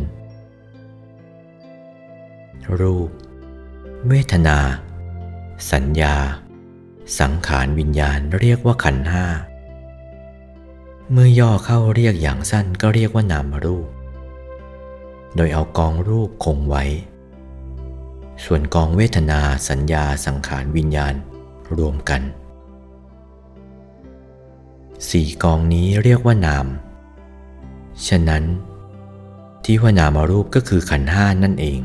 [2.81, 3.09] รูป
[4.07, 4.57] เวทนา
[5.71, 6.15] สัญญา
[7.19, 9.25] สังขารวิญญาณเรียกว่าขันธ์ห้า
[11.11, 13.87] เมื่อย่อเข้าเรียกอย่างสั้นก็เรียกว่านามรูป
[15.35, 16.83] โดยเอากองรูปคงไว้
[18.45, 19.39] ส่วนกองเวทนา
[19.69, 21.13] สัญญาสังขารวิญญาณ
[21.77, 22.21] รวมกัน
[25.09, 26.67] สี่กองนี้เรียกว่านาม
[28.07, 28.43] ฉะนั้น
[29.63, 31.79] ที่ว่านามารูปก็คือขันธ์ห้านั่นเอง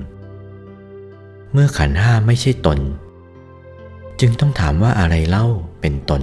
[1.53, 2.79] เมื่อขันห้าไม่ใช่ตน
[4.21, 5.47] จึงต้องถามว่าอะไรเล่า
[5.81, 6.23] เป็นตน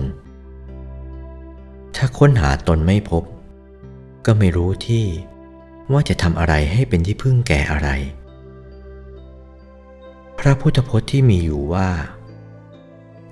[1.95, 3.23] ถ้าค้นหาตนไม่พบ
[4.25, 5.05] ก็ไม่รู้ที่
[5.91, 7.89] ว่าจะทำอะไรให้เป็นที่พึ่งแก่อะไร
[10.39, 11.89] พระพุทธพจน์ที่มีอยู่ว่า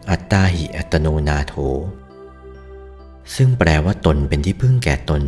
[0.09, 1.53] อัตตาหิอัตโนนาโถ
[3.35, 5.23] ซึ่งแปลว่าตนเป็นที่พึ่งแก่ตน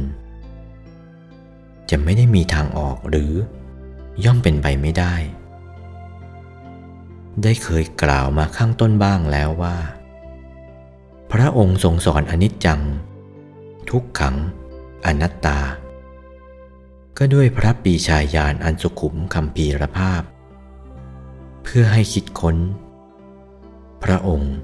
[1.90, 3.32] จะไม่ได้มีทางออกหรือ
[4.24, 5.14] ย่อมเป็นไปไม่ได้
[7.44, 9.78] ได้เคยกล่าวมาข้างต้นบ้างแล้วว่า
[11.32, 12.82] พระองค์ทรงสอนอนิจจัง
[13.90, 14.36] ทุกขัง
[15.06, 15.60] อนัตตา
[17.18, 20.22] ก็ด้วยพระปีชาญาณอันสุขุมคำพีรภาพ
[21.64, 22.58] เพื่อให้คิดค้น
[24.04, 24.56] พระองค์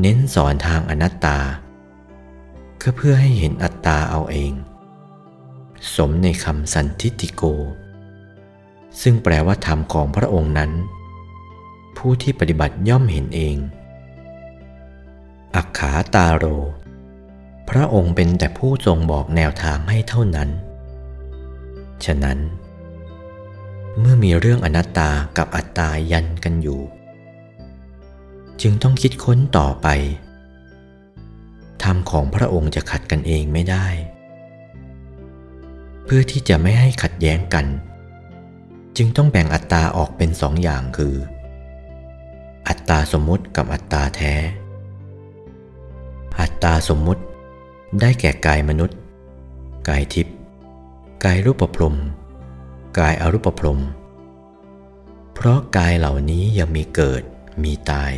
[0.00, 1.38] เน้นสอนทางอนัตตา
[2.82, 4.52] ก็เพื่อให้เห็นอัตตาเอาเอง
[5.94, 7.42] สมในคำสันทิติโก
[9.02, 10.72] ซึ่งแปลว่าธรรมของพระองค์นั้น
[11.96, 13.56] ผู้ที่ปฏิบัติย่อมเห็นเอง
[15.56, 16.44] อักขาตาโร
[17.70, 20.50] พระองค์เป็นแต่ผู้ทรงบอกแนวทางให้เท่านั้น
[22.04, 22.38] ฉะนั้น
[23.98, 26.80] เมื่อมีเรื่องอนัตตากับอัตตายันกันอยู่
[28.60, 29.88] จึงต้องคิดค้นต่อไป
[31.82, 33.86] ธรรมของพระองค์จะขัดกันเองไม่ได้
[36.04, 37.66] เพื่อที่จะไม่ให้ขัดแย้งกัน
[38.96, 41.14] จึงต้องแบ่งอัตตาออกเป็นสองอย่างคือ
[42.68, 44.34] อัตตาสมมุติกับอัตตาแท้
[46.40, 47.22] อัตตาสมมุติ
[48.00, 48.98] ได้แก่กายมนุษย์
[49.88, 50.34] กายทิพย์
[51.24, 51.96] กายรูปพรม
[52.98, 53.80] กายอรูปพรม
[55.34, 57.22] เพราะกายเหล่านี้ยังมีเกิด
[57.64, 58.12] มีตาย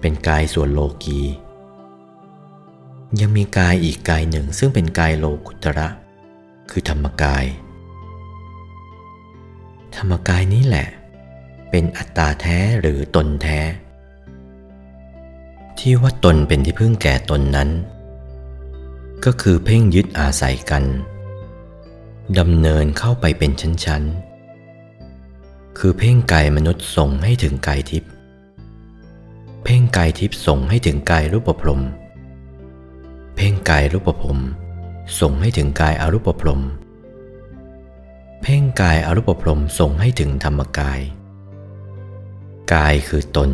[0.00, 1.20] เป็นกายส่วนโลกี
[3.20, 5.88] ยังมีกายอีกกายหนึ่งซึ่งเป็นกายโลกุตระ
[6.70, 7.44] คือธรรมกาย
[9.96, 10.88] ธรรมกายนี้แหละ
[11.70, 13.60] เป็นอัตตาแท้หรือตนแท้
[15.78, 17.70] ที่ว่าตนเป็นที่พึ่งแก่ตนนั้น
[19.24, 20.84] ก็คือเพ่งยึดอาศัยกัน
[22.38, 28.10] ดำเนินเข้าไปเป็นชั้นๆ คือเพ่งกายมนุษย์ส่งให้ถึงกายทิพย์
[29.64, 31.82] เพ่งกายทิพย์ส่งให้ถึงกายรูปพรม
[33.36, 34.38] เพ่งกายรูปพรม
[35.20, 36.62] ส่งให้ถึงกายอรูปพรม
[38.42, 41.00] เพ่งกายอรูปพรมส่งให้ถึงธรรมกาย
[42.72, 43.50] กายคือตน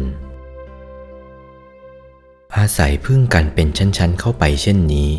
[2.57, 5.11] อาศัยพึ่งกันเป็นชั้นๆเข้าไปเช่นนี้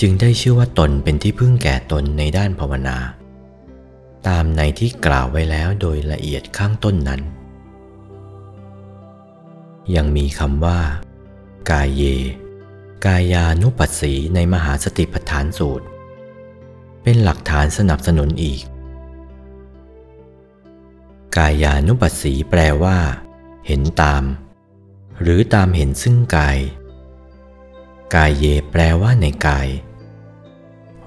[0.00, 2.98] จึงได้ชื่อว่าตนเป็นที่พึ่งแก่ตนในด้านภาวนา
[4.28, 7.20] ตามในที่กล่าวไว้แล้วโดยละเอียดข้างต้นนั้น
[9.94, 10.80] ยังมีคำว่า
[11.70, 12.02] กายเย
[13.06, 15.86] กายานุปัสสีในมหาสติปัฏฐานสูตร
[17.02, 18.60] เป็นหลักฐานสนับสนุนอีก
[21.36, 22.98] กายานุปัสสีแปลว่า
[23.66, 24.24] เห็นตาม
[25.20, 26.58] หรือตามเห็นซึ่งกาย
[28.14, 29.68] กายเยแปลว่าในกาย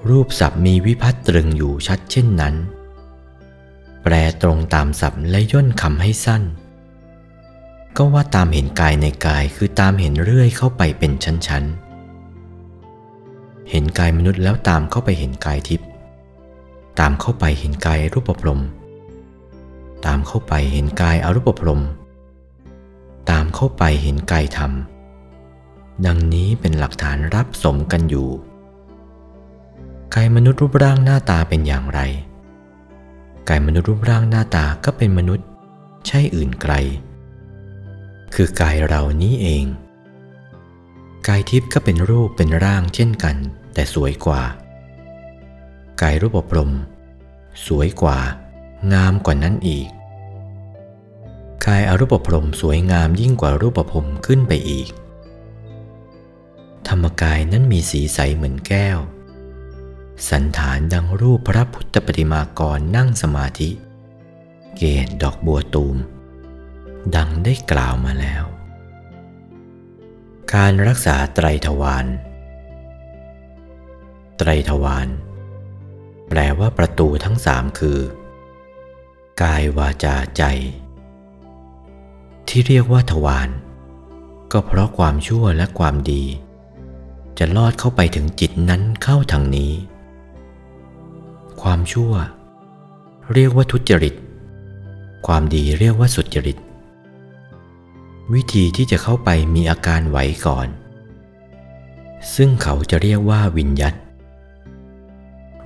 [0.08, 2.54] รูปศัพท์มีวิพัตตรึงอยู่ชัดเช่นนั้น
[4.02, 6.42] แปลตรงตามศัพท์และย่นคำให้สั้น
[7.96, 15.88] ก็ว่าตามเห็นกายในกายคือตามเห็นเรื่อยเข้าไปเป็นชั้นๆ เห็นกายมนุษย์แล้วตามเข้าไปเห็นกายทิพย์
[16.98, 18.62] ตามเข้าไปเห็นกายรูปปรม
[20.06, 21.82] ตามเข้าไปเห็นกายอรูปปรม
[23.30, 24.72] ตามเข้าไปเห็นกายธรรม
[26.06, 28.28] ดังนี้เป็นหลักฐานรับสมกันอยู่
[30.14, 32.00] กายมนุษย์รูปร่างหน้าตาเป็นอย่างไร
[33.48, 35.46] กายมนุษย์รูปร่างหน้าตาก็เป็นมนุษย์
[36.06, 36.74] ใช่อื่นไกล
[38.34, 39.64] คือกายเรานี้เอง
[41.28, 43.36] กายทิพย์ก็เป็นรูปเป็นร่างเช่นกัน
[43.74, 44.42] แต่สวยกว่า
[46.02, 46.70] กายรูปปรม
[47.66, 48.18] สวยกว่า
[48.92, 49.88] งามกว่านั้นอีก
[51.64, 54.88] กายอรูปพรมสวยงามยิ่งกว่ารูปพรมขึ้นไปอีก
[56.88, 58.98] ธรรมกายนั้นมีสีใสเหมือนแก้ว
[60.30, 63.70] สันฐานดังรูปพระพุทธปฏิมากรนั่งสมาธิ
[64.76, 65.96] เกศดอกบัวตูม
[67.16, 68.44] ดังได้กล่าวมาแล้ว
[70.54, 72.06] การรักษาไตรทวาร
[74.38, 75.08] ไตรทวาร
[76.28, 77.98] แปลว่าประตูทั้งสามคือ
[79.42, 80.42] กายวาจาใจ
[82.48, 83.48] ที่เรียกว่าทวาร
[84.52, 86.24] ก็เพราะความชั่วและความดี
[87.38, 89.72] จะลอดเข้าไปถึงจิตนั้นเข้าทางนี้
[91.62, 92.12] ความชั่ว
[93.32, 94.14] เรียกว่าทุจริต
[95.26, 96.56] ความดีเรียกว่าสุจริต
[98.34, 100.68] วิธีที่จะเข้าไปมีอาการไหวก่อน
[102.34, 103.94] ซึ่งเขาจะเรียกว่าวิญยัต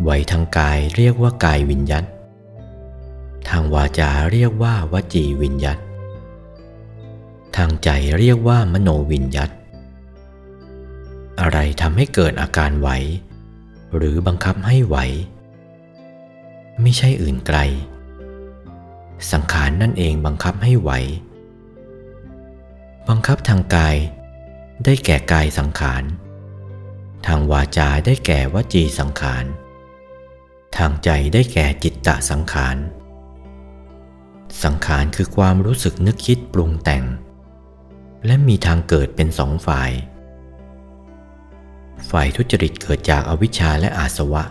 [0.03, 2.05] ไหวทางกายเรียกว่ากายวิญยัต
[3.49, 5.79] ทางวาจาเรียกว่าวจีวิญยัต
[7.57, 9.51] ทางใจเรียกว่ามโนวิญยัต
[11.41, 12.89] อะไรทำให้เกิดอาการไหว
[13.97, 14.97] หรือบังคับให้ไหว
[16.81, 17.59] ไม่ใช่อื่นไกล
[19.33, 20.91] สังขารนนั่นเองบังคับให้ไหว
[23.09, 23.97] บังคับทางกาย
[24.85, 26.03] ได้แก่กายสังขาร
[27.27, 29.45] ทางวาจาได้แก่วจีสังขาร
[30.77, 32.77] ทางใจได้แก่จิตตะสังขาร
[34.65, 37.05] สังขารคือความรู้สึกนึกคิดปรุงแต่ง
[38.27, 39.91] และมีทางเกิดเป็นสองฝ่าย
[42.11, 44.45] ฝ่ายทุจริตเกิดจากอวิชชาและอาสวะ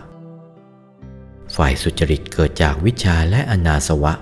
[1.56, 4.12] ฝ่ายสุจริตเกิดจากวิชาและอนาสวะ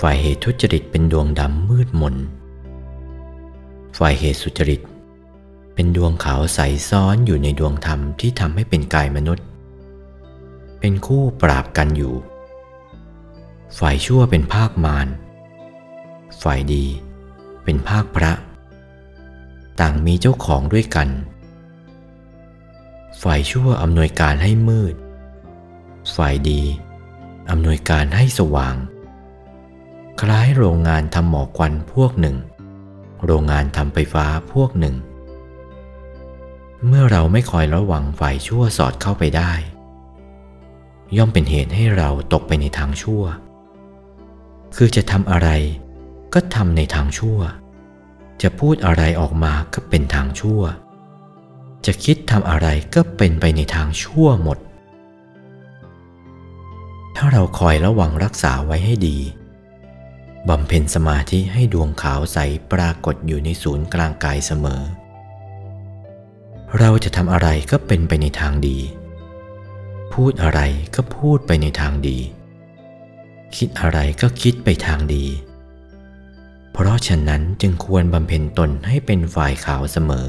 [0.00, 2.16] ฝ่ายเหตุทุจริตเป็นดวงดำมืดมน
[3.98, 4.80] ฝ่ายเหตุสุจริต
[5.74, 6.58] เป็นดวงขาวใส
[6.88, 9.44] ซ้อนอยู่ในดวงธรรมที่ทำให้เป็นกายมนุษย์
[10.80, 12.14] เป็นคู่ปราบกันอยู่
[13.78, 15.08] ฝ่ายชั่วเป็นภาคมาร
[16.42, 16.84] ฝ่ายดี
[17.64, 18.32] เป็นภาคพระ
[19.80, 21.08] ต่างมีเจ้าของด้วยกัน
[23.22, 24.94] ฝ่ายชั่วอำนวยการให้มืด
[26.16, 26.62] ฝ่ายดี
[27.50, 28.76] อำนวยการให้สว่าง
[30.20, 32.36] คล้ายโรงงานทำหมอกควันพวกหนึ่ง
[33.24, 34.96] โรงงานทำไฟฟ้าพวกหนึ่ง
[36.86, 39.52] เมื่อเราไม่คอยระวังฝ่ายชั่วสอดเข้าไปได้
[41.16, 43.24] ย่อมเป็นเหตุให้เราตกไปในทางชั่ว
[44.76, 45.48] คือจะทำอะไร
[46.34, 47.38] ก็ทำในทางชั่ว
[48.42, 50.62] จะพูดอะไรออกมาก็เป็นทางชั่ว
[51.86, 54.58] จะคิดทำอะไรก็เป็นไปในทางชั่วหมด
[57.16, 59.18] ถ้าเราคอยระวังรักษาไว้ให้ดี
[60.48, 62.38] บำเพ็ญสมาธิให้ดวงขาวใส
[62.72, 64.82] ปรากฏอยู่ในศูนย์กลางกายเสมอ
[66.78, 68.78] เราจะทำอะไรก็เป็นไปในทางดี
[70.12, 70.60] พูดอะไร
[70.94, 72.18] ก็พูดไปในทางดี
[73.56, 75.26] คิดอะไรก็คิดไปทางดี
[76.72, 80.28] เพราะฉะนั้นจึงควรบำเพ็ญตนให้เป็นฝ่ายขาวเสมอ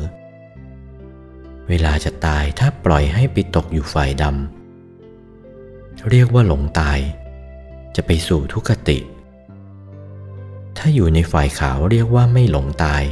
[1.70, 7.00] เวลาจะตายถ้าปล่อยให้ไปตกอยู่ฝ่ายดำเรียกว่าหลงตาย
[7.96, 9.00] จะไปสู่ทุกขติ
[10.78, 13.04] ถ้าอยู่ในฝ่ายขาวเรียกว่าไม่หลงตาย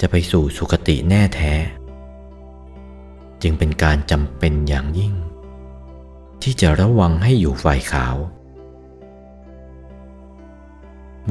[0.00, 1.52] จะไปสู่สุคติแน่แท้
[3.42, 5.14] จึงเป็นการจำเป็นอย่างยิ่ง
[6.42, 8.16] ที่จะระวังให้อยู่ฝ่ายขาว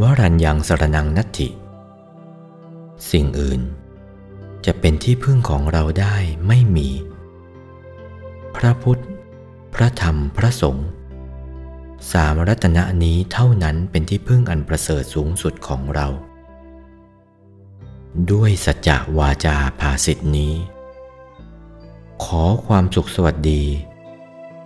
[0.02, 1.50] วรัญยังสรนังนัตถิ
[3.12, 3.62] สิ่งอื่น
[4.66, 6.16] จะเป็นที่พึ่งของเราได้
[6.48, 6.90] ไม่มี
[8.56, 9.02] พระพุทธ
[9.74, 10.88] พระธรรมพระสงฆ์
[12.12, 16.08] สามรัตนะนี้เท่านั้นเป็นที่พึ่งอันประเสริฐสูงสุดของเรา
[18.32, 20.54] ด้วยสัจจะวาจาภาสิทธินี้
[22.24, 23.64] ขอความสุขสวัสดี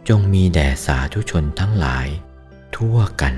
[0.09, 2.07] จงมีแด่สาธุชนทั้งหลาย
[2.75, 3.35] ทั่วกัน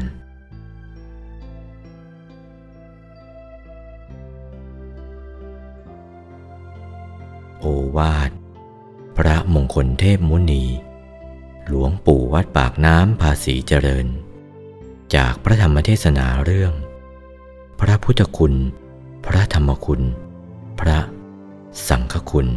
[7.68, 8.32] โอวาท
[9.18, 10.66] พระมงคลเทพมุนี
[11.68, 14.08] หลวงปู่วัดปากน้ำภาษีเจริญ
[15.16, 16.74] จากพระธรรมเทศนาเรื่อง
[17.80, 18.54] พระพุทธคุณ
[19.26, 20.02] พระธรรมคุณ
[20.80, 21.00] พระ
[21.88, 22.48] สังฆคุณ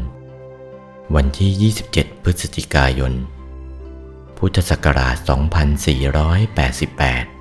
[1.15, 3.12] วันที่ 27 พฤศจิกายน
[4.37, 5.17] พุทธศักราช
[6.49, 7.38] 2488